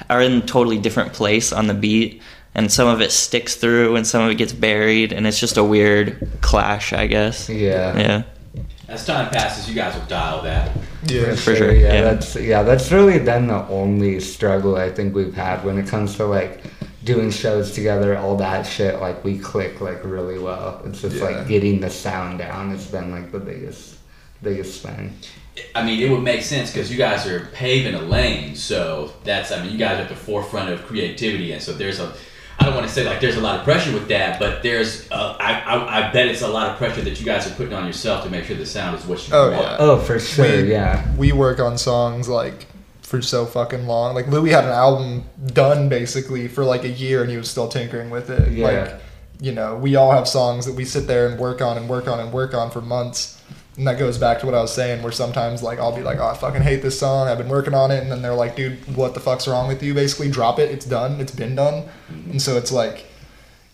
are 0.09 0.21
in 0.21 0.33
a 0.33 0.41
totally 0.41 0.79
different 0.79 1.13
place 1.13 1.53
on 1.53 1.67
the 1.67 1.73
beat, 1.75 2.21
and 2.55 2.71
some 2.71 2.87
of 2.87 3.01
it 3.01 3.11
sticks 3.11 3.55
through, 3.55 3.95
and 3.95 4.05
some 4.05 4.23
of 4.23 4.31
it 4.31 4.35
gets 4.35 4.53
buried, 4.53 5.13
and 5.13 5.27
it's 5.27 5.39
just 5.39 5.57
a 5.57 5.63
weird 5.63 6.27
clash, 6.41 6.91
I 6.91 7.05
guess. 7.05 7.49
Yeah. 7.49 7.97
Yeah. 7.97 8.23
As 8.87 9.05
time 9.05 9.29
passes, 9.29 9.69
you 9.69 9.75
guys 9.75 9.95
will 9.95 10.05
dial 10.07 10.41
that. 10.41 10.75
yeah, 11.07 11.35
For 11.35 11.55
sure, 11.55 11.71
Yeah, 11.73 11.93
yeah. 11.93 12.01
that's 12.01 12.35
yeah, 12.35 12.63
that's 12.63 12.91
really 12.91 13.19
been 13.19 13.47
the 13.47 13.65
only 13.67 14.19
struggle 14.19 14.75
I 14.75 14.89
think 14.91 15.15
we've 15.15 15.33
had 15.33 15.63
when 15.63 15.77
it 15.77 15.87
comes 15.87 16.15
to 16.17 16.25
like 16.25 16.61
doing 17.03 17.31
shows 17.31 17.71
together, 17.71 18.17
all 18.17 18.35
that 18.37 18.63
shit, 18.63 18.99
like 18.99 19.23
we 19.23 19.37
click 19.39 19.79
like 19.81 20.03
really 20.03 20.37
well. 20.37 20.81
It's 20.85 21.01
just 21.01 21.17
Yeah. 21.17 21.23
like 21.25 21.47
getting 21.47 21.79
the 21.79 21.89
sound 21.89 22.39
down 22.39 22.71
It's 22.71 22.85
been 22.85 23.11
like 23.11 23.31
the 23.31 23.39
biggest 23.39 23.95
biggest 24.41 24.81
thing. 24.83 25.13
I 25.75 25.85
mean, 25.85 26.01
it 26.01 26.09
would 26.09 26.23
make 26.23 26.41
sense 26.41 26.71
because 26.71 26.91
you 26.91 26.97
guys 26.97 27.25
are 27.27 27.47
paving 27.53 27.93
a 27.95 28.01
lane. 28.01 28.55
So 28.55 29.13
that's, 29.23 29.51
I 29.51 29.61
mean, 29.61 29.71
you 29.71 29.77
guys 29.77 29.99
are 29.99 30.01
at 30.03 30.09
the 30.09 30.15
forefront 30.15 30.69
of 30.69 30.83
creativity, 30.85 31.51
and 31.53 31.61
so 31.61 31.71
there's 31.73 31.99
a, 31.99 32.11
I 32.59 32.65
don't 32.65 32.75
want 32.75 32.87
to 32.87 32.93
say 32.93 33.03
like 33.03 33.19
there's 33.19 33.35
a 33.35 33.41
lot 33.41 33.57
of 33.57 33.63
pressure 33.63 33.91
with 33.93 34.07
that, 34.09 34.39
but 34.39 34.63
there's 34.63 35.09
uh, 35.11 35.35
I, 35.39 35.53
I 35.61 36.07
I 36.09 36.11
bet 36.13 36.27
it's 36.27 36.41
a 36.41 36.47
lot 36.47 36.69
of 36.69 36.77
pressure 36.77 37.01
that 37.01 37.19
you 37.19 37.25
guys 37.25 37.45
are 37.45 37.53
putting 37.55 37.73
on 37.73 37.85
yourself 37.85 38.23
to 38.23 38.29
make 38.29 38.45
sure 38.45 38.55
the 38.55 38.65
sound 38.65 38.97
is 38.97 39.05
what 39.05 39.27
you 39.27 39.33
Oh, 39.35 39.51
want. 39.51 39.61
yeah. 39.63 39.77
Oh, 39.79 39.97
for 39.99 40.19
sure, 40.19 40.45
we, 40.63 40.71
yeah. 40.71 41.15
we 41.17 41.31
work 41.33 41.59
on 41.59 41.77
songs 41.77 42.29
like 42.29 42.67
for 43.01 43.21
so 43.21 43.45
fucking 43.45 43.85
long. 43.87 44.15
Like 44.15 44.27
Louis 44.27 44.51
had 44.51 44.63
an 44.63 44.69
album 44.71 45.23
done 45.47 45.89
basically 45.89 46.47
for 46.47 46.63
like 46.63 46.83
a 46.83 46.89
year 46.89 47.21
and 47.21 47.29
he 47.29 47.37
was 47.37 47.49
still 47.49 47.67
tinkering 47.67 48.09
with 48.09 48.29
it. 48.29 48.51
Yeah. 48.51 48.67
Like, 48.67 49.01
you 49.41 49.51
know, 49.51 49.75
we 49.75 49.95
all 49.97 50.11
have 50.11 50.27
songs 50.27 50.65
that 50.65 50.73
we 50.73 50.85
sit 50.85 51.05
there 51.05 51.27
and 51.27 51.37
work 51.39 51.61
on 51.61 51.75
and 51.77 51.89
work 51.89 52.07
on 52.07 52.19
and 52.19 52.31
work 52.31 52.53
on 52.53 52.71
for 52.71 52.81
months. 52.81 53.41
And 53.77 53.87
that 53.87 53.97
goes 53.97 54.19
back 54.19 54.39
to 54.39 54.45
what 54.45 54.53
I 54.53 54.61
was 54.61 54.71
saying, 54.73 55.01
where 55.01 55.11
sometimes 55.11 55.63
like 55.63 55.79
I'll 55.79 55.95
be 55.95 56.03
like, 56.03 56.19
"Oh, 56.19 56.27
I 56.27 56.35
fucking 56.37 56.61
hate 56.61 56.81
this 56.83 56.99
song. 56.99 57.27
I've 57.27 57.39
been 57.39 57.49
working 57.49 57.73
on 57.73 57.89
it," 57.89 58.03
and 58.03 58.11
then 58.11 58.21
they're 58.21 58.35
like, 58.35 58.55
"Dude, 58.55 58.95
what 58.95 59.15
the 59.15 59.19
fuck's 59.19 59.47
wrong 59.47 59.67
with 59.67 59.81
you?" 59.81 59.93
Basically, 59.95 60.29
drop 60.29 60.59
it. 60.59 60.69
It's 60.69 60.85
done. 60.85 61.19
It's 61.19 61.31
been 61.31 61.55
done. 61.55 61.83
Mm-hmm. 62.11 62.31
And 62.31 62.41
so 62.41 62.55
it's 62.57 62.71
like, 62.71 63.05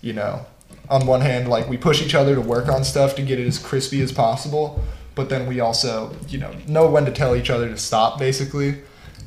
you 0.02 0.14
know, 0.14 0.46
on 0.90 1.06
one 1.06 1.20
hand, 1.22 1.50
like 1.50 1.68
we 1.68 1.76
push 1.76 2.02
each 2.02 2.16
other 2.16 2.34
to 2.36 2.42
work 2.42 2.70
on 2.70 2.84
stuff 2.86 3.16
to 3.16 3.22
get 3.22 3.40
it 3.40 3.48
as 3.48 3.60
crispy 3.60 4.02
as 4.02 4.12
possible, 4.14 4.82
but 5.16 5.28
then 5.28 5.48
we 5.48 5.60
also, 5.60 6.16
you 6.30 6.38
know, 6.38 6.52
know 6.68 6.90
when 6.90 7.04
to 7.06 7.12
tell 7.12 7.36
each 7.36 7.50
other 7.50 7.68
to 7.68 7.78
stop, 7.78 8.18
basically. 8.18 8.76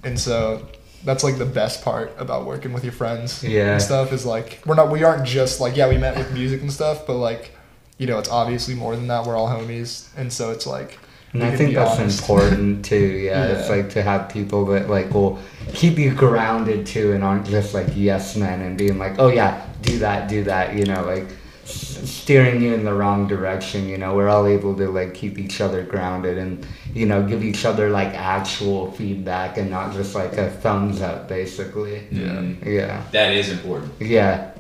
And 0.05 0.19
so 0.19 0.67
that's 1.05 1.23
like 1.23 1.37
the 1.37 1.45
best 1.47 1.85
part 1.85 2.15
about 2.19 2.47
working 2.47 2.73
with 2.73 2.83
your 2.85 2.93
friends 2.93 3.43
Yeah. 3.45 3.73
and 3.73 3.83
stuff 3.83 4.13
is 4.13 4.25
like 4.25 4.63
we're 4.65 4.77
not 4.77 4.89
we 4.91 5.03
aren't 5.03 5.27
just 5.27 5.61
like 5.61 5.77
yeah 5.77 5.89
we 5.89 5.99
met 5.99 6.17
with 6.17 6.33
music 6.33 6.63
and 6.63 6.73
stuff, 6.73 7.07
but 7.07 7.15
like 7.17 7.55
you 7.99 8.07
know 8.07 8.19
it's 8.19 8.29
obviously 8.29 8.75
more 8.75 8.97
than 8.97 9.07
that. 9.09 9.27
We're 9.27 9.37
all 9.37 9.49
homies, 9.49 10.09
and 10.17 10.33
so 10.33 10.51
it's 10.51 10.67
like. 10.67 10.99
And 11.35 11.43
I 11.43 11.57
think 11.57 11.75
that's 11.75 11.99
honest. 11.99 12.21
important 12.21 12.85
too. 12.93 12.97
Yeah, 13.07 13.47
it's 13.47 13.71
like 13.71 13.89
to 13.91 14.03
have 14.03 14.29
people 14.29 14.67
that 14.67 14.91
like 14.91 15.15
will 15.15 15.39
keep 15.73 15.99
you 15.99 16.13
grounded 16.15 16.85
too, 16.87 17.13
and 17.13 17.25
aren't 17.25 17.47
just 17.47 17.73
like 17.73 17.87
yes 17.95 18.37
men 18.37 18.61
and 18.61 18.77
being 18.77 18.99
like, 18.99 19.19
oh 19.19 19.29
yeah, 19.29 19.67
do 19.81 19.99
that, 20.01 20.29
do 20.29 20.45
that. 20.45 20.75
You 20.77 20.85
know, 20.85 21.03
like 21.05 21.29
steering 21.65 22.61
you 22.61 22.75
in 22.75 22.85
the 22.85 22.93
wrong 22.93 23.29
direction. 23.29 23.89
You 23.89 23.97
know, 23.97 24.15
we're 24.15 24.29
all 24.29 24.47
able 24.47 24.75
to 24.77 24.91
like 24.91 25.15
keep 25.15 25.39
each 25.39 25.63
other 25.63 25.83
grounded 25.83 26.37
and 26.37 26.67
you 26.93 27.07
know 27.07 27.27
give 27.27 27.43
each 27.43 27.65
other 27.65 27.89
like 27.89 28.13
actual 28.13 28.91
feedback 28.93 29.57
and 29.57 29.71
not 29.71 29.95
just 29.95 30.15
like 30.15 30.37
a 30.37 30.51
thumbs 30.51 31.01
up, 31.01 31.29
basically. 31.29 32.03
Mhm. 32.13 32.63
Yeah, 32.67 33.03
That 33.13 33.33
is 33.33 33.49
important. 33.49 33.93
yeah, 34.01 34.51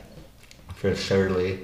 for 0.74 0.94
surely. 0.94 1.58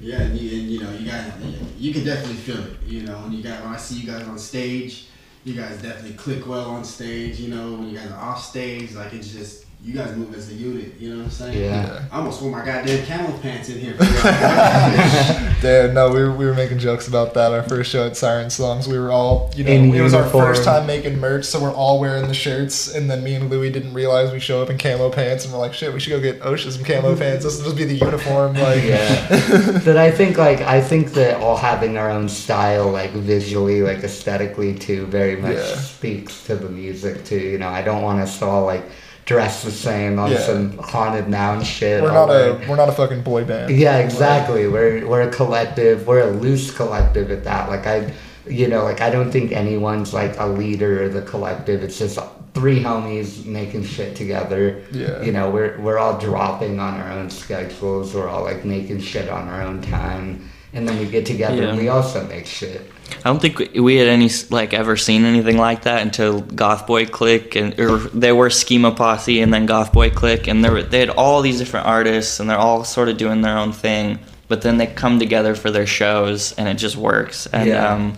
Yeah, 0.00 0.22
and 0.22 0.38
you, 0.38 0.60
and 0.60 0.70
you 0.70 0.80
know, 0.80 0.90
you 0.92 1.06
guys, 1.06 1.32
you 1.78 1.92
can 1.92 2.04
definitely 2.04 2.36
feel 2.36 2.58
it. 2.58 2.76
You 2.86 3.02
know, 3.02 3.18
when 3.18 3.32
you 3.32 3.42
guys, 3.42 3.62
when 3.62 3.72
I 3.72 3.76
see 3.76 4.00
you 4.00 4.06
guys 4.06 4.26
on 4.26 4.38
stage, 4.38 5.06
you 5.44 5.54
guys 5.54 5.80
definitely 5.80 6.16
click 6.16 6.46
well 6.46 6.70
on 6.70 6.84
stage. 6.84 7.40
You 7.40 7.54
know, 7.54 7.72
when 7.74 7.90
you 7.90 7.98
guys 7.98 8.10
are 8.10 8.20
off 8.20 8.42
stage, 8.42 8.94
like 8.94 9.12
it's 9.12 9.32
just 9.32 9.63
you 9.84 9.92
guys 9.92 10.16
move 10.16 10.34
as 10.34 10.50
a 10.50 10.54
unit. 10.54 10.94
You 10.98 11.10
know 11.10 11.16
what 11.18 11.24
I'm 11.26 11.30
saying? 11.30 11.62
Yeah. 11.62 12.06
I 12.10 12.16
almost 12.16 12.40
wore 12.40 12.50
my 12.50 12.64
goddamn 12.64 13.04
camel 13.04 13.38
pants 13.40 13.68
in 13.68 13.78
here. 13.78 13.92
For. 13.92 14.04
Damn, 15.60 15.92
no, 15.92 16.08
we 16.10 16.22
were, 16.22 16.32
we 16.32 16.46
were 16.46 16.54
making 16.54 16.78
jokes 16.78 17.06
about 17.06 17.34
that. 17.34 17.52
Our 17.52 17.62
first 17.62 17.90
show 17.90 18.06
at 18.06 18.16
Siren 18.16 18.48
Slums, 18.48 18.88
we 18.88 18.98
were 18.98 19.10
all, 19.12 19.50
you 19.54 19.62
know, 19.62 19.70
In 19.70 19.94
it 19.94 20.00
was 20.00 20.14
our 20.14 20.26
first 20.26 20.64
time 20.64 20.86
making 20.86 21.18
merch, 21.20 21.44
so 21.44 21.60
we're 21.60 21.70
all 21.72 22.00
wearing 22.00 22.28
the 22.28 22.34
shirts. 22.34 22.94
And 22.94 23.10
then 23.10 23.22
me 23.22 23.34
and 23.34 23.50
Louie 23.50 23.70
didn't 23.70 23.92
realize 23.92 24.32
we 24.32 24.40
show 24.40 24.62
up 24.62 24.70
in 24.70 24.78
camo 24.78 25.10
pants, 25.10 25.44
and 25.44 25.52
we're 25.52 25.60
like, 25.60 25.74
shit, 25.74 25.92
we 25.92 26.00
should 26.00 26.10
go 26.10 26.20
get 26.20 26.40
OSHA 26.40 26.72
some 26.72 26.84
camo 26.84 27.14
pants. 27.14 27.44
This 27.44 27.58
will 27.58 27.64
just 27.64 27.76
be 27.76 27.84
the 27.84 27.96
uniform. 27.96 28.54
Like, 28.64 28.84
Yeah. 28.84 29.80
but 29.84 29.98
I 29.98 30.10
think 30.10 30.38
like 30.38 30.60
I 30.62 30.80
think 30.80 31.12
that 31.12 31.42
all 31.42 31.56
having 31.56 31.98
our 31.98 32.08
own 32.10 32.30
style, 32.30 32.90
like 32.90 33.10
visually, 33.10 33.82
like 33.82 33.98
aesthetically 33.98 34.74
too, 34.74 35.04
very 35.06 35.36
much 35.36 35.56
Yeah. 35.56 35.76
speaks 35.76 36.42
to 36.44 36.56
the 36.56 36.70
music 36.70 37.24
too. 37.26 37.38
You 37.38 37.58
know, 37.58 37.68
I 37.68 37.82
don't 37.82 38.02
want 38.02 38.20
us 38.20 38.38
to 38.38 38.46
all 38.46 38.64
like 38.64 38.84
dress 39.24 39.62
the 39.64 39.70
same 39.70 40.18
on 40.18 40.30
Yeah. 40.32 40.38
some 40.40 40.76
Haunted 40.78 41.28
Mound 41.28 41.66
shit. 41.66 42.02
we're 42.02 42.12
not 42.12 42.28
a 42.30 42.52
like- 42.52 42.68
we're 42.68 42.76
not 42.76 42.88
a 42.88 42.92
fucking 42.92 43.22
boy 43.22 43.44
band. 43.44 43.70
yeah, 43.74 43.98
exactly. 43.98 44.66
We're 44.68 45.06
we're 45.06 45.22
a 45.22 45.30
collective. 45.30 46.06
We're 46.06 46.20
a 46.20 46.30
loose 46.30 46.70
collective 46.70 47.30
at 47.30 47.44
that. 47.44 47.68
Like 47.68 47.86
I, 47.86 48.12
you 48.46 48.68
know, 48.68 48.84
like 48.84 49.00
I 49.00 49.10
don't 49.10 49.30
think 49.30 49.52
anyone's 49.52 50.12
like 50.12 50.34
a 50.38 50.46
leader 50.46 51.02
of 51.04 51.14
the 51.14 51.22
collective. 51.22 51.82
It's 51.82 51.98
just 51.98 52.18
three 52.52 52.80
homies 52.82 53.44
making 53.46 53.84
shit 53.84 54.14
together. 54.14 54.82
Yeah. 54.92 55.22
You 55.22 55.32
know, 55.32 55.48
we're 55.50 55.78
we're 55.80 55.98
all 55.98 56.18
dropping 56.18 56.78
on 56.78 57.00
our 57.00 57.10
own 57.12 57.30
schedules. 57.30 58.14
We're 58.14 58.28
all 58.28 58.44
like 58.44 58.64
making 58.64 59.00
shit 59.00 59.28
on 59.30 59.48
our 59.48 59.62
own 59.62 59.80
time, 59.80 60.50
and 60.74 60.86
then 60.86 60.98
we 60.98 61.06
get 61.06 61.24
together 61.26 61.62
and 61.64 61.78
we 61.78 61.88
also 61.88 62.24
make 62.26 62.46
shit. 62.46 62.90
I 63.24 63.28
don't 63.30 63.40
think 63.40 63.72
we 63.74 63.96
had 63.96 64.08
any 64.08 64.28
like 64.50 64.74
ever 64.74 64.96
seen 64.96 65.24
anything 65.24 65.56
like 65.56 65.82
that 65.82 66.02
until 66.02 66.42
GothBoiClique 66.42 67.56
and 67.56 67.78
or 67.80 67.98
there 68.18 68.34
were 68.34 68.50
Schema 68.50 68.92
Posse 68.92 69.40
and 69.40 69.52
then 69.52 69.66
GothBoiClique 69.66 70.48
and 70.48 70.64
there 70.64 70.72
were, 70.72 70.82
they 70.82 71.00
had 71.00 71.10
all 71.10 71.40
these 71.42 71.58
different 71.58 71.86
artists 71.86 72.40
and 72.40 72.48
they're 72.50 72.58
all 72.58 72.84
sort 72.84 73.08
of 73.08 73.16
doing 73.16 73.40
their 73.42 73.56
own 73.56 73.72
thing, 73.72 74.18
but 74.48 74.62
then 74.62 74.76
they 74.78 74.86
come 74.86 75.18
together 75.18 75.54
for 75.54 75.70
their 75.70 75.86
shows 75.86 76.52
and 76.52 76.68
it 76.68 76.74
just 76.74 76.96
works. 76.96 77.46
And 77.46 77.68
Yeah. 77.68 77.92
um, 77.94 78.14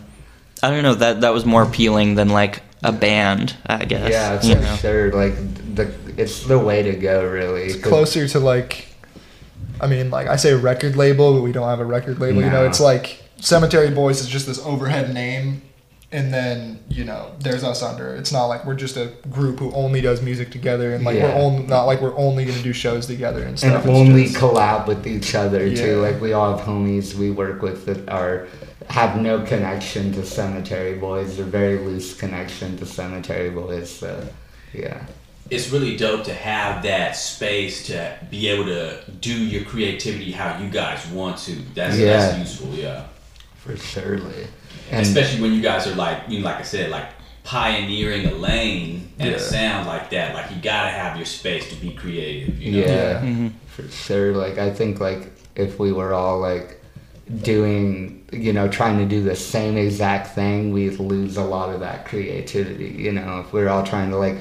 I 0.62 0.70
don't 0.70 0.82
know 0.82 0.94
that 0.94 1.20
that 1.20 1.32
was 1.32 1.44
more 1.44 1.62
appealing 1.62 2.14
than 2.16 2.28
like 2.30 2.62
a 2.82 2.92
band, 2.92 3.54
I 3.66 3.84
guess. 3.84 4.10
yeah, 4.10 4.42
you 4.42 4.54
for 4.56 4.60
know? 4.62 4.76
sure. 4.76 5.12
Like 5.12 5.34
the 5.74 5.92
it's 6.16 6.44
the 6.46 6.58
way 6.58 6.82
to 6.82 6.92
go, 6.94 7.26
really. 7.28 7.64
It's 7.64 7.74
'Cause- 7.76 7.90
closer 7.90 8.26
to 8.28 8.40
like, 8.40 8.86
I 9.80 9.86
mean, 9.86 10.10
like 10.10 10.26
I 10.28 10.36
say 10.36 10.54
record 10.54 10.96
label, 10.96 11.34
but 11.34 11.42
we 11.42 11.52
don't 11.52 11.68
have 11.68 11.80
a 11.80 11.84
record 11.84 12.18
label. 12.20 12.40
You 12.42 12.50
know, 12.50 12.64
it's 12.66 12.80
like 12.80 13.22
Cemetery 13.40 13.90
Boys 13.90 14.20
is 14.20 14.28
just 14.28 14.46
this 14.46 14.58
overhead 14.64 15.12
name, 15.12 15.62
and 16.12 16.32
then 16.32 16.80
you 16.88 17.04
know 17.04 17.32
there's 17.40 17.64
us 17.64 17.82
under. 17.82 18.14
It's 18.14 18.32
not 18.32 18.46
like 18.46 18.64
we're 18.64 18.74
just 18.74 18.96
a 18.96 19.12
group 19.30 19.58
who 19.58 19.72
only 19.72 20.00
does 20.00 20.22
music 20.22 20.50
together, 20.50 20.94
and 20.94 21.04
like 21.04 21.16
Yeah. 21.16 21.34
we're 21.34 21.42
only 21.42 21.66
not 21.66 21.84
like 21.84 22.00
we're 22.00 22.16
only 22.16 22.44
gonna 22.44 22.62
do 22.62 22.72
shows 22.72 23.06
together 23.06 23.42
and 23.42 23.58
stuff. 23.58 23.84
and 23.84 23.90
It's 23.90 23.98
only 23.98 24.24
just- 24.24 24.36
collab 24.36 24.86
with 24.86 25.06
each 25.06 25.34
other 25.34 25.74
too. 25.74 26.00
Like 26.00 26.20
we 26.20 26.32
all 26.32 26.56
have 26.56 26.66
homies 26.66 27.14
we 27.14 27.30
work 27.30 27.62
with 27.62 27.86
that 27.86 28.08
are 28.08 28.46
have 28.88 29.20
no 29.20 29.40
connection 29.40 30.12
to 30.12 30.24
Cemetery 30.24 30.94
Boys 30.94 31.40
or 31.40 31.44
very 31.44 31.78
loose 31.78 32.14
connection 32.14 32.76
to 32.78 32.86
Cemetery 32.86 33.50
Boys. 33.50 33.90
So 33.90 34.24
yeah, 34.72 34.98
It's 35.50 35.70
really 35.70 35.96
dope 35.96 36.24
to 36.24 36.34
have 36.34 36.82
that 36.84 37.16
space 37.16 37.86
to 37.86 38.12
be 38.30 38.48
able 38.48 38.64
to 38.64 38.98
do 39.20 39.32
your 39.32 39.62
creativity 39.64 40.32
how 40.32 40.58
you 40.60 40.68
guys 40.68 41.06
want 41.12 41.38
to. 41.38 41.56
That's, 41.74 41.96
Yeah. 41.96 42.16
that's 42.18 42.38
useful, 42.38 42.74
yeah. 42.74 43.02
For 43.66 43.76
surely. 43.76 44.46
And 44.90 45.02
Especially 45.02 45.40
when 45.42 45.52
you 45.52 45.60
guys 45.62 45.86
are 45.86 45.94
like, 45.94 46.18
you 46.28 46.38
know, 46.40 46.44
like 46.46 46.56
I 46.56 46.62
said, 46.62 46.90
like 46.90 47.06
pioneering 47.44 48.26
a 48.26 48.32
lane 48.34 49.12
and 49.18 49.30
Yeah. 49.30 49.36
a 49.36 49.40
sound 49.40 49.86
like 49.86 50.10
that. 50.10 50.34
Like 50.34 50.50
you 50.50 50.56
gotta 50.62 50.90
have 50.90 51.16
your 51.16 51.26
space 51.26 51.68
to 51.70 51.76
be 51.76 51.90
creative. 51.90 52.60
You 52.60 52.72
know? 52.72 52.78
yeah, 52.86 53.20
Mhm. 53.20 53.52
for 53.68 53.88
sure. 53.88 54.32
Like 54.34 54.58
I 54.58 54.70
think 54.70 55.00
like 55.00 55.32
if 55.54 55.78
we 55.78 55.92
were 55.92 56.12
all 56.14 56.38
like 56.40 56.80
doing 57.42 58.24
you 58.32 58.52
know 58.52 58.68
trying 58.68 58.98
to 58.98 59.04
do 59.04 59.20
the 59.22 59.34
same 59.34 59.76
exact 59.76 60.32
thing 60.36 60.72
we'd 60.72 60.98
lose 61.00 61.36
a 61.36 61.42
lot 61.42 61.74
of 61.74 61.80
that 61.80 62.04
creativity 62.06 62.94
you 62.96 63.10
know 63.10 63.40
if 63.40 63.52
we're 63.52 63.68
all 63.68 63.82
trying 63.82 64.10
to 64.10 64.16
like 64.16 64.36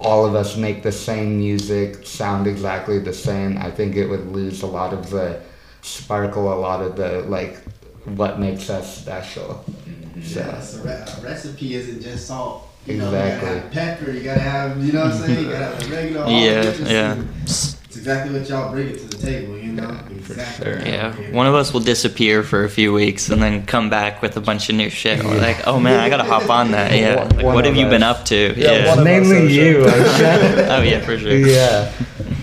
all 0.00 0.24
of 0.24 0.34
us 0.34 0.56
make 0.56 0.82
the 0.82 0.90
same 0.90 1.36
music 1.38 2.06
sound 2.06 2.46
exactly 2.46 2.98
the 2.98 3.12
same 3.12 3.58
i 3.58 3.70
think 3.70 3.94
it 3.94 4.06
would 4.06 4.26
lose 4.32 4.62
a 4.62 4.66
lot 4.66 4.94
of 4.94 5.10
the 5.10 5.38
sparkle 5.82 6.50
a 6.50 6.58
lot 6.58 6.80
of 6.82 6.96
the 6.96 7.20
like 7.28 7.58
what 8.04 8.38
makes 8.38 8.70
us 8.70 8.98
special 8.98 9.64
mm-hmm. 9.70 10.22
so 10.22 10.40
Yeah, 10.40 10.60
so 10.60 10.82
re- 10.82 10.92
a 10.92 11.20
recipe 11.22 11.74
isn't 11.74 12.02
just 12.02 12.26
salt. 12.26 12.66
You 12.86 12.96
know, 12.96 13.06
Exactly. 13.08 13.48
you 13.48 13.54
gotta 13.54 13.60
have 13.60 13.72
pepper. 13.72 14.10
You 14.10 14.22
gotta 14.22 14.40
have, 14.40 14.84
you 14.84 14.92
know 14.92 15.04
what 15.04 15.12
I'm 15.12 15.18
saying? 15.20 15.44
You 15.44 15.50
gotta 15.50 15.64
have 15.66 15.92
oregano. 15.92 16.22
all 16.22 16.30
Yeah, 16.30 16.62
yeah. 16.80 17.22
It's 17.42 17.96
exactly 17.96 18.38
what 18.38 18.48
y'all 18.48 18.72
bring 18.72 18.88
it 18.88 18.98
to 18.98 19.04
the 19.04 19.16
table. 19.18 19.58
You 19.58 19.72
know, 19.72 19.98
for 20.22 20.32
exactly. 20.32 20.64
sure. 20.64 20.80
Yeah, 20.80 21.14
one 21.32 21.46
of 21.46 21.54
us 21.54 21.74
will 21.74 21.80
disappear 21.80 22.42
for 22.42 22.64
a 22.64 22.70
few 22.70 22.92
weeks 22.94 23.28
and 23.28 23.42
then 23.42 23.66
come 23.66 23.90
back 23.90 24.22
with 24.22 24.36
a 24.38 24.40
bunch 24.40 24.70
of 24.70 24.76
new 24.76 24.88
shit. 24.88 25.22
We're 25.22 25.36
like, 25.36 25.66
oh 25.66 25.78
man, 25.78 26.00
I 26.00 26.08
gotta 26.08 26.24
hop 26.24 26.48
on 26.48 26.70
that. 26.70 26.96
Yeah, 26.96 27.28
like, 27.36 27.44
what 27.44 27.66
of 27.66 27.74
have 27.74 27.76
you 27.76 27.88
been 27.90 28.02
up 28.02 28.24
to? 28.26 28.54
Yeah, 28.56 28.94
Yeah. 28.94 29.02
mainly 29.02 29.52
you 29.52 29.84
oh 29.86 30.82
yeah, 30.82 31.00
for 31.00 31.18
sure. 31.18 31.32
yeah 31.32 31.92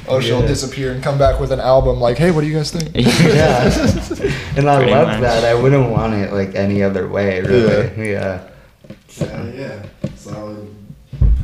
Oh, 0.08 0.20
she'll 0.20 0.42
Yeah. 0.42 0.48
disappear 0.48 0.92
and 0.94 1.04
come 1.04 1.18
back 1.18 1.40
with 1.40 1.52
an 1.52 1.60
album 1.60 2.00
like, 2.00 2.18
hey, 2.18 2.32
what 2.32 2.42
do 2.42 2.48
you 2.48 2.56
guys 2.58 2.72
think? 2.72 2.90
yeah 2.96 3.64
and 4.58 4.70
i 4.70 4.78
Pretty 4.78 4.92
love 4.92 5.08
much. 5.08 5.22
that 5.22 5.44
i 5.46 5.54
wouldn't 5.54 5.90
want 5.92 6.14
it 6.14 6.32
like 6.34 6.56
any 6.56 6.82
other 6.84 7.08
way 7.08 7.42
really 7.42 8.12
yeah, 8.12 8.42
Yeah, 9.20 9.44
yeah. 9.54 9.86
So 10.16 10.68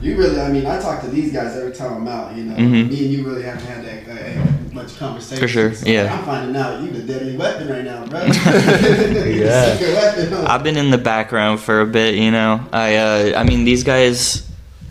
you 0.01 0.17
really, 0.17 0.39
I 0.39 0.49
mean, 0.51 0.65
I 0.65 0.79
talk 0.81 0.99
to 1.01 1.07
these 1.07 1.31
guys 1.31 1.55
every 1.55 1.71
time 1.71 1.93
I'm 1.93 2.07
out. 2.09 2.35
You 2.35 2.43
know, 2.43 2.55
Mhm. 2.55 2.89
me 2.89 3.05
and 3.05 3.13
you 3.13 3.25
really 3.25 3.41
haven't 3.43 3.63
had 3.65 3.85
that 3.85 4.03
uh, 4.11 4.45
much 4.73 4.97
conversation. 4.99 5.41
For 5.41 5.47
sure, 5.47 5.73
So 5.73 5.87
yeah. 5.89 6.13
I'm 6.13 6.25
finding 6.25 6.55
out 6.57 6.83
you're 6.83 6.91
the 6.91 7.03
deadly 7.03 7.37
weapon 7.37 7.69
right 7.69 7.85
now, 7.85 8.05
bro. 8.05 8.19
Yeah. 8.25 9.79
Weapon. 9.79 10.27
huh? 10.33 10.45
I've 10.47 10.63
been 10.63 10.75
in 10.77 10.91
the 10.91 10.97
background 10.97 11.61
for 11.61 11.79
a 11.81 11.85
bit, 11.87 12.15
you 12.15 12.31
know. 12.31 12.59
I 12.73 12.95
uh, 12.97 13.39
I 13.39 13.43
mean 13.43 13.63
these 13.63 13.83
guys 13.83 14.43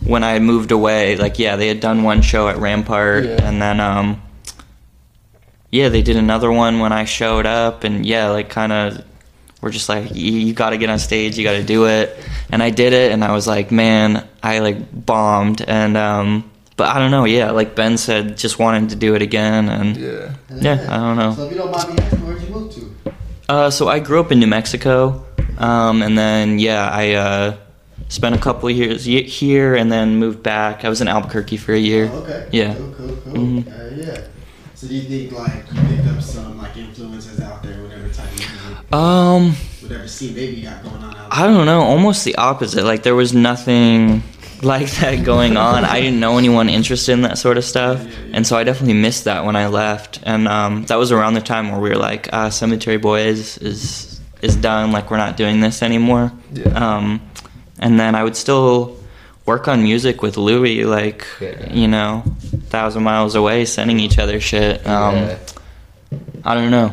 when 0.05 0.25
I 0.25 0.39
moved 0.39 0.73
away, 0.73 1.17
like 1.17 1.39
yeah, 1.39 1.57
they 1.57 1.69
had 1.69 1.81
done 1.81 2.03
one 2.03 2.23
show 2.23 2.49
at 2.49 2.57
Rampart 2.59 3.25
Yeah. 3.25 3.47
and 3.49 3.61
then 3.63 3.81
um 3.81 4.23
yeah, 5.71 5.89
they 5.89 6.03
did 6.03 6.17
another 6.17 6.53
one 6.53 6.81
when 6.81 6.93
I 6.93 7.05
showed 7.05 7.47
up 7.47 7.85
and 7.85 8.05
yeah, 8.05 8.29
like 8.31 8.51
kind 8.51 8.73
of 8.73 9.05
we're 9.61 9.71
just 9.71 9.89
like 9.89 10.15
you, 10.15 10.33
you 10.33 10.53
got 10.55 10.71
to 10.71 10.77
get 10.77 10.91
on 10.91 10.99
stage, 10.99 11.39
you 11.39 11.45
got 11.45 11.53
to 11.53 11.63
do 11.63 11.87
it. 11.87 12.19
And 12.51 12.63
I 12.63 12.71
did 12.71 12.93
it 12.93 13.13
and 13.13 13.23
I 13.25 13.33
was 13.33 13.47
like, 13.47 13.71
man, 13.71 14.27
I 14.43 14.59
like 14.59 14.77
bombed 15.07 15.63
and 15.63 15.97
um 15.97 16.51
but 16.77 16.89
I 16.89 16.99
don't 16.99 17.11
know. 17.11 17.25
Yeah, 17.27 17.51
like 17.53 17.75
Ben 17.77 17.97
said, 17.99 18.37
just 18.39 18.59
wanted 18.59 18.91
to 18.91 18.97
do 18.97 19.15
it 19.15 19.21
again, 19.23 19.69
and 19.69 19.95
Yeah. 19.97 20.35
yeah, 20.59 20.87
I 20.91 20.97
don't 20.97 21.17
know. 21.17 21.35
So 21.35 21.45
if 21.45 21.53
you 21.53 21.59
don't 21.59 21.71
mind 21.71 21.95
me 21.95 22.03
asking, 22.03 22.27
where'd 22.27 22.43
you 22.43 22.49
move 22.49 22.73
to? 22.75 23.13
Uh, 23.49 23.71
so 23.71 23.89
I 23.89 23.99
grew 24.01 24.21
up 24.21 24.33
in 24.33 24.41
New 24.41 24.47
Mexico, 24.47 25.23
um, 25.59 26.01
and 26.03 26.17
then 26.17 26.59
yeah, 26.59 26.89
I 26.91 27.13
uh, 27.13 27.57
spent 28.13 28.35
a 28.35 28.39
couple 28.39 28.69
of 28.69 28.77
years 28.77 29.07
y- 29.09 29.23
here, 29.41 29.75
and 29.75 29.91
then 29.91 30.17
moved 30.17 30.43
back. 30.43 30.85
I 30.85 30.89
was 30.89 31.01
in 31.01 31.09
Albuquerque 31.09 31.57
for 31.57 31.73
a 31.73 31.79
year. 31.79 32.11
Oh, 32.13 32.19
okay. 32.23 32.47
Yeah. 32.53 32.75
Cool, 32.75 32.95
cool, 32.99 33.17
cool. 33.25 33.33
Mhm. 33.33 33.67
Uh, 33.67 33.95
yeah. 33.97 34.21
So 34.75 34.87
do 34.89 34.95
you 34.95 35.03
think 35.09 35.33
like 35.33 35.65
you 35.73 35.81
picked 35.97 36.09
up 36.09 36.21
some 36.21 36.59
like 36.59 36.77
influences 36.77 37.41
out 37.41 37.63
there, 37.63 37.81
whatever 37.83 38.09
type 38.09 38.27
of 38.33 38.39
music, 38.39 38.93
Um, 38.93 39.43
whatever 39.81 40.07
scene 40.09 40.35
maybe 40.35 40.55
you 40.61 40.65
got 40.69 40.83
going 40.83 40.97
on 41.03 41.15
out 41.17 41.27
I 41.31 41.47
don't 41.47 41.67
know. 41.67 41.81
Almost 41.83 42.25
the 42.25 42.35
opposite. 42.37 42.85
Like 42.85 43.03
there 43.03 43.15
was 43.15 43.33
nothing 43.33 44.23
like 44.63 44.91
that 45.01 45.25
going 45.25 45.57
on. 45.57 45.85
I 45.85 46.01
didn't 46.01 46.21
know 46.21 46.37
anyone 46.37 46.69
interested 46.69 47.13
in 47.13 47.23
that 47.23 47.39
sort 47.39 47.57
of 47.59 47.65
stuff, 47.65 47.99
Yeah, 48.03 48.09
yeah. 48.11 48.37
and 48.37 48.47
so 48.47 48.57
I 48.59 48.65
definitely 48.65 48.95
missed 49.01 49.25
that 49.25 49.45
when 49.47 49.57
I 49.57 49.67
left. 49.69 50.21
And 50.25 50.47
um, 50.49 50.85
that 50.87 50.97
was 50.97 51.11
around 51.13 51.35
the 51.35 51.41
time 51.41 51.71
where 51.71 51.81
we 51.81 51.89
were 51.91 51.97
like, 52.11 52.29
ah, 52.33 52.49
Cemetery 52.51 52.99
Boys 52.99 53.59
is 53.59 54.21
is 54.43 54.57
done. 54.57 54.91
Like 54.93 55.11
we're 55.11 55.17
not 55.27 55.37
doing 55.37 55.61
this 55.61 55.81
anymore. 55.83 56.33
Yeah. 56.53 56.69
Um, 56.75 57.21
and 57.83 57.99
then 58.01 58.15
I 58.15 58.23
would 58.25 58.37
still 58.37 58.97
work 59.45 59.67
on 59.69 59.83
music 59.83 60.23
with 60.23 60.37
Louis, 60.37 60.85
like 60.85 61.27
Yeah. 61.41 61.73
you 61.73 61.89
know, 61.89 62.23
thousand 62.71 63.03
miles 63.03 63.35
away, 63.35 63.65
sending 63.67 63.99
each 64.07 64.19
other 64.19 64.39
shit. 64.41 64.87
Um, 64.87 65.17
Yeah. 65.17 65.37
I 66.45 66.55
don't 66.55 66.71
know. 66.71 66.93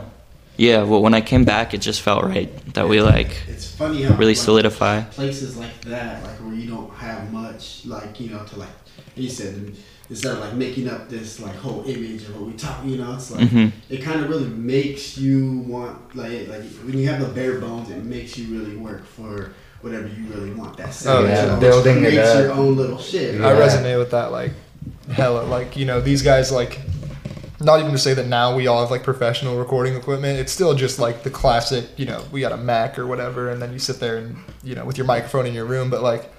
Yeah, 0.58 0.84
well, 0.84 1.02
when 1.02 1.14
I 1.14 1.22
came 1.22 1.46
back, 1.46 1.74
it 1.74 1.82
just 1.90 2.02
felt 2.02 2.24
right 2.26 2.50
that 2.74 2.90
we 2.90 3.02
like 3.02 3.32
It's 3.48 3.68
funny 3.76 4.02
how 4.04 4.16
really 4.16 4.34
like, 4.36 4.46
solidify. 4.48 5.02
places 5.16 5.56
like 5.56 5.78
that, 5.86 6.24
like 6.26 6.38
where 6.44 6.54
you 6.54 6.68
don't 6.68 6.92
have 6.96 7.32
much, 7.32 7.86
like 7.86 8.20
you 8.20 8.30
know, 8.32 8.44
to 8.50 8.56
like 8.60 8.76
you 9.16 9.30
said, 9.30 9.54
instead 10.10 10.34
of 10.34 10.40
like 10.40 10.54
making 10.66 10.88
up 10.90 11.08
this 11.10 11.40
like 11.40 11.56
whole 11.56 11.84
image 11.88 12.24
of 12.28 12.36
what 12.36 12.46
we 12.52 12.54
talk, 12.66 12.78
you 12.86 12.98
know, 12.98 13.14
it's 13.16 13.32
like 13.32 13.48
Mhm. 13.50 13.72
it 13.90 14.02
kind 14.02 14.20
of 14.22 14.28
really 14.30 14.50
makes 14.50 15.18
you 15.18 15.60
want 15.74 15.96
like 16.16 16.48
like 16.54 16.64
when 16.86 16.98
you 16.98 17.08
have 17.08 17.20
the 17.26 17.32
bare 17.40 17.60
bones, 17.64 17.90
it 17.90 18.04
makes 18.04 18.38
you 18.38 18.46
really 18.58 18.76
work 18.76 19.06
for 19.06 19.54
whatever 19.82 20.08
you 20.08 20.26
really 20.28 20.52
want. 20.52 20.78
That 20.78 20.94
sound, 20.94 21.26
oh, 21.26 21.30
yeah, 21.30 21.42
you 21.42 21.52
know, 21.52 21.60
building 21.60 21.98
it 21.98 22.10
creates 22.10 22.36
your 22.36 22.52
own 22.52 22.76
little 22.76 22.98
shit. 22.98 23.42
I 23.42 23.54
resonate 23.54 23.98
with 23.98 24.12
that 24.12 24.32
like 24.32 24.52
hella. 25.12 25.44
Like 25.44 25.76
you 25.78 25.86
know 25.86 26.02
these 26.02 26.22
guys 26.22 26.52
like 26.52 26.80
not 27.62 27.80
even 27.80 27.92
to 27.92 27.98
say 27.98 28.14
that 28.14 28.28
now 28.28 28.56
we 28.56 28.68
all 28.68 28.82
have 28.82 28.92
like 28.92 29.04
professional 29.04 29.58
recording 29.58 29.96
equipment. 29.96 30.40
It's 30.40 30.52
still 30.52 30.74
just 30.74 31.00
like 31.00 31.24
the 31.24 31.30
classic 31.30 31.88
you 31.98 32.06
know 32.06 32.24
we 32.32 32.42
got 32.42 32.52
a 32.52 32.58
mac 32.58 32.98
or 33.00 33.08
whatever 33.08 33.50
and 33.50 33.62
then 33.62 33.74
you 33.74 33.80
sit 33.80 34.00
there 34.00 34.18
and 34.18 34.38
you 34.64 34.76
know 34.76 34.86
with 34.86 34.98
your 34.98 35.08
microphone 35.08 35.46
in 35.46 35.54
your 35.54 35.66
room. 35.66 35.90
But 35.90 36.04
like 36.04 36.32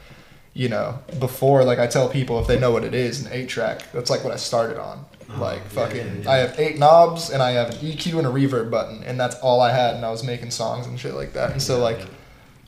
you 0.53 0.69
know 0.69 0.99
before 1.21 1.63
like 1.63 1.79
i 1.79 1.87
tell 1.87 2.09
people 2.09 2.41
if 2.41 2.49
they 2.49 2.59
know 2.59 2.73
what 2.73 2.83
it 2.83 2.93
is 2.93 3.25
an 3.25 3.33
eight 3.33 3.49
track 3.49 3.83
that's 3.93 4.11
like 4.11 4.25
what 4.25 4.33
i 4.33 4.37
started 4.37 4.77
on. 4.81 5.05
Oh, 5.33 5.41
like 5.41 5.59
yeah, 5.59 5.69
fucking 5.69 6.07
yeah, 6.07 6.23
yeah. 6.25 6.31
i 6.31 6.37
have 6.39 6.59
eight 6.59 6.77
knobs 6.77 7.31
and 7.31 7.41
i 7.41 7.53
have 7.53 7.71
an 7.71 7.77
eq 7.77 8.19
and 8.19 8.27
a 8.27 8.31
reverb 8.31 8.69
button 8.69 9.05
and 9.05 9.19
that's 9.19 9.37
all 9.37 9.61
i 9.61 9.71
had 9.71 9.95
and 9.95 10.05
i 10.05 10.11
was 10.11 10.25
making 10.25 10.51
songs 10.51 10.89
and 10.89 10.99
shit 10.99 11.15
like 11.15 11.35
that. 11.35 11.53
And 11.53 11.63
so 11.63 11.79
like 11.79 12.01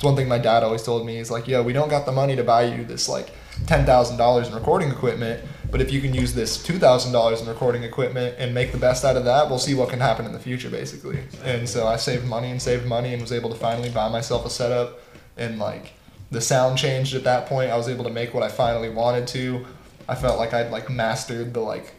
it's 0.03 0.05
one 0.05 0.17
thing 0.17 0.27
my 0.27 0.39
dad 0.39 0.65
always 0.65 0.83
told 0.83 1.07
me. 1.07 1.19
He's 1.19 1.31
like, 1.31 1.47
"Yo, 1.47 1.63
we 1.63 1.73
don't 1.73 1.89
got 1.89 2.07
the 2.07 2.11
money 2.11 2.35
to 2.35 2.43
buy 2.43 2.65
you 2.65 2.83
this 2.83 3.09
like 3.09 3.31
ten 3.69 3.87
thousand 3.87 4.17
dollars 4.17 4.49
in 4.49 4.55
recording 4.55 4.91
equipment, 4.91 5.41
but 5.71 5.81
if 5.81 5.93
you 5.93 6.01
can 6.01 6.13
use 6.13 6.35
this 6.35 6.61
two 6.61 6.77
thousand 6.77 7.13
dollars 7.13 7.41
in 7.41 7.47
recording 7.47 7.85
equipment 7.85 8.35
and 8.37 8.53
make 8.53 8.73
the 8.73 8.79
best 8.79 9.05
out 9.05 9.17
of 9.17 9.25
that, 9.27 9.49
we'll 9.49 9.61
see 9.61 9.75
what 9.75 9.91
can 9.91 10.01
happen 10.01 10.27
in 10.27 10.33
the 10.33 10.41
future, 10.41 10.69
basically." 10.69 11.21
And 11.45 11.69
so 11.69 11.87
I 11.87 11.95
saved 11.95 12.27
money 12.27 12.51
and 12.51 12.61
saved 12.61 12.85
money 12.85 13.13
and 13.13 13.23
was 13.23 13.31
able 13.31 13.49
to 13.51 13.55
finally 13.55 13.91
buy 13.91 14.09
myself 14.09 14.45
a 14.45 14.51
setup, 14.51 15.01
and 15.37 15.61
like 15.61 15.93
the 16.33 16.41
sound 16.41 16.79
changed 16.79 17.15
at 17.15 17.23
that 17.23 17.47
point. 17.47 17.71
I 17.71 17.77
was 17.77 17.89
able 17.89 18.03
to 18.03 18.11
make 18.11 18.35
what 18.35 18.43
I 18.43 18.49
finally 18.49 18.89
wanted 18.89 19.29
to. 19.29 19.65
I 20.09 20.17
felt 20.17 20.37
like 20.37 20.53
I'd 20.53 20.73
like 20.73 20.91
mastered 20.91 21.55
the 21.55 21.61
like 21.61 21.95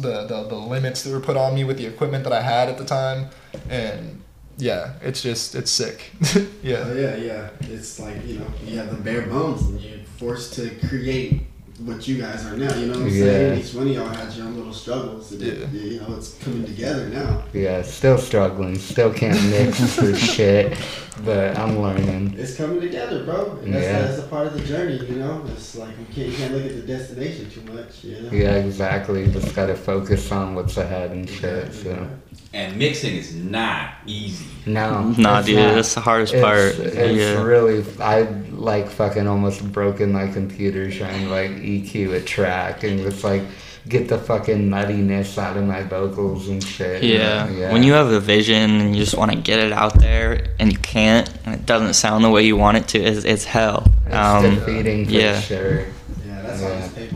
the, 0.00 0.24
the 0.24 0.44
the 0.44 0.56
limits 0.56 1.02
that 1.02 1.12
were 1.12 1.20
put 1.20 1.36
on 1.36 1.54
me 1.54 1.64
with 1.64 1.76
the 1.76 1.84
equipment 1.84 2.24
that 2.24 2.32
I 2.32 2.40
had 2.40 2.70
at 2.70 2.78
the 2.78 2.86
time, 2.86 3.28
and 3.68 4.22
yeah, 4.58 4.94
it's 5.02 5.22
just 5.22 5.54
it's 5.54 5.70
sick. 5.70 6.10
yeah. 6.62 6.84
Oh, 6.86 6.94
yeah, 6.94 7.16
yeah. 7.16 7.50
It's 7.60 8.00
like, 8.00 8.24
you 8.26 8.38
know, 8.38 8.46
you 8.64 8.78
have 8.78 8.90
the 8.90 9.02
bare 9.02 9.22
bones 9.22 9.62
and 9.62 9.80
you're 9.80 9.98
forced 10.18 10.54
to 10.54 10.70
create 10.88 11.42
what 11.80 12.08
you 12.08 12.16
guys 12.18 12.46
are 12.46 12.56
now. 12.56 12.74
You 12.74 12.86
know 12.86 12.94
what 12.94 13.02
I'm 13.02 13.10
saying? 13.10 13.52
Yeah. 13.58 13.62
Each 13.62 13.74
one 13.74 13.86
of 13.88 13.92
y'all 13.92 14.08
had 14.08 14.32
your 14.32 14.46
own 14.46 14.56
little 14.56 14.72
struggles. 14.72 15.32
And 15.32 15.42
it, 15.42 15.68
you 15.72 16.00
know, 16.00 16.14
it's 16.16 16.32
coming 16.38 16.64
together 16.64 17.06
now. 17.08 17.42
Yeah, 17.52 17.82
still 17.82 18.16
struggling. 18.16 18.78
Still 18.78 19.12
can't 19.12 19.38
mix 19.50 19.94
for 19.98 20.14
shit, 20.16 20.78
but 21.22 21.58
I'm 21.58 21.78
learning. 21.80 22.34
It's 22.38 22.56
coming 22.56 22.80
together, 22.80 23.24
bro. 23.24 23.58
And 23.62 23.74
that's, 23.74 23.84
Yeah. 23.84 24.00
that's 24.00 24.18
a 24.20 24.22
part 24.28 24.46
of 24.46 24.54
the 24.54 24.64
journey, 24.64 24.96
you 25.06 25.16
know? 25.16 25.44
It's 25.48 25.76
like 25.76 25.90
you 25.98 26.06
can't, 26.14 26.28
you 26.30 26.36
can't 26.38 26.54
look 26.54 26.64
at 26.64 26.76
the 26.76 26.82
destination 26.86 27.50
too 27.50 27.60
much, 27.70 28.02
you 28.04 28.22
know? 28.22 28.30
Yeah, 28.30 28.54
exactly. 28.54 29.30
Just 29.30 29.54
gotta 29.54 29.74
focus 29.76 30.32
on 30.32 30.54
what's 30.54 30.78
ahead 30.78 31.10
and 31.10 31.28
shit. 31.28 31.66
Exactly, 31.66 31.82
So 31.82 31.90
right. 32.00 32.08
And 32.52 32.76
mixing 32.78 33.16
is 33.16 33.34
not 33.34 33.90
easy. 34.06 34.46
no, 34.64 35.10
Nah, 35.18 35.42
dude, 35.42 35.56
not. 35.56 35.74
that's 35.74 35.94
the 35.94 36.00
hardest 36.00 36.32
It's, 36.32 36.42
part. 36.42 36.58
it's 36.78 36.96
yeah. 37.18 37.42
really 37.42 37.84
I 38.00 38.22
like 38.50 38.88
fucking 38.88 39.26
almost 39.26 39.70
broken 39.72 40.12
my 40.12 40.28
computer 40.28 40.90
trying 40.90 41.24
to 41.24 41.30
like 41.30 41.50
EQ 41.50 42.14
a 42.14 42.20
track 42.22 42.82
and 42.82 42.98
just 43.00 43.22
like 43.24 43.42
get 43.88 44.08
the 44.08 44.16
fucking 44.18 44.68
nuttiness 44.70 45.36
out 45.38 45.56
of 45.58 45.64
my 45.64 45.82
vocals 45.82 46.48
and 46.48 46.64
shit. 46.64 47.02
Yeah. 47.04 47.48
yeah. 47.50 47.72
When 47.72 47.82
you 47.82 47.92
have 47.92 48.08
a 48.10 48.20
vision 48.20 48.80
and 48.80 48.96
you 48.96 49.02
just 49.04 49.16
want 49.18 49.32
to 49.32 49.36
get 49.36 49.60
it 49.60 49.72
out 49.72 49.98
there 50.00 50.48
and 50.58 50.72
you 50.72 50.78
can't 50.78 51.30
and 51.44 51.54
it 51.54 51.66
doesn't 51.66 51.92
sound 51.94 52.24
the 52.24 52.30
way 52.30 52.44
you 52.46 52.56
want 52.56 52.78
it 52.78 52.88
to, 52.88 52.98
it's, 52.98 53.24
it's 53.26 53.44
hell. 53.44 53.84
it's 54.06 54.14
Um, 54.14 54.54
defeating 54.56 55.04
for 55.04 55.10
yeah. 55.12 55.40
sure. 55.40 55.80
Yeah, 56.26 56.42
that's 56.42 56.62
why 56.62 56.68
Yeah. 57.02 57.08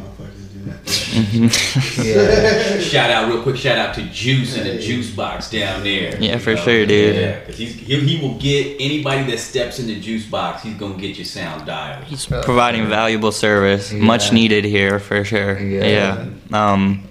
These 0.90 1.04
pay 1.22 1.38
motherfuckers 1.40 2.02
do 2.02 2.14
that. 2.14 2.50
mhm. 2.50 2.76
Yeah. 2.76 2.80
Shout 2.80 3.10
out, 3.10 3.28
real 3.32 3.42
quick, 3.42 3.56
shout 3.56 3.78
out 3.78 3.94
to 3.94 4.02
Juice 4.02 4.56
and 4.56 4.66
the 4.66 4.78
juice 4.78 5.10
box 5.10 5.50
down 5.50 5.82
there. 5.84 6.20
Yeah, 6.20 6.34
You 6.34 6.38
for 6.38 6.54
know? 6.54 6.60
sure, 6.62 6.86
dude. 6.86 7.16
Yeah, 7.16 7.38
because 7.40 7.58
he's 7.58 7.74
he, 7.74 8.00
he 8.00 8.20
will 8.26 8.36
get 8.38 8.76
anybody 8.80 9.30
that 9.30 9.38
steps 9.38 9.78
in 9.78 9.86
the 9.86 10.00
juice 10.00 10.26
box. 10.26 10.62
He's 10.62 10.74
gonna 10.74 10.94
get 10.96 11.16
your 11.16 11.24
sound 11.24 11.66
dialed. 11.66 12.04
He's 12.04 12.26
providing 12.26 12.88
valuable 12.88 13.32
service, 13.32 13.92
Yeah. 13.92 14.02
much 14.02 14.32
needed 14.32 14.64
here 14.64 14.98
for 14.98 15.24
sure. 15.24 15.58
Yeah. 15.58 15.84
Yeah. 16.52 16.72
Um, 16.72 17.04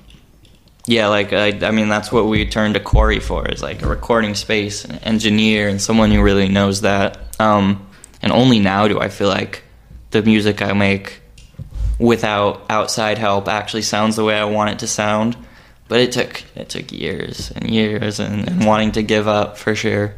yeah, 0.86 1.08
like 1.08 1.34
I, 1.34 1.50
I 1.68 1.72
mean, 1.72 1.88
that's 1.88 2.12
what 2.12 2.26
we 2.28 2.46
turned 2.48 2.74
to 2.74 2.80
Corey 2.80 3.20
for 3.20 3.48
is 3.48 3.62
like 3.62 3.82
a 3.84 3.88
recording 3.88 4.34
space, 4.34 4.86
an 4.86 4.98
engineer, 5.00 5.68
and 5.68 5.80
someone 5.80 6.10
who 6.12 6.22
really 6.24 6.48
knows 6.50 6.82
that. 6.82 7.18
Um, 7.40 7.86
and 8.22 8.32
only 8.32 8.60
now 8.60 8.88
do 8.88 9.00
I 9.00 9.10
feel 9.10 9.28
like 9.30 9.64
the 10.12 10.24
music 10.24 10.62
I 10.64 10.74
make 10.74 11.19
without 12.00 12.64
outside 12.70 13.18
help 13.18 13.47
actually 13.47 13.84
sounds 13.84 14.16
the 14.16 14.24
way 14.24 14.38
I 14.39 14.45
want 14.45 14.72
it 14.72 14.80
to 14.80 14.88
sound. 14.88 15.38
But 15.88 16.00
it 16.02 16.12
took 16.12 16.43
it 16.56 16.70
took 16.70 16.91
years 16.91 17.52
and 17.56 17.70
years 17.70 18.20
and, 18.20 18.47
and 18.47 18.66
wanting 18.66 18.91
to 18.93 19.04
give 19.04 19.28
up 19.28 19.58
for 19.58 19.76
sure. 19.76 20.14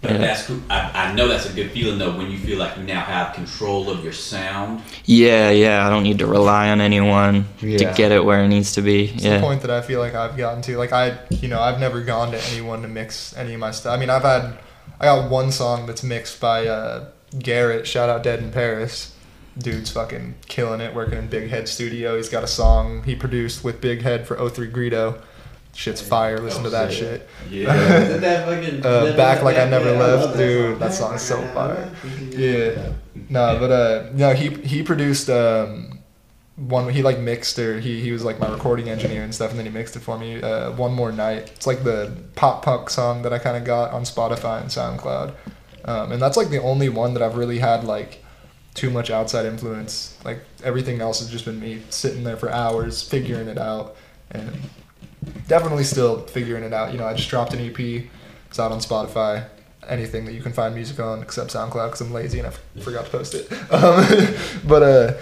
But 0.00 0.12
Yeah. 0.12 0.16
that's 0.18 0.46
cool. 0.46 0.60
I, 0.70 0.90
I 0.94 1.12
know 1.14 1.28
that's 1.28 1.44
a 1.44 1.52
good 1.52 1.72
feeling 1.72 1.98
though 1.98 2.16
when 2.16 2.30
you 2.30 2.38
feel 2.38 2.58
like 2.58 2.74
you 2.78 2.84
now 2.84 3.02
have 3.02 3.34
control 3.34 3.90
of 3.90 4.02
your 4.02 4.14
sound. 4.14 4.80
Yeah, 5.04 5.50
yeah. 5.50 5.86
I 5.86 5.90
don't 5.90 6.04
need 6.04 6.20
to 6.20 6.26
rely 6.26 6.70
on 6.70 6.80
anyone 6.80 7.44
Yeah. 7.60 7.76
to 7.76 7.84
get 7.94 8.10
it 8.12 8.24
where 8.24 8.42
it 8.42 8.48
needs 8.48 8.72
to 8.72 8.82
be. 8.82 9.10
It's 9.10 9.22
the 9.24 9.28
yeah. 9.28 9.40
point 9.42 9.60
that 9.60 9.70
I 9.70 9.82
feel 9.82 10.00
like 10.00 10.14
I've 10.14 10.38
gotten 10.38 10.62
to. 10.62 10.78
Like 10.78 10.94
I, 10.94 11.18
you 11.28 11.48
know, 11.48 11.60
I've 11.60 11.78
never 11.78 12.00
gone 12.00 12.32
to 12.32 12.42
anyone 12.52 12.80
to 12.80 12.88
mix 12.88 13.36
any 13.36 13.52
of 13.52 13.60
my 13.60 13.72
stuff. 13.72 13.94
I 13.94 14.00
mean, 14.00 14.08
I've 14.08 14.22
had, 14.22 14.58
I 14.98 15.04
got 15.04 15.30
one 15.30 15.52
song 15.52 15.84
that's 15.86 16.02
mixed 16.02 16.40
by 16.40 16.66
uh, 16.66 17.04
Garrett. 17.38 17.86
Shout 17.86 18.08
out 18.08 18.22
Dead 18.22 18.38
in 18.38 18.50
Paris. 18.52 19.14
Dude's 19.58 19.90
fucking 19.90 20.34
killing 20.46 20.80
it, 20.80 20.94
working 20.94 21.18
in 21.18 21.26
Big 21.28 21.50
Head 21.50 21.68
Studio. 21.68 22.16
He's 22.16 22.28
got 22.28 22.44
a 22.44 22.46
song 22.48 23.02
he 23.04 23.14
produced 23.14 23.64
with 23.64 23.80
Big 23.80 24.02
Head 24.02 24.26
for 24.26 24.36
03 24.36 24.70
Greedo. 24.70 25.20
Shit's 25.74 26.00
fire. 26.00 26.38
Listen 26.40 26.62
Oh, 26.62 26.64
to 26.64 26.70
that 26.70 26.92
shit. 26.92 27.28
shit. 27.48 27.52
Yeah. 27.62 28.16
That 28.18 28.46
fucking, 28.46 28.84
Uh, 28.84 29.16
Back 29.16 29.42
Like 29.42 29.56
I 29.56 29.68
Never 29.68 29.92
Left, 29.92 30.26
love 30.30 30.36
dude, 30.36 30.74
that 30.74 30.80
Back 30.80 30.92
song's 30.92 31.22
so 31.22 31.40
fire. 31.54 31.90
Yeah. 32.30 32.92
No, 33.28 33.56
but 33.58 33.70
uh, 33.70 34.10
no, 34.14 34.34
he 34.34 34.48
he 34.66 34.82
produced 34.82 35.30
um, 35.30 36.00
one. 36.56 36.88
He 36.92 37.02
like 37.02 37.18
mixed 37.20 37.58
or 37.58 37.78
he 37.80 38.00
he 38.00 38.10
was 38.12 38.24
like 38.24 38.40
my 38.40 38.48
recording 38.50 38.88
engineer 38.88 39.22
and 39.22 39.32
stuff, 39.34 39.50
and 39.50 39.58
then 39.58 39.66
he 39.66 39.72
mixed 39.72 39.94
it 39.94 40.00
for 40.00 40.18
me. 40.18 40.42
Uh, 40.42 40.72
one 40.72 40.92
more 40.92 41.12
night. 41.12 41.50
It's 41.54 41.66
like 41.66 41.84
the 41.84 42.16
pop 42.34 42.64
punk 42.64 42.90
song 42.90 43.22
that 43.22 43.32
I 43.32 43.38
kind 43.38 43.56
of 43.56 43.64
got 43.64 43.92
on 43.92 44.02
Spotify 44.02 44.60
and 44.60 44.68
SoundCloud, 44.70 45.34
um, 45.84 46.12
and 46.12 46.20
that's 46.20 46.36
like 46.36 46.48
the 46.50 46.60
only 46.62 46.88
one 46.88 47.14
that 47.14 47.22
I've 47.22 47.36
really 47.36 47.58
had 47.60 47.84
like 47.84 48.19
too 48.74 48.90
much 48.90 49.10
outside 49.10 49.46
influence. 49.46 50.16
Like 50.24 50.42
everything 50.62 51.00
else 51.00 51.20
has 51.20 51.30
just 51.30 51.44
been 51.44 51.60
me 51.60 51.82
sitting 51.90 52.24
there 52.24 52.36
for 52.36 52.50
hours 52.50 53.02
figuring 53.02 53.48
it 53.48 53.58
out, 53.58 53.96
and 54.30 54.50
definitely 55.48 55.84
still 55.84 56.26
figuring 56.26 56.64
it 56.64 56.72
out. 56.72 56.92
You 56.92 56.98
know, 56.98 57.06
I 57.06 57.14
just 57.14 57.28
dropped 57.28 57.54
an 57.54 57.60
EP. 57.60 58.04
It's 58.48 58.58
out 58.58 58.72
on 58.72 58.78
Spotify 58.78 59.46
anything 59.88 60.24
that 60.24 60.32
you 60.32 60.42
can 60.42 60.52
find 60.52 60.74
music 60.74 61.00
on 61.00 61.22
except 61.22 61.52
SoundCloud 61.52 61.88
because 61.88 62.00
I'm 62.00 62.12
lazy 62.12 62.38
and 62.38 62.46
I 62.46 62.50
f- 62.50 62.60
forgot 62.82 63.06
to 63.06 63.10
post 63.10 63.34
it. 63.34 63.50
Um, 63.70 64.04
but 64.68 64.82
uh, 64.82 65.12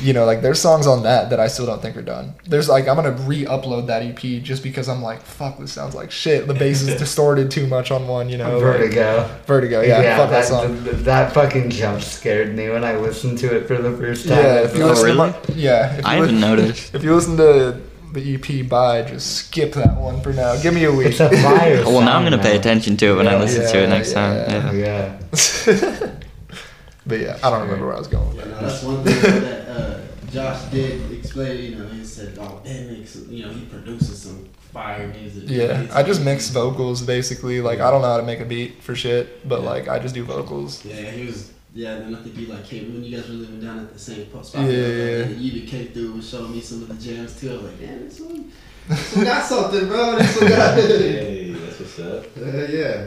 you 0.00 0.12
know, 0.12 0.24
like 0.26 0.42
there's 0.42 0.60
songs 0.60 0.86
on 0.86 1.02
that 1.04 1.30
that 1.30 1.40
I 1.40 1.48
still 1.48 1.64
don't 1.66 1.80
think 1.80 1.96
are 1.96 2.02
done. 2.02 2.34
There's 2.46 2.68
like 2.68 2.86
I'm 2.88 2.96
gonna 2.96 3.12
re-upload 3.12 3.86
that 3.86 4.02
EP 4.02 4.42
just 4.42 4.62
because 4.62 4.88
I'm 4.88 5.02
like, 5.02 5.22
fuck, 5.22 5.58
this 5.58 5.72
sounds 5.72 5.94
like 5.94 6.10
shit. 6.10 6.46
The 6.46 6.54
bass 6.54 6.82
is 6.82 6.98
distorted 6.98 7.50
too 7.50 7.66
much 7.66 7.90
on 7.90 8.06
one, 8.06 8.28
you 8.28 8.36
know. 8.38 8.58
like- 8.58 8.62
Vertigo. 8.78 9.30
Vertigo, 9.46 9.80
yeah, 9.82 10.16
fuck 10.18 10.30
that, 10.30 10.40
that, 10.42 10.44
song. 10.48 10.84
th- 10.84 10.96
that 11.04 11.32
fucking 11.32 11.70
jump 11.70 12.02
scared 12.02 12.54
me 12.54 12.68
when 12.68 12.84
I 12.84 12.96
listened 12.96 13.38
to 13.38 13.56
it 13.56 13.66
for 13.66 13.76
the 13.78 13.96
first 13.96 14.28
time. 14.28 14.36
Yeah, 14.38 14.64
if 14.64 14.76
you 14.76 14.82
Oh, 14.84 14.88
listen 14.88 15.04
really? 15.06 15.32
to 15.32 15.38
my, 15.52 15.54
yeah, 15.54 15.92
if 15.92 15.98
you 15.98 16.02
I 16.04 16.20
li- 16.20 16.26
didn't 16.26 16.40
notice. 16.40 16.94
If 16.94 17.02
you 17.02 17.14
listen 17.14 17.36
to 17.38 17.80
the 18.12 18.34
EP 18.34 18.68
by, 18.68 19.02
just 19.02 19.36
skip 19.46 19.72
that 19.74 19.96
one 19.96 20.20
for 20.22 20.32
now. 20.32 20.56
Give 20.62 20.72
me 20.74 20.84
a 20.84 20.92
week. 20.92 21.08
It's 21.08 21.20
a 21.20 21.28
fire. 21.30 21.82
Well, 21.84 22.00
now 22.02 22.16
I'm 22.16 22.24
gonna 22.24 22.38
pay 22.42 22.56
attention 22.56 22.96
to 22.98 23.06
it 23.12 23.14
when 23.16 23.26
I 23.28 23.32
Yeah, 23.32 23.38
listen 23.40 23.62
to 23.72 23.78
it 23.78 23.82
yeah, 23.82 23.88
next 23.88 24.12
time. 24.12 24.36
yeah. 24.36 24.72
Yeah. 24.72 25.18
Yeah. 25.66 26.10
but 27.06 27.20
yeah, 27.20 27.38
I 27.42 27.50
don't 27.50 27.62
remember 27.62 27.86
where 27.86 27.94
I 27.94 27.98
was 27.98 28.08
going 28.08 28.28
with 28.28 28.38
Yeah, 28.38 28.44
that. 28.52 28.60
no, 28.62 28.68
that's 28.68 28.82
one 28.82 29.04
thing 29.04 29.42
that 29.42 29.65
uh, 29.76 30.00
Josh 30.32 30.62
did 30.70 31.12
explain. 31.12 31.72
You 31.72 31.78
know, 31.78 31.88
he 31.88 32.04
said, 32.04 32.36
"Oh, 32.40 32.60
Ben 32.64 32.92
makes. 32.92 33.16
You 33.16 33.44
know, 33.46 33.52
he 33.52 33.64
produces 33.66 34.22
some 34.22 34.48
fire 34.72 35.08
music." 35.08 35.44
Yeah, 35.46 35.82
It's- 35.82 35.92
I 35.94 36.02
just 36.02 36.22
mix 36.22 36.50
vocals 36.50 37.02
basically. 37.02 37.60
Like 37.60 37.80
I 37.80 37.90
don't 37.90 38.02
know 38.02 38.08
how 38.14 38.16
to 38.18 38.22
make 38.32 38.40
a 38.40 38.44
beat 38.44 38.82
for 38.82 38.94
shit, 38.94 39.48
but 39.48 39.62
like 39.62 39.88
I 39.88 39.98
just 39.98 40.14
do 40.14 40.24
vocals. 40.24 40.84
Yeah, 40.84 41.10
he 41.10 41.26
was. 41.26 41.52
Yeah, 41.74 41.98
then 41.98 42.14
I 42.14 42.22
think 42.22 42.36
you 42.38 42.46
like 42.46 42.64
came 42.64 42.94
when 42.94 43.04
you 43.04 43.14
guys 43.16 43.28
were 43.28 43.34
living 43.34 43.60
down 43.60 43.78
at 43.80 43.92
the 43.92 43.98
same 43.98 44.24
po- 44.32 44.40
spot. 44.42 44.62
Yeah, 44.62 44.68
like, 44.68 44.76
yeah. 44.76 45.24
and 45.28 45.40
You 45.40 45.52
even 45.52 45.68
came 45.68 45.88
through 45.88 46.12
and 46.14 46.24
showed 46.24 46.48
me 46.50 46.60
some 46.62 46.80
of 46.82 46.88
the 46.88 46.94
jams 46.94 47.38
too. 47.38 47.50
I 47.50 47.52
was 47.54 47.62
like, 47.64 47.80
damn, 47.80 48.08
this 48.08 48.18
one, 48.20 48.50
this 48.88 49.14
one 49.16 49.24
got 49.32 49.44
something, 49.44 49.86
bro. 49.86 50.16
This 50.16 50.40
one 50.40 50.48
got. 50.50 50.78
Hey, 50.80 51.50
that's 51.60 51.78
what's 51.80 51.98
up. 51.98 52.24
Uh, 52.38 52.64
yeah. 52.72 53.06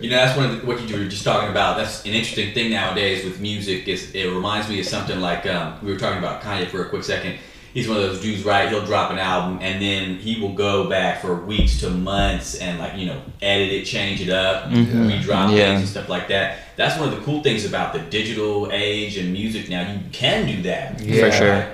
You 0.00 0.10
know, 0.10 0.16
that's 0.16 0.36
one 0.36 0.46
of 0.50 0.60
the, 0.60 0.66
what 0.66 0.88
you 0.88 0.96
were 0.98 1.04
just 1.08 1.24
talking 1.24 1.50
about. 1.50 1.76
That's 1.76 2.04
an 2.04 2.12
interesting 2.12 2.52
thing 2.54 2.70
nowadays 2.70 3.24
with 3.24 3.40
music. 3.40 3.88
Is 3.88 4.14
it 4.14 4.26
reminds 4.26 4.68
me 4.68 4.80
of 4.80 4.86
something 4.86 5.20
like 5.20 5.46
um, 5.46 5.78
we 5.82 5.92
were 5.92 5.98
talking 5.98 6.18
about 6.18 6.42
Kanye 6.42 6.66
for 6.68 6.84
a 6.84 6.88
quick 6.88 7.04
second. 7.04 7.38
He's 7.72 7.88
one 7.88 7.96
of 7.96 8.04
those 8.04 8.20
dudes, 8.22 8.44
right? 8.44 8.68
He'll 8.68 8.86
drop 8.86 9.10
an 9.10 9.18
album 9.18 9.58
and 9.60 9.82
then 9.82 10.16
he 10.18 10.40
will 10.40 10.52
go 10.52 10.88
back 10.88 11.20
for 11.20 11.34
weeks 11.34 11.80
to 11.80 11.90
months 11.90 12.54
and 12.54 12.78
like 12.78 12.96
you 12.96 13.06
know 13.06 13.20
edit 13.42 13.72
it, 13.72 13.84
change 13.84 14.20
it 14.20 14.30
up, 14.30 14.70
Mhm. 14.70 15.08
re-drop 15.08 15.50
Yeah. 15.50 15.56
things 15.70 15.80
and 15.80 15.88
stuff 15.88 16.08
like 16.08 16.28
that. 16.28 16.58
That's 16.76 16.96
one 17.00 17.08
of 17.12 17.16
the 17.18 17.22
cool 17.24 17.42
things 17.42 17.64
about 17.64 17.92
the 17.92 17.98
digital 17.98 18.68
age 18.72 19.16
and 19.16 19.32
music 19.32 19.68
now. 19.68 19.80
You 19.92 19.98
can 20.12 20.46
do 20.46 20.62
that. 20.62 21.00
Yeah. 21.00 21.20
For 21.20 21.32
sure. 21.32 21.66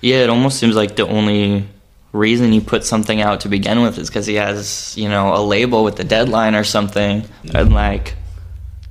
Yeah, 0.00 0.24
it 0.24 0.30
almost 0.30 0.58
seems 0.58 0.74
like 0.74 0.96
the 0.96 1.06
only 1.06 1.64
reason 2.12 2.50
he 2.52 2.60
put 2.60 2.84
something 2.84 3.20
out 3.20 3.40
to 3.42 3.48
begin 3.48 3.82
with 3.82 3.98
is 3.98 4.08
because 4.08 4.26
he 4.26 4.34
has, 4.34 4.94
you 4.96 5.08
know, 5.08 5.34
a 5.34 5.40
label 5.42 5.84
with 5.84 5.98
a 6.00 6.04
deadline 6.04 6.54
or 6.54 6.64
something. 6.64 7.24
And 7.54 7.72
like, 7.72 8.16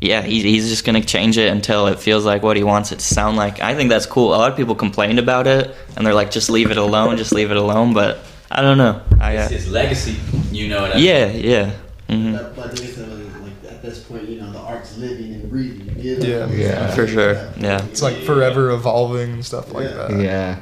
yeah, 0.02 0.22
he, 0.22 0.42
he's 0.42 0.70
just 0.70 0.86
going 0.86 1.02
to 1.02 1.06
change 1.08 1.38
it 1.38 1.52
until 1.52 1.88
it 1.88 2.00
feels 2.00 2.24
like 2.26 2.42
what 2.44 2.56
he 2.56 2.64
wants 2.64 2.92
it 2.94 3.00
to 3.00 3.06
sound 3.06 3.36
like. 3.36 3.60
I 3.62 3.76
think 3.76 3.90
that's 3.90 4.06
cool. 4.06 4.30
A 4.34 4.38
lot 4.38 4.52
of 4.52 4.58
people 4.58 4.74
complained 4.76 5.20
about 5.20 5.48
it 5.48 5.76
and 5.98 6.06
they're 6.06 6.14
like, 6.14 6.32
just 6.32 6.50
leave 6.50 6.72
it 6.72 6.78
alone, 6.78 7.18
just 7.18 7.34
leave 7.34 7.52
it 7.52 7.58
alone. 7.58 7.94
But 7.94 8.20
I 8.50 8.62
don't 8.62 8.78
know. 8.78 9.02
I, 9.20 9.34
It's 9.34 9.52
uh, 9.52 9.54
his 9.56 9.70
legacy. 9.72 10.16
You 10.52 10.70
know 10.70 10.82
what 10.82 10.92
I 10.92 10.96
mean? 10.96 11.04
yeah, 11.04 11.26
yeah. 11.28 11.72
hmm 12.10 12.32
But, 12.38 12.56
but 12.56 12.80
like, 12.80 12.98
I 12.98 13.02
like 13.02 13.64
at 13.72 13.82
this 13.82 14.00
point, 14.04 14.30
you 14.30 14.40
know, 14.40 14.50
the 14.52 14.60
art's 14.60 14.98
living 14.98 15.34
and 15.34 15.50
breathing. 15.50 16.00
You 16.00 16.18
know? 16.18 16.26
Yeah. 16.26 16.48
Yeah. 16.48 16.96
For 16.96 17.06
sure, 17.06 17.34
yeah. 17.58 17.84
It's 17.88 18.02
like 18.02 18.16
forever 18.24 18.72
evolving 18.72 19.34
and 19.34 19.46
stuff 19.46 19.74
like 19.74 19.90
Yeah. 19.90 20.08
that. 20.08 20.22
Yeah. 20.22 20.60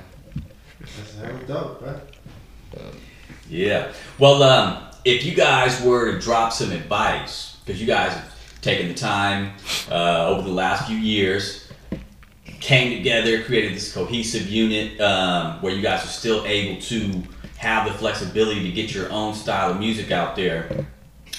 That's 0.79 1.13
that 1.47 1.47
was 1.49 2.01
Yeah. 3.49 3.91
Well, 4.19 4.43
um, 4.43 4.83
if 5.05 5.23
you 5.25 5.33
guys 5.33 5.81
were 5.81 6.11
to 6.11 6.19
drop 6.19 6.51
some 6.51 6.71
advice, 6.71 7.57
because 7.65 7.79
you 7.79 7.87
guys 7.87 8.13
have 8.13 8.61
taken 8.61 8.87
the 8.87 8.93
time 8.93 9.53
uh, 9.89 10.27
over 10.27 10.41
the 10.41 10.53
last 10.53 10.87
few 10.87 10.97
years, 10.97 11.69
came 12.59 12.97
together, 12.97 13.43
created 13.43 13.75
this 13.75 13.93
cohesive 13.93 14.49
unit 14.49 14.99
um, 14.99 15.61
where 15.61 15.73
you 15.73 15.81
guys 15.81 16.03
are 16.03 16.09
still 16.09 16.45
able 16.45 16.81
to 16.81 17.23
have 17.57 17.87
the 17.87 17.93
flexibility 17.93 18.63
to 18.63 18.71
get 18.71 18.93
your 18.93 19.09
own 19.11 19.33
style 19.33 19.71
of 19.71 19.79
music 19.79 20.11
out 20.11 20.35
there. 20.35 20.85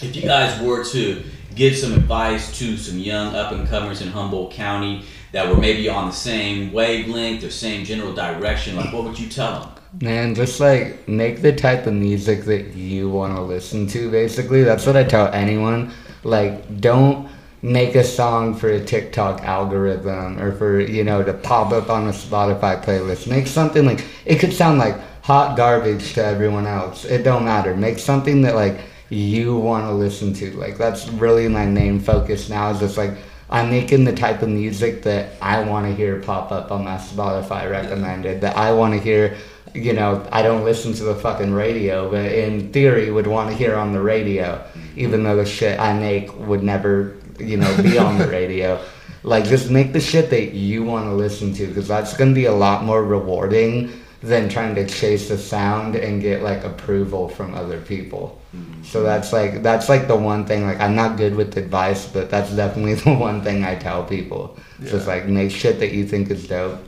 If 0.00 0.16
you 0.16 0.22
guys 0.22 0.60
were 0.62 0.84
to 0.84 1.22
give 1.54 1.76
some 1.76 1.92
advice 1.92 2.56
to 2.58 2.76
some 2.76 2.98
young 2.98 3.34
up 3.34 3.52
and 3.52 3.68
comers 3.68 4.00
in 4.00 4.08
Humboldt 4.08 4.52
County 4.52 5.04
that 5.32 5.48
were 5.48 5.60
maybe 5.60 5.88
on 5.88 6.06
the 6.06 6.14
same 6.14 6.72
wavelength 6.72 7.44
or 7.44 7.50
same 7.50 7.84
general 7.84 8.14
direction, 8.14 8.76
like 8.76 8.92
what 8.92 9.04
would 9.04 9.18
you 9.18 9.28
tell 9.28 9.60
them? 9.60 9.77
Man, 9.92 10.34
just 10.34 10.60
like 10.60 11.08
make 11.08 11.40
the 11.40 11.52
type 11.52 11.86
of 11.86 11.94
music 11.94 12.44
that 12.44 12.74
you 12.74 13.08
want 13.08 13.34
to 13.34 13.40
listen 13.40 13.86
to, 13.88 14.10
basically. 14.10 14.62
That's 14.62 14.86
what 14.86 14.96
I 14.96 15.04
tell 15.04 15.28
anyone. 15.28 15.92
Like, 16.24 16.80
don't 16.80 17.28
make 17.62 17.94
a 17.94 18.04
song 18.04 18.54
for 18.54 18.68
a 18.68 18.84
TikTok 18.84 19.42
algorithm 19.42 20.38
or 20.38 20.52
for, 20.52 20.78
you 20.78 21.04
know, 21.04 21.22
to 21.22 21.32
pop 21.32 21.72
up 21.72 21.88
on 21.88 22.06
a 22.06 22.12
Spotify 22.12 22.84
playlist. 22.84 23.26
Make 23.26 23.46
something 23.46 23.86
like, 23.86 24.04
it 24.26 24.38
could 24.38 24.52
sound 24.52 24.78
like 24.78 24.96
hot 25.22 25.56
garbage 25.56 26.12
to 26.14 26.24
everyone 26.24 26.66
else. 26.66 27.04
It 27.04 27.22
don't 27.22 27.44
matter. 27.44 27.74
Make 27.74 27.98
something 27.98 28.42
that, 28.42 28.54
like, 28.54 28.80
you 29.08 29.56
want 29.56 29.86
to 29.86 29.92
listen 29.92 30.34
to. 30.34 30.50
Like, 30.52 30.76
that's 30.76 31.08
really 31.08 31.48
my 31.48 31.64
main 31.64 31.98
focus 31.98 32.50
now 32.50 32.70
is 32.70 32.80
just 32.80 32.98
like, 32.98 33.12
I'm 33.50 33.70
making 33.70 34.04
the 34.04 34.12
type 34.12 34.42
of 34.42 34.50
music 34.50 35.02
that 35.04 35.32
I 35.40 35.64
want 35.64 35.86
to 35.86 35.94
hear 35.94 36.20
pop 36.20 36.52
up 36.52 36.70
on 36.70 36.84
my 36.84 36.98
Spotify 36.98 37.70
recommended, 37.70 38.42
that 38.42 38.56
I 38.58 38.72
want 38.72 38.92
to 38.92 39.00
hear 39.00 39.38
you 39.78 39.92
know, 39.92 40.26
I 40.32 40.42
don't 40.42 40.64
listen 40.64 40.92
to 40.94 41.04
the 41.04 41.14
fucking 41.14 41.52
radio, 41.52 42.10
but 42.10 42.32
in 42.32 42.72
theory 42.72 43.10
would 43.10 43.26
want 43.26 43.50
to 43.50 43.56
hear 43.56 43.76
on 43.76 43.92
the 43.92 44.00
radio, 44.00 44.56
mm-hmm. 44.56 45.00
even 45.00 45.22
though 45.22 45.36
the 45.36 45.46
shit 45.46 45.78
I 45.78 45.92
make 45.92 46.34
would 46.46 46.62
never, 46.62 47.16
you 47.38 47.56
know, 47.56 47.82
be 47.82 47.98
on 47.98 48.18
the 48.18 48.28
radio. 48.28 48.82
Like, 49.22 49.44
just 49.44 49.70
make 49.70 49.92
the 49.92 50.00
shit 50.00 50.30
that 50.30 50.54
you 50.54 50.84
want 50.84 51.06
to 51.06 51.14
listen 51.14 51.52
to, 51.54 51.66
because 51.66 51.88
that's 51.88 52.16
going 52.16 52.30
to 52.30 52.34
be 52.34 52.46
a 52.46 52.52
lot 52.52 52.84
more 52.84 53.04
rewarding 53.04 53.92
than 54.20 54.48
trying 54.48 54.74
to 54.74 54.86
chase 54.86 55.28
the 55.28 55.38
sound 55.38 55.94
and 55.94 56.20
get 56.20 56.42
like 56.42 56.64
approval 56.64 57.28
from 57.28 57.54
other 57.54 57.80
people. 57.80 58.40
Mm-hmm. 58.54 58.82
So 58.82 59.02
that's 59.02 59.32
like 59.32 59.62
that's 59.62 59.88
like 59.88 60.08
the 60.08 60.16
one 60.16 60.44
thing. 60.44 60.64
Like, 60.66 60.80
I'm 60.80 60.96
not 60.96 61.16
good 61.16 61.34
with 61.34 61.56
advice, 61.56 62.06
but 62.06 62.30
that's 62.30 62.50
definitely 62.50 62.94
the 63.06 63.14
one 63.14 63.42
thing 63.42 63.64
I 63.64 63.76
tell 63.76 64.04
people. 64.04 64.56
Just 64.82 65.06
like 65.08 65.26
make 65.26 65.50
shit 65.50 65.80
that 65.80 65.92
you 65.92 66.06
think 66.06 66.30
is 66.30 66.46
dope. 66.46 66.80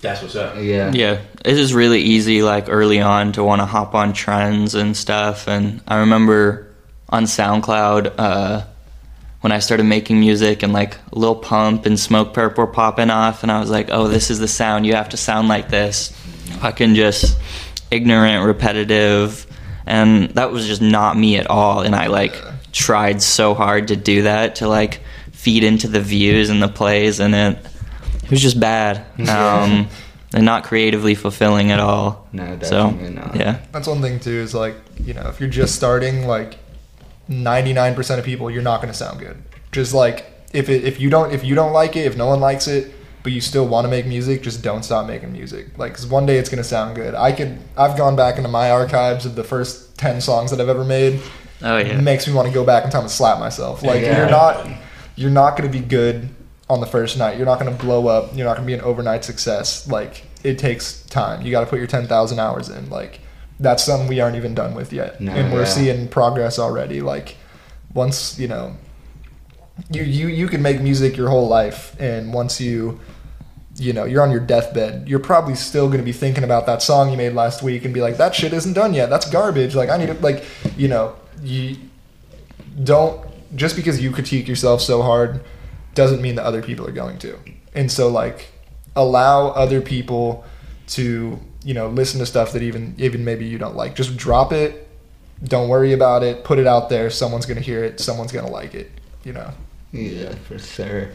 That's 0.00 0.22
what's 0.22 0.36
up. 0.36 0.56
Yeah. 0.56 0.92
Yeah, 0.92 1.20
it 1.44 1.58
is 1.58 1.74
really 1.74 2.00
easy, 2.00 2.42
like 2.42 2.66
early 2.68 3.00
on, 3.00 3.32
to 3.32 3.42
want 3.42 3.60
to 3.60 3.66
hop 3.66 3.94
on 3.94 4.12
trends 4.12 4.74
and 4.74 4.96
stuff. 4.96 5.48
And 5.48 5.80
I 5.88 5.98
remember 5.98 6.72
on 7.08 7.24
SoundCloud 7.24 8.14
uh, 8.16 8.64
when 9.40 9.50
I 9.52 9.58
started 9.58 9.84
making 9.84 10.20
music 10.20 10.62
and 10.62 10.72
like 10.72 10.98
Lil 11.12 11.34
Pump 11.34 11.86
and 11.86 11.96
Smokepurpp 11.96 12.56
were 12.56 12.66
popping 12.68 13.10
off, 13.10 13.42
and 13.42 13.50
I 13.50 13.58
was 13.58 13.70
like, 13.70 13.88
oh, 13.90 14.06
this 14.06 14.30
is 14.30 14.38
the 14.38 14.48
sound. 14.48 14.86
You 14.86 14.94
have 14.94 15.08
to 15.10 15.16
sound 15.16 15.48
like 15.48 15.68
this. 15.68 16.10
Fucking 16.60 16.94
just 16.94 17.36
ignorant, 17.90 18.46
repetitive. 18.46 19.46
And 19.84 20.30
that 20.30 20.52
was 20.52 20.66
just 20.66 20.82
not 20.82 21.16
me 21.16 21.38
at 21.38 21.48
all. 21.48 21.80
And 21.80 21.96
I 21.96 22.06
like 22.06 22.36
tried 22.72 23.22
so 23.22 23.54
hard 23.54 23.88
to 23.88 23.96
do 23.96 24.22
that 24.22 24.56
to 24.56 24.68
like 24.68 25.00
feed 25.32 25.64
into 25.64 25.88
the 25.88 26.00
views 26.00 26.50
and 26.50 26.62
the 26.62 26.68
plays, 26.68 27.18
and 27.18 27.34
it 27.34 27.58
it 28.28 28.30
was 28.30 28.40
just 28.42 28.60
bad. 28.60 29.04
Um, 29.28 29.88
and 30.34 30.44
not 30.44 30.62
creatively 30.64 31.14
fulfilling 31.14 31.70
at 31.72 31.80
all. 31.80 32.28
No, 32.32 32.58
So 32.62 32.90
not. 32.90 33.34
yeah, 33.34 33.60
That's 33.72 33.88
one 33.88 34.02
thing 34.02 34.20
too. 34.20 34.30
Is 34.40 34.54
like 34.54 34.74
you 35.02 35.14
know 35.14 35.26
if 35.28 35.40
you're 35.40 35.48
just 35.48 35.74
starting, 35.74 36.26
like 36.26 36.58
99% 37.30 38.18
of 38.18 38.24
people, 38.24 38.50
you're 38.50 38.62
not 38.62 38.80
going 38.80 38.92
to 38.92 38.98
sound 38.98 39.20
good. 39.20 39.42
Just 39.72 39.94
like 39.94 40.26
if 40.52 40.68
it, 40.68 40.84
if 40.84 41.00
you 41.00 41.10
don't 41.10 41.32
if 41.32 41.44
you 41.44 41.54
don't 41.54 41.72
like 41.72 41.96
it, 41.96 42.06
if 42.06 42.16
no 42.16 42.26
one 42.26 42.40
likes 42.40 42.66
it, 42.68 42.92
but 43.22 43.32
you 43.32 43.40
still 43.40 43.66
want 43.66 43.84
to 43.84 43.90
make 43.90 44.06
music, 44.06 44.42
just 44.42 44.62
don't 44.62 44.82
stop 44.82 45.06
making 45.06 45.32
music. 45.32 45.76
Like, 45.76 45.94
cause 45.94 46.06
one 46.06 46.24
day 46.26 46.38
it's 46.38 46.48
going 46.48 46.62
to 46.62 46.68
sound 46.68 46.94
good. 46.96 47.14
I 47.14 47.32
could 47.32 47.58
I've 47.76 47.96
gone 47.96 48.16
back 48.16 48.36
into 48.36 48.48
my 48.48 48.70
archives 48.70 49.26
of 49.26 49.34
the 49.34 49.44
first 49.44 49.98
10 49.98 50.20
songs 50.20 50.50
that 50.50 50.60
I've 50.60 50.68
ever 50.68 50.84
made. 50.84 51.20
oh 51.62 51.76
yeah, 51.78 51.98
It 51.98 52.02
makes 52.02 52.26
me 52.26 52.32
want 52.34 52.48
to 52.48 52.54
go 52.54 52.64
back 52.64 52.84
in 52.84 52.90
time 52.90 53.02
and 53.02 53.10
slap 53.10 53.38
myself. 53.40 53.82
Like 53.82 54.02
Yeah. 54.02 54.18
you're 54.18 54.30
not 54.30 54.66
you're 55.16 55.30
not 55.30 55.56
going 55.56 55.70
to 55.70 55.78
be 55.78 55.84
good 55.84 56.28
on 56.70 56.80
the 56.80 56.86
first 56.86 57.18
night. 57.18 57.36
You're 57.36 57.46
not 57.46 57.58
going 57.58 57.74
to 57.74 57.84
blow 57.84 58.08
up. 58.08 58.36
You're 58.36 58.46
not 58.46 58.56
going 58.56 58.66
to 58.66 58.70
be 58.70 58.74
an 58.74 58.82
overnight 58.82 59.24
success. 59.24 59.88
Like 59.88 60.24
it 60.44 60.58
takes 60.58 61.02
time. 61.04 61.42
You 61.42 61.50
got 61.50 61.60
to 61.60 61.66
put 61.66 61.78
your 61.78 61.88
10,000 61.88 62.38
hours 62.38 62.68
in. 62.68 62.90
Like 62.90 63.20
that's 63.60 63.84
something 63.84 64.08
we 64.08 64.20
aren't 64.20 64.36
even 64.36 64.54
done 64.54 64.74
with 64.74 64.92
yet. 64.92 65.20
No, 65.20 65.32
and 65.32 65.52
we're 65.52 65.60
yeah. 65.60 65.66
seeing 65.66 66.08
progress 66.08 66.58
already. 66.58 67.00
Like 67.00 67.36
once, 67.94 68.38
you 68.38 68.48
know, 68.48 68.76
you 69.90 70.02
you 70.02 70.26
you 70.28 70.48
can 70.48 70.60
make 70.60 70.80
music 70.80 71.16
your 71.16 71.28
whole 71.28 71.46
life 71.46 71.94
and 72.00 72.32
once 72.32 72.60
you 72.60 73.00
you 73.80 73.92
know, 73.92 74.04
you're 74.04 74.22
on 74.22 74.30
your 74.30 74.40
deathbed, 74.40 75.08
you're 75.08 75.18
probably 75.18 75.54
still 75.54 75.86
going 75.86 75.98
to 75.98 76.04
be 76.04 76.12
thinking 76.12 76.44
about 76.44 76.66
that 76.66 76.82
song 76.82 77.10
you 77.10 77.16
made 77.16 77.32
last 77.32 77.62
week 77.62 77.84
and 77.84 77.94
be 77.94 78.00
like, 78.00 78.16
that 78.16 78.34
shit 78.34 78.52
isn't 78.52 78.72
done 78.72 78.92
yet. 78.92 79.08
That's 79.08 79.30
garbage. 79.30 79.74
Like, 79.74 79.88
I 79.88 79.96
need 79.96 80.06
to, 80.06 80.14
like, 80.14 80.44
you 80.76 80.88
know, 80.88 81.14
you 81.42 81.76
don't, 82.82 83.24
just 83.54 83.76
because 83.76 84.02
you 84.02 84.10
critique 84.10 84.48
yourself 84.48 84.80
so 84.80 85.02
hard 85.02 85.40
doesn't 85.98 86.22
mean 86.22 86.36
that 86.36 86.44
other 86.44 86.62
people 86.62 86.86
are 86.86 86.92
going 86.92 87.18
to. 87.18 87.36
And 87.74 87.90
so, 87.90 88.06
like, 88.08 88.52
allow 88.94 89.48
other 89.48 89.80
people 89.80 90.44
to, 90.90 91.40
you 91.64 91.74
know, 91.74 91.88
listen 91.88 92.20
to 92.20 92.26
stuff 92.26 92.52
that 92.52 92.62
even, 92.62 92.94
even 92.98 93.24
maybe 93.24 93.46
you 93.46 93.58
don't 93.58 93.74
like. 93.74 93.96
Just 93.96 94.16
drop 94.16 94.52
it. 94.52 94.88
Don't 95.42 95.68
worry 95.68 95.92
about 95.92 96.22
it. 96.22 96.44
Put 96.44 96.60
it 96.60 96.68
out 96.68 96.88
there. 96.88 97.10
Someone's 97.10 97.46
going 97.46 97.58
to 97.58 97.64
hear 97.64 97.82
it. 97.82 97.98
Someone's 97.98 98.30
going 98.30 98.46
to 98.46 98.52
like 98.52 98.76
it, 98.76 98.92
you 99.24 99.32
know? 99.32 99.50
Yeah, 99.90 100.36
for 100.46 100.56
sure. 100.56 101.08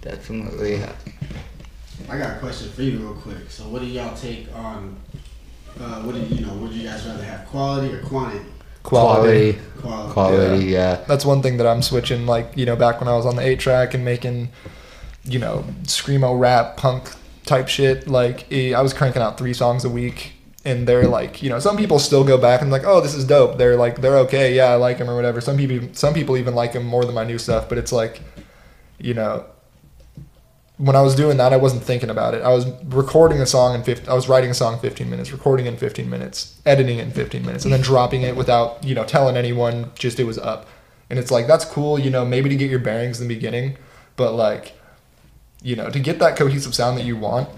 Definitely. 0.00 0.82
I 2.08 2.18
got 2.18 2.36
a 2.36 2.40
question 2.40 2.68
for 2.72 2.82
you 2.82 2.98
real 2.98 3.14
quick. 3.14 3.48
So 3.48 3.62
what 3.68 3.82
do 3.82 3.86
y'all 3.86 4.16
take 4.16 4.52
on? 4.56 4.96
Uh, 5.78 6.02
what 6.02 6.16
do 6.16 6.20
you, 6.20 6.36
you 6.38 6.46
know? 6.46 6.54
Would 6.54 6.72
you 6.72 6.88
guys 6.88 7.06
rather 7.06 7.22
have 7.22 7.46
quality 7.46 7.94
or 7.94 8.02
quantity? 8.02 8.44
Quality, 8.82 9.58
Quality. 9.80 10.12
quality, 10.12 10.64
yeah. 10.66 10.96
That's 11.06 11.24
one 11.24 11.42
thing 11.42 11.56
that 11.58 11.66
I'm 11.66 11.82
switching. 11.82 12.26
Like 12.26 12.56
you 12.56 12.66
know, 12.66 12.76
back 12.76 13.00
when 13.00 13.08
I 13.08 13.14
was 13.16 13.26
on 13.26 13.36
the 13.36 13.42
eight 13.42 13.60
track 13.60 13.94
and 13.94 14.04
making, 14.04 14.50
you 15.24 15.38
know, 15.38 15.64
screamo 15.84 16.38
rap 16.38 16.76
punk 16.76 17.10
type 17.46 17.68
shit. 17.68 18.08
Like 18.08 18.52
I 18.52 18.80
was 18.82 18.92
cranking 18.92 19.22
out 19.22 19.38
three 19.38 19.54
songs 19.54 19.84
a 19.84 19.88
week, 19.88 20.32
and 20.64 20.86
they're 20.86 21.06
like, 21.06 21.42
you 21.42 21.48
know, 21.48 21.58
some 21.58 21.76
people 21.76 21.98
still 21.98 22.24
go 22.24 22.38
back 22.38 22.60
and 22.62 22.70
like, 22.70 22.84
oh, 22.84 23.00
this 23.00 23.14
is 23.14 23.24
dope. 23.24 23.58
They're 23.58 23.76
like, 23.76 24.00
they're 24.00 24.18
okay. 24.18 24.54
Yeah, 24.54 24.66
I 24.66 24.74
like 24.76 24.98
them 24.98 25.08
or 25.08 25.16
whatever. 25.16 25.40
Some 25.40 25.56
people, 25.56 25.88
some 25.92 26.14
people 26.14 26.36
even 26.36 26.54
like 26.54 26.72
them 26.72 26.84
more 26.84 27.04
than 27.04 27.14
my 27.14 27.24
new 27.24 27.38
stuff. 27.38 27.68
But 27.68 27.78
it's 27.78 27.92
like, 27.92 28.20
you 28.98 29.14
know, 29.14 29.44
when 30.82 30.96
I 30.96 31.00
was 31.00 31.14
doing 31.14 31.36
that, 31.36 31.52
I 31.52 31.58
wasn't 31.58 31.84
thinking 31.84 32.10
about 32.10 32.34
it. 32.34 32.42
I 32.42 32.48
was 32.48 32.66
recording 32.86 33.40
a 33.40 33.46
song 33.46 33.76
in 33.76 33.84
15, 33.84 34.08
I 34.08 34.14
was 34.14 34.28
writing 34.28 34.50
a 34.50 34.54
song 34.54 34.80
15 34.80 35.08
minutes, 35.08 35.30
recording 35.30 35.66
in 35.66 35.76
15 35.76 36.10
minutes, 36.10 36.60
editing 36.66 36.98
it 36.98 37.02
in 37.02 37.12
15 37.12 37.46
minutes, 37.46 37.64
and 37.64 37.72
then 37.72 37.80
dropping 37.80 38.22
it 38.22 38.34
without, 38.34 38.82
you 38.82 38.92
know, 38.92 39.04
telling 39.04 39.36
anyone, 39.36 39.92
just 39.94 40.18
it 40.18 40.24
was 40.24 40.38
up. 40.38 40.66
And 41.08 41.20
it's 41.20 41.30
like, 41.30 41.46
that's 41.46 41.64
cool, 41.64 42.00
you 42.00 42.10
know, 42.10 42.24
maybe 42.24 42.48
to 42.48 42.56
get 42.56 42.68
your 42.68 42.80
bearings 42.80 43.20
in 43.20 43.28
the 43.28 43.32
beginning, 43.32 43.76
but 44.16 44.32
like, 44.32 44.72
you 45.62 45.76
know, 45.76 45.88
to 45.88 46.00
get 46.00 46.18
that 46.18 46.34
cohesive 46.34 46.74
sound 46.74 46.98
that 46.98 47.04
you 47.04 47.16
want, 47.16 47.48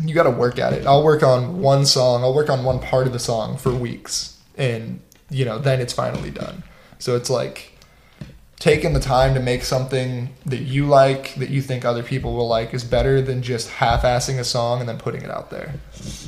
you 0.00 0.14
got 0.14 0.22
to 0.22 0.30
work 0.30 0.60
at 0.60 0.72
it. 0.72 0.86
I'll 0.86 1.02
work 1.02 1.24
on 1.24 1.58
one 1.60 1.84
song, 1.84 2.22
I'll 2.22 2.34
work 2.34 2.48
on 2.48 2.62
one 2.62 2.78
part 2.78 3.08
of 3.08 3.12
the 3.12 3.18
song 3.18 3.56
for 3.56 3.74
weeks, 3.74 4.38
and, 4.56 5.00
you 5.30 5.44
know, 5.44 5.58
then 5.58 5.80
it's 5.80 5.92
finally 5.92 6.30
done. 6.30 6.62
So 7.00 7.16
it's 7.16 7.28
like, 7.28 7.71
taking 8.62 8.92
the 8.92 9.00
time 9.00 9.34
to 9.34 9.40
make 9.40 9.64
something 9.64 10.32
that 10.46 10.60
you 10.60 10.86
like 10.86 11.34
that 11.34 11.50
you 11.50 11.60
think 11.60 11.84
other 11.84 12.04
people 12.04 12.32
will 12.32 12.46
like 12.46 12.72
is 12.72 12.84
better 12.84 13.20
than 13.20 13.42
just 13.42 13.68
half-assing 13.68 14.38
a 14.38 14.44
song 14.44 14.78
and 14.78 14.88
then 14.88 14.96
putting 14.96 15.20
it 15.20 15.30
out 15.32 15.50
there 15.50 15.74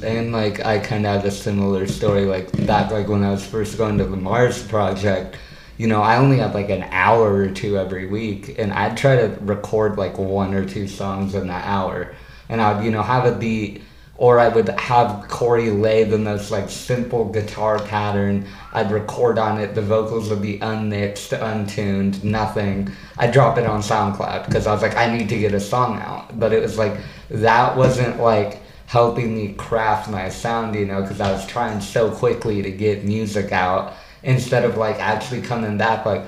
And 0.03 0.33
like 0.33 0.59
I 0.67 0.81
kind 0.81 1.07
of 1.07 1.15
have 1.15 1.25
a 1.25 1.31
similar 1.31 1.87
story. 1.87 2.25
Like 2.25 2.51
back, 2.67 2.91
like 2.91 3.07
when 3.07 3.23
I 3.23 3.31
was 3.31 3.47
first 3.47 3.79
going 3.79 3.99
to 3.99 4.05
the 4.05 4.17
MARZ 4.17 4.69
project, 4.69 5.37
you 5.79 5.87
know, 5.87 6.03
I 6.03 6.17
only 6.17 6.39
had 6.39 6.55
like 6.55 6.71
an 6.71 6.83
hour 6.91 7.35
or 7.35 7.51
two 7.51 7.79
every 7.79 8.07
week, 8.07 8.59
and 8.59 8.73
I'd 8.73 8.97
try 8.97 9.15
to 9.15 9.39
record 9.43 9.97
like 9.97 10.19
one 10.19 10.55
or 10.55 10.65
two 10.65 10.89
songs 10.89 11.37
in 11.37 11.47
that 11.47 11.65
hour, 11.65 12.17
and 12.49 12.61
I'd 12.61 12.85
you 12.85 12.91
know 12.91 13.03
have 13.03 13.27
a 13.27 13.37
beat, 13.37 13.83
or 14.17 14.39
I 14.39 14.49
would 14.49 14.69
have 14.69 15.29
Corey 15.29 15.71
lay 15.71 16.05
the 16.05 16.19
most 16.19 16.51
like 16.51 16.71
simple 16.71 17.25
guitar 17.25 17.81
pattern. 17.81 18.47
I'd 18.73 18.93
record 18.93 19.39
on 19.39 19.59
it. 19.59 19.75
The 19.75 19.83
vocals 19.83 20.31
would 20.31 20.43
be 20.43 20.59
unmixed, 20.61 21.33
untuned, 21.33 22.23
nothing. 22.23 22.91
I'd 23.19 23.33
drop 23.33 23.59
it 23.59 23.67
on 23.67 23.83
SoundCloud 23.83 24.47
because 24.47 24.67
I 24.67 24.73
was 24.73 24.83
like, 24.83 24.97
I 24.97 25.17
need 25.17 25.29
to 25.31 25.39
get 25.39 25.53
a 25.53 25.61
song 25.61 26.01
out. 26.01 26.39
But 26.39 26.53
it 26.53 26.63
was 26.63 26.79
like 26.79 26.97
that 27.31 27.77
wasn't 27.77 28.21
like 28.21 28.61
helping 28.87 29.35
me 29.35 29.55
craft 29.55 30.09
my 30.09 30.29
sound, 30.29 30.75
you 30.75 30.87
know, 30.87 31.03
because 31.03 31.21
I 31.21 31.33
was 31.33 31.45
trying 31.47 31.81
so 31.81 32.11
quickly 32.11 32.63
to 32.63 32.71
get 32.71 33.05
music 33.05 33.51
out 33.51 33.95
instead 34.23 34.65
of 34.65 34.77
like 34.77 34.97
actually 35.01 35.43
coming 35.43 35.77
back. 35.77 36.07
Like, 36.07 36.27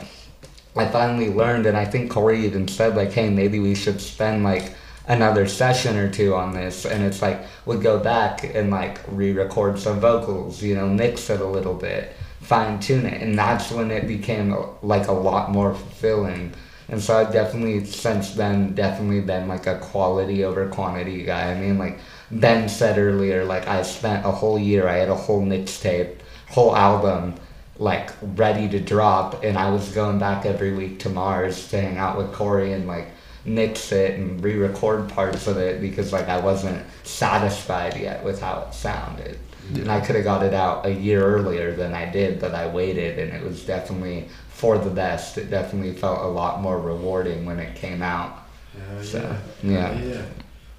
I 0.74 0.86
finally 0.88 1.30
learned, 1.30 1.64
and 1.64 1.76
I 1.76 1.86
think 1.86 2.10
Corey 2.10 2.44
even 2.44 2.68
said, 2.68 2.96
like, 2.96 3.12
hey, 3.12 3.30
maybe 3.30 3.60
we 3.60 3.74
should 3.74 4.00
spend 4.00 4.44
like 4.44 4.74
another 5.08 5.46
session 5.46 5.96
or 5.96 6.10
two 6.10 6.34
on 6.34 6.52
this. 6.52 6.84
And 6.84 7.04
it's 7.04 7.22
like, 7.22 7.40
we'd 7.64 7.82
go 7.82 7.98
back 7.98 8.44
and 8.54 8.70
like 8.70 9.00
re 9.08 9.32
record 9.32 9.78
some 9.78 10.00
vocals, 10.00 10.62
you 10.62 10.74
know, 10.74 10.88
mix 10.88 11.30
it 11.30 11.40
a 11.40 11.46
little 11.46 11.74
bit, 11.74 12.12
fine 12.40 12.80
tune 12.80 13.06
it. 13.06 13.22
And 13.22 13.38
that's 13.38 13.70
when 13.70 13.90
it 13.90 14.06
became 14.06 14.56
like 14.82 15.08
a 15.08 15.12
lot 15.12 15.50
more 15.50 15.74
fulfilling. 15.74 16.52
And 16.88 17.02
so 17.02 17.18
I've 17.18 17.32
definitely 17.32 17.84
since 17.84 18.34
then 18.34 18.74
definitely 18.74 19.20
been 19.20 19.48
like 19.48 19.66
a 19.66 19.78
quality 19.78 20.44
over 20.44 20.68
quantity 20.68 21.24
guy. 21.24 21.50
I 21.50 21.60
mean 21.60 21.78
like 21.78 21.98
Ben 22.30 22.68
said 22.68 22.98
earlier, 22.98 23.44
like 23.44 23.66
I 23.66 23.82
spent 23.82 24.24
a 24.24 24.30
whole 24.30 24.58
year, 24.58 24.88
I 24.88 24.96
had 24.96 25.08
a 25.08 25.14
whole 25.14 25.42
mixtape, 25.42 26.16
whole 26.48 26.76
album, 26.76 27.34
like 27.78 28.10
ready 28.22 28.68
to 28.68 28.80
drop 28.80 29.42
and 29.44 29.58
I 29.58 29.70
was 29.70 29.92
going 29.92 30.18
back 30.18 30.46
every 30.46 30.72
week 30.74 31.00
to 31.00 31.10
MARZ 31.10 31.70
to 31.70 31.80
hang 31.80 31.98
out 31.98 32.16
with 32.16 32.32
Corey 32.32 32.72
and 32.72 32.86
like 32.86 33.08
mix 33.46 33.92
it 33.92 34.18
and 34.18 34.42
re-record 34.42 35.08
parts 35.08 35.46
of 35.46 35.56
it 35.56 35.80
because 35.80 36.12
like 36.12 36.28
I 36.28 36.38
wasn't 36.40 36.84
satisfied 37.04 37.96
yet 37.96 38.24
with 38.24 38.40
how 38.40 38.66
it 38.68 38.74
sounded. 38.74 39.38
And 39.74 39.90
I 39.90 40.00
could 40.00 40.14
have 40.14 40.24
got 40.24 40.44
it 40.44 40.54
out 40.54 40.86
a 40.86 40.90
year 40.92 41.24
earlier 41.24 41.74
than 41.74 41.92
I 41.92 42.08
did, 42.10 42.40
but 42.40 42.54
I 42.54 42.68
waited 42.68 43.18
and 43.18 43.32
it 43.32 43.42
was 43.42 43.64
definitely 43.64 44.28
for 44.48 44.78
the 44.78 44.90
best. 44.90 45.38
It 45.38 45.50
definitely 45.50 45.92
felt 45.94 46.20
a 46.20 46.28
lot 46.28 46.60
more 46.60 46.78
rewarding 46.78 47.44
when 47.44 47.58
it 47.58 47.74
came 47.74 48.00
out. 48.00 48.44
Hell 48.72 49.02
So, 49.02 49.36
yeah. 49.62 49.92
yeah. 49.98 50.04
yeah. 50.04 50.22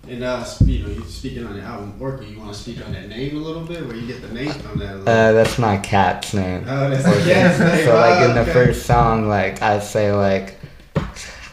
And 0.10 0.24
uh, 0.24 0.46
you 0.64 0.88
know, 0.88 1.02
speaking 1.04 1.46
on 1.46 1.58
the 1.58 1.62
album 1.64 1.94
Orca, 2.00 2.24
you 2.24 2.40
want 2.40 2.54
to 2.54 2.58
speak 2.58 2.86
on 2.86 2.94
that 2.94 3.10
name 3.10 3.36
a 3.36 3.40
little 3.42 3.64
bit, 3.64 3.86
where 3.86 3.96
you 3.96 4.08
get 4.08 4.22
the 4.22 4.30
name 4.34 4.52
from 4.52 4.80
that? 4.80 5.00
Little 5.00 5.10
Uh, 5.10 5.32
that's 5.34 5.58
my 5.60 5.76
cat's 5.78 6.34
name. 6.34 6.64
Oh, 6.66 6.90
that's 6.90 7.04
the 7.04 7.30
cat's 7.30 7.60
name. 7.60 7.86
So 7.86 7.94
like 7.96 8.22
Oh, 8.22 8.30
in 8.30 8.36
the 8.36 8.42
okay. 8.44 8.54
first 8.54 8.86
song, 8.86 9.28
like 9.28 9.62
I 9.62 9.80
say 9.80 10.14
like 10.14 10.56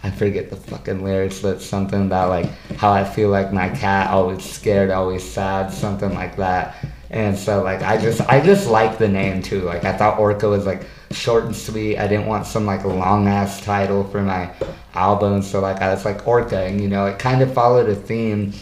I 0.04 0.10
forget 0.10 0.50
the 0.50 0.56
fucking 0.56 1.02
lyrics, 1.02 1.40
but 1.40 1.62
something 1.62 2.02
about 2.02 2.28
like 2.28 2.44
how 2.76 2.92
I 2.92 3.04
feel 3.04 3.30
like 3.30 3.54
my 3.54 3.70
cat 3.70 4.10
always 4.10 4.44
scared, 4.44 4.90
always 4.90 5.26
sad, 5.26 5.72
something 5.72 6.12
like 6.12 6.36
that. 6.36 6.76
And 7.08 7.38
so 7.38 7.62
like 7.62 7.80
I 7.80 7.96
just 7.96 8.20
I 8.20 8.44
just 8.44 8.68
like 8.68 8.98
the 8.98 9.08
name 9.08 9.40
too. 9.40 9.62
Like 9.62 9.84
I 9.84 9.96
thought 9.96 10.18
Orca 10.18 10.46
was 10.46 10.66
like 10.66 10.84
short 11.10 11.44
and 11.44 11.56
sweet. 11.56 11.96
I 11.96 12.06
didn't 12.06 12.26
want 12.26 12.46
some 12.46 12.66
like 12.66 12.84
long 12.84 13.28
ass 13.28 13.62
title 13.64 14.04
for 14.04 14.20
my 14.20 14.50
album, 14.92 15.40
so 15.40 15.60
like 15.60 15.80
I 15.80 15.94
was 15.94 16.04
like 16.04 16.28
Orca, 16.28 16.64
and 16.64 16.82
you 16.82 16.88
know 16.88 17.06
it 17.06 17.18
kind 17.18 17.40
of 17.40 17.54
followed 17.54 17.88
a 17.88 17.94
theme. 17.94 18.52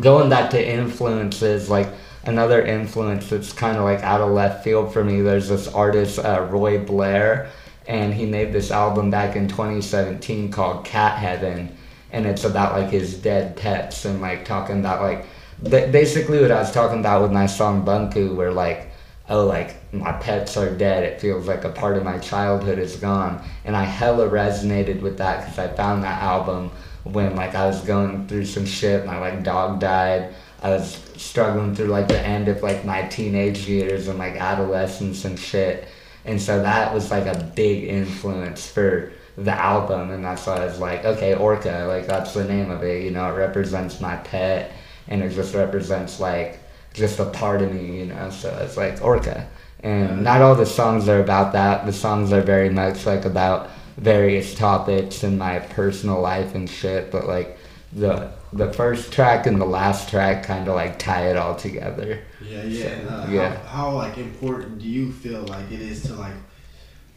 Going 0.00 0.30
back 0.30 0.48
to 0.50 0.66
influences, 0.66 1.68
like 1.68 1.88
another 2.24 2.62
influence 2.62 3.28
that's 3.28 3.52
kind 3.52 3.76
of 3.76 3.84
like 3.84 4.00
out 4.00 4.22
of 4.22 4.30
left 4.30 4.64
field 4.64 4.90
for 4.90 5.04
me. 5.04 5.20
There's 5.20 5.50
this 5.50 5.68
artist 5.68 6.18
uh, 6.18 6.46
Roy 6.50 6.78
Blair, 6.78 7.50
and 7.88 8.12
he 8.12 8.26
made 8.26 8.52
this 8.52 8.70
album 8.70 9.10
back 9.10 9.34
in 9.34 9.48
2017 9.48 10.52
called 10.52 10.84
Cat 10.84 11.18
Heaven, 11.18 11.74
and 12.12 12.26
it's 12.26 12.44
about 12.44 12.78
like 12.78 12.90
his 12.90 13.14
dead 13.16 13.56
pets 13.56 14.04
and 14.04 14.20
like 14.20 14.44
talking 14.44 14.80
about 14.80 15.00
like 15.00 15.26
ba- 15.62 15.88
basically 15.90 16.40
what 16.40 16.52
I 16.52 16.60
was 16.60 16.70
talking 16.70 17.00
about 17.00 17.22
with 17.22 17.32
my 17.32 17.46
song 17.46 17.84
Bunku, 17.84 18.36
where 18.36 18.52
like 18.52 18.90
oh 19.30 19.46
like 19.46 19.92
my 19.92 20.12
pets 20.12 20.56
are 20.58 20.72
dead. 20.76 21.02
It 21.02 21.20
feels 21.20 21.48
like 21.48 21.64
a 21.64 21.70
part 21.70 21.96
of 21.96 22.04
my 22.04 22.18
childhood 22.18 22.78
is 22.78 22.96
gone, 22.96 23.42
and 23.64 23.74
I 23.74 23.84
hella 23.84 24.28
resonated 24.28 25.00
with 25.00 25.16
that 25.18 25.40
because 25.40 25.58
I 25.58 25.74
found 25.74 26.04
that 26.04 26.22
album 26.22 26.70
when 27.04 27.36
like 27.36 27.54
I 27.54 27.66
was 27.66 27.80
going 27.80 28.28
through 28.28 28.44
some 28.44 28.66
shit. 28.66 29.06
My 29.06 29.18
like 29.18 29.42
dog 29.42 29.80
died. 29.80 30.34
I 30.62 30.70
was 30.70 31.02
struggling 31.16 31.74
through 31.74 31.86
like 31.86 32.08
the 32.08 32.20
end 32.20 32.48
of 32.48 32.62
like 32.62 32.84
my 32.84 33.02
teenage 33.08 33.66
years 33.66 34.08
and 34.08 34.18
like 34.18 34.34
adolescence 34.34 35.24
and 35.24 35.38
shit. 35.38 35.88
And 36.24 36.40
so 36.40 36.62
that 36.62 36.92
was 36.92 37.10
like 37.10 37.26
a 37.26 37.52
big 37.54 37.84
influence 37.84 38.68
for 38.68 39.12
the 39.36 39.52
album 39.52 40.10
and 40.10 40.24
that's 40.24 40.46
why 40.46 40.56
I 40.56 40.64
was 40.64 40.80
like, 40.80 41.04
okay, 41.04 41.34
Orca, 41.34 41.84
like 41.86 42.06
that's 42.06 42.34
the 42.34 42.44
name 42.44 42.70
of 42.70 42.82
it, 42.82 43.04
you 43.04 43.12
know, 43.12 43.32
it 43.32 43.36
represents 43.36 44.00
my 44.00 44.16
pet 44.16 44.72
and 45.06 45.22
it 45.22 45.30
just 45.30 45.54
represents 45.54 46.18
like 46.18 46.58
just 46.92 47.20
a 47.20 47.24
part 47.26 47.62
of 47.62 47.72
me, 47.72 47.98
you 47.98 48.06
know, 48.06 48.30
so 48.30 48.56
it's 48.62 48.76
like 48.76 49.00
Orca. 49.02 49.48
And 49.80 50.24
not 50.24 50.42
all 50.42 50.56
the 50.56 50.66
songs 50.66 51.08
are 51.08 51.20
about 51.20 51.52
that. 51.52 51.86
The 51.86 51.92
songs 51.92 52.32
are 52.32 52.42
very 52.42 52.68
much 52.68 53.06
like 53.06 53.24
about 53.24 53.70
various 53.96 54.54
topics 54.54 55.22
in 55.22 55.38
my 55.38 55.60
personal 55.60 56.20
life 56.20 56.56
and 56.56 56.68
shit, 56.68 57.12
but 57.12 57.28
like 57.28 57.56
the 57.92 58.32
the 58.52 58.72
first 58.72 59.12
track 59.12 59.46
and 59.46 59.60
the 59.60 59.66
last 59.66 60.08
track 60.08 60.44
kind 60.44 60.68
of 60.68 60.74
like 60.74 60.98
tie 60.98 61.30
it 61.30 61.36
all 61.36 61.54
together. 61.54 62.20
Yeah, 62.50 62.62
yeah. 62.64 62.86
And, 62.86 63.08
uh, 63.08 63.26
Yeah. 63.30 63.56
How, 63.66 63.90
how 63.90 63.94
like 63.96 64.18
important 64.18 64.78
do 64.78 64.88
you 64.88 65.12
feel 65.12 65.42
like 65.42 65.70
it 65.70 65.80
is 65.80 66.02
to 66.04 66.14
like, 66.14 66.34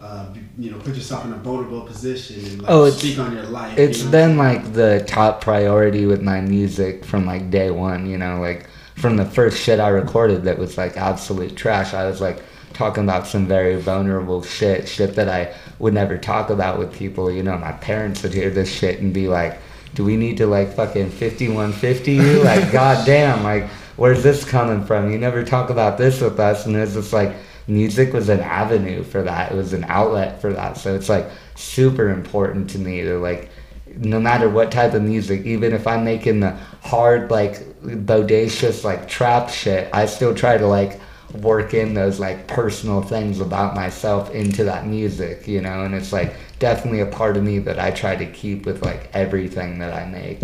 uh, 0.01 0.33
you 0.57 0.71
know, 0.71 0.77
put 0.79 0.95
yourself 0.95 1.25
in 1.25 1.33
a 1.33 1.37
vulnerable 1.37 1.81
position 1.81 2.43
and 2.45 2.61
like 2.61 2.71
Oh, 2.71 2.89
speak 2.89 3.19
on 3.19 3.33
your 3.33 3.43
life? 3.43 3.77
It's 3.77 3.99
you 3.99 4.05
know? 4.05 4.11
been 4.11 4.37
like 4.37 4.73
the 4.73 5.03
top 5.07 5.41
priority 5.41 6.05
with 6.05 6.21
my 6.21 6.41
music 6.41 7.05
from 7.05 7.25
like 7.25 7.49
day 7.51 7.71
one, 7.71 8.09
you 8.09 8.17
know, 8.17 8.39
like 8.39 8.67
from 8.95 9.17
the 9.17 9.25
first 9.25 9.57
shit 9.61 9.79
I 9.79 9.89
recorded 9.89 10.43
that 10.43 10.57
was 10.57 10.77
like 10.77 10.97
absolute 10.97 11.55
trash. 11.55 11.93
I 11.93 12.05
was 12.05 12.21
like 12.21 12.43
talking 12.73 13.03
about 13.03 13.27
some 13.27 13.45
very 13.47 13.79
vulnerable 13.79 14.41
shit, 14.41 14.87
shit 14.87 15.15
that 15.15 15.29
I 15.29 15.53
would 15.79 15.93
never 15.93 16.17
talk 16.17 16.49
about 16.49 16.79
with 16.79 16.93
people. 16.93 17.31
You 17.31 17.43
know, 17.43 17.57
my 17.57 17.73
parents 17.73 18.23
would 18.23 18.33
hear 18.33 18.49
this 18.49 18.71
shit 18.71 18.99
and 19.01 19.13
be 19.13 19.27
like, 19.27 19.59
do 19.93 20.03
we 20.05 20.15
need 20.17 20.37
to 20.37 20.47
like 20.47 20.73
fucking 20.73 21.09
5150 21.09 22.11
you? 22.13 22.43
Like, 22.43 22.71
goddamn, 22.79 23.43
like, 23.43 23.67
where's 24.01 24.23
this 24.23 24.43
coming 24.43 24.83
from? 24.83 25.11
You 25.11 25.19
never 25.19 25.43
talk 25.43 25.69
about 25.69 25.99
this 25.99 26.21
with 26.21 26.39
us. 26.39 26.65
And 26.65 26.75
it's 26.75 26.95
just 26.95 27.13
like, 27.13 27.35
music 27.67 28.13
was 28.13 28.29
an 28.29 28.39
avenue 28.39 29.03
for 29.03 29.21
that. 29.21 29.51
It 29.51 29.55
was 29.55 29.73
an 29.73 29.83
outlet 29.83 30.41
for 30.41 30.51
that. 30.53 30.77
So 30.77 30.95
it's 30.95 31.07
like 31.07 31.29
super 31.53 32.09
important 32.09 32.71
to 32.71 32.79
me 32.79 33.03
to 33.03 33.19
like, 33.19 33.51
no 33.95 34.19
matter 34.19 34.49
what 34.49 34.71
type 34.71 34.95
of 34.95 35.03
music, 35.03 35.45
even 35.45 35.71
if 35.71 35.85
I'm 35.85 36.03
making 36.03 36.39
the 36.39 36.57
hard, 36.81 37.29
like, 37.29 37.59
bodacious, 37.83 38.83
like, 38.83 39.07
trap 39.07 39.49
shit, 39.49 39.87
I 39.93 40.07
still 40.07 40.33
try 40.33 40.57
to 40.57 40.65
like, 40.65 40.99
work 41.35 41.73
in 41.73 41.93
those 41.93 42.19
like 42.19 42.45
personal 42.45 43.01
things 43.01 43.39
about 43.39 43.73
myself 43.73 44.31
into 44.31 44.65
that 44.65 44.85
music, 44.85 45.47
you 45.47 45.61
know, 45.61 45.85
and 45.85 45.95
it's 45.95 46.11
like 46.11 46.35
definitely 46.59 46.99
a 46.99 47.05
part 47.05 47.37
of 47.37 47.43
me 47.43 47.57
that 47.59 47.79
I 47.79 47.91
try 47.91 48.17
to 48.17 48.25
keep 48.25 48.65
with 48.65 48.83
like 48.83 49.09
everything 49.13 49.79
that 49.79 49.93
I 49.93 50.05
make. 50.05 50.41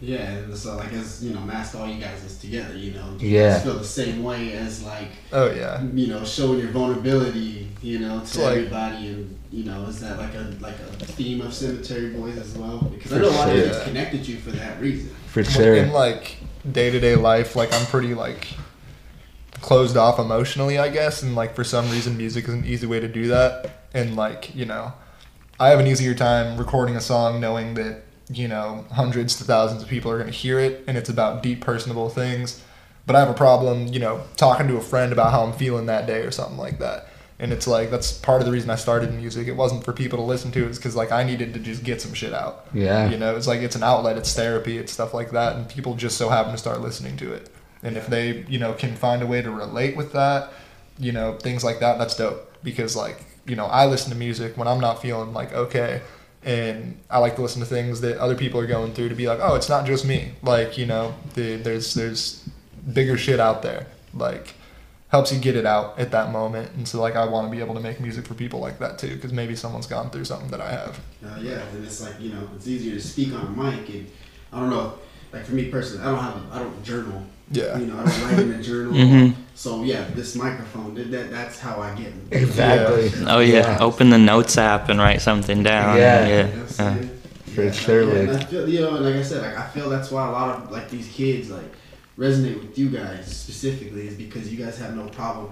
Yeah, 0.00 0.18
and 0.30 0.56
so 0.56 0.72
uh, 0.72 0.76
like 0.76 0.92
as 0.92 1.24
you 1.24 1.34
know, 1.34 1.40
mask 1.40 1.74
all 1.74 1.88
you 1.88 2.00
guys 2.00 2.22
is 2.24 2.38
together. 2.38 2.76
You 2.76 2.92
know, 2.92 3.16
you 3.18 3.28
Yeah. 3.30 3.54
guys 3.54 3.64
feel 3.64 3.78
the 3.78 3.84
same 3.84 4.22
way 4.22 4.52
as 4.52 4.82
like 4.84 5.10
Oh 5.32 5.50
yeah. 5.50 5.82
you 5.82 6.06
know 6.06 6.24
showing 6.24 6.60
your 6.60 6.68
vulnerability. 6.70 7.68
You 7.82 8.00
know, 8.00 8.16
to 8.18 8.22
It's 8.22 8.36
like- 8.38 8.56
everybody, 8.58 9.08
and 9.08 9.38
you 9.50 9.64
know, 9.64 9.84
is 9.86 10.00
that 10.00 10.18
like 10.18 10.34
a 10.34 10.52
like 10.60 10.74
a 10.74 11.04
theme 11.04 11.40
of 11.40 11.52
Cemetery 11.54 12.10
Boys 12.10 12.36
as 12.38 12.56
well? 12.56 12.78
Because 12.78 13.12
I 13.12 13.16
For 13.16 13.22
know 13.22 13.28
a 13.28 13.30
lot 13.30 13.48
sure. 13.48 13.58
of 13.58 13.64
kids 13.72 13.82
connected 13.84 14.26
you 14.28 14.36
for 14.38 14.50
that 14.52 14.80
reason. 14.80 15.10
For 15.28 15.42
sure, 15.44 15.74
in 15.74 15.92
like 15.92 16.36
day 16.70 16.90
to 16.90 17.00
day 17.00 17.16
life, 17.16 17.56
like 17.56 17.72
I'm 17.74 17.86
pretty 17.86 18.14
like 18.14 18.46
closed 19.60 19.96
off 19.96 20.18
emotionally, 20.18 20.78
I 20.78 20.88
guess, 20.88 21.22
and 21.22 21.34
like 21.34 21.54
for 21.54 21.64
some 21.64 21.90
reason, 21.90 22.16
music 22.16 22.46
is 22.46 22.54
an 22.54 22.64
easy 22.64 22.86
way 22.86 23.00
to 23.00 23.08
do 23.08 23.28
that. 23.28 23.82
And 23.94 24.16
like 24.16 24.54
you 24.54 24.64
know, 24.64 24.92
I 25.58 25.68
have 25.70 25.80
an 25.80 25.86
easier 25.86 26.14
time 26.14 26.56
recording 26.56 26.94
a 26.96 27.00
song 27.00 27.40
knowing 27.40 27.74
that 27.74 28.02
you 28.30 28.48
know 28.48 28.84
hundreds 28.92 29.36
to 29.36 29.44
thousands 29.44 29.82
of 29.82 29.88
people 29.88 30.10
are 30.10 30.18
going 30.18 30.30
to 30.30 30.36
hear 30.36 30.58
it, 30.58 30.84
and 30.86 30.96
it's 30.96 31.08
about 31.08 31.42
deep, 31.42 31.60
personable 31.60 32.08
things. 32.08 32.62
But 33.06 33.16
I 33.16 33.20
have 33.20 33.30
a 33.30 33.34
problem, 33.34 33.86
you 33.86 34.00
know, 34.00 34.22
talking 34.36 34.68
to 34.68 34.76
a 34.76 34.82
friend 34.82 35.12
about 35.12 35.32
how 35.32 35.42
I'm 35.42 35.54
feeling 35.54 35.86
that 35.86 36.06
day 36.06 36.20
or 36.20 36.30
something 36.30 36.58
like 36.58 36.78
that. 36.80 37.06
And 37.38 37.52
it's 37.52 37.66
like 37.66 37.90
that's 37.90 38.12
part 38.12 38.42
of 38.42 38.46
the 38.46 38.52
reason 38.52 38.68
I 38.68 38.74
started 38.74 39.14
music. 39.14 39.46
It 39.46 39.54
wasn't 39.54 39.84
for 39.84 39.92
people 39.92 40.18
to 40.18 40.24
listen 40.24 40.50
to. 40.52 40.66
It's 40.66 40.76
because 40.76 40.96
like 40.96 41.12
I 41.12 41.22
needed 41.22 41.54
to 41.54 41.60
just 41.60 41.84
get 41.84 42.02
some 42.02 42.12
shit 42.12 42.34
out. 42.34 42.66
Yeah. 42.74 43.08
You 43.08 43.16
know, 43.16 43.36
it's 43.36 43.46
like 43.46 43.60
it's 43.60 43.76
an 43.76 43.82
outlet, 43.82 44.18
it's 44.18 44.34
therapy, 44.34 44.76
it's 44.76 44.92
stuff 44.92 45.14
like 45.14 45.30
that, 45.30 45.56
and 45.56 45.68
people 45.68 45.94
just 45.94 46.18
so 46.18 46.28
happen 46.28 46.52
to 46.52 46.58
start 46.58 46.80
listening 46.80 47.16
to 47.18 47.32
it. 47.32 47.48
And 47.82 47.96
if 47.96 48.08
they, 48.08 48.44
you 48.48 48.58
know, 48.58 48.72
can 48.72 48.96
find 48.96 49.22
a 49.22 49.26
way 49.26 49.40
to 49.40 49.50
relate 49.50 49.96
with 49.96 50.12
that, 50.12 50.52
you 50.98 51.12
know, 51.12 51.38
things 51.38 51.62
like 51.62 51.78
that, 51.78 51.96
that's 51.96 52.16
dope. 52.16 52.52
Because 52.62 52.96
like, 52.96 53.24
you 53.46 53.54
know, 53.56 53.66
I 53.66 53.86
listen 53.86 54.10
to 54.10 54.18
music 54.18 54.56
when 54.56 54.66
I'm 54.66 54.80
not 54.80 55.00
feeling 55.00 55.32
like 55.32 55.54
okay, 55.54 56.02
and 56.48 56.98
I 57.10 57.18
like 57.18 57.36
to 57.36 57.42
listen 57.42 57.60
to 57.60 57.66
things 57.66 58.00
that 58.00 58.16
other 58.16 58.34
people 58.34 58.58
are 58.58 58.66
going 58.66 58.94
through 58.94 59.10
to 59.10 59.14
be 59.14 59.28
like, 59.28 59.38
oh, 59.42 59.54
it's 59.54 59.68
not 59.68 59.84
just 59.84 60.06
me. 60.06 60.32
Like, 60.42 60.78
you 60.78 60.86
know, 60.86 61.14
the, 61.34 61.56
there's 61.56 61.92
there's 61.92 62.48
bigger 62.90 63.18
shit 63.18 63.38
out 63.38 63.60
there. 63.60 63.86
Like, 64.14 64.54
helps 65.08 65.30
you 65.30 65.38
get 65.38 65.56
it 65.56 65.66
out 65.66 65.98
at 65.98 66.10
that 66.12 66.32
moment. 66.32 66.72
And 66.72 66.88
so 66.88 67.02
like, 67.02 67.16
I 67.16 67.26
want 67.26 67.48
to 67.48 67.50
be 67.54 67.62
able 67.62 67.74
to 67.74 67.80
make 67.80 68.00
music 68.00 68.26
for 68.26 68.32
people 68.32 68.60
like 68.60 68.78
that 68.78 68.98
too, 68.98 69.14
because 69.14 69.30
maybe 69.30 69.54
someone's 69.54 69.86
gone 69.86 70.08
through 70.08 70.24
something 70.24 70.50
that 70.50 70.62
I 70.62 70.70
have. 70.70 70.98
Uh, 71.22 71.38
yeah, 71.38 71.60
and 71.68 71.84
it's 71.84 72.00
like 72.00 72.18
you 72.18 72.32
know, 72.32 72.48
it's 72.56 72.66
easier 72.66 72.94
to 72.94 73.00
speak 73.00 73.34
on 73.34 73.46
a 73.46 73.50
mic, 73.50 73.86
and 73.90 74.10
I 74.50 74.60
don't 74.60 74.70
know. 74.70 74.94
Like 75.30 75.44
for 75.44 75.52
me 75.52 75.70
personally, 75.70 76.02
I 76.02 76.10
don't 76.10 76.18
have, 76.18 76.52
I 76.52 76.58
don't 76.60 76.82
journal. 76.82 77.26
Yeah. 77.50 77.78
You 77.78 77.86
know, 77.86 77.98
I 77.98 78.04
don't 78.04 78.22
write 78.24 78.38
in 78.40 78.52
a 78.52 78.62
journal. 78.62 78.92
Mhm. 78.92 79.34
So 79.54 79.82
yeah, 79.82 80.04
this 80.14 80.34
microphone, 80.36 80.94
that, 80.94 81.10
that 81.10 81.30
that's 81.30 81.58
how 81.58 81.80
I 81.80 81.94
get. 81.94 82.12
Exactly. 82.30 83.10
Oh 83.26 83.40
yeah. 83.40 83.60
Yeah. 83.60 83.78
open 83.80 84.10
the 84.10 84.18
notes 84.18 84.56
app 84.58 84.88
and 84.88 84.98
write 85.00 85.20
something 85.22 85.62
down. 85.62 85.96
Yeah. 85.96 86.22
You 86.22 86.28
know 86.28 86.36
yeah. 86.36 86.46
what 86.46 86.60
I'm 86.60 86.68
saying? 86.68 87.10
For 87.54 87.64
Yeah, 87.64 87.70
sure, 87.72 88.02
yeah, 88.02 88.30
like- 88.32 88.42
I 88.42 88.44
feel, 88.44 88.68
you 88.68 88.80
know, 88.82 88.90
like 88.90 89.14
I 89.16 89.22
said, 89.22 89.42
like 89.42 89.58
I 89.58 89.66
feel 89.68 89.88
that's 89.88 90.10
why 90.10 90.26
a 90.28 90.30
lot 90.30 90.56
of 90.62 90.70
like 90.70 90.90
these 90.90 91.08
kids 91.08 91.50
like 91.50 91.72
resonate 92.18 92.60
with 92.62 92.78
you 92.78 92.88
guys 92.90 93.26
specifically 93.26 94.06
is 94.08 94.14
because 94.14 94.52
you 94.52 94.62
guys 94.64 94.78
have 94.78 94.94
no 94.96 95.06
problem 95.08 95.50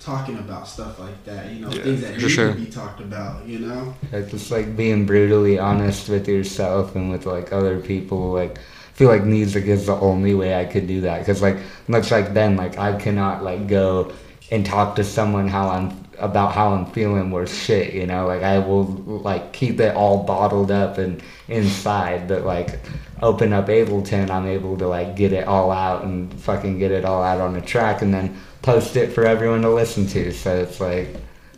talking 0.00 0.38
about 0.38 0.66
stuff 0.68 0.98
like 0.98 1.24
that. 1.24 1.50
You 1.52 1.60
know, 1.60 1.70
Yeah, 1.70 1.82
things 1.82 2.00
that 2.00 2.14
for 2.14 2.20
need 2.22 2.30
sure. 2.30 2.52
to 2.52 2.58
be 2.58 2.66
talked 2.66 3.00
about. 3.00 3.46
You 3.46 3.60
know. 3.60 3.94
it's 4.12 4.30
just 4.30 4.50
like 4.50 4.76
being 4.76 5.06
brutally 5.06 5.58
honest 5.58 6.08
with 6.08 6.26
yourself 6.28 6.96
and 6.96 7.10
with 7.12 7.26
like 7.26 7.52
other 7.52 7.78
people. 7.80 8.32
Like 8.32 8.58
I 8.58 8.62
feel 8.96 9.10
like 9.10 9.24
music 9.24 9.66
is 9.66 9.84
the 9.86 9.94
only 9.94 10.32
way 10.32 10.58
I 10.58 10.64
could 10.64 10.86
do 10.86 11.02
that 11.02 11.18
because 11.18 11.42
like 11.42 11.58
much 11.86 12.10
like 12.10 12.32
Ben, 12.32 12.56
like 12.56 12.78
I 12.78 12.98
cannot 12.98 13.44
like 13.44 13.68
go 13.68 14.10
and 14.50 14.64
talk 14.64 14.96
to 14.96 15.04
someone 15.04 15.48
how 15.48 15.68
I'm 15.68 16.06
about 16.18 16.52
how 16.52 16.72
I'm 16.72 16.86
feeling 16.86 17.30
worth 17.30 17.52
shit. 17.52 17.92
You 17.92 18.06
know, 18.06 18.26
like 18.26 18.42
I 18.42 18.58
will 18.58 18.86
like 18.86 19.52
keep 19.52 19.80
it 19.80 19.94
all 19.94 20.24
bottled 20.24 20.70
up 20.70 20.96
and 20.96 21.22
inside, 21.48 22.26
but 22.26 22.44
like 22.46 22.80
open 23.20 23.52
up 23.52 23.66
Ableton, 23.66 24.30
I'm 24.30 24.46
able 24.46 24.78
to 24.78 24.88
like 24.88 25.14
get 25.14 25.34
it 25.34 25.46
all 25.46 25.70
out 25.70 26.04
and 26.04 26.32
fucking 26.40 26.78
get 26.78 26.90
it 26.90 27.04
all 27.04 27.22
out 27.22 27.42
on 27.42 27.54
a 27.56 27.60
track 27.60 28.00
and 28.00 28.14
then 28.14 28.34
post 28.62 28.96
it 28.96 29.12
for 29.12 29.26
everyone 29.26 29.60
to 29.60 29.70
listen 29.70 30.06
to. 30.06 30.32
So 30.32 30.56
it's 30.56 30.80
like. 30.80 31.08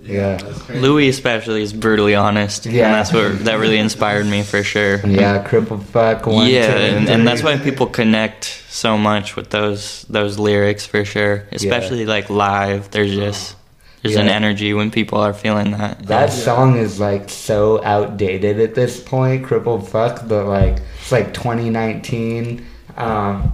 Yeah. 0.02 0.38
Louis 0.70 1.08
especially 1.08 1.62
is 1.62 1.72
brutally 1.72 2.14
honest. 2.14 2.66
Yeah. 2.66 2.86
And 2.86 2.94
that's 2.94 3.12
what 3.12 3.44
that 3.44 3.58
really 3.58 3.78
inspired 3.78 4.26
me 4.26 4.42
for 4.42 4.62
sure. 4.62 5.04
Yeah, 5.06 5.42
crippled 5.42 5.84
fuck 5.86 6.26
one. 6.26 6.48
yeah, 6.48 6.66
two, 6.66 6.78
and, 6.78 7.08
and 7.08 7.28
that's 7.28 7.42
why 7.42 7.58
people 7.58 7.86
connect 7.86 8.44
so 8.68 8.96
much 8.96 9.36
with 9.36 9.50
those 9.50 10.02
those 10.04 10.38
lyrics 10.38 10.86
for 10.86 11.04
sure. 11.04 11.46
Especially 11.52 12.06
like 12.06 12.30
live. 12.30 12.90
There's 12.90 13.14
just 13.14 13.56
there's 14.02 14.16
an 14.16 14.28
energy 14.28 14.72
when 14.74 14.90
people 14.90 15.18
are 15.18 15.34
feeling 15.34 15.72
that. 15.72 16.06
That 16.06 16.32
song 16.32 16.78
is 16.78 17.00
like 17.00 17.28
so 17.28 17.82
outdated 17.82 18.60
at 18.60 18.74
this 18.74 19.02
point, 19.02 19.44
crippled 19.44 19.88
fuck, 19.88 20.26
but 20.28 20.46
like 20.46 20.78
it's 21.00 21.12
like 21.12 21.34
2019, 21.34 22.64
um, 22.96 23.52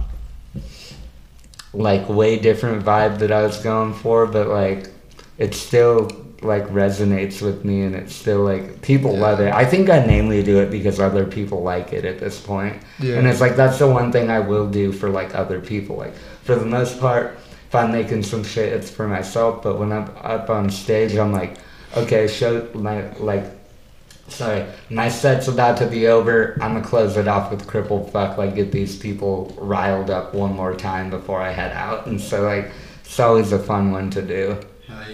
like 1.73 2.07
way 2.07 2.37
different 2.37 2.85
vibe 2.85 3.19
that 3.19 3.31
I 3.31 3.41
was 3.41 3.57
going 3.63 3.93
for, 3.93 4.27
but 4.27 4.47
like 4.47 4.89
it's 5.37 5.57
still 5.57 6.24
like 6.45 6.65
resonates 6.69 7.41
with 7.41 7.65
me 7.65 7.81
and 7.83 7.95
it's 7.95 8.15
still 8.15 8.43
like 8.43 8.81
people 8.81 9.13
Yeah. 9.13 9.19
love 9.21 9.39
it. 9.39 9.53
I 9.53 9.65
think 9.65 9.89
I 9.89 10.05
mainly 10.05 10.43
do 10.43 10.59
it 10.59 10.69
because 10.71 10.99
other 10.99 11.25
people 11.25 11.61
like 11.63 11.93
it 11.93 12.05
at 12.05 12.19
this 12.19 12.39
point. 12.39 12.77
Yeah. 12.99 13.15
And 13.15 13.27
it's 13.27 13.41
like 13.41 13.55
that's 13.55 13.79
the 13.79 13.87
one 13.87 14.11
thing 14.11 14.29
I 14.29 14.39
will 14.39 14.69
do 14.69 14.91
for 14.91 15.09
like 15.09 15.35
other 15.35 15.59
people. 15.59 15.95
Like 15.97 16.15
for 16.43 16.55
the 16.55 16.65
most 16.65 16.99
part, 16.99 17.37
if 17.67 17.75
I'm 17.75 17.91
making 17.91 18.23
some 18.23 18.43
shit, 18.43 18.71
it's 18.73 18.89
for 18.89 19.07
myself. 19.07 19.63
But 19.63 19.79
when 19.79 19.91
I'm 19.91 20.09
up 20.21 20.49
on 20.49 20.69
stage, 20.69 21.15
I'm 21.15 21.33
like, 21.33 21.57
okay, 21.97 22.27
show 22.27 22.67
my 22.73 23.11
like. 23.17 23.45
Sorry, 24.27 24.65
my 24.89 25.07
set's 25.07 25.47
about 25.47 25.77
to 25.77 25.85
be 25.85 26.07
over. 26.07 26.53
I'm 26.59 26.73
gonna 26.73 26.83
close 26.83 27.15
it 27.15 27.27
off 27.27 27.51
with 27.51 27.67
crippled 27.67 28.11
fuck. 28.11 28.39
Like 28.39 28.55
get 28.55 28.71
these 28.71 28.97
people 28.97 29.55
riled 29.59 30.09
up 30.09 30.33
one 30.33 30.55
more 30.55 30.73
time 30.75 31.11
before 31.11 31.39
I 31.39 31.51
head 31.51 31.73
out. 31.73 32.07
And 32.07 32.19
so 32.19 32.41
like, 32.41 32.71
it's 33.03 33.19
always 33.19 33.51
a 33.51 33.59
fun 33.59 33.91
one 33.91 34.09
to 34.11 34.23
do. 34.23 34.57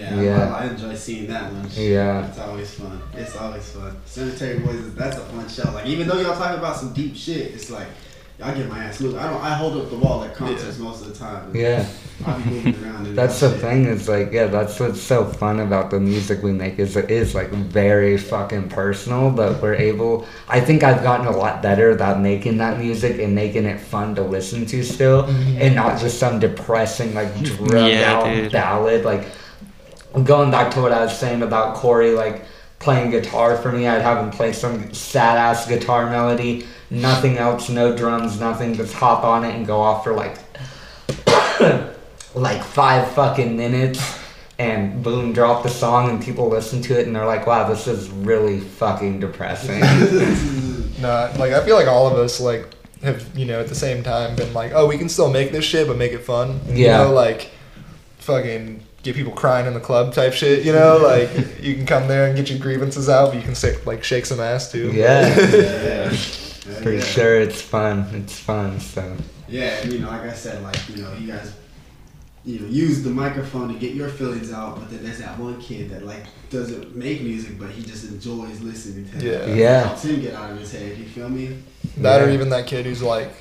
yeah, 0.00 0.22
Yeah. 0.22 0.54
I, 0.54 0.64
I 0.64 0.66
enjoy 0.70 0.94
seeing 0.94 1.26
that 1.28 1.52
one. 1.52 1.68
Yeah. 1.74 2.26
It's 2.28 2.38
always 2.38 2.74
fun. 2.74 3.02
It's 3.14 3.36
always 3.36 3.70
fun. 3.70 3.96
Cemetery 4.06 4.58
Boys, 4.60 4.76
is- 4.76 4.94
that's 4.94 5.16
a 5.16 5.20
fun 5.20 5.48
show. 5.48 5.70
Like 5.72 5.86
even 5.86 6.06
though 6.08 6.20
y'all 6.20 6.36
talking 6.36 6.58
about 6.58 6.76
some 6.76 6.92
deep 6.92 7.16
shit, 7.16 7.52
it's 7.54 7.70
like 7.70 7.86
y'all 8.38 8.54
get 8.54 8.68
my 8.68 8.84
ass 8.84 9.00
moved. 9.00 9.16
I 9.16 9.30
don't. 9.30 9.42
I 9.42 9.54
hold 9.54 9.76
up 9.76 9.90
the 9.90 9.96
wall 9.96 10.24
at 10.24 10.34
concerts 10.34 10.78
most 10.78 11.02
of 11.02 11.08
the 11.12 11.14
time. 11.18 11.54
Yeah. 11.54 11.86
I'll 12.24 12.38
be 12.40 12.50
moving 12.50 12.84
around. 12.84 13.06
and 13.06 13.18
That's 13.18 13.40
the 13.40 13.50
shit. 13.50 13.60
thing 13.60 13.86
is 13.86 14.08
like 14.08 14.30
yeah 14.30 14.46
that's 14.46 14.78
what's 14.78 15.00
so 15.00 15.24
fun 15.24 15.58
about 15.58 15.90
the 15.90 15.98
music 15.98 16.40
we 16.40 16.52
make 16.52 16.78
is 16.78 16.96
it 16.96 17.10
is 17.10 17.34
like 17.34 17.48
very 17.50 18.16
fucking 18.16 18.68
personal 18.68 19.28
but 19.32 19.60
we're 19.60 19.74
able 19.74 20.24
I 20.46 20.60
think 20.60 20.84
I've 20.84 21.02
gotten 21.02 21.26
a 21.26 21.36
lot 21.36 21.62
better 21.62 21.90
about 21.90 22.20
making 22.20 22.58
that 22.58 22.78
music 22.78 23.18
and 23.18 23.34
making 23.34 23.64
it 23.64 23.80
fun 23.80 24.14
to 24.16 24.22
listen 24.22 24.66
to 24.66 24.84
still 24.84 25.24
mm-hmm. 25.24 25.62
and 25.62 25.74
not 25.74 25.98
just 25.98 26.20
some 26.20 26.38
depressing 26.38 27.12
like 27.12 27.34
drugged 27.42 27.92
Yeah, 27.92 28.12
out 28.12 28.24
dude. 28.26 28.52
ballad 28.52 29.04
like 29.04 29.24
going 30.24 30.50
back 30.50 30.72
to 30.74 30.80
what 30.80 30.92
I 30.92 31.04
was 31.04 31.16
saying 31.18 31.42
about 31.42 31.76
Corey 31.76 32.10
like 32.12 32.44
playing 32.78 33.10
guitar 33.10 33.56
for 33.56 33.70
me 33.72 33.86
I'd 33.86 34.02
have 34.02 34.22
him 34.24 34.30
play 34.30 34.52
some 34.52 34.92
sad 34.92 35.38
ass 35.38 35.66
guitar 35.66 36.10
melody 36.10 36.66
nothing 36.90 37.38
else 37.38 37.68
no 37.68 37.96
drums 37.96 38.38
nothing 38.40 38.74
just 38.74 38.92
hop 38.92 39.24
on 39.24 39.44
it 39.44 39.54
and 39.54 39.66
go 39.66 39.80
off 39.80 40.04
for 40.04 40.12
like 40.12 40.36
like 42.34 42.62
five 42.62 43.10
fucking 43.12 43.56
minutes 43.56 44.18
and 44.58 45.02
boom 45.02 45.32
drop 45.32 45.62
the 45.62 45.68
song 45.68 46.10
and 46.10 46.22
people 46.22 46.48
listen 46.48 46.82
to 46.82 46.98
it 46.98 47.06
and 47.06 47.14
they're 47.14 47.26
like 47.26 47.46
wow 47.46 47.68
this 47.68 47.86
is 47.86 48.08
really 48.10 48.60
fucking 48.60 49.20
depressing 49.20 49.80
No, 51.00 51.32
like 51.36 51.52
I 51.52 51.64
feel 51.64 51.74
like 51.74 51.88
all 51.88 52.06
of 52.06 52.14
us 52.14 52.38
like 52.40 52.68
have 53.02 53.36
you 53.36 53.44
know 53.46 53.58
at 53.60 53.66
the 53.68 53.74
same 53.74 54.04
time 54.04 54.36
been 54.36 54.54
like, 54.54 54.70
oh, 54.72 54.86
we 54.86 54.96
can 54.98 55.08
still 55.08 55.28
make 55.30 55.50
this 55.50 55.64
shit, 55.64 55.88
but 55.88 55.96
make 55.96 56.12
it 56.12 56.20
fun. 56.20 56.60
You 56.68 56.84
Yeah. 56.84 56.98
know, 56.98 57.12
like 57.12 57.50
fucking 58.18 58.84
get 59.02 59.14
people 59.16 59.32
crying 59.32 59.66
in 59.66 59.74
the 59.74 59.80
club 59.80 60.12
type 60.14 60.32
shit. 60.32 60.64
You 60.64 60.72
know, 60.72 60.98
like 60.98 61.30
you 61.62 61.74
can 61.74 61.86
come 61.86 62.08
there 62.08 62.26
and 62.26 62.36
get 62.36 62.48
your 62.50 62.58
grievances 62.58 63.08
out, 63.08 63.30
but 63.30 63.36
you 63.36 63.42
can 63.42 63.54
say, 63.54 63.76
like 63.84 64.04
shake 64.04 64.26
some 64.26 64.40
ass 64.40 64.70
too. 64.72 64.90
yeah 64.92 65.28
Yeah. 66.64 66.80
for 66.80 66.92
yeah. 66.92 67.00
sure 67.02 67.40
it's 67.40 67.60
fun 67.60 68.06
it's 68.14 68.38
fun 68.38 68.78
so 68.78 69.16
Yeah, 69.48 69.80
and 69.82 69.92
you 69.92 69.98
know, 69.98 70.08
like 70.08 70.22
I 70.22 70.32
said, 70.32 70.62
like 70.62 70.76
you 70.88 71.02
know, 71.02 71.12
you 71.14 71.26
guys, 71.32 71.52
you 72.44 72.60
know, 72.60 72.66
use 72.68 73.02
the 73.02 73.10
microphone 73.10 73.72
to 73.72 73.78
get 73.78 73.94
your 73.94 74.08
feelings 74.08 74.52
out. 74.52 74.78
But 74.78 74.90
then 74.90 75.02
there's 75.04 75.18
that 75.18 75.36
one 75.38 75.60
kid 75.60 75.90
that 75.90 76.06
like 76.06 76.24
doesn't 76.50 76.94
make 76.94 77.22
music, 77.22 77.58
but 77.58 77.70
he 77.70 77.82
just 77.82 78.08
enjoys 78.10 78.60
listening 78.60 79.08
to 79.10 79.16
it. 79.16 79.48
Yeah. 79.48 79.54
Yeah. 79.54 79.82
helps 79.88 80.04
him 80.04 80.20
get 80.20 80.34
out 80.34 80.50
of 80.52 80.58
his 80.58 80.70
head. 80.72 80.96
You 80.96 81.04
feel 81.06 81.28
me? 81.28 81.58
That 81.98 82.22
or 82.22 82.30
even 82.30 82.48
that 82.50 82.66
kid 82.68 82.86
who's 82.86 83.02
like 83.02 83.32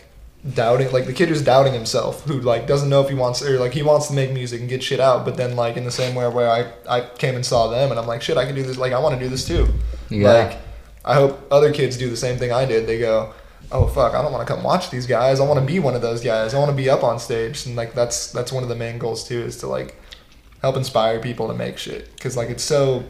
doubting 0.56 0.92
like 0.92 1.06
the 1.06 1.14
kid 1.14 1.30
who's 1.30 1.44
doubting 1.44 1.72
himself 1.72 2.24
who 2.24 2.40
like 2.42 2.66
doesn't 2.66 2.90
know 2.90 3.00
if 3.02 3.08
he 3.08 3.14
wants 3.14 3.44
or 3.44 3.60
like 3.60 3.74
he 3.74 3.84
wants 3.84 4.08
to 4.08 4.14
make 4.14 4.32
music 4.32 4.60
and 4.60 4.68
get 4.68 4.82
shit 4.82 5.00
out 5.00 5.24
but 5.24 5.38
then 5.38 5.56
like 5.56 5.78
in 5.78 5.84
the 5.84 5.92
same 5.92 6.16
way 6.16 6.28
where 6.28 6.50
I, 6.50 6.72
I 6.90 7.08
came 7.18 7.36
and 7.36 7.46
saw 7.46 7.68
them 7.68 7.92
and 7.92 8.00
I'm 8.00 8.08
like 8.08 8.24
shit 8.24 8.38
I 8.38 8.46
can 8.46 8.56
do 8.56 8.64
this 8.64 8.78
like 8.78 8.92
I 8.92 9.00
want 9.00 9.14
to 9.18 9.24
do 9.24 9.30
this 9.30 9.46
too. 9.46 9.68
Yeah. 10.10 10.32
like 10.32 10.58
I 11.06 11.14
hope 11.14 11.48
other 11.52 11.72
kids 11.72 11.96
do 11.96 12.10
the 12.10 12.18
same 12.18 12.40
thing 12.40 12.52
I 12.52 12.66
did. 12.66 12.88
They 12.88 12.98
go 12.98 13.34
oh 13.72 13.86
fuck 13.86 14.16
I 14.16 14.24
don't 14.24 14.32
want 14.32 14.48
to 14.48 14.52
come 14.52 14.64
watch 14.64 14.90
these 14.90 15.06
guys. 15.06 15.40
I 15.40 15.46
want 15.46 15.60
to 15.60 15.66
be 15.66 15.78
one 15.78 15.94
of 15.94 16.02
those 16.02 16.24
guys. 16.24 16.56
I 16.56 16.58
want 16.58 16.72
to 16.72 16.78
be 16.78 16.90
up 16.90 17.04
on 17.04 17.20
stage. 17.20 17.68
And 17.68 17.76
like 17.76 17.94
that's 17.94 18.32
that's 18.32 18.52
one 18.52 18.64
of 18.64 18.70
the 18.70 18.76
main 18.76 18.98
goals 18.98 19.28
too 19.28 19.42
is 19.42 19.58
to 19.58 19.68
like 19.68 19.96
help 20.64 20.76
inspire 20.76 21.20
people 21.20 21.50
to 21.50 21.54
make 21.54 21.78
shit 21.78 22.12
because 22.16 22.36
like 22.36 22.50
it's 22.50 22.64
so 22.64 23.04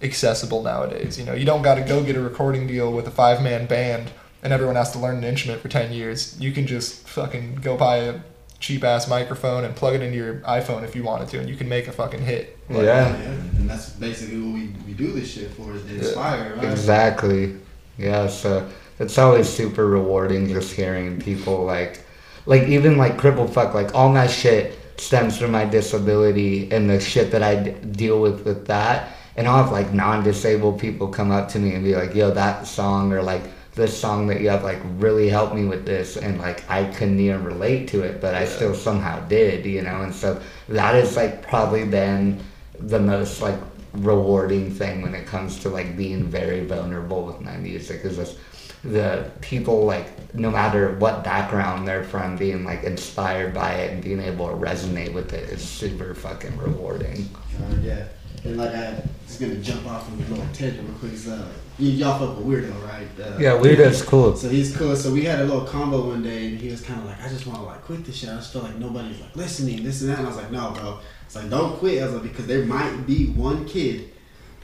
accessible 0.00 0.62
nowadays 0.62 1.18
you 1.18 1.26
know? 1.26 1.34
You 1.34 1.44
don't 1.44 1.60
got 1.60 1.74
to 1.74 1.82
go 1.82 2.02
get 2.02 2.16
a 2.16 2.22
recording 2.22 2.66
deal 2.66 2.90
with 2.90 3.06
a 3.06 3.10
five 3.10 3.42
man 3.42 3.66
band 3.66 4.10
and 4.42 4.52
everyone 4.52 4.76
has 4.76 4.90
to 4.92 4.98
learn 4.98 5.16
an 5.18 5.24
instrument 5.24 5.60
for 5.60 5.68
10 5.68 5.92
years. 5.92 6.38
You 6.40 6.52
can 6.52 6.66
just 6.66 7.06
fucking 7.08 7.56
go 7.56 7.76
buy 7.76 7.96
a 7.96 8.20
cheap 8.58 8.84
ass 8.84 9.08
microphone 9.08 9.64
and 9.64 9.74
plug 9.74 9.94
it 9.94 10.02
into 10.02 10.16
your 10.16 10.34
iPhone 10.40 10.82
if 10.82 10.94
you 10.94 11.02
wanted 11.02 11.28
to, 11.28 11.40
and 11.40 11.48
you 11.48 11.56
can 11.56 11.68
make 11.68 11.88
a 11.88 11.92
fucking 11.92 12.20
hit. 12.20 12.58
Like, 12.68 12.84
Yeah. 12.84 13.14
And 13.14 13.68
that's 13.68 13.90
basically 13.90 14.40
what 14.40 14.54
we, 14.54 14.68
we 14.86 14.92
do 14.92 15.12
this 15.12 15.30
shit 15.30 15.50
for 15.52 15.74
is 15.74 15.82
to 15.84 15.96
inspire, 15.96 16.56
right? 16.56 16.64
Exactly. 16.64 17.56
Yeah, 17.98 18.28
so 18.28 18.68
it's 18.98 19.16
always 19.18 19.48
super 19.48 19.86
rewarding 19.86 20.48
just 20.48 20.72
hearing 20.74 21.18
people 21.20 21.64
like 21.64 22.04
like 22.46 22.64
even 22.64 22.98
like 22.98 23.16
crippled 23.18 23.52
fuck 23.52 23.74
like 23.74 23.94
all 23.94 24.10
my 24.10 24.26
shit 24.26 24.78
stems 24.98 25.38
from 25.38 25.50
my 25.50 25.64
disability 25.64 26.70
and 26.70 26.88
the 26.88 27.00
shit 27.00 27.30
that 27.32 27.42
I 27.42 27.54
d- 27.62 27.70
deal 27.92 28.20
with 28.20 28.44
with 28.44 28.66
that 28.66 29.12
and 29.36 29.48
I'll 29.48 29.62
have 29.62 29.72
like 29.72 29.92
non-disabled 29.94 30.78
people 30.78 31.08
come 31.08 31.30
up 31.30 31.48
to 31.50 31.58
me 31.58 31.74
and 31.74 31.82
be 31.82 31.94
like 31.96 32.14
yo 32.14 32.30
that 32.32 32.66
song 32.66 33.12
or 33.12 33.22
like 33.22 33.42
this 33.74 33.98
song 33.98 34.26
that 34.26 34.40
you 34.40 34.48
have 34.48 34.64
like 34.64 34.78
really 34.98 35.28
helped 35.28 35.54
me 35.54 35.64
with 35.64 35.86
this 35.86 36.16
and 36.16 36.38
like 36.38 36.68
I 36.68 36.84
couldn't 36.84 37.20
even 37.20 37.44
relate 37.44 37.88
to 37.88 38.02
it 38.02 38.20
but 38.20 38.34
I 38.34 38.44
still 38.44 38.74
somehow 38.74 39.20
did 39.28 39.64
you 39.64 39.82
know 39.82 40.02
and 40.02 40.14
so 40.14 40.40
that 40.68 40.94
is 40.96 41.16
like 41.16 41.42
probably 41.42 41.84
been 41.84 42.42
the 42.78 42.98
most 42.98 43.40
like 43.42 43.58
rewarding 43.92 44.70
thing 44.72 45.02
when 45.02 45.14
it 45.14 45.26
comes 45.26 45.58
to 45.60 45.68
like 45.68 45.96
being 45.96 46.24
very 46.24 46.64
vulnerable 46.64 47.24
with 47.24 47.40
my 47.40 47.56
music 47.56 48.04
is 48.04 48.16
just 48.16 48.38
the 48.82 49.30
people 49.40 49.84
like 49.84 50.34
no 50.34 50.50
matter 50.50 50.94
what 50.98 51.22
background 51.22 51.86
they're 51.86 52.04
from 52.04 52.36
being 52.36 52.64
like 52.64 52.82
inspired 52.84 53.52
by 53.52 53.74
it 53.74 53.92
and 53.92 54.02
being 54.02 54.20
able 54.20 54.48
to 54.48 54.54
resonate 54.54 55.12
with 55.12 55.32
it 55.32 55.48
is 55.50 55.60
super 55.62 56.14
fucking 56.14 56.56
rewarding 56.56 57.28
Uh, 57.60 57.76
yeah. 57.82 58.06
And 58.44 58.56
like 58.56 58.74
I 58.74 59.02
just 59.26 59.38
gonna 59.38 59.56
jump 59.56 59.86
off 59.86 60.08
on 60.10 60.14
a 60.14 60.28
little 60.30 60.46
tangent 60.54 60.88
real 60.88 60.98
quick. 60.98 61.14
So 61.16 61.46
y- 61.80 61.86
y'all 61.88 62.18
fuck 62.18 62.36
with 62.38 62.46
Weirdo, 62.46 62.74
right? 62.88 63.06
Uh, 63.18 63.38
yeah 63.38 63.52
weirdo's 63.52 64.02
cool 64.02 64.36
So 64.36 64.48
he's 64.48 64.76
cool. 64.76 64.94
So 64.96 65.12
we 65.12 65.24
had 65.24 65.40
a 65.40 65.44
little 65.44 65.64
combo 65.64 66.08
one 66.08 66.22
day, 66.22 66.48
and 66.48 66.60
he 66.60 66.70
was 66.70 66.80
kind 66.82 67.00
of 67.00 67.06
like, 67.06 67.20
"I 67.22 67.28
just 67.28 67.46
want 67.46 67.58
to 67.60 67.64
like 67.64 67.82
quit 67.82 68.04
this 68.04 68.16
shit. 68.16 68.28
I 68.30 68.36
just 68.36 68.52
feel 68.52 68.62
like 68.62 68.76
nobody's 68.76 69.20
like 69.20 69.34
listening, 69.36 69.82
this 69.84 70.00
and 70.02 70.10
that." 70.10 70.18
And 70.18 70.26
I 70.26 70.30
was 70.30 70.36
like, 70.38 70.50
"No, 70.50 70.70
bro. 70.72 70.98
It's 71.26 71.34
like 71.36 71.48
don't 71.50 71.76
quit." 71.78 72.02
I 72.02 72.06
was 72.06 72.14
like, 72.14 72.22
because 72.24 72.46
there 72.46 72.64
might 72.64 73.06
be 73.06 73.26
one 73.30 73.64
kid 73.66 74.10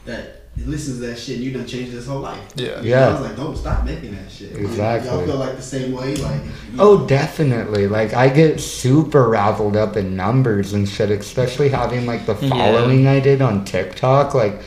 that 0.05 0.43
listens 0.64 1.01
to 1.01 1.06
that 1.06 1.18
shit, 1.18 1.36
and 1.36 1.44
you 1.44 1.52
done 1.52 1.66
changed 1.66 1.93
his 1.93 2.06
whole 2.06 2.20
life. 2.20 2.40
Yeah. 2.56 2.80
You 2.80 2.90
Yeah. 2.90 3.01
know, 3.01 3.09
I 3.09 3.12
was 3.12 3.20
like, 3.28 3.36
"Don't 3.36 3.56
stop 3.59 3.84
making 3.84 4.14
that 4.16 4.30
shit." 4.30 4.56
Exactly. 4.56 5.10
Y'all 5.10 5.26
feel 5.26 5.36
like 5.36 5.56
the 5.56 5.62
same 5.62 5.93
way, 5.93 6.16
like. 6.16 6.36
if 6.36 6.72
you- 6.72 6.78
Oh, 6.78 7.06
definitely. 7.06 7.88
Like, 7.88 8.14
I 8.14 8.28
get 8.30 8.59
super 8.60 9.28
raveled 9.28 9.76
up 9.76 9.97
in 9.98 10.16
numbers 10.16 10.72
and 10.72 10.88
shit, 10.88 11.10
especially 11.10 11.68
having 11.68 12.06
like 12.06 12.24
the 12.26 12.36
Yeah. 12.40 12.48
following 12.48 13.06
I 13.06 13.20
did 13.20 13.43
on 13.43 13.64
TikTok. 13.66 14.32
Like, 14.34 14.60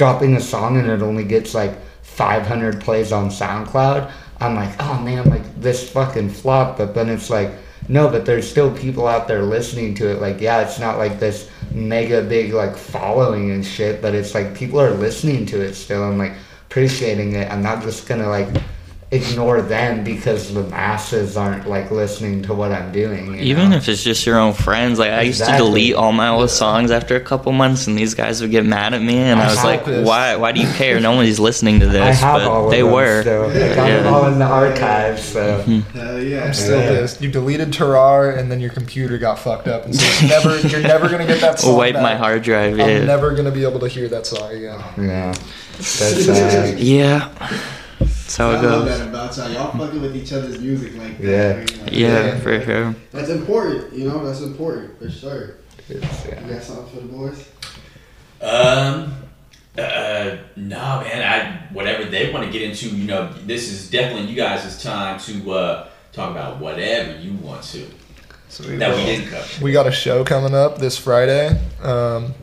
dropping 0.00 0.34
a 0.34 0.40
song 0.40 0.78
and 0.78 0.88
it 0.88 1.02
only 1.02 1.24
gets 1.24 1.52
like 1.52 1.78
500 2.00 2.80
plays 2.80 3.12
on 3.12 3.28
SoundCloud. 3.28 4.10
I'm 4.40 4.54
like, 4.54 4.74
oh 4.80 4.98
man, 4.98 5.28
like 5.28 5.60
this 5.60 5.90
fucking 5.90 6.30
flop. 6.30 6.78
But 6.78 6.94
then 6.94 7.10
it's 7.10 7.28
like, 7.28 7.50
no, 7.86 8.08
but 8.08 8.24
there's 8.24 8.50
still 8.50 8.74
people 8.74 9.06
out 9.06 9.28
there 9.28 9.42
listening 9.42 9.94
to 9.96 10.10
it. 10.10 10.18
Like, 10.18 10.40
yeah, 10.40 10.62
it's 10.62 10.78
not 10.78 10.96
like 10.96 11.20
this 11.20 11.50
mega 11.70 12.22
big 12.22 12.54
like 12.54 12.78
following 12.78 13.50
and 13.50 13.62
shit, 13.62 14.00
but 14.00 14.14
it's 14.14 14.34
like 14.34 14.54
people 14.54 14.80
are 14.80 14.92
listening 14.92 15.44
to 15.44 15.60
it 15.60 15.74
still 15.74 16.08
and 16.08 16.16
like 16.16 16.32
appreciating 16.70 17.34
it. 17.34 17.52
I'm 17.52 17.62
not 17.62 17.82
just 17.82 18.08
gonna 18.08 18.30
like 18.30 18.48
ignore 19.12 19.60
them 19.60 20.04
because 20.04 20.54
the 20.54 20.62
masses 20.62 21.36
aren't 21.36 21.68
like 21.68 21.90
listening 21.90 22.42
to 22.42 22.54
what 22.54 22.70
I'm 22.70 22.92
doing. 22.92 23.34
Even 23.40 23.70
know? 23.70 23.76
if 23.76 23.88
it's 23.88 24.04
just 24.04 24.24
your 24.24 24.38
own 24.38 24.52
friends, 24.52 25.00
like 25.00 25.10
I 25.10 25.22
used 25.22 25.44
to 25.44 25.56
delete 25.56 25.94
all 25.96 26.12
my 26.12 26.28
old 26.28 26.48
songs 26.48 26.92
after 26.92 27.16
a 27.16 27.20
couple 27.20 27.50
months, 27.50 27.88
and 27.88 27.98
these 27.98 28.14
guys 28.14 28.40
would 28.40 28.52
get 28.52 28.64
mad 28.64 28.94
at 28.94 29.02
me, 29.02 29.18
and 29.18 29.40
I 29.40 29.46
I, 29.46 29.48
was 29.50 29.64
like, 29.64 29.84
this. 29.84 30.06
"Why? 30.06 30.36
Why 30.36 30.52
do 30.52 30.60
you 30.60 30.68
care? 30.74 31.00
No 31.00 31.16
one's 31.16 31.40
listening 31.40 31.80
to 31.80 31.86
this." 31.88 32.00
I 32.00 32.12
have 32.24 32.40
but 32.42 32.46
all 32.48 32.64
of 32.66 32.70
they 32.70 32.82
them 32.82 32.92
were. 32.92 33.22
still. 33.22 33.50
I 33.50 33.74
got 33.74 33.88
Yeah. 33.88 34.02
them 34.02 34.14
all 34.14 34.26
in 34.28 34.38
the 34.38 34.44
archives. 34.44 35.24
So 35.24 35.58
Hell 35.92 36.22
yeah. 36.22 36.44
I'm 36.44 36.54
still 36.54 36.80
Yeah. 36.80 36.88
pissed. 37.00 37.20
You 37.20 37.30
deleted 37.32 37.72
Terrar 37.72 38.38
and 38.38 38.48
then 38.50 38.60
your 38.60 38.70
computer 38.70 39.18
got 39.18 39.40
fucked 39.40 39.66
up, 39.66 39.86
and 39.86 39.94
so 39.96 40.04
it's 40.04 40.22
never 40.22 40.58
you're 40.68 40.82
never 40.86 41.08
gonna 41.08 41.26
get 41.26 41.40
that 41.40 41.58
song. 41.58 41.76
Wipe 41.76 41.94
my 41.96 42.14
hard 42.14 42.42
drive. 42.44 42.74
I'm 42.74 42.78
Yeah. 42.88 43.04
never 43.04 43.32
gonna 43.32 43.50
be 43.50 43.64
able 43.64 43.80
to 43.80 43.88
hear 43.88 44.06
that 44.08 44.24
song 44.26 44.52
again. 44.52 44.78
yeah, 44.98 45.34
that's 45.78 46.28
uh, 46.28 46.74
yeah. 46.78 47.28
That's 48.30 48.36
how 48.36 48.50
I 48.50 48.58
it 48.60 48.62
love 48.62 48.86
goes. 48.86 48.98
that 48.98 49.08
about 49.08 49.36
y'all. 49.36 49.50
Y'all 49.50 49.76
fucking 49.76 50.02
with 50.02 50.14
each 50.14 50.32
other's 50.32 50.60
music 50.60 50.96
like 50.96 51.18
that. 51.18 51.68
Yeah. 51.68 51.82
Like, 51.82 51.92
Yeah, 51.92 52.38
for 52.38 52.60
sure. 52.62 52.94
That's 53.10 53.28
important, 53.28 53.92
you 53.92 54.06
know. 54.08 54.24
That's 54.24 54.40
important 54.40 54.96
for 55.00 55.10
sure. 55.10 55.56
it's, 55.88 56.26
You 56.26 56.32
got 56.48 56.62
something 56.62 56.86
for 56.94 57.00
the 57.00 57.12
boys? 57.12 57.48
Um, 58.40 59.14
uh, 59.76 60.36
no, 60.54 61.00
man. 61.00 61.22
I 61.22 61.72
whatever 61.74 62.04
they 62.04 62.32
want 62.32 62.46
to 62.46 62.52
get 62.52 62.62
into. 62.62 62.88
You 62.90 63.08
know, 63.08 63.32
this 63.46 63.68
is 63.68 63.90
definitely 63.90 64.30
you 64.30 64.36
guys' 64.36 64.80
time 64.80 65.18
to 65.20 65.50
uh, 65.50 65.88
talk 66.12 66.30
about 66.30 66.60
whatever 66.60 67.18
you 67.18 67.32
want 67.32 67.64
to 67.64 67.84
So 68.48 68.68
we, 68.68 68.76
that 68.76 68.94
we 68.94 69.04
didn't 69.06 69.28
cover. 69.28 69.64
we 69.64 69.72
got 69.72 69.88
a 69.88 69.92
show 69.92 70.22
coming 70.22 70.54
up 70.54 70.78
this 70.78 70.96
Friday. 70.96 71.60
Um, 71.82 72.26
if 72.26 72.39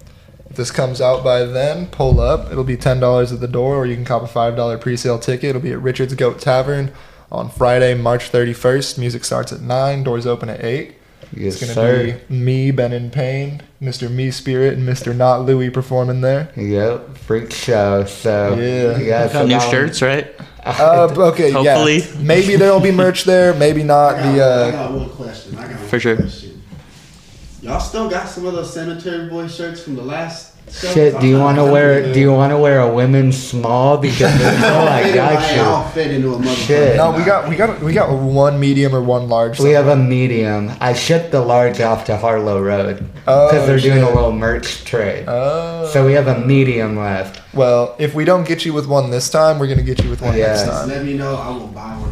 this 0.57 0.71
comes 0.71 0.99
out 0.99 1.23
by 1.23 1.43
then, 1.43 1.87
pull 1.87 2.19
up. 2.19 2.51
It'll 2.51 2.63
be 2.65 2.75
ten 2.77 2.99
dollars 2.99 3.31
at 3.31 3.39
the 3.39 3.47
door, 3.47 3.75
or 3.77 3.85
you 3.85 3.95
can 3.95 4.03
cop 4.05 4.23
a 4.23 4.27
five 4.27 4.55
dollar 4.57 4.77
pre-sale 4.77 5.19
ticket. 5.19 5.51
It'll 5.51 5.61
be 5.61 5.71
at 5.71 5.81
Richard's 5.81 6.13
Goat 6.15 6.39
Tavern 6.39 6.91
on 7.31 7.49
Friday, 7.49 7.93
March 7.93 8.29
thirty 8.29 8.53
first. 8.53 8.97
Music 8.99 9.23
starts 9.23 9.53
at 9.53 9.61
nine. 9.61 10.03
Doors 10.03 10.27
open 10.27 10.49
at 10.49 10.63
eight. 10.63 10.95
Yes, 11.33 11.55
It's 11.61 11.61
gonna 11.61 11.73
sir. 11.73 12.19
be 12.29 12.33
me, 12.35 12.71
Ben 12.71 12.93
in 12.93 13.09
Payne, 13.11 13.61
Mr. 13.81 14.09
Me 14.09 14.31
Spirit, 14.31 14.75
and 14.77 14.87
Mr. 14.87 15.13
Not 15.13 15.41
Louie 15.41 15.69
performing 15.69 16.21
there. 16.21 16.49
Yep, 16.55 17.17
freak 17.17 17.51
show. 17.51 18.05
So 18.05 18.55
Yeah. 18.55 18.97
yeah. 18.99 19.27
So 19.27 19.33
Got 19.45 19.47
new 19.47 19.59
shirts, 19.71 20.01
right? 20.01 20.27
Uh, 20.63 21.07
okay, 21.17 21.51
Hopefully. 21.51 21.97
yeah. 21.99 22.19
Maybe 22.19 22.55
there'll 22.55 22.79
be 22.79 22.91
merch 22.91 23.25
there. 23.25 23.53
Maybe 23.53 23.81
I 23.81 23.85
not. 23.85 24.15
got, 24.15 24.21
The 24.35 24.41
I 24.41 24.45
uh, 24.45 24.71
got 24.71 24.91
one 24.93 25.09
question. 25.09 25.57
I 25.57 25.61
got 25.67 25.69
one 25.79 25.87
For 25.89 25.99
sure. 25.99 26.15
question. 26.15 26.46
Y'all 27.67 27.81
still 27.81 28.09
got 28.09 28.29
some 28.29 28.45
of 28.45 28.53
those 28.53 28.73
Cemetery 28.73 29.27
Boy 29.29 29.47
shirts 29.49 29.81
from 29.83 29.95
the 29.97 30.01
last 30.01 30.53
show? 30.71 30.87
Shit, 30.93 31.19
do 31.19 31.27
you 31.27 31.37
want 31.37 31.57
to 31.57 31.65
wear? 31.65 31.99
trying 31.99 32.13
Do 32.13 32.19
you 32.21 32.31
want 32.31 32.51
to 32.51 32.57
wear 32.57 32.79
a 32.79 32.93
women's 32.93 33.37
small? 33.37 33.97
Because 33.97 34.31
oh, 34.41 34.87
I 34.89 35.13
got 35.13 35.53
you. 35.55 35.61
I'll 35.61 35.89
fit 35.89 36.11
into 36.11 36.33
a 36.33 36.37
motherfucker. 36.37 36.65
Shit. 36.67 36.95
no, 36.95 37.11
we 37.11 37.25
got 37.25 37.49
we 37.49 37.57
got 37.57 37.81
we 37.81 37.91
got 37.91 38.09
one 38.17 38.57
medium 38.57 38.95
or 38.95 39.01
one 39.01 39.27
large. 39.27 39.59
We 39.59 39.71
have 39.71 39.87
a 39.87 39.97
medium. 39.97 40.71
I 40.79 40.93
shipped 40.93 41.31
the 41.31 41.41
large 41.41 41.81
off 41.81 42.05
to 42.05 42.15
Harlow 42.15 42.61
Road 42.61 43.05
Oh, 43.27 43.49
because 43.49 43.67
they're 43.67 43.79
doing 43.79 44.01
a 44.03 44.09
little 44.15 44.31
merch 44.31 44.85
trade. 44.85 45.25
Oh. 45.27 45.89
So 45.91 46.05
we 46.05 46.13
have 46.13 46.27
a 46.27 46.39
medium 46.39 46.95
left. 46.97 47.41
well, 47.53 47.95
if 47.99 48.15
we 48.15 48.23
don't 48.23 48.47
get 48.47 48.63
you 48.63 48.71
with 48.73 48.87
one 48.87 49.09
this 49.11 49.29
time, 49.29 49.59
we're 49.59 49.67
gonna 49.67 49.81
get 49.83 50.01
you 50.01 50.09
with 50.09 50.21
one 50.21 50.37
Yeah. 50.37 50.47
next 50.53 50.63
time. 50.63 50.87
let 50.87 51.03
me 51.03 51.15
know. 51.15 51.35
I 51.35 51.49
will 51.49 51.67
buy 51.67 51.81
one 51.97 52.03
of 52.03 52.03
those 52.03 52.05
motherfuckers. 52.05 52.06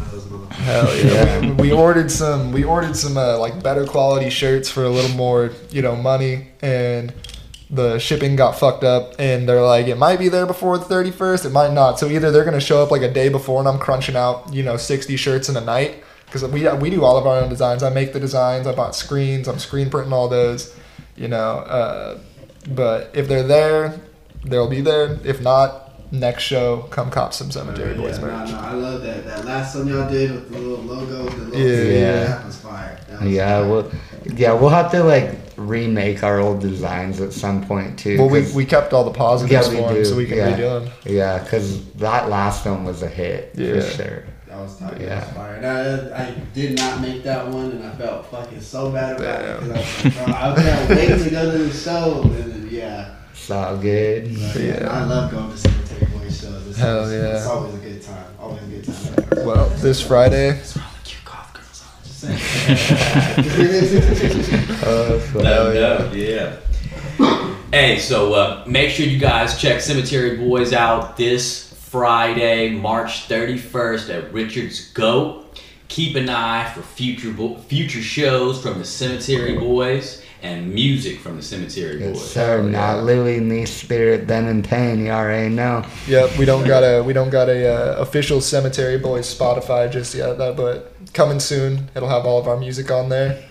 Hell 0.66 0.96
yeah. 0.96 1.52
We, 1.52 1.70
ordered 1.70 2.10
some. 2.10 2.50
We 2.50 2.64
ordered 2.64 2.96
some 2.96 3.16
uh, 3.16 3.38
like 3.38 3.62
better 3.62 3.86
quality 3.86 4.30
shirts 4.30 4.68
for 4.68 4.82
a 4.82 4.88
little 4.88 5.16
more, 5.16 5.52
you 5.70 5.80
know, 5.80 5.94
money, 5.94 6.48
and 6.60 7.14
the 7.70 8.00
shipping 8.00 8.34
got 8.34 8.58
fucked 8.58 8.82
up. 8.82 9.14
And 9.20 9.48
they're 9.48 9.62
like, 9.62 9.86
it 9.86 9.96
might 9.96 10.18
be 10.18 10.28
there 10.28 10.44
before 10.44 10.76
the 10.76 10.84
thirty 10.84 11.12
first. 11.12 11.44
It 11.44 11.52
might 11.52 11.72
not. 11.72 12.00
So 12.00 12.08
either 12.08 12.32
they're 12.32 12.44
gonna 12.44 12.58
show 12.58 12.82
up 12.82 12.90
like 12.90 13.02
a 13.02 13.12
day 13.12 13.28
before, 13.28 13.60
and 13.60 13.68
I'm 13.68 13.78
crunching 13.78 14.16
out, 14.16 14.52
you 14.52 14.64
know, 14.64 14.76
sixty 14.76 15.16
shirts 15.16 15.48
in 15.48 15.56
a 15.56 15.60
night 15.60 16.02
because 16.24 16.44
we 16.44 16.68
we 16.78 16.90
do 16.90 17.04
all 17.04 17.16
of 17.16 17.28
our 17.28 17.38
own 17.38 17.48
designs. 17.48 17.84
I 17.84 17.90
make 17.90 18.12
the 18.12 18.18
designs. 18.18 18.66
I 18.66 18.74
bought 18.74 18.96
screens. 18.96 19.46
I'm 19.46 19.60
screen 19.60 19.88
printing 19.88 20.12
all 20.12 20.28
those, 20.28 20.74
you 21.14 21.28
know. 21.28 21.58
Uh, 21.60 22.18
but 22.70 23.12
if 23.14 23.28
they're 23.28 23.46
there, 23.46 24.00
they'll 24.44 24.68
be 24.68 24.80
there. 24.80 25.20
If 25.24 25.40
not, 25.40 25.85
next 26.12 26.42
show, 26.44 26.82
come 26.90 27.10
cop 27.10 27.32
some 27.34 27.50
Cemetery 27.50 27.92
Yeah, 27.94 28.00
Boys 28.00 28.18
no, 28.18 28.26
merch. 28.26 28.50
no, 28.50 28.58
I 28.58 28.72
love 28.72 29.02
that. 29.02 29.24
That 29.26 29.44
last 29.44 29.74
one 29.76 29.88
y'all 29.88 30.08
did 30.10 30.30
with 30.32 30.50
the 30.52 30.58
little 30.58 30.84
logo, 30.84 31.24
the 31.28 31.44
little 31.44 31.58
Yeah. 31.60 31.98
Yeah. 31.98 32.24
that 32.26 32.46
was 32.46 32.56
fire. 32.56 32.98
That 33.08 33.22
was 33.22 33.30
Yeah, 33.30 33.60
fire. 33.60 33.68
we'll 33.70 33.90
yeah 34.36 34.52
we'll 34.52 34.70
have 34.70 34.90
to 34.92 35.02
like 35.04 35.30
remake 35.56 36.22
our 36.22 36.38
old 36.40 36.60
designs 36.60 37.20
at 37.20 37.32
some 37.32 37.64
point 37.66 37.98
too. 37.98 38.18
Well, 38.18 38.28
we, 38.28 38.42
'cause- 38.42 38.54
we 38.54 38.64
kept 38.64 38.92
all 38.92 39.04
the 39.04 39.10
positives 39.10 39.52
Yeah, 39.52 39.62
for 39.62 39.70
we 39.70 39.82
him, 39.88 39.94
do, 39.94 40.04
so 40.04 40.16
we 40.16 40.26
can 40.26 40.36
yeah. 40.38 40.56
redo 40.56 40.84
them. 40.84 40.92
yeah, 41.06 41.38
because 41.38 41.84
that 41.94 42.28
last 42.28 42.64
one 42.66 42.84
was 42.84 43.02
a 43.02 43.08
hit 43.08 43.52
Yeah. 43.54 43.74
for 43.74 43.80
sure. 43.82 44.24
That 44.48 44.58
was 44.62 44.76
tight. 44.76 45.00
Yeah. 45.00 45.06
That 45.20 45.26
was 45.26 45.34
fire. 45.36 45.54
And 45.54 45.66
I, 46.14 46.24
I 46.24 46.34
did 46.54 46.78
not 46.78 47.00
make 47.00 47.24
that 47.24 47.46
one, 47.48 47.70
and 47.72 47.84
I 47.84 47.90
felt 47.96 48.26
fucking 48.30 48.60
so 48.60 48.90
bad 48.90 49.18
about 49.20 49.42
it. 49.44 49.60
'cause 49.60 49.70
I, 49.70 49.72
was 49.72 50.04
like, 50.04 50.14
bro, 50.26 50.34
I 50.34 50.54
can't 50.56 50.88
wait 50.90 51.24
to 51.24 51.30
go 51.30 51.52
to 51.52 51.58
the 51.58 51.72
show. 51.72 52.20
And 52.22 52.34
then, 52.52 52.68
yeah. 52.70 53.08
It's 53.46 53.52
all 53.52 53.76
good. 53.76 54.24
But, 54.24 54.60
yeah. 54.60 54.80
Yeah. 54.80 54.88
I 54.90 55.04
love 55.04 55.30
going 55.30 55.48
to 55.52 55.56
Cemetery 55.56 56.06
Boy 56.06 56.24
shows. 56.24 56.66
It's 56.66 56.78
Hell 56.78 56.98
always, 57.04 57.12
yeah. 57.12 57.36
It's 57.36 57.46
always 57.46 57.74
a 57.74 57.78
good 57.78 58.02
time. 58.02 58.24
Always 58.40 58.62
a 58.64 58.66
good 58.66 58.84
time. 59.36 59.46
Well, 59.46 59.68
this 59.76 60.04
Friday, 60.04 60.56
What's 60.56 60.76
wrong 60.76 60.86
with 60.94 61.04
cute 61.04 61.24
golf 61.24 61.54
girls 61.54 61.84
on? 61.84 61.90
Just 62.02 62.18
saying. 62.22 62.38
Oh, 64.84 65.18
so- 65.32 65.42
No, 65.42 65.72
no, 65.72 66.12
yeah. 66.12 66.56
Hey, 67.70 67.98
so 68.00 68.34
uh, 68.34 68.64
make 68.66 68.90
sure 68.90 69.06
you 69.06 69.20
guys 69.20 69.60
check 69.60 69.80
Cemetery 69.80 70.36
Boys 70.38 70.72
out 70.72 71.16
this 71.16 71.72
Friday, 71.88 72.70
March 72.70 73.28
31st 73.28 74.10
at 74.12 74.32
Richard's 74.32 74.90
Goat. 74.90 75.60
Keep 75.86 76.16
an 76.16 76.28
eye 76.28 76.68
for 76.74 76.82
future 76.82 77.30
bo- 77.32 77.58
future 77.58 78.02
shows 78.02 78.60
from 78.60 78.80
the 78.80 78.84
Cemetery 78.84 79.56
Boys. 79.56 80.24
And 80.46 80.72
music 80.72 81.18
from 81.20 81.36
the 81.36 81.42
Cemetery 81.42 82.00
Yes, 82.00 82.12
Boys. 82.18 82.30
sir. 82.30 82.62
Not 82.62 83.04
Louis, 83.04 83.40
me, 83.40 83.66
Spirit, 83.66 84.26
Ben, 84.26 84.46
and 84.46 84.64
Pain. 84.64 85.04
You 85.04 85.10
already 85.10 85.48
know. 85.54 85.84
Yep, 86.06 86.38
we 86.38 86.44
don't 86.44 86.66
got 86.66 86.82
a 86.82 87.02
we 87.02 87.12
don't 87.12 87.30
got 87.30 87.48
a 87.48 87.66
uh, 87.74 88.00
official 88.00 88.40
Cemetery 88.40 88.98
Boys 88.98 89.26
Spotify 89.32 89.90
just 89.90 90.14
yet, 90.14 90.38
but 90.38 90.92
coming 91.12 91.40
soon. 91.40 91.90
It'll 91.94 92.08
have 92.08 92.24
all 92.26 92.38
of 92.38 92.46
our 92.46 92.56
music 92.56 92.90
on 92.90 93.08
there. 93.08 93.42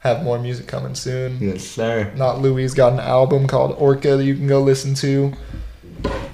Have 0.00 0.22
more 0.22 0.38
music 0.38 0.66
coming 0.66 0.94
soon. 0.94 1.38
Yes, 1.40 1.64
sir. 1.64 2.12
Not 2.14 2.40
Louis 2.40 2.74
got 2.74 2.92
an 2.92 3.00
album 3.00 3.46
called 3.46 3.74
Orca 3.78 4.16
that 4.18 4.24
you 4.24 4.34
can 4.34 4.46
go 4.46 4.60
listen 4.60 4.94
to. 4.96 5.32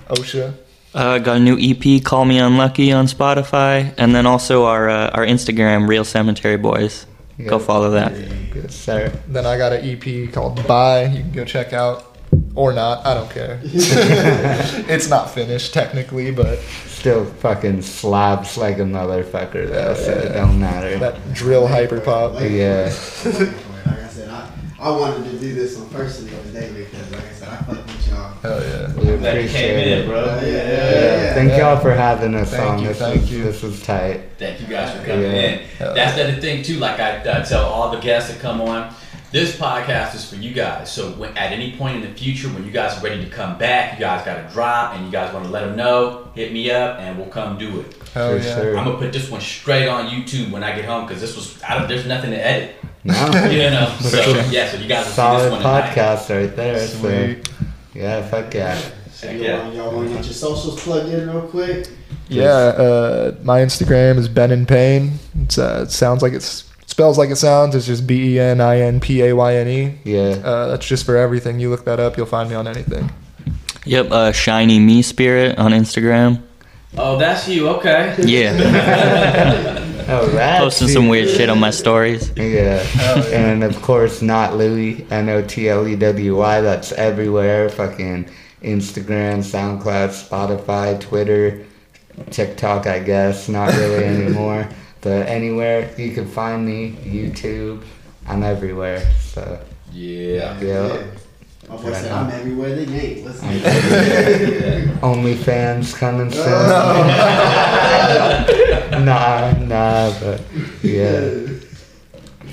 OSHA. 0.09 0.55
Uh, 0.93 1.19
got 1.21 1.37
a 1.37 1.41
new 1.41 1.57
EP, 1.57 2.03
Call 2.03 2.25
Me 2.25 2.39
Unlucky, 2.41 2.91
on 2.91 3.07
Spotify, 3.07 3.95
and 3.97 4.13
then 4.13 4.27
also 4.27 4.65
our 4.65 4.89
uh, 4.89 5.11
our 5.11 5.25
Instagram, 5.25 5.89
Real 5.89 6.05
Cemetery 6.05 6.57
Boys. 6.57 7.07
Go 7.47 7.59
follow 7.61 7.93
that. 7.93 8.13
Yes, 8.13 8.33
sir. 8.69 9.13
Then 9.29 9.47
I 9.47 9.57
got 9.57 9.73
an 9.73 9.85
EP 9.85 10.33
called 10.33 10.67
Bye. 10.67 11.05
You 11.07 11.23
can 11.23 11.33
go 11.33 11.45
check 11.45 11.73
out 11.73 12.17
or 12.55 12.73
not. 12.73 13.07
I 13.07 13.15
don't 13.15 13.31
care. 13.31 13.61
it's 13.65 15.09
not 15.09 15.31
finished 15.31 15.73
technically, 15.73 16.31
but 16.31 16.59
Still 16.87 17.25
fucking 17.25 17.81
slaps 17.83 18.57
like 18.59 18.79
a 18.79 18.83
motherfucker 18.83 19.69
though, 19.69 19.95
so 19.95 20.13
it 20.13 20.35
don't 20.35 20.61
matter. 20.61 20.99
that 20.99 21.33
drill 21.33 21.67
hyper 21.67 22.01
pop. 22.01 22.35
Yeah. 22.43 22.85
like 23.25 23.99
I 23.99 24.09
said, 24.09 24.29
I, 24.29 24.51
I 24.79 24.91
wanted 24.91 25.31
to 25.31 25.39
do 25.39 25.55
this 25.55 25.81
on 25.81 25.89
personally 25.89 26.37
today 26.45 26.71
because, 26.75 27.11
like 27.13 27.30
Hell 28.43 28.61
yeah. 28.63 28.87
We 28.95 29.03
Glad 29.05 29.05
you 29.05 29.19
came 29.19 29.19
appreciate 29.19 29.89
in, 29.93 29.99
it. 29.99 30.07
bro. 30.07 30.25
Yeah, 30.25 30.41
yeah, 30.41 30.51
Yeah. 30.51 30.91
yeah. 31.23 31.35
Thank 31.35 31.51
Yeah. 31.51 31.59
y'all 31.59 31.81
for 31.81 31.93
having 31.93 32.35
us 32.35 32.51
Thank 32.51 32.71
on. 32.71 32.79
you, 32.83 32.89
this 32.89 32.99
thank 32.99 33.21
was, 33.21 33.33
you. 33.33 33.45
This 33.45 33.63
was 33.63 33.83
tight. 33.83 34.21
Thank 34.39 34.61
you 34.61 34.67
guys 34.67 34.91
for 34.97 35.05
coming 35.05 35.23
Yeah. 35.23 35.33
in. 35.33 35.59
Hell 35.79 35.95
That's 35.95 36.17
the 36.17 36.25
other 36.25 36.41
thing 36.41 36.63
too. 36.63 36.79
Like 36.79 36.99
I 36.99 37.19
uh, 37.19 37.45
tell 37.45 37.65
all 37.67 37.91
the 37.91 37.99
guests 38.01 38.31
that 38.33 38.41
come 38.41 38.61
on, 38.63 38.95
this 39.31 39.57
podcast 39.57 40.15
is 40.15 40.29
for 40.29 40.37
you 40.37 40.53
guys. 40.55 40.91
So 40.91 41.11
when, 41.11 41.37
at 41.37 41.53
any 41.53 41.73
point 41.77 41.97
in 41.97 42.03
the 42.03 42.19
future, 42.19 42.49
when 42.49 42.65
you 42.65 42.71
guys 42.73 42.99
are 42.99 43.03
ready 43.03 43.23
to 43.25 43.31
come 43.31 43.59
back, 43.59 43.95
you 43.95 44.01
guys 44.01 44.25
got 44.25 44.37
to 44.47 44.53
drop, 44.55 44.95
and 44.97 45.05
you 45.07 45.13
guys 45.13 45.33
want 45.35 45.45
to 45.45 45.51
let 45.53 45.67
them 45.67 45.77
know, 45.77 46.29
hit 46.35 46.53
me 46.53 46.71
up, 46.71 46.99
and 46.99 47.17
we'll 47.19 47.29
come 47.29 47.57
do 47.59 47.81
it. 47.81 47.95
Hell 48.15 48.31
For 48.31 48.37
yeah. 48.45 48.55
sure. 48.57 48.79
I'm 48.79 48.87
gonna 48.87 48.99
put 48.99 49.13
this 49.13 49.31
one 49.31 49.41
straight 49.41 49.87
on 49.87 50.09
YouTube 50.09 50.51
when 50.51 50.65
I 50.65 50.75
get 50.75 50.85
home 50.87 51.07
because 51.07 51.21
this 51.21 51.37
was 51.37 51.63
I 51.63 51.79
don't, 51.79 51.87
there's 51.89 52.07
nothing 52.07 52.31
to 52.31 52.45
edit. 52.45 52.75
No. 53.05 53.13
You 53.51 53.71
know, 53.71 53.95
so 54.01 54.19
yeah, 54.51 54.69
so 54.69 54.77
you 54.79 54.89
guys 54.89 55.05
will 55.05 55.05
see 55.05 55.05
this 55.05 55.15
Solid 55.15 55.51
one 55.53 55.61
tonight. 55.63 55.95
podcast 55.95 56.35
right 56.37 56.57
there. 56.57 56.87
Sweet. 56.87 57.49
So 57.93 57.99
yeah, 57.99 58.27
fuck 58.29 58.55
yeah. 58.55 58.81
So 59.13 59.31
y'all, 59.31 59.41
yeah. 59.41 59.63
want, 59.63 59.75
y'all 59.75 59.95
want 59.95 60.09
to 60.09 60.15
get 60.15 60.25
your 60.25 60.35
socials 60.35 60.83
plugged 60.83 61.09
in 61.09 61.29
real 61.29 61.43
quick? 61.43 61.89
Yeah, 62.29 62.45
uh, 62.45 63.37
my 63.43 63.61
Instagram 63.61 64.17
is 64.17 64.29
Ben 64.29 64.53
in 64.53 64.65
Payne. 64.65 65.15
It's, 65.43 65.59
uh, 65.59 65.85
it 65.87 65.91
sounds 65.91 66.23
like 66.23 66.33
it's 66.33 66.71
spells 66.87 67.19
like 67.19 67.31
it 67.31 67.37
sounds. 67.37 67.75
It's 67.75 67.87
just 67.87 68.07
B 68.07 68.35
E 68.35 68.41
N 68.41 68.61
I 68.61 68.81
N 68.81 69.01
P 69.01 69.23
A 69.23 69.35
Y 69.35 69.55
N 69.57 69.69
E. 69.69 69.99
Yeah. 70.05 70.41
Uh, 70.45 70.69
that's 70.69 70.87
just 70.87 71.05
for 71.05 71.17
everything. 71.17 71.59
You 71.59 71.71
look 71.71 71.85
that 71.87 71.99
up, 71.99 72.17
you'll 72.17 72.27
find 72.27 72.49
me 72.49 72.55
on 72.55 72.69
anything. 72.69 73.11
Yep, 73.85 74.11
uh, 74.11 74.33
Shiny 74.33 74.79
Me 74.79 75.03
Spirit 75.03 75.59
on 75.59 75.73
Instagram. 75.73 76.43
Oh, 76.97 77.19
that's 77.19 77.49
you. 77.49 77.69
Okay. 77.69 78.15
Yeah, 78.25 78.53
Oh, 80.13 80.29
posting 80.59 80.89
some 80.89 81.09
weird 81.09 81.29
shit 81.29 81.49
on 81.49 81.59
my 81.61 81.71
stories. 81.71 82.33
Yeah. 82.37 82.83
And 83.33 83.63
of 83.63 83.81
course, 83.83 84.23
not 84.23 84.57
Louis, 84.57 85.07
N 85.11 85.29
O 85.29 85.43
T 85.43 85.69
L 85.69 85.87
E 85.87 85.97
W 85.97 86.37
Y. 86.37 86.61
That's 86.61 86.93
everywhere. 86.93 87.69
Fucking 87.69 88.29
Instagram, 88.63 89.39
SoundCloud, 89.39 90.11
Spotify, 90.11 91.01
Twitter, 91.01 91.65
TikTok, 92.31 92.87
I 92.87 92.99
guess. 92.99 93.49
Not 93.49 93.73
really 93.75 94.05
anymore. 94.17 94.69
But 95.01 95.29
anywhere 95.29 95.91
you 95.97 96.13
can 96.13 96.27
find 96.29 96.67
me, 96.67 96.93
YouTube, 97.05 97.83
I'm 98.27 98.43
everywhere. 98.43 99.01
So, 99.21 99.61
Yeah. 99.93 100.61
yeah. 100.61 101.03
My 101.71 101.77
boy 101.77 101.91
Right 101.93 102.03
said, 102.03 102.13
on. 102.13 102.27
I'm 102.27 102.33
everywhere 102.33 102.75
they 102.77 102.83
ain't. 103.01 103.25
Let's 103.27 103.43
I'm 103.43 103.59
see. 103.59 103.65
everywhere. 103.65 104.97
OnlyFans 105.03 105.95
coming 105.97 106.31
soon. 106.33 106.45
nah, 109.05 109.53
nah, 109.53 110.13
but 110.21 110.43
yeah. 110.83 111.31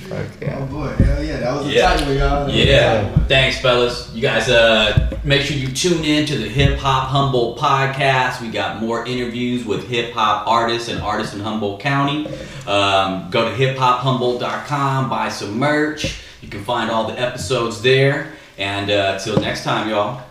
Fuck 0.07 0.49
Oh 0.49 0.65
boy, 0.67 0.87
hell 1.03 1.21
yeah, 1.23 1.39
that 1.39 1.53
was 1.55 1.65
a 1.67 1.69
Yeah. 1.71 1.93
tight 1.97 2.07
one, 2.07 2.17
y'all. 2.17 2.49
Yeah. 2.49 3.09
Thanks, 3.27 3.59
fellas. 3.59 4.09
You 4.13 4.21
guys, 4.21 4.47
uh, 4.49 5.17
make 5.25 5.41
sure 5.41 5.57
you 5.57 5.67
tune 5.67 6.05
in 6.05 6.25
to 6.27 6.37
the 6.37 6.47
Hip 6.47 6.77
Hop 6.79 7.09
Humboldt 7.09 7.57
podcast. 7.59 8.39
We 8.41 8.47
got 8.49 8.79
more 8.81 9.05
interviews 9.05 9.65
with 9.65 9.85
hip 9.89 10.13
hop 10.13 10.47
artists 10.47 10.87
and 10.87 11.01
artists 11.01 11.33
in 11.33 11.41
Humboldt 11.41 11.81
County. 11.81 12.27
Um, 12.67 13.29
go 13.31 13.49
to 13.49 13.55
hiphophumboldt.com, 13.55 15.09
buy 15.09 15.27
some 15.29 15.57
merch. 15.59 16.21
You 16.41 16.47
can 16.47 16.63
find 16.63 16.89
all 16.89 17.07
the 17.07 17.19
episodes 17.19 17.81
there. 17.81 18.31
And 18.57 18.89
uh, 18.89 19.19
till 19.19 19.39
next 19.39 19.63
time, 19.63 19.89
y'all. 19.89 20.26